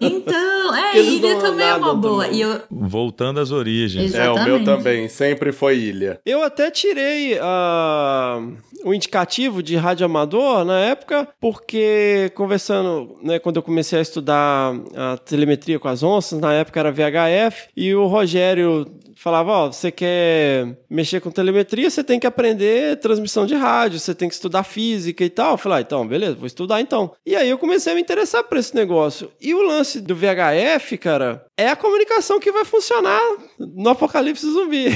Então, 0.00 0.74
é, 0.74 0.98
Eles 0.98 1.14
ilha 1.14 1.36
também 1.38 1.66
é 1.66 1.74
uma 1.74 1.94
boa. 1.94 2.24
também. 2.24 2.38
E 2.38 2.42
eu, 2.42 2.60
Voltando 2.70 3.40
às 3.40 3.50
origens. 3.50 4.14
É, 4.14 4.30
o 4.30 4.34
meu 4.34 4.56
Exatamente. 4.56 4.64
também, 4.64 5.08
sempre 5.08 5.52
foi 5.52 5.78
ilha. 5.78 6.20
Eu 6.24 6.42
até 6.42 6.70
tirei 6.70 7.38
ah, 7.40 8.40
o 8.84 8.92
indicativo 8.92 9.62
de 9.62 9.76
rádio 9.76 10.04
amador 10.04 10.64
na 10.64 10.78
época, 10.78 11.26
porque 11.40 12.30
conversando, 12.34 13.16
né, 13.22 13.38
quando 13.38 13.56
eu 13.56 13.62
comecei 13.62 13.98
a 13.98 14.02
estudar 14.02 14.74
a 14.94 15.16
telemetria 15.16 15.78
com 15.78 15.88
as 15.88 16.02
onças, 16.02 16.38
na 16.38 16.52
época 16.52 16.78
era 16.78 16.92
VHF, 16.92 17.68
e 17.76 17.94
o 17.94 18.06
Rogério 18.06 18.86
falava, 19.16 19.52
ó, 19.52 19.72
você 19.72 19.90
quer 19.90 20.76
mexer 20.90 21.20
com 21.20 21.30
telemetria, 21.30 21.88
você 21.88 22.04
tem 22.04 22.20
que 22.20 22.26
aprender 22.26 22.98
transmissão 23.00 23.46
de 23.46 23.54
rádio, 23.54 23.98
você 23.98 24.14
tem 24.14 24.28
que 24.28 24.34
estudar 24.34 24.64
física 24.64 25.24
e 25.24 25.30
tal. 25.30 25.52
Eu 25.52 25.58
falei, 25.58 25.78
ah, 25.78 25.80
então, 25.80 26.06
beleza, 26.06 26.34
vou 26.34 26.46
estudar 26.46 26.80
então. 26.80 27.12
E 27.24 27.34
aí 27.34 27.48
eu 27.48 27.56
comecei 27.56 27.92
a 27.92 27.96
me 27.96 28.02
interessar 28.02 28.44
por 28.44 28.58
esse 28.58 28.74
negócio. 28.74 29.30
E 29.40 29.54
o 29.54 29.62
lance 29.62 30.00
do 30.00 30.14
VHF, 30.14 30.98
cara, 30.98 31.44
é 31.56 31.68
a 31.68 31.76
comunicação 31.76 32.40
que 32.40 32.50
vai 32.50 32.64
funcionar 32.64 33.20
no 33.58 33.90
apocalipse 33.90 34.44
zumbi. 34.50 34.86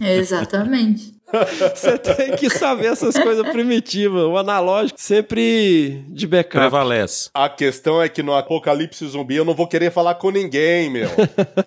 Exatamente. 0.00 1.20
Você 1.74 1.96
tem 1.98 2.36
que 2.36 2.50
saber 2.50 2.86
essas 2.86 3.16
coisas 3.16 3.48
primitivas. 3.50 4.24
O 4.24 4.36
analógico 4.36 5.00
sempre 5.00 6.04
de 6.08 6.26
backup. 6.26 6.58
Prevalece. 6.58 7.30
A 7.32 7.48
questão 7.48 8.02
é 8.02 8.08
que 8.08 8.22
no 8.22 8.34
apocalipse 8.34 9.06
zumbi 9.06 9.36
eu 9.36 9.44
não 9.44 9.54
vou 9.54 9.68
querer 9.68 9.92
falar 9.92 10.16
com 10.16 10.30
ninguém, 10.30 10.90
meu. 10.90 11.08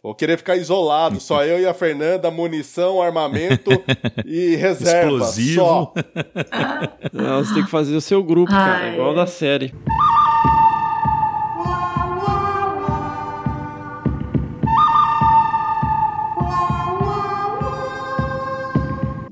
Vou 0.02 0.14
querer 0.14 0.38
ficar 0.38 0.58
isolado. 0.58 1.20
Só 1.22 1.46
eu 1.46 1.60
e 1.60 1.66
a 1.66 1.74
Fernanda, 1.74 2.30
munição, 2.30 3.02
armamento 3.02 3.72
e 4.26 4.56
reserva. 4.56 5.12
Explosivo. 5.12 5.62
Só. 5.62 5.94
Não, 7.14 7.44
você 7.44 7.54
tem 7.54 7.64
que 7.64 7.72
fazer 7.72 7.96
o 7.96 8.02
seu 8.02 8.22
grupo, 8.22 8.52
cara, 8.52 8.86
Ai. 8.86 8.94
igual 8.94 9.16
da 9.16 9.26
série. 9.26 9.74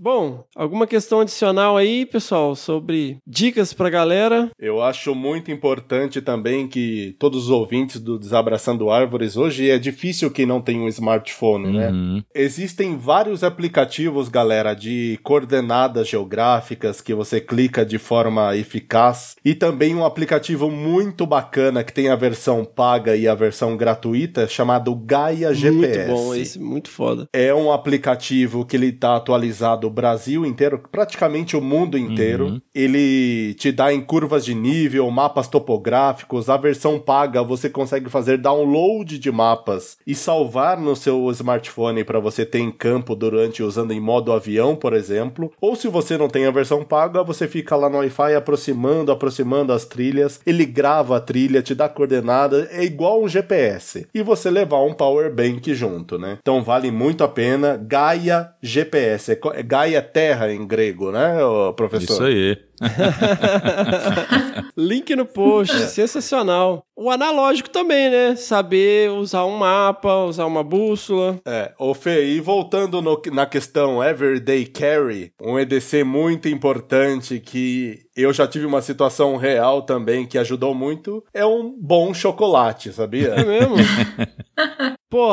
Bom, 0.04 0.44
alguma 0.56 0.88
questão 0.88 1.20
adicional 1.20 1.78
aí, 1.78 2.08
pessoal, 2.08 2.56
sobre 2.56 3.20
dicas 3.28 3.72
pra 3.72 3.88
galera? 3.88 4.50
Eu 4.58 4.82
acho 4.82 5.14
muito 5.14 5.52
importante 5.52 6.20
também 6.20 6.68
que 6.68 7.16
todos 7.20 7.44
os 7.44 7.50
ouvintes 7.52 8.02
do 8.02 8.18
Desabraçando 8.18 8.90
Árvores, 8.90 9.38
hoje 9.38 9.70
é 9.70 9.78
difícil 9.78 10.32
quem 10.32 10.48
não 10.48 10.60
tem 10.60 10.80
um 10.82 10.88
smartphone, 10.88 11.78
né? 11.78 11.92
Uhum. 11.92 12.24
Existem 12.34 12.98
vários 12.98 13.44
aplicativos, 13.44 14.28
galera, 14.28 14.74
de 14.74 15.20
coordenadas 15.22 16.08
geográficas 16.08 17.00
que 17.00 17.14
você 17.14 17.40
clica 17.40 17.86
de 17.86 18.00
forma 18.00 18.58
eficaz 18.58 19.36
e 19.46 19.54
também 19.54 19.94
um 19.94 20.04
aplicativo 20.04 20.72
muito 20.72 21.28
bacana 21.28 21.84
que 21.84 21.94
tem 21.94 22.10
a 22.10 22.16
versão 22.16 22.66
paga 22.66 23.16
e 23.16 23.28
a 23.28 23.36
versão 23.36 23.78
gratuita 23.78 24.48
chamado 24.48 24.96
Gaia 24.96 25.54
GPS. 25.54 26.10
Muito 26.10 26.24
bom, 26.24 26.34
esse 26.34 26.60
muito 26.60 26.90
foda. 26.90 27.28
É 27.32 27.54
um 27.54 27.72
aplicativo 27.72 28.66
que 28.66 28.76
ele 28.76 28.92
tá 28.92 29.16
atualizado 29.16 29.91
Brasil 29.92 30.46
inteiro, 30.46 30.82
praticamente 30.92 31.56
o 31.56 31.62
mundo 31.62 31.98
inteiro. 31.98 32.46
Uhum. 32.46 32.62
Ele 32.74 33.54
te 33.56 33.72
dá 33.72 33.94
em 33.94 34.02
curvas 34.02 34.44
de 34.44 34.56
nível, 34.56 35.10
mapas 35.12 35.48
topográficos. 35.48 36.50
A 36.50 36.58
versão 36.58 36.98
paga 36.98 37.44
você 37.44 37.70
consegue 37.70 38.10
fazer 38.10 38.38
download 38.38 39.20
de 39.20 39.32
mapas 39.32 39.98
e 40.06 40.16
salvar 40.16 40.80
no 40.80 40.96
seu 40.96 41.30
smartphone 41.32 42.04
para 42.04 42.20
você 42.20 42.46
ter 42.46 42.60
em 42.60 42.72
campo 42.72 43.16
durante 43.16 43.64
usando 43.64 43.92
em 43.92 44.00
modo 44.00 44.32
avião, 44.32 44.76
por 44.76 44.94
exemplo. 44.94 45.52
Ou 45.60 45.76
se 45.76 45.88
você 45.88 46.18
não 46.18 46.28
tem 46.28 46.46
a 46.46 46.52
versão 46.52 46.84
paga, 46.84 47.24
você 47.24 47.48
fica 47.48 47.76
lá 47.76 47.90
no 47.90 47.98
Wi-Fi 47.98 48.36
aproximando, 48.36 49.12
aproximando 49.12 49.74
as 49.74 49.86
trilhas. 49.86 50.40
Ele 50.46 50.66
grava 50.66 51.18
a 51.18 51.20
trilha, 51.20 51.62
te 51.62 51.76
dá 51.76 51.90
coordenada, 51.90 52.68
é 52.72 52.84
igual 52.84 53.22
um 53.22 53.28
GPS. 53.28 54.08
E 54.14 54.22
você 54.22 54.50
levar 54.50 54.82
um 54.84 54.94
power 54.94 55.34
bank 55.34 55.74
junto, 55.74 56.18
né? 56.18 56.38
Então 56.42 56.64
vale 56.64 56.92
muito 56.92 57.24
a 57.24 57.28
pena. 57.28 57.78
Gaia 57.78 58.52
GPS, 58.62 59.32
é 59.54 59.64
co- 59.82 59.88
é 59.88 59.92
Gaia 59.92 60.02
Terra 60.02 60.52
em 60.54 60.66
grego, 60.66 61.12
né, 61.12 61.36
professor? 61.76 62.14
Isso 62.14 62.24
aí. 62.24 62.58
Link 64.78 65.16
no 65.16 65.26
post, 65.26 65.76
sensacional. 65.90 66.84
O 66.96 67.10
analógico 67.10 67.70
também, 67.70 68.10
né? 68.10 68.36
Saber 68.36 69.10
usar 69.12 69.46
um 69.46 69.58
mapa, 69.58 70.24
usar 70.26 70.46
uma 70.46 70.64
bússola. 70.64 71.40
É, 71.46 71.72
ô 71.78 71.94
Fê, 71.94 72.26
e 72.26 72.40
voltando 72.40 73.02
no- 73.02 73.22
na 73.32 73.46
questão 73.46 74.04
Everyday 74.04 74.66
Carry, 74.66 75.32
um 75.42 75.60
EDC 75.60 76.04
muito 76.04 76.48
importante 76.48 77.40
que 77.40 78.00
eu 78.16 78.32
já 78.34 78.48
tive 78.48 78.66
uma 78.66 78.82
situação 78.82 79.36
real 79.38 79.82
também 79.84 80.26
que 80.26 80.38
ajudou 80.38 80.74
muito, 80.74 81.24
é 81.34 81.46
um 81.46 81.76
bom 81.80 82.14
chocolate, 82.14 82.90
É 82.90 82.92
sabia? 82.92 83.36
mesmo? 83.36 83.76
Pô, 85.12 85.30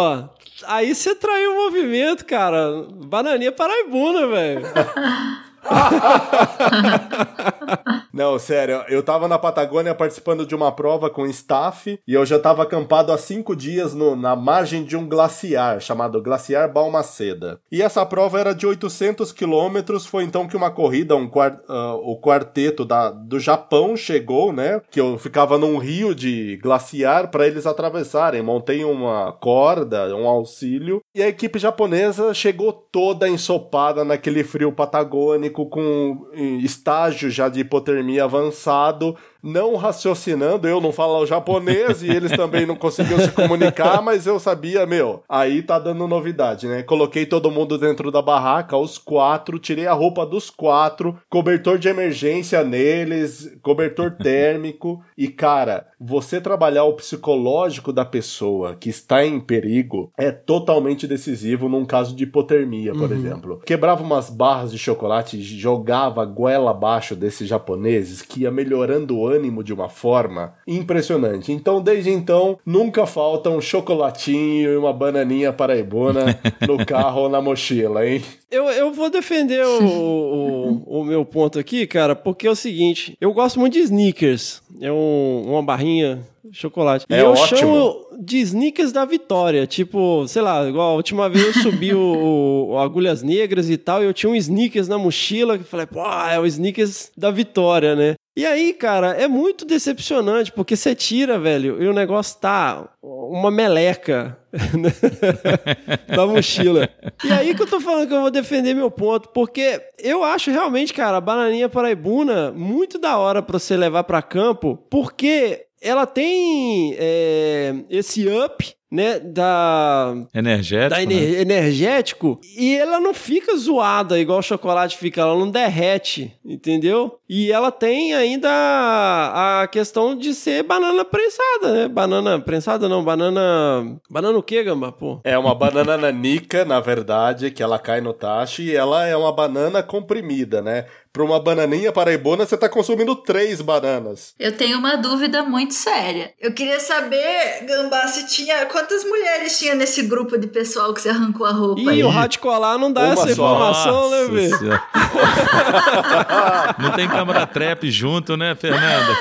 aí 0.67 0.93
você 0.93 1.15
traiu 1.15 1.53
o 1.53 1.65
movimento, 1.67 2.27
cara. 2.27 2.83
Bananinha 2.91 3.53
paraibuna, 3.53 4.27
velho. 4.27 4.63
Não, 8.13 8.39
sério, 8.39 8.83
eu 8.89 9.03
tava 9.03 9.29
na 9.29 9.39
Patagônia 9.39 9.95
participando 9.95 10.45
de 10.47 10.55
uma 10.55 10.73
prova 10.73 11.09
com 11.09 11.27
staff 11.27 11.99
e 12.07 12.15
eu 12.15 12.25
já 12.27 12.39
tava 12.39 12.63
acampado 12.63 13.13
há 13.13 13.19
cinco 13.19 13.55
dias 13.55 13.95
no- 13.95 14.17
na 14.17 14.35
margem 14.35 14.83
de 14.83 14.97
um 14.97 15.09
glaciar 15.09 15.81
chamado 15.81 16.21
Glaciar 16.23 16.73
Balmaceda. 16.73 17.61
E 17.71 17.81
essa 17.83 18.05
prova 18.05 18.41
era 18.41 18.55
de 18.55 18.67
800 18.67 19.31
quilômetros, 19.33 20.07
foi 20.07 20.25
então 20.25 20.49
que 20.49 20.57
uma 20.57 20.71
corrida, 20.71 21.15
um 21.15 21.29
quar- 21.29 21.61
ah, 21.69 21.95
o 22.03 22.21
quarteto 22.21 22.85
da, 22.85 23.11
do 23.11 23.39
Japão 23.39 23.97
chegou, 23.97 24.53
né? 24.53 24.81
Que 24.91 25.01
eu 25.01 25.17
ficava 25.19 25.59
num 25.59 25.79
rio 25.79 26.15
de 26.15 26.57
glaciar 26.63 27.31
para 27.31 27.47
eles 27.47 27.67
atravessarem. 27.67 28.43
Montei 28.43 28.85
uma 28.85 29.33
corda, 29.33 30.15
um 30.17 30.27
auxílio 30.27 31.01
e 31.15 31.23
a 31.23 31.29
equipe 31.29 31.59
japonesa 31.59 32.33
chegou 32.35 32.73
toda 32.73 33.29
ensopada 33.29 34.05
naquele 34.05 34.43
frio 34.43 34.73
patagônico 34.73 35.48
com 35.51 36.29
estágio 36.63 37.31
já 37.31 37.49
de 37.49 37.61
hipotermia 37.61 38.25
avançado, 38.25 39.17
não 39.43 39.77
raciocinando, 39.77 40.67
eu 40.67 40.81
não 40.81 40.93
falo 40.93 41.25
japonês 41.27 42.03
e 42.03 42.09
eles 42.09 42.33
também 42.33 42.67
não 42.67 42.77
conseguiam 42.77 43.21
se 43.21 43.31
comunicar, 43.31 44.03
mas 44.03 44.27
eu 44.27 44.39
sabia, 44.39 44.87
meu, 44.87 45.23
aí 45.29 45.63
tá 45.63 45.79
dando 45.79 46.09
novidade, 46.09 46.67
né? 46.67 46.83
Coloquei 46.83 47.25
todo 47.25 47.51
mundo 47.51 47.79
dentro 47.79 48.11
da 48.11 48.21
barraca, 48.21 48.77
os 48.77 48.99
quatro, 48.99 49.59
tirei 49.59 49.87
a 49.87 49.93
roupa 49.93 50.27
dos 50.27 50.51
quatro, 50.51 51.19
cobertor 51.29 51.79
de 51.79 51.89
emergência 51.89 52.65
neles, 52.65 53.57
cobertor 53.63 54.13
térmico 54.13 55.03
e 55.17 55.29
cara, 55.29 55.87
você 56.01 56.41
trabalhar 56.41 56.85
o 56.85 56.95
psicológico 56.95 57.93
da 57.93 58.05
pessoa 58.05 58.75
que 58.75 58.89
está 58.89 59.25
em 59.25 59.41
perigo 59.41 60.13
é 60.17 60.31
totalmente 60.31 61.07
decisivo 61.07 61.69
num 61.69 61.85
caso 61.85 62.15
de 62.15 62.25
hipotermia, 62.25 62.93
por 62.93 63.13
exemplo. 63.13 63.61
Quebrava 63.65 64.03
umas 64.03 64.31
barras 64.31 64.71
de 64.71 64.79
chocolate, 64.79 65.41
jogava 65.43 66.23
a 66.23 66.27
goela 66.27 66.71
abaixo 66.71 67.15
desses 67.15 67.49
japoneses 67.49 68.23
que 68.23 68.43
ia 68.43 68.51
melhorando 68.51 69.17
o 69.17 69.28
ânimo 69.29 69.63
de 69.63 69.73
uma 69.73 69.89
forma 69.89 70.53
impressionante. 70.67 71.53
Então, 71.53 71.81
desde 71.81 72.11
então, 72.11 72.59
nunca 72.65 73.07
falta 73.07 73.51
um 73.51 73.61
chocolatinho 73.61 74.73
e 74.73 74.77
uma 74.77 74.93
bananinha 74.93 75.53
paraibuna 75.53 76.39
no 76.67 76.85
carro 76.85 77.23
ou 77.23 77.29
na 77.29 77.41
mochila, 77.41 78.07
hein? 78.07 78.23
Eu, 78.51 78.65
eu 78.71 78.93
vou 78.93 79.11
defender 79.11 79.63
o, 79.65 79.85
o, 79.85 81.01
o 81.01 81.05
meu 81.05 81.25
ponto 81.25 81.59
aqui, 81.59 81.87
cara, 81.87 82.17
porque 82.17 82.47
é 82.47 82.51
o 82.51 82.57
seguinte: 82.57 83.17
eu 83.21 83.33
gosto 83.33 83.61
muito 83.61 83.75
de 83.75 83.81
sneakers. 83.81 84.63
É 84.81 84.91
um- 84.91 85.43
uma 85.47 85.63
barrinha 85.63 86.21
chocolate. 86.53 87.05
É 87.11 87.17
e 87.19 87.21
eu 87.21 87.31
ótimo. 87.33 87.59
chamo 87.59 88.07
de 88.21 88.39
sneakers 88.39 88.91
da 88.93 89.05
vitória. 89.05 89.67
Tipo, 89.67 90.27
sei 90.27 90.41
lá, 90.41 90.67
igual 90.67 90.93
a 90.93 90.95
última 90.95 91.29
vez 91.29 91.45
eu 91.57 91.63
subi 91.63 91.93
o, 91.95 92.69
o 92.71 92.79
Agulhas 92.79 93.23
Negras 93.23 93.69
e 93.69 93.77
tal, 93.77 94.03
e 94.03 94.07
eu 94.07 94.15
tinha 94.15 94.31
um 94.31 94.35
sneakers 94.37 94.89
na 94.89 94.97
mochila, 94.97 95.59
que 95.59 95.65
eu 95.65 95.69
falei, 95.69 95.87
pô, 95.87 96.01
é 96.01 96.39
o 96.41 96.47
sneakers 96.47 97.11
da 97.17 97.31
vitória, 97.31 97.95
né? 97.95 98.15
E 98.39 98.47
aí, 98.47 98.73
cara, 98.73 99.21
é 99.21 99.27
muito 99.27 99.65
decepcionante, 99.65 100.53
porque 100.53 100.77
você 100.77 100.95
tira, 100.95 101.41
velho, 101.41 101.83
e 101.83 101.89
o 101.89 101.93
negócio 101.93 102.39
tá 102.39 102.89
uma 103.03 103.51
meleca 103.51 104.39
da 106.07 106.25
mochila. 106.25 106.89
E 107.25 107.33
aí 107.33 107.53
que 107.53 107.63
eu 107.63 107.67
tô 107.67 107.81
falando 107.81 108.07
que 108.07 108.15
eu 108.15 108.21
vou 108.21 108.31
defender 108.31 108.75
meu 108.75 108.93
ponto, 108.93 109.31
porque 109.31 109.83
eu 109.99 110.23
acho 110.23 110.53
realmente, 110.53 110.95
cara, 110.95 111.17
a 111.17 111.21
bananinha 111.21 111.69
paraibuna 111.69 112.53
muito 112.53 112.97
da 112.97 113.19
hora 113.19 113.43
pra 113.43 113.59
você 113.59 113.77
levar 113.77 114.05
pra 114.05 114.23
campo, 114.23 114.79
porque 114.89 115.67
ela 115.83 116.07
tem 116.07 116.95
é, 116.97 117.75
esse 117.91 118.29
up, 118.29 118.73
né, 118.91 119.19
da, 119.19 120.15
Energético. 120.35 120.91
da 120.91 120.97
né? 120.97 121.03
ener- 121.03 121.41
energético 121.41 122.41
e 122.57 122.75
ela 122.75 122.99
não 123.01 123.13
fica 123.13 123.57
zoada 123.57 124.19
igual 124.19 124.39
o 124.39 124.43
chocolate 124.43 124.97
fica, 124.97 125.21
ela 125.21 125.35
não 125.37 125.51
derrete, 125.51 126.33
entendeu? 126.45 127.19
E 127.29 127.53
ela 127.53 127.71
tem 127.71 128.15
ainda 128.15 128.49
a, 128.51 129.63
a 129.63 129.67
questão 129.69 130.17
de 130.17 130.33
ser 130.33 130.63
banana 130.63 131.05
prensada, 131.05 131.73
né? 131.73 131.89
Banana 131.89 132.39
prensada 132.41 132.89
não, 132.89 133.05
banana. 133.05 133.99
Banana 134.11 134.39
o 134.39 134.43
quê, 134.43 134.63
gamba? 134.63 134.91
Pô. 134.91 135.21
É 135.25 135.37
uma 135.37 135.55
banana 135.55 135.97
nanica, 135.99 136.65
na 136.65 136.81
verdade, 136.81 137.51
que 137.51 137.63
ela 137.63 137.79
cai 137.79 138.01
no 138.01 138.15
tacho 138.15 138.63
e 138.63 138.75
ela 138.75 139.07
é 139.07 139.15
uma 139.15 139.33
banana 139.33 139.83
comprimida, 139.83 140.63
né? 140.63 140.87
Pra 141.13 141.25
uma 141.25 141.41
bananinha 141.41 141.91
paraibona, 141.91 142.45
você 142.47 142.57
tá 142.57 142.69
consumindo 142.69 143.17
três 143.17 143.61
bananas. 143.61 144.35
Eu 144.39 144.57
tenho 144.57 144.79
uma 144.79 144.97
dúvida 144.97 145.43
muito 145.43 145.75
séria. 145.75 146.33
Eu 146.41 146.53
queria 146.53 146.79
saber, 146.79 147.65
Gambá, 147.67 148.07
se 148.09 148.27
tinha. 148.29 148.67
Quantas 148.67 149.05
mulheres 149.05 149.59
tinha 149.59 149.75
nesse 149.75 150.03
grupo 150.03 150.37
de 150.39 150.47
pessoal 150.47 150.93
que 150.95 151.01
você 151.01 151.09
arrancou 151.09 151.47
a 151.47 151.51
roupa 151.51 151.81
Ih, 151.81 151.89
aí? 151.91 152.05
o 152.05 152.09
rádio 152.09 152.41
colar 152.41 152.79
não 152.79 152.93
dá 152.93 153.03
Uma 153.05 153.13
essa 153.15 153.23
só. 153.23 153.33
informação, 153.33 154.11
né, 154.11 154.25
velho? 154.27 154.81
Não 156.79 156.93
tem 156.93 157.09
câmera 157.09 157.47
trap 157.47 157.91
junto, 157.91 158.37
né, 158.37 158.55
Fernanda? 158.55 159.17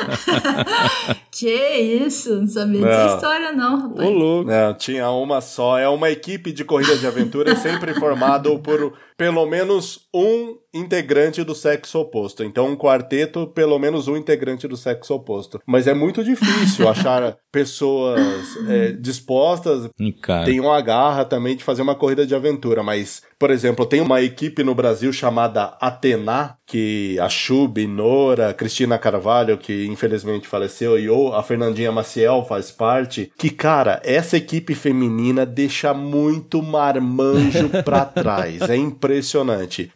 Que 1.32 1.54
isso? 1.54 2.34
Não 2.42 2.48
sabia 2.48 2.82
Não. 2.82 2.88
dessa 2.88 3.16
história, 3.16 3.52
não, 3.52 3.80
rapaz. 3.80 4.08
Ô, 4.10 4.12
louco. 4.12 4.50
Não, 4.50 4.74
tinha 4.74 5.08
uma 5.12 5.40
só. 5.40 5.78
É 5.78 5.88
uma 5.88 6.10
equipe 6.10 6.52
de 6.52 6.64
corrida 6.66 6.98
de 6.98 7.06
aventura 7.06 7.56
sempre 7.56 7.94
formado 7.94 8.58
por 8.58 8.94
pelo 9.18 9.46
menos 9.48 10.08
um 10.14 10.58
integrante 10.74 11.44
do 11.44 11.56
sexo 11.56 12.00
oposto. 12.00 12.44
Então, 12.44 12.68
um 12.68 12.76
quarteto, 12.76 13.48
pelo 13.48 13.80
menos 13.80 14.08
um 14.08 14.16
integrante 14.16 14.68
do 14.68 14.78
sexo 14.78 15.16
oposto. 15.16 15.60
Mas 15.66 15.88
é 15.88 15.94
muito 15.94 16.24
difícil 16.24 16.88
achar 16.90 17.36
pessoas 17.52 18.22
é, 18.68 18.92
dispostas. 18.92 19.90
Cara. 20.22 20.46
Tem 20.46 20.60
uma 20.60 20.80
garra 20.82 21.26
também 21.26 21.56
de 21.56 21.64
fazer 21.64 21.82
uma 21.82 21.96
corrida 21.96 22.26
de 22.26 22.36
aventura. 22.36 22.84
Mas, 22.84 23.24
por 23.40 23.50
exemplo, 23.50 23.86
tem 23.86 24.02
uma 24.02 24.22
equipe 24.22 24.64
no 24.64 24.76
Brasil 24.76 25.12
chamada 25.12 25.76
Atena, 25.82 26.56
que 26.68 27.18
a 27.20 27.30
Chub, 27.30 27.86
Nora, 27.88 28.54
Cristina 28.54 28.98
Carvalho, 29.00 29.58
que 29.58 29.88
infelizmente 29.88 30.48
faleceu, 30.48 31.00
e 31.00 31.10
ou 31.10 31.34
a 31.34 31.42
Fernandinha 31.42 31.92
Maciel 31.92 32.46
faz 32.48 32.70
parte. 32.70 33.32
Que, 33.38 33.50
cara, 33.50 34.00
essa 34.04 34.38
equipe 34.38 34.76
feminina 34.76 35.46
deixa 35.46 35.94
muito 35.94 36.62
marmanjo 36.62 37.70
pra 37.84 38.06
trás. 38.06 38.62
É 38.70 38.76
impressionante. 38.76 39.07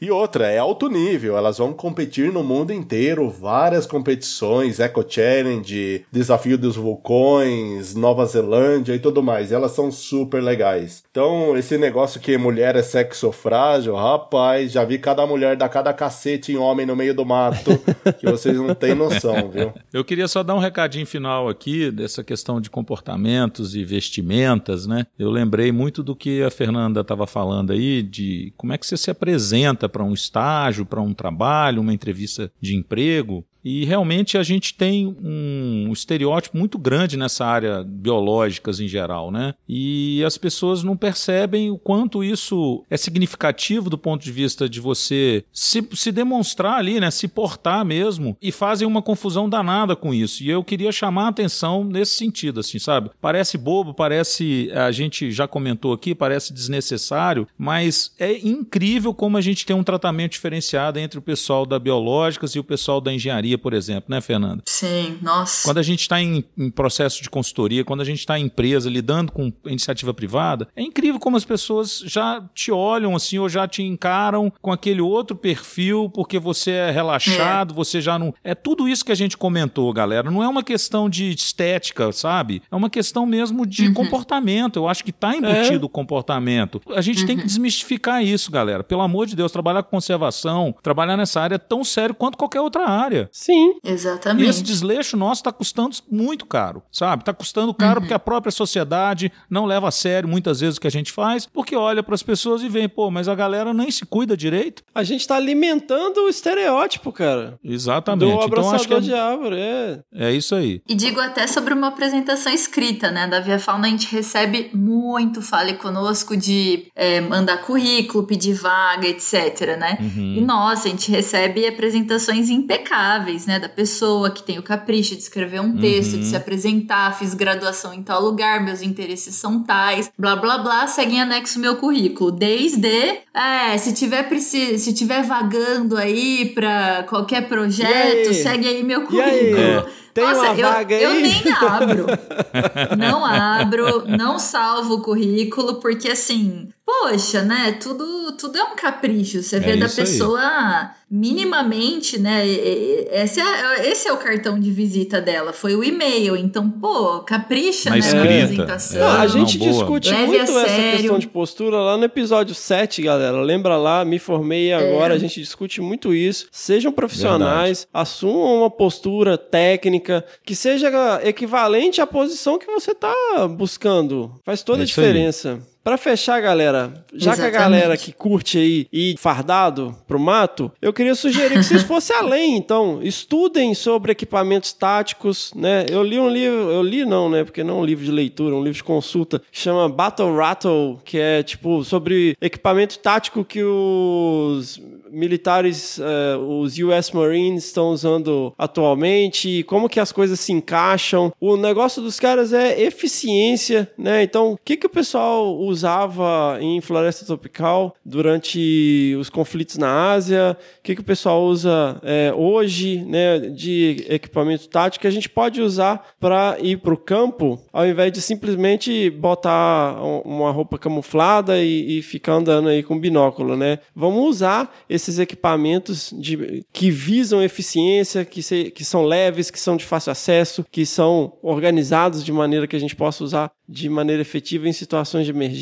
E 0.01 0.09
outra, 0.11 0.47
é 0.47 0.57
alto 0.57 0.89
nível. 0.89 1.37
Elas 1.37 1.57
vão 1.57 1.73
competir 1.73 2.31
no 2.31 2.43
mundo 2.43 2.73
inteiro, 2.73 3.29
várias 3.29 3.85
competições, 3.85 4.79
Eco 4.79 5.05
Challenge, 5.07 6.05
Desafio 6.11 6.57
dos 6.57 6.75
Vulcões, 6.75 7.95
Nova 7.95 8.25
Zelândia 8.25 8.93
e 8.93 8.99
tudo 8.99 9.23
mais. 9.23 9.51
Elas 9.51 9.71
são 9.71 9.91
super 9.91 10.41
legais. 10.41 11.03
Então, 11.09 11.57
esse 11.57 11.77
negócio 11.77 12.19
que 12.19 12.37
mulher 12.37 12.75
é 12.75 12.81
sexo 12.81 13.31
frágil, 13.31 13.95
rapaz, 13.95 14.71
já 14.71 14.83
vi 14.83 14.97
cada 14.97 15.25
mulher 15.25 15.55
dar 15.55 15.69
cada 15.69 15.93
cacete 15.93 16.51
em 16.51 16.57
homem 16.57 16.85
no 16.85 16.95
meio 16.95 17.13
do 17.13 17.25
mato, 17.25 17.71
que 18.19 18.29
vocês 18.29 18.57
não 18.57 18.73
têm 18.73 18.95
noção, 18.95 19.49
viu? 19.49 19.73
Eu 19.93 20.03
queria 20.03 20.27
só 20.27 20.43
dar 20.43 20.55
um 20.55 20.59
recadinho 20.59 21.05
final 21.05 21.49
aqui 21.49 21.91
dessa 21.91 22.23
questão 22.23 22.59
de 22.59 22.69
comportamentos 22.69 23.75
e 23.75 23.83
vestimentas, 23.83 24.85
né? 24.85 25.05
Eu 25.17 25.29
lembrei 25.29 25.71
muito 25.71 26.03
do 26.03 26.15
que 26.15 26.41
a 26.43 26.51
Fernanda 26.51 27.01
estava 27.01 27.27
falando 27.27 27.71
aí, 27.71 28.01
de 28.01 28.53
como 28.57 28.73
é 28.73 28.77
que 28.77 28.85
você 28.85 28.97
se 29.01 29.11
apresenta 29.11 29.89
para 29.89 30.03
um 30.03 30.13
estágio, 30.13 30.85
para 30.85 31.01
um 31.01 31.13
trabalho, 31.13 31.81
uma 31.81 31.93
entrevista 31.93 32.51
de 32.61 32.75
emprego. 32.75 33.45
E 33.63 33.85
realmente 33.85 34.37
a 34.37 34.43
gente 34.43 34.73
tem 34.73 35.15
um 35.23 35.91
estereótipo 35.91 36.57
muito 36.57 36.77
grande 36.77 37.17
nessa 37.17 37.45
área 37.45 37.83
biológicas 37.83 38.79
em 38.79 38.87
geral, 38.87 39.31
né? 39.31 39.53
E 39.67 40.23
as 40.23 40.37
pessoas 40.37 40.83
não 40.83 40.97
percebem 40.97 41.69
o 41.69 41.77
quanto 41.77 42.23
isso 42.23 42.83
é 42.89 42.97
significativo 42.97 43.89
do 43.89 43.97
ponto 43.97 44.23
de 44.23 44.31
vista 44.31 44.67
de 44.67 44.79
você 44.79 45.43
se, 45.51 45.87
se 45.93 46.11
demonstrar 46.11 46.77
ali, 46.77 46.99
né? 46.99 47.11
Se 47.11 47.27
portar 47.27 47.85
mesmo 47.85 48.35
e 48.41 48.51
fazem 48.51 48.87
uma 48.87 49.01
confusão 49.01 49.49
danada 49.49 49.95
com 49.95 50.13
isso. 50.13 50.43
E 50.43 50.49
eu 50.49 50.63
queria 50.63 50.91
chamar 50.91 51.25
a 51.25 51.29
atenção 51.29 51.83
nesse 51.83 52.15
sentido, 52.15 52.59
assim, 52.59 52.79
sabe? 52.79 53.11
Parece 53.21 53.57
bobo, 53.57 53.93
parece, 53.93 54.71
a 54.73 54.91
gente 54.91 55.31
já 55.31 55.47
comentou 55.47 55.93
aqui, 55.93 56.15
parece 56.15 56.53
desnecessário, 56.53 57.47
mas 57.57 58.11
é 58.19 58.37
incrível 58.39 59.13
como 59.13 59.37
a 59.37 59.41
gente 59.41 59.65
tem 59.65 59.75
um 59.75 59.83
tratamento 59.83 60.33
diferenciado 60.33 60.99
entre 60.99 61.19
o 61.19 61.21
pessoal 61.21 61.65
da 61.65 61.79
biológicas 61.79 62.55
e 62.55 62.59
o 62.59 62.63
pessoal 62.63 62.99
da 62.99 63.13
engenharia 63.13 63.50
por 63.57 63.73
exemplo, 63.73 64.05
né, 64.07 64.21
Fernanda? 64.21 64.63
Sim, 64.65 65.17
nossa. 65.21 65.67
Quando 65.67 65.77
a 65.77 65.83
gente 65.83 66.01
está 66.01 66.21
em, 66.21 66.43
em, 66.57 66.69
processo 66.69 67.21
de 67.21 67.29
consultoria, 67.29 67.85
quando 67.85 68.01
a 68.01 68.05
gente 68.05 68.19
está 68.19 68.37
em 68.37 68.45
empresa 68.45 68.89
lidando 68.89 69.31
com 69.31 69.51
iniciativa 69.65 70.13
privada, 70.13 70.67
é 70.75 70.81
incrível 70.81 71.19
como 71.19 71.37
as 71.37 71.45
pessoas 71.45 72.03
já 72.05 72.43
te 72.53 72.71
olham 72.71 73.15
assim 73.15 73.37
ou 73.37 73.47
já 73.47 73.67
te 73.67 73.81
encaram 73.81 74.51
com 74.61 74.71
aquele 74.71 75.01
outro 75.01 75.35
perfil 75.35 76.09
porque 76.09 76.37
você 76.37 76.71
é 76.71 76.91
relaxado, 76.91 77.71
é. 77.71 77.75
você 77.75 78.01
já 78.01 78.19
não. 78.19 78.33
É 78.43 78.53
tudo 78.53 78.87
isso 78.87 79.05
que 79.05 79.11
a 79.11 79.15
gente 79.15 79.37
comentou, 79.37 79.91
galera. 79.93 80.29
Não 80.29 80.43
é 80.43 80.47
uma 80.47 80.63
questão 80.63 81.09
de 81.09 81.29
estética, 81.29 82.11
sabe? 82.11 82.61
É 82.69 82.75
uma 82.75 82.89
questão 82.89 83.25
mesmo 83.25 83.65
de 83.65 83.87
uhum. 83.87 83.93
comportamento. 83.93 84.77
Eu 84.77 84.87
acho 84.87 85.03
que 85.03 85.11
está 85.11 85.35
embutido 85.35 85.83
é. 85.83 85.85
o 85.85 85.89
comportamento. 85.89 86.81
A 86.95 87.01
gente 87.01 87.21
uhum. 87.21 87.27
tem 87.27 87.35
que 87.37 87.43
uhum. 87.43 87.47
desmistificar 87.47 88.23
isso, 88.23 88.51
galera. 88.51 88.83
Pelo 88.83 89.01
amor 89.01 89.25
de 89.25 89.35
Deus, 89.35 89.51
trabalhar 89.51 89.83
com 89.83 90.01
conservação, 90.01 90.75
trabalhar 90.81 91.15
nessa 91.15 91.39
área 91.39 91.55
é 91.55 91.59
tão 91.59 91.83
sério 91.83 92.15
quanto 92.15 92.37
qualquer 92.37 92.59
outra 92.59 92.87
área. 92.87 93.29
Sim. 93.41 93.73
Exatamente. 93.83 94.45
E 94.45 94.49
esse 94.49 94.61
desleixo 94.61 95.17
nosso 95.17 95.41
está 95.41 95.51
custando 95.51 95.95
muito 96.11 96.45
caro, 96.45 96.83
sabe? 96.91 97.23
Está 97.23 97.33
custando 97.33 97.73
caro 97.73 97.95
uhum. 97.95 98.01
porque 98.01 98.13
a 98.13 98.19
própria 98.19 98.51
sociedade 98.51 99.31
não 99.49 99.65
leva 99.65 99.87
a 99.87 99.91
sério 99.91 100.29
muitas 100.29 100.59
vezes 100.59 100.77
o 100.77 100.81
que 100.81 100.85
a 100.85 100.91
gente 100.91 101.11
faz, 101.11 101.47
porque 101.47 101.75
olha 101.75 102.03
para 102.03 102.13
as 102.13 102.21
pessoas 102.21 102.61
e 102.61 102.69
vem, 102.69 102.87
pô, 102.87 103.09
mas 103.09 103.27
a 103.27 103.33
galera 103.33 103.73
nem 103.73 103.89
se 103.89 104.05
cuida 104.05 104.37
direito. 104.37 104.83
A 104.93 105.03
gente 105.03 105.21
está 105.21 105.37
alimentando 105.37 106.19
o 106.19 106.29
estereótipo, 106.29 107.11
cara. 107.11 107.57
Exatamente. 107.63 108.29
Do 108.29 108.45
então 108.45 108.75
acho 108.75 108.87
que 108.87 108.93
é... 108.93 108.99
de 108.99 109.13
árvore, 109.13 109.55
é. 109.57 109.99
É 110.13 110.31
isso 110.31 110.53
aí. 110.53 110.79
E 110.87 110.93
digo 110.93 111.19
até 111.19 111.47
sobre 111.47 111.73
uma 111.73 111.87
apresentação 111.87 112.53
escrita, 112.53 113.09
né? 113.09 113.25
Da 113.27 113.39
Via 113.39 113.57
Fauna 113.57 113.87
a 113.87 113.89
gente 113.89 114.13
recebe 114.13 114.69
muito 114.71 115.41
fale 115.41 115.73
conosco 115.73 116.37
de 116.37 116.85
é, 116.95 117.19
mandar 117.21 117.63
currículo, 117.63 118.27
pedir 118.27 118.53
vaga, 118.53 119.07
etc, 119.07 119.77
né? 119.79 119.97
Uhum. 119.99 120.35
E 120.37 120.41
nossa, 120.41 120.87
a 120.87 120.91
gente 120.91 121.09
recebe 121.09 121.65
apresentações 121.65 122.51
impecáveis, 122.51 123.30
né? 123.45 123.59
Da 123.59 123.69
pessoa 123.69 124.29
que 124.31 124.43
tem 124.43 124.59
o 124.59 124.63
capricho 124.63 125.15
de 125.15 125.21
escrever 125.21 125.61
um 125.61 125.77
texto, 125.77 126.13
uhum. 126.13 126.19
de 126.19 126.25
se 126.25 126.35
apresentar, 126.35 127.17
fiz 127.17 127.33
graduação 127.33 127.93
em 127.93 128.03
tal 128.03 128.21
lugar, 128.21 128.63
meus 128.63 128.81
interesses 128.81 129.35
são 129.35 129.63
tais, 129.63 130.11
blá 130.17 130.35
blá 130.35 130.57
blá, 130.57 130.87
segue 130.87 131.15
em 131.15 131.21
anexo 131.21 131.59
meu 131.59 131.75
currículo. 131.75 132.31
Desde, 132.31 133.19
é, 133.33 133.77
se 133.77 133.93
tiver 133.93 134.29
se 134.39 134.93
tiver 134.93 135.23
vagando 135.23 135.97
aí 135.97 136.51
para 136.53 137.03
qualquer 137.03 137.47
projeto, 137.47 138.29
aí? 138.29 138.33
segue 138.33 138.67
aí 138.67 138.83
meu 138.83 139.03
currículo. 139.03 139.85
Tem 140.13 140.25
Nossa, 140.25 140.51
uma 140.51 140.59
eu, 140.59 140.69
vaga 140.69 140.95
aí? 140.95 141.03
eu 141.03 141.13
nem 141.13 141.41
abro. 141.61 142.05
não 142.97 143.25
abro, 143.25 144.05
não 144.07 144.37
salvo 144.37 144.95
o 144.95 145.01
currículo, 145.01 145.75
porque 145.75 146.09
assim, 146.09 146.67
poxa, 146.91 147.41
né? 147.41 147.77
Tudo, 147.81 148.33
tudo 148.33 148.57
é 148.57 148.63
um 148.63 148.75
capricho. 148.75 149.41
Você 149.41 149.59
vê 149.59 149.71
é 149.71 149.77
da 149.77 149.87
pessoa 149.87 150.41
aí. 150.41 150.87
minimamente, 151.09 152.19
né? 152.19 152.45
Esse 152.47 153.39
é, 153.39 153.89
esse 153.89 154.07
é 154.07 154.13
o 154.13 154.17
cartão 154.17 154.59
de 154.59 154.71
visita 154.71 155.21
dela, 155.21 155.53
foi 155.53 155.75
o 155.75 155.83
e-mail. 155.83 156.35
Então, 156.35 156.69
pô, 156.69 157.19
capricha 157.19 157.89
Na 157.89 157.95
né, 157.95 158.21
apresentação. 158.21 159.01
É, 159.01 159.17
a 159.19 159.27
gente 159.27 159.57
não, 159.57 159.67
discute 159.67 160.09
Leve 160.09 160.27
muito 160.27 160.41
essa 160.41 160.65
questão 160.97 161.19
de 161.19 161.27
postura 161.27 161.77
lá 161.77 161.97
no 161.97 162.03
episódio 162.03 162.53
7, 162.53 163.01
galera. 163.01 163.39
Lembra 163.41 163.77
lá, 163.77 164.03
me 164.03 164.19
formei 164.19 164.73
agora, 164.73 165.13
é. 165.13 165.15
a 165.15 165.19
gente 165.19 165.39
discute 165.39 165.79
muito 165.81 166.13
isso. 166.13 166.47
Sejam 166.51 166.91
profissionais, 166.91 167.79
Verdade. 167.79 167.89
assumam 167.93 168.59
uma 168.59 168.69
postura 168.69 169.37
técnica 169.37 170.25
que 170.45 170.55
seja 170.55 170.91
equivalente 171.23 172.01
à 172.01 172.07
posição 172.07 172.59
que 172.59 172.67
você 172.67 172.91
está 172.91 173.13
buscando. 173.49 174.35
Faz 174.43 174.61
toda 174.61 174.79
é 174.79 174.83
a 174.83 174.85
diferença. 174.85 175.53
Aí. 175.53 175.71
Para 175.83 175.97
fechar, 175.97 176.39
galera, 176.39 176.93
já 177.11 177.31
Exatamente. 177.31 177.51
que 177.51 177.57
a 177.57 177.59
galera 177.59 177.97
que 177.97 178.13
curte 178.13 178.59
aí 178.59 178.87
ir 178.93 179.17
fardado 179.17 179.95
pro 180.07 180.19
mato, 180.19 180.71
eu 180.79 180.93
queria 180.93 181.15
sugerir 181.15 181.55
que 181.55 181.63
vocês 181.63 181.81
fossem 181.83 182.15
além, 182.15 182.55
então, 182.55 182.99
estudem 183.01 183.73
sobre 183.73 184.11
equipamentos 184.11 184.73
táticos, 184.73 185.51
né? 185.55 185.87
Eu 185.89 186.03
li 186.03 186.19
um 186.19 186.29
livro, 186.29 186.69
eu 186.69 186.83
li 186.83 187.03
não, 187.03 187.29
né? 187.29 187.43
Porque 187.43 187.63
não 187.63 187.79
é 187.79 187.81
um 187.81 187.85
livro 187.85 188.05
de 188.05 188.11
leitura, 188.11 188.53
é 188.53 188.57
um 188.57 188.63
livro 188.63 188.77
de 188.77 188.83
consulta, 188.83 189.41
que 189.51 189.57
chama 189.57 189.89
Battle 189.89 190.35
Rattle, 190.35 190.99
que 191.03 191.17
é 191.17 191.41
tipo 191.41 191.83
sobre 191.83 192.37
equipamento 192.39 192.99
tático 192.99 193.43
que 193.43 193.63
os 193.63 194.79
militares, 195.11 195.97
uh, 195.97 196.39
os 196.39 196.77
US 196.77 197.11
Marines 197.11 197.65
estão 197.65 197.89
usando 197.89 198.53
atualmente, 198.57 199.63
como 199.63 199.89
que 199.89 199.99
as 199.99 200.11
coisas 200.11 200.39
se 200.39 200.51
encaixam. 200.51 201.33
O 201.39 201.57
negócio 201.57 202.01
dos 202.01 202.19
caras 202.19 202.53
é 202.53 202.81
eficiência, 202.81 203.91
né? 203.97 204.23
Então, 204.23 204.53
o 204.53 204.59
que, 204.63 204.77
que 204.77 204.85
o 204.87 204.89
pessoal 204.89 205.55
usava 205.71 206.57
em 206.59 206.81
floresta 206.81 207.25
tropical 207.25 207.95
durante 208.03 209.15
os 209.19 209.29
conflitos 209.29 209.77
na 209.77 210.11
Ásia? 210.11 210.57
O 210.79 210.83
que, 210.83 210.95
que 210.95 211.01
o 211.01 211.05
pessoal 211.05 211.43
usa 211.43 211.99
é, 212.03 212.33
hoje, 212.35 213.03
né, 213.05 213.39
de 213.39 214.05
equipamento 214.09 214.67
tático 214.67 215.01
que 215.01 215.07
a 215.07 215.11
gente 215.11 215.29
pode 215.29 215.61
usar 215.61 216.15
para 216.19 216.57
ir 216.59 216.77
para 216.77 216.93
o 216.93 216.97
campo, 216.97 217.61
ao 217.71 217.85
invés 217.85 218.11
de 218.11 218.21
simplesmente 218.21 219.09
botar 219.09 220.01
uma 220.25 220.51
roupa 220.51 220.77
camuflada 220.77 221.61
e, 221.61 221.99
e 221.99 222.01
ficar 222.01 222.33
andando 222.33 222.69
aí 222.69 222.81
com 222.81 222.99
binóculo, 222.99 223.55
né? 223.55 223.79
Vamos 223.95 224.27
usar 224.27 224.73
esse 224.89 225.11
esses 225.11 225.19
equipamentos 225.19 226.13
de, 226.17 226.65
que 226.71 226.89
visam 226.89 227.43
eficiência, 227.43 228.23
que, 228.23 228.41
se, 228.41 228.71
que 228.71 228.85
são 228.85 229.03
leves, 229.03 229.51
que 229.51 229.59
são 229.59 229.75
de 229.75 229.85
fácil 229.85 230.11
acesso, 230.11 230.65
que 230.71 230.85
são 230.85 231.33
organizados 231.41 232.23
de 232.23 232.31
maneira 232.31 232.67
que 232.67 232.75
a 232.75 232.79
gente 232.79 232.95
possa 232.95 233.23
usar 233.23 233.51
de 233.67 233.89
maneira 233.89 234.21
efetiva 234.21 234.67
em 234.67 234.73
situações 234.73 235.25
de 235.25 235.31
emergência 235.31 235.60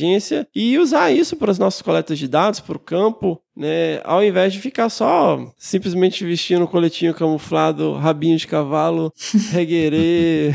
e 0.55 0.77
usar 0.77 1.11
isso 1.11 1.35
para 1.35 1.51
as 1.51 1.59
nossas 1.59 1.81
coletas 1.81 2.17
de 2.17 2.27
dados, 2.27 2.59
para 2.59 2.77
o 2.77 2.79
campo, 2.79 3.41
né? 3.55 3.99
Ao 4.03 4.23
invés 4.23 4.53
de 4.53 4.59
ficar 4.59 4.89
só 4.89 5.51
simplesmente 5.57 6.23
vestindo 6.23 6.63
um 6.63 6.67
coletinho 6.67 7.13
camuflado, 7.13 7.93
rabinho 7.93 8.37
de 8.37 8.47
cavalo, 8.47 9.11
reguerê. 9.51 10.53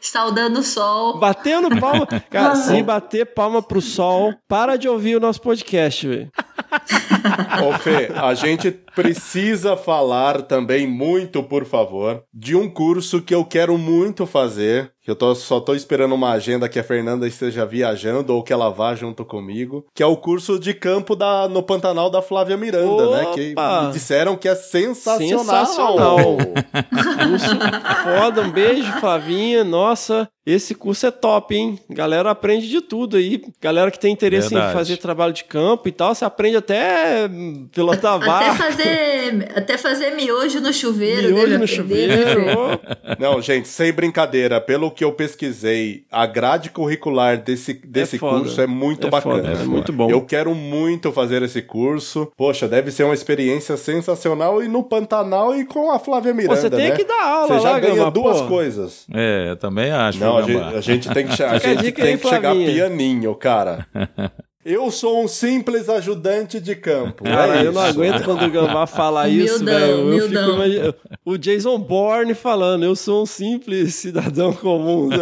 Saudando 0.00 0.60
o 0.60 0.62
sol. 0.62 1.18
Batendo 1.18 1.80
palma. 1.80 2.06
Cara, 2.30 2.54
se 2.54 2.82
bater 2.82 3.26
palma 3.26 3.60
pro 3.60 3.80
sol, 3.80 4.32
para 4.46 4.76
de 4.76 4.88
ouvir 4.88 5.16
o 5.16 5.20
nosso 5.20 5.40
podcast, 5.40 6.06
velho. 6.06 6.30
Ô, 7.66 7.72
Fê, 7.78 8.10
a 8.14 8.34
gente 8.34 8.70
precisa 8.94 9.76
falar 9.76 10.42
também 10.42 10.86
muito, 10.86 11.42
por 11.42 11.64
favor, 11.64 12.22
de 12.32 12.54
um 12.54 12.68
curso 12.68 13.22
que 13.22 13.34
eu 13.34 13.44
quero 13.44 13.76
muito 13.78 14.26
fazer. 14.26 14.92
Que 15.08 15.12
eu 15.12 15.16
tô, 15.16 15.34
só 15.34 15.58
tô 15.58 15.74
esperando 15.74 16.14
uma 16.14 16.32
agenda 16.32 16.68
que 16.68 16.78
a 16.78 16.84
Fernanda 16.84 17.26
esteja 17.26 17.64
viajando 17.64 18.34
ou 18.34 18.42
que 18.42 18.52
ela 18.52 18.68
vá 18.68 18.94
junto 18.94 19.24
comigo. 19.24 19.86
Que 19.94 20.02
é 20.02 20.06
o 20.06 20.18
curso 20.18 20.58
de 20.58 20.74
campo 20.74 21.16
da, 21.16 21.48
no 21.48 21.62
Pantanal 21.62 22.10
da 22.10 22.20
Flávia 22.20 22.58
Miranda, 22.58 23.08
né? 23.12 23.26
Que 23.32 23.52
Opa! 23.52 23.84
me 23.84 23.92
disseram 23.94 24.36
que 24.36 24.46
é 24.46 24.54
sensacional. 24.54 25.46
Sensacional. 25.46 26.26
curso 27.24 27.56
foda, 28.04 28.42
um 28.42 28.50
beijo, 28.50 28.92
Flavinha. 29.00 29.64
Nossa, 29.64 30.28
esse 30.48 30.74
curso 30.74 31.06
é 31.06 31.10
top, 31.10 31.54
hein? 31.54 31.78
Galera 31.90 32.30
aprende 32.30 32.66
de 32.70 32.80
tudo 32.80 33.18
aí. 33.18 33.42
Galera 33.60 33.90
que 33.90 33.98
tem 33.98 34.10
interesse 34.10 34.48
Verdade. 34.48 34.70
em 34.70 34.74
fazer 34.74 34.96
trabalho 34.96 35.34
de 35.34 35.44
campo 35.44 35.86
e 35.88 35.92
tal, 35.92 36.14
você 36.14 36.24
aprende 36.24 36.56
até 36.56 37.28
hum, 37.30 37.68
pilotar 37.70 38.14
Até 38.14 38.26
barco, 38.26 38.56
fazer, 38.56 39.52
até 39.54 39.76
fazer 39.76 40.12
miojo 40.12 40.58
no 40.60 40.72
chuveiro. 40.72 41.34
miojo 41.34 41.46
deve 41.46 41.58
no 41.58 41.64
aprender, 41.64 42.08
né, 42.08 42.32
chuveiro. 42.32 42.80
Não, 43.18 43.42
gente, 43.42 43.68
sem 43.68 43.92
brincadeira, 43.92 44.58
pelo 44.58 44.90
que 44.98 45.04
eu 45.04 45.12
pesquisei, 45.12 46.02
a 46.10 46.26
grade 46.26 46.70
curricular 46.70 47.40
desse, 47.40 47.72
desse 47.72 48.18
foda. 48.18 48.40
curso 48.40 48.60
é 48.60 48.66
muito 48.66 49.06
É 49.06 49.10
bacana. 49.10 49.36
foda, 49.36 49.62
é 49.62 49.64
muito 49.64 49.92
bom. 49.92 50.10
Eu 50.10 50.22
quero 50.22 50.52
muito 50.56 51.12
fazer 51.12 51.40
esse 51.44 51.62
curso. 51.62 52.32
Poxa, 52.36 52.66
deve 52.66 52.90
ser 52.90 53.04
uma 53.04 53.14
experiência 53.14 53.76
sensacional 53.76 54.60
e 54.60 54.66
no 54.66 54.82
Pantanal 54.82 55.54
e 55.54 55.64
com 55.64 55.92
a 55.92 56.00
Flávia 56.00 56.32
Pô, 56.32 56.38
Miranda, 56.38 56.60
você 56.60 56.68
tem 56.68 56.90
né? 56.90 56.96
que 56.96 57.04
dar 57.04 57.22
aula 57.22 57.46
Você 57.46 57.60
já 57.60 57.70
lá, 57.70 57.78
ganha 57.78 57.94
Gama, 57.94 58.10
duas 58.10 58.40
pô. 58.42 58.48
coisas. 58.48 59.06
É, 59.14 59.50
eu 59.50 59.56
também 59.56 59.92
acho. 59.92 60.18
Não, 60.18 60.36
a 60.36 60.42
gente, 60.42 60.58
a 60.60 60.80
gente 60.80 61.08
tem 61.10 61.26
que, 61.28 61.42
a 61.44 61.58
gente 61.58 61.92
tem 61.92 62.04
aí, 62.04 62.18
que 62.18 62.28
chegar 62.28 62.56
pianinho, 62.56 63.32
cara. 63.36 63.86
Eu 64.70 64.90
sou 64.90 65.24
um 65.24 65.28
simples 65.28 65.88
ajudante 65.88 66.60
de 66.60 66.76
campo. 66.76 67.24
Cara, 67.24 67.62
é 67.62 67.66
eu 67.66 67.72
não 67.72 67.80
aguento 67.80 68.22
quando 68.22 68.44
o 68.44 68.50
Gambá 68.50 68.86
fala 68.86 69.26
isso, 69.26 69.64
velho. 69.64 70.12
Eu 70.12 70.28
fico 70.28 70.34
humildão. 70.34 70.54
imagi- 70.56 70.94
O 71.24 71.38
Jason 71.38 71.78
Bourne 71.78 72.34
falando, 72.34 72.84
eu 72.84 72.94
sou 72.94 73.22
um 73.22 73.26
simples 73.26 73.94
cidadão 73.94 74.52
comum. 74.52 75.08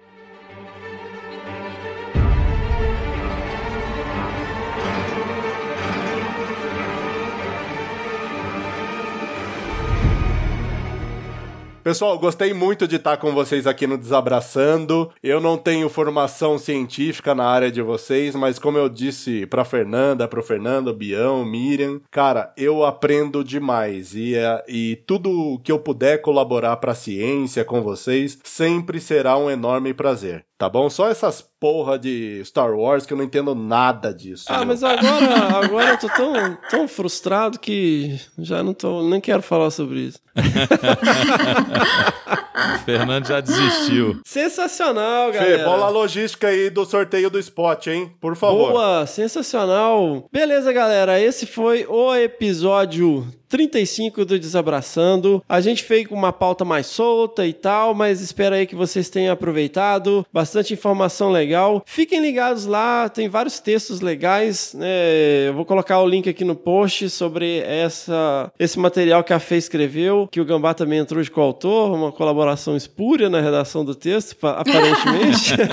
Pessoal, 11.84 12.18
gostei 12.18 12.54
muito 12.54 12.88
de 12.88 12.96
estar 12.96 13.18
com 13.18 13.34
vocês 13.34 13.68
aqui 13.68 13.86
no 13.86 13.98
Desabraçando. 13.98 15.12
Eu 15.22 15.42
não 15.42 15.58
tenho 15.58 15.90
formação 15.90 16.58
científica 16.58 17.36
na 17.36 17.44
área 17.46 17.70
de 17.70 17.82
vocês, 17.82 18.36
mas 18.36 18.58
como 18.58 18.78
eu 18.78 18.88
disse 18.88 19.46
pra 19.48 19.66
Fernanda, 19.66 20.26
pro 20.26 20.42
Fernando, 20.42 20.94
Bião, 20.94 21.44
Miriam, 21.44 22.00
cara, 22.10 22.54
eu 22.56 22.86
aprendo 22.86 23.44
demais 23.44 24.16
e, 24.16 24.34
é- 24.34 24.64
e 24.66 24.96
tudo 25.06 25.60
que 25.62 25.74
eu 25.74 25.78
puder 25.80 26.22
colaborar 26.22 26.78
pra 26.78 26.96
ciência 26.96 27.66
com 27.66 27.82
vocês 27.82 28.40
sempre 28.46 29.02
será 29.02 29.38
um 29.38 29.50
enorme 29.52 29.94
prazer. 29.94 30.46
Tá 30.64 30.70
bom? 30.70 30.90
Só 30.90 31.10
essas 31.10 31.46
porra 31.60 32.00
de 32.00 32.42
Star 32.46 32.74
Wars 32.74 33.06
que 33.06 33.12
eu 33.12 33.18
não 33.18 33.26
entendo 33.26 33.54
nada 33.54 34.14
disso. 34.14 34.46
Ah, 34.48 34.60
meu. 34.60 34.68
mas 34.68 34.82
agora, 34.82 35.58
agora 35.62 35.90
eu 35.90 35.98
tô 35.98 36.08
tão, 36.08 36.58
tão 36.70 36.88
frustrado 36.88 37.60
que 37.60 38.18
já 38.38 38.64
não 38.64 38.74
tô, 38.74 39.04
nem 39.04 39.20
quero 39.20 39.42
falar 39.42 39.72
sobre 39.72 40.00
isso. 40.00 40.20
O 42.54 42.80
Fernando 42.86 43.28
já 43.28 43.40
desistiu. 43.40 44.20
Sensacional, 44.26 45.32
Fê, 45.32 45.40
galera. 45.40 45.66
bola 45.66 45.86
a 45.88 45.90
logística 45.90 46.48
aí 46.48 46.70
do 46.70 46.86
sorteio 46.86 47.30
do 47.30 47.40
spot, 47.40 47.88
hein? 47.88 48.12
Por 48.22 48.36
favor. 48.36 48.72
Boa, 48.72 49.06
sensacional. 49.08 50.28
Beleza, 50.32 50.72
galera, 50.72 51.20
esse 51.20 51.46
foi 51.46 51.86
o 51.88 52.14
episódio 52.16 53.28
35 53.50 54.26
do 54.26 54.40
Desabraçando. 54.40 55.44
A 55.48 55.62
gente 55.62 55.84
fez 55.84 56.08
com 56.08 56.16
uma 56.16 56.34
pauta 56.34 56.66
mais 56.66 56.88
solta 56.88 57.46
e 57.46 57.54
tal, 57.54 57.94
mas 57.94 58.20
espero 58.20 58.56
aí 58.56 58.66
que 58.66 58.76
vocês 58.76 59.10
tenham 59.10 59.32
aproveitado. 59.32 60.26
Bastante 60.34 60.74
informação 60.74 61.32
legal. 61.32 61.84
Fiquem 61.86 62.20
ligados 62.20 62.66
lá, 62.66 63.08
tem 63.10 63.30
vários 63.30 63.60
textos 63.60 64.02
legais. 64.02 64.74
né? 64.74 65.48
Eu 65.48 65.54
vou 65.54 65.66
colocar 65.66 66.00
o 66.02 66.08
link 66.08 66.28
aqui 66.28 66.44
no 66.44 66.56
post 66.56 67.10
sobre 67.12 67.60
essa, 67.60 68.52
esse 68.58 68.80
material 68.80 69.24
que 69.24 69.34
a 69.34 69.40
Fê 69.40 69.58
escreveu, 69.58 70.28
que 70.32 70.42
o 70.42 70.46
Gambá 70.46 70.74
também 70.74 70.98
entrou 71.00 71.22
de 71.22 71.30
coautor, 71.30 71.94
uma 71.94 72.12
colaboração 72.12 72.43
espúria 72.76 73.30
na 73.30 73.40
redação 73.40 73.86
do 73.86 73.96
texto, 73.96 74.36
pa- 74.36 74.60
aparentemente. 74.60 75.54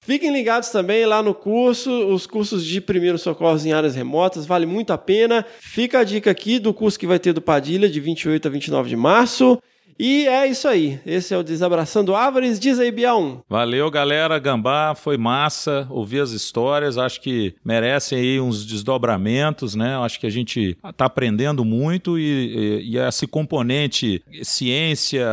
Fiquem 0.00 0.30
ligados 0.32 0.68
também 0.68 1.06
lá 1.06 1.22
no 1.22 1.32
curso, 1.32 1.90
os 2.08 2.26
cursos 2.26 2.62
de 2.64 2.78
primeiros 2.78 3.22
socorros 3.22 3.64
em 3.64 3.72
áreas 3.72 3.94
remotas, 3.94 4.44
vale 4.44 4.66
muito 4.66 4.92
a 4.92 4.98
pena. 4.98 5.46
Fica 5.60 6.00
a 6.00 6.04
dica 6.04 6.30
aqui 6.30 6.58
do 6.58 6.74
curso 6.74 6.98
que 6.98 7.06
vai 7.06 7.18
ter 7.18 7.32
do 7.32 7.40
Padilha, 7.40 7.88
de 7.88 8.00
28 8.00 8.46
a 8.46 8.50
29 8.50 8.88
de 8.90 8.96
março. 8.96 9.58
E 9.98 10.26
é 10.26 10.46
isso 10.46 10.66
aí. 10.66 10.98
Esse 11.06 11.32
é 11.32 11.38
o 11.38 11.42
Desabraçando 11.42 12.14
Árvores. 12.14 12.58
Diz 12.58 12.78
aí, 12.80 12.90
Bião. 12.90 13.42
Valeu, 13.48 13.90
galera. 13.90 14.38
Gambá, 14.38 14.94
foi 14.94 15.16
massa 15.16 15.86
ouvir 15.90 16.20
as 16.20 16.30
histórias. 16.32 16.98
Acho 16.98 17.20
que 17.20 17.54
merecem 17.64 18.18
aí 18.18 18.40
uns 18.40 18.66
desdobramentos, 18.66 19.74
né? 19.74 19.96
Acho 19.98 20.18
que 20.18 20.26
a 20.26 20.30
gente 20.30 20.76
tá 20.96 21.04
aprendendo 21.06 21.64
muito 21.64 22.18
e, 22.18 22.22
e- 22.24 22.90
e 22.94 22.98
esse 22.98 23.26
componente 23.26 24.22
ciência, 24.42 25.24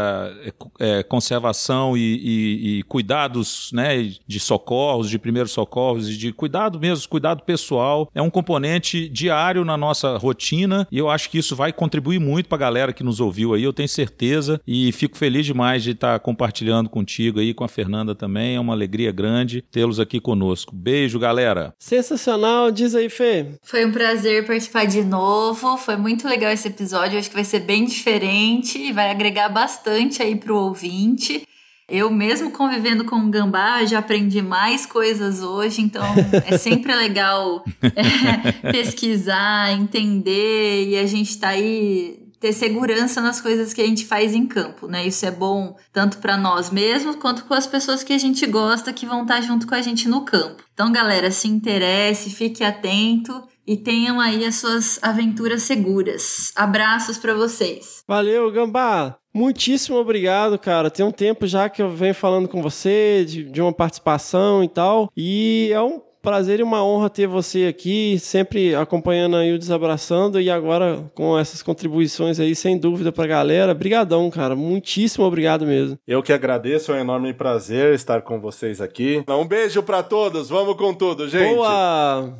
é, 0.79 0.99
é, 0.99 1.03
conservação 1.03 1.95
e, 1.97 2.79
e- 2.79 2.83
cuidados, 2.83 3.71
né? 3.73 4.11
De 4.27 4.39
socorros, 4.39 5.09
de 5.09 5.17
primeiros 5.17 5.51
socorros 5.51 6.09
e 6.09 6.17
de 6.17 6.31
cuidado 6.31 6.79
mesmo, 6.79 7.07
cuidado 7.09 7.43
pessoal, 7.43 8.09
é 8.13 8.21
um 8.21 8.29
componente 8.29 9.07
diário 9.09 9.63
na 9.65 9.75
nossa 9.77 10.17
rotina 10.17 10.87
e 10.91 10.97
eu 10.97 11.09
acho 11.09 11.29
que 11.29 11.37
isso 11.37 11.55
vai 11.55 11.71
contribuir 11.73 12.19
muito 12.19 12.47
pra 12.47 12.57
galera 12.57 12.93
que 12.93 13.03
nos 13.03 13.19
ouviu 13.19 13.53
aí, 13.53 13.63
eu 13.63 13.73
tenho 13.73 13.89
certeza. 13.89 14.50
E 14.65 14.91
fico 14.91 15.17
feliz 15.17 15.45
demais 15.45 15.83
de 15.83 15.91
estar 15.91 16.19
compartilhando 16.19 16.89
contigo 16.89 17.39
aí, 17.39 17.53
com 17.53 17.63
a 17.63 17.67
Fernanda 17.67 18.15
também. 18.15 18.55
É 18.55 18.59
uma 18.59 18.73
alegria 18.73 19.11
grande 19.11 19.61
tê-los 19.71 19.99
aqui 19.99 20.19
conosco. 20.19 20.75
Beijo, 20.75 21.19
galera. 21.19 21.73
Sensacional. 21.77 22.71
Diz 22.71 22.95
aí, 22.95 23.09
Fê. 23.09 23.47
Foi 23.61 23.85
um 23.85 23.91
prazer 23.91 24.45
participar 24.45 24.85
de 24.85 25.03
novo. 25.03 25.77
Foi 25.77 25.97
muito 25.97 26.27
legal 26.27 26.51
esse 26.51 26.67
episódio. 26.67 27.19
Acho 27.19 27.29
que 27.29 27.35
vai 27.35 27.45
ser 27.45 27.59
bem 27.61 27.85
diferente 27.85 28.77
e 28.77 28.91
vai 28.91 29.11
agregar 29.11 29.49
bastante 29.49 30.21
aí 30.21 30.35
pro 30.35 30.57
ouvinte. 30.57 31.43
Eu 31.91 32.09
mesmo 32.09 32.51
convivendo 32.51 33.03
com 33.03 33.17
o 33.17 33.29
Gambá 33.29 33.83
já 33.83 33.99
aprendi 33.99 34.41
mais 34.41 34.85
coisas 34.85 35.43
hoje, 35.43 35.81
então 35.81 36.01
é 36.47 36.57
sempre 36.57 36.95
legal 36.95 37.65
é, 37.83 38.71
pesquisar, 38.71 39.73
entender 39.73 40.87
e 40.87 40.97
a 40.97 41.05
gente 41.05 41.37
tá 41.37 41.49
aí 41.49 42.17
ter 42.41 42.53
segurança 42.53 43.21
nas 43.21 43.39
coisas 43.39 43.71
que 43.71 43.79
a 43.79 43.85
gente 43.85 44.03
faz 44.03 44.33
em 44.33 44.47
campo, 44.47 44.87
né? 44.87 45.05
Isso 45.05 45.23
é 45.27 45.31
bom 45.31 45.77
tanto 45.93 46.17
para 46.17 46.35
nós 46.35 46.71
mesmos 46.71 47.15
quanto 47.17 47.45
com 47.45 47.53
as 47.53 47.67
pessoas 47.67 48.03
que 48.03 48.11
a 48.11 48.17
gente 48.17 48.47
gosta 48.47 48.91
que 48.91 49.05
vão 49.05 49.21
estar 49.21 49.41
junto 49.41 49.67
com 49.67 49.75
a 49.75 49.81
gente 49.81 50.09
no 50.09 50.25
campo. 50.25 50.63
Então, 50.73 50.91
galera, 50.91 51.29
se 51.29 51.47
interesse, 51.47 52.31
fique 52.31 52.63
atento 52.63 53.47
e 53.65 53.77
tenham 53.77 54.19
aí 54.19 54.43
as 54.43 54.55
suas 54.55 54.99
aventuras 55.03 55.61
seguras. 55.61 56.51
Abraços 56.55 57.19
para 57.19 57.35
vocês. 57.35 58.03
Valeu, 58.07 58.51
Gambá. 58.51 59.17
Muitíssimo 59.31 59.97
obrigado, 59.97 60.57
cara. 60.57 60.89
Tem 60.89 61.05
um 61.05 61.11
tempo 61.11 61.45
já 61.45 61.69
que 61.69 61.81
eu 61.81 61.91
venho 61.91 62.15
falando 62.15 62.49
com 62.49 62.59
você 62.59 63.23
de, 63.23 63.43
de 63.43 63.61
uma 63.61 63.71
participação 63.71 64.63
e 64.63 64.67
tal. 64.67 65.11
E 65.15 65.69
é 65.71 65.79
um 65.79 66.01
prazer 66.21 66.59
e 66.59 66.63
uma 66.63 66.83
honra 66.83 67.09
ter 67.09 67.27
você 67.27 67.65
aqui, 67.65 68.17
sempre 68.19 68.75
acompanhando 68.75 69.35
aí 69.35 69.53
o 69.53 69.59
Desabraçando 69.59 70.39
e 70.39 70.49
agora 70.49 71.03
com 71.13 71.37
essas 71.37 71.61
contribuições 71.63 72.39
aí, 72.39 72.55
sem 72.55 72.77
dúvida 72.77 73.11
pra 73.11 73.27
galera. 73.27 73.73
Brigadão, 73.73 74.29
cara. 74.29 74.55
Muitíssimo 74.55 75.25
obrigado 75.25 75.65
mesmo. 75.65 75.97
Eu 76.07 76.21
que 76.21 76.33
agradeço, 76.33 76.91
é 76.91 76.95
um 76.95 77.01
enorme 77.01 77.33
prazer 77.33 77.93
estar 77.93 78.21
com 78.21 78.39
vocês 78.39 78.81
aqui. 78.81 79.23
Um 79.27 79.47
beijo 79.47 79.81
pra 79.83 80.03
todos, 80.03 80.49
vamos 80.49 80.75
com 80.75 80.93
tudo, 80.93 81.27
gente. 81.27 81.55
Boa! 81.55 82.37